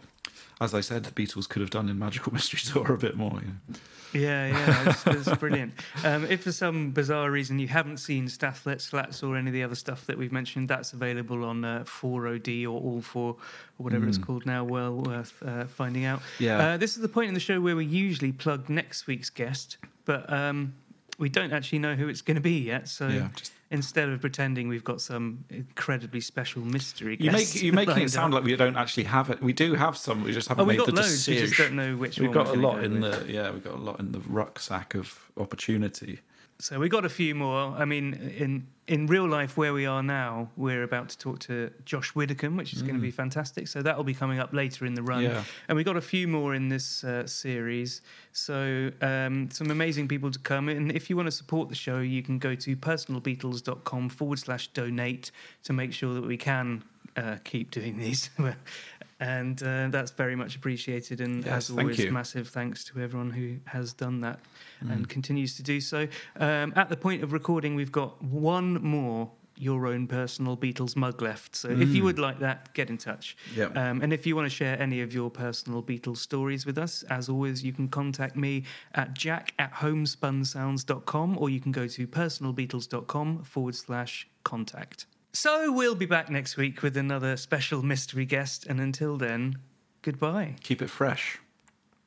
As 0.62 0.74
I 0.74 0.82
said, 0.82 1.06
the 1.06 1.12
Beatles 1.12 1.48
could 1.48 1.62
have 1.62 1.70
done 1.70 1.88
in 1.88 1.98
Magical 1.98 2.34
Mystery 2.34 2.60
Tour 2.62 2.94
a 2.94 2.98
bit 2.98 3.16
more. 3.16 3.40
You 3.42 3.48
know. 3.48 3.80
Yeah, 4.14 4.48
yeah, 4.48 4.90
it's, 4.90 5.06
it's 5.08 5.38
brilliant. 5.38 5.74
Um, 6.04 6.26
if 6.26 6.44
for 6.44 6.52
some 6.52 6.92
bizarre 6.92 7.30
reason 7.32 7.60
you 7.60 7.68
haven't 7.68 7.98
seen 7.98 8.28
Stath 8.28 8.66
Lets 8.66 8.88
Flats 8.88 9.22
or 9.24 9.38
any 9.38 9.48
of 9.48 9.54
the 9.54 9.64
other 9.64 9.76
stuff 9.76 10.06
that 10.08 10.18
we've 10.18 10.32
mentioned, 10.32 10.68
that's 10.68 10.94
available 10.94 11.44
on 11.44 11.64
uh, 11.64 11.84
4OD 11.86 12.64
or 12.64 12.70
All 12.70 13.02
4 13.02 13.24
or 13.24 13.36
whatever 13.78 14.08
it's 14.08 14.18
called 14.18 14.46
now. 14.46 14.64
Well 14.64 15.02
worth 15.02 15.42
uh, 15.46 15.66
finding 15.66 16.06
out. 16.06 16.22
Yeah. 16.40 16.58
Uh, 16.58 16.78
this 16.78 16.96
is 16.96 17.02
the 17.02 17.10
point 17.10 17.28
in 17.28 17.34
the 17.34 17.40
show 17.40 17.62
where 17.62 17.76
we 17.76 17.86
usually 17.86 18.32
plug 18.32 18.70
next 18.70 19.08
week's 19.08 19.30
guest, 19.30 19.78
but 20.06 20.32
um, 20.32 20.74
we 21.20 21.30
don't 21.30 21.54
actually 21.54 21.80
know 21.80 21.94
who 21.96 22.08
it's 22.08 22.22
going 22.22 22.36
to 22.36 22.42
be 22.42 22.60
yet. 22.60 22.88
So 22.88 23.08
Yeah, 23.08 23.30
just- 23.36 23.52
instead 23.72 24.10
of 24.10 24.20
pretending 24.20 24.68
we've 24.68 24.84
got 24.84 25.00
some 25.00 25.44
incredibly 25.52 26.20
special 26.22 26.64
mystery 26.64 27.16
You 27.20 27.30
make 27.32 27.54
you 27.62 27.72
making 27.72 27.98
it 28.08 28.10
sound 28.12 28.34
up. 28.34 28.40
like 28.40 28.46
we 28.46 28.56
don't 28.56 28.76
actually 28.78 29.04
have 29.04 29.30
it. 29.30 29.44
We 29.44 29.54
do 29.54 29.76
have 29.76 29.96
some. 29.96 30.24
We 30.24 30.32
just 30.32 30.48
haven't 30.48 30.64
Oh, 30.64 30.66
made 30.66 30.78
got 30.80 30.88
the 30.88 30.94
loads, 30.94 31.28
we 31.28 31.38
just 31.38 31.58
don't 31.58 31.74
know 31.76 31.96
which 31.96 32.20
We've 32.20 32.30
one 32.34 32.46
got 32.46 32.56
a 32.56 32.60
lot 32.60 32.78
go 32.78 32.82
in 32.82 33.00
with. 33.02 33.28
the 33.28 33.32
yeah. 33.34 33.52
We've 33.52 33.64
got 33.64 33.76
a 33.76 33.78
lot 33.78 34.00
in 34.00 34.12
the 34.12 34.22
rucksack 34.22 34.96
of 34.96 35.30
opportunity. 35.38 36.20
So 36.62 36.78
we 36.78 36.90
got 36.90 37.06
a 37.06 37.10
few 37.10 37.36
more. 37.36 37.74
I 37.78 37.86
mean, 37.86 38.14
in 38.38 38.68
in 38.86 39.06
real 39.06 39.28
life, 39.28 39.56
where 39.56 39.72
we 39.72 39.86
are 39.86 40.04
now, 40.04 40.50
we're 40.58 40.84
about 40.84 41.10
to 41.10 41.18
talk 41.18 41.40
to 41.40 41.72
Josh 41.86 42.16
Widdicombe, 42.16 42.58
which 42.58 42.74
is 42.74 42.82
going 42.82 42.96
to 42.96 43.02
be 43.02 43.12
fantastic. 43.12 43.68
So 43.68 43.82
that 43.82 43.96
will 43.96 44.04
be 44.04 44.16
coming 44.16 44.40
up 44.40 44.52
later 44.52 44.86
in 44.86 44.96
the 44.96 45.04
run. 45.04 45.24
Yeah. 45.24 45.44
And 45.68 45.78
we 45.78 45.84
got 45.84 45.96
a 45.96 46.02
few 46.02 46.28
more 46.28 46.56
in 46.56 46.68
this 46.68 47.04
uh, 47.04 47.28
series. 47.28 48.02
So 48.34 48.92
um, 49.02 49.50
some 49.52 49.70
amazing 49.72 50.08
people 50.08 50.32
to 50.32 50.40
come. 50.40 50.68
And 50.70 50.92
if 50.92 51.10
you 51.10 51.16
want 51.16 51.28
to 51.28 51.32
support 51.32 51.70
the 51.70 51.76
show, 51.76 52.00
you 52.00 52.24
can 52.24 52.40
go 52.40 52.56
to 52.56 52.76
personalbeatles.com 52.76 54.10
forward 54.10 54.40
slash 54.40 54.68
donate 54.70 55.32
to 55.64 55.72
make 55.72 55.94
sure 55.94 56.16
that 56.16 56.26
we 56.26 56.36
can 56.36 56.84
uh, 57.16 57.38
keep 57.44 57.72
doing 57.72 57.98
these. 57.98 58.32
and 59.20 59.62
uh, 59.64 59.88
that's 59.90 60.12
very 60.12 60.36
much 60.36 60.56
appreciated. 60.56 61.20
And 61.22 61.44
Yes, 61.46 61.70
as 61.70 61.78
always, 61.78 62.10
massive 62.12 62.48
thanks 62.50 62.84
to 62.86 63.00
everyone 63.02 63.32
who 63.32 63.58
has 63.66 63.94
done 63.94 64.22
that 64.22 64.40
Mm. 64.84 64.92
and 64.94 65.10
continues 65.10 65.56
to 65.58 65.64
do 65.64 65.82
so. 65.82 66.08
Um, 66.38 66.72
at 66.78 66.88
the 66.88 66.96
point 66.96 67.22
of 67.22 67.34
recording, 67.34 67.76
we've 67.76 67.92
got 67.92 68.22
one 68.24 68.82
more 68.82 69.30
your 69.62 69.88
own 69.88 70.08
personal 70.08 70.56
Beatles 70.56 70.96
mug 70.96 71.22
left. 71.22 71.54
So 71.54 71.68
if 71.68 71.90
you 71.90 72.02
would 72.06 72.18
like 72.18 72.40
that, 72.40 72.74
get 72.74 72.90
in 72.90 72.98
touch. 72.98 73.36
Mm. 73.52 73.58
Yep. 73.58 73.78
Um, 73.78 74.02
and 74.02 74.14
if 74.14 74.26
you 74.26 74.34
want 74.34 74.46
to 74.46 74.50
share 74.50 74.82
any 74.82 75.02
of 75.02 75.14
your 75.14 75.30
personal 75.30 75.84
Beatles 75.84 76.20
stories 76.20 76.66
with 76.66 76.78
us, 76.78 77.04
as 77.10 77.28
always, 77.28 77.62
you 77.62 77.74
can 77.74 77.90
contact 77.90 78.38
me 78.38 78.64
at 78.96 79.14
jack 79.14 79.54
at 79.60 79.74
homespunsounds.com 79.74 81.38
or 81.38 81.50
you 81.50 81.60
can 81.60 81.74
go 81.74 81.88
to 81.88 82.08
personalbeatles.com 82.08 83.44
forward 83.44 83.76
slash 83.76 84.30
contact. 84.46 85.08
So 85.34 85.72
we'll 85.72 85.96
be 85.96 86.08
back 86.08 86.30
next 86.30 86.58
week 86.58 86.82
with 86.82 86.98
another 86.98 87.38
special 87.38 87.84
mystery 87.84 88.26
guest. 88.26 88.66
And 88.66 88.80
until 88.80 89.16
then, 89.18 89.60
goodbye. 90.02 90.56
Keep 90.64 90.82
it 90.82 90.90
fresh. 90.90 91.38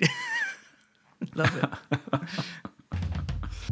Love 1.34 1.56
it. 1.56 1.70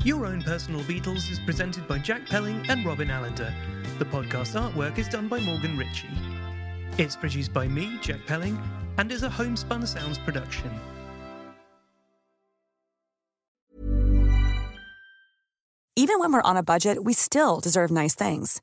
Your 0.05 0.25
Own 0.25 0.41
Personal 0.43 0.81
Beatles 0.83 1.31
is 1.31 1.41
presented 1.41 1.87
by 1.89 1.99
Jack 1.99 2.27
Pelling 2.27 2.65
and 2.69 2.87
Robin 2.87 3.11
Allender. 3.11 3.53
The 3.99 4.05
podcast 4.05 4.59
artwork 4.59 4.99
is 4.99 5.09
done 5.09 5.29
by 5.29 5.41
Morgan 5.41 5.77
Ritchie. 5.77 6.09
It's 6.97 7.17
produced 7.17 7.53
by 7.53 7.67
me, 7.67 7.99
Jack 8.01 8.25
Pelling, 8.27 8.59
and 8.99 9.11
is 9.11 9.25
a 9.25 9.29
Homespun 9.29 9.87
Sounds 9.87 10.19
production. 10.19 10.71
Even 15.97 16.19
when 16.19 16.33
we're 16.33 16.41
on 16.43 16.57
a 16.57 16.63
budget, 16.63 17.05
we 17.05 17.13
still 17.13 17.61
deserve 17.61 17.91
nice 17.91 18.15
things. 18.15 18.63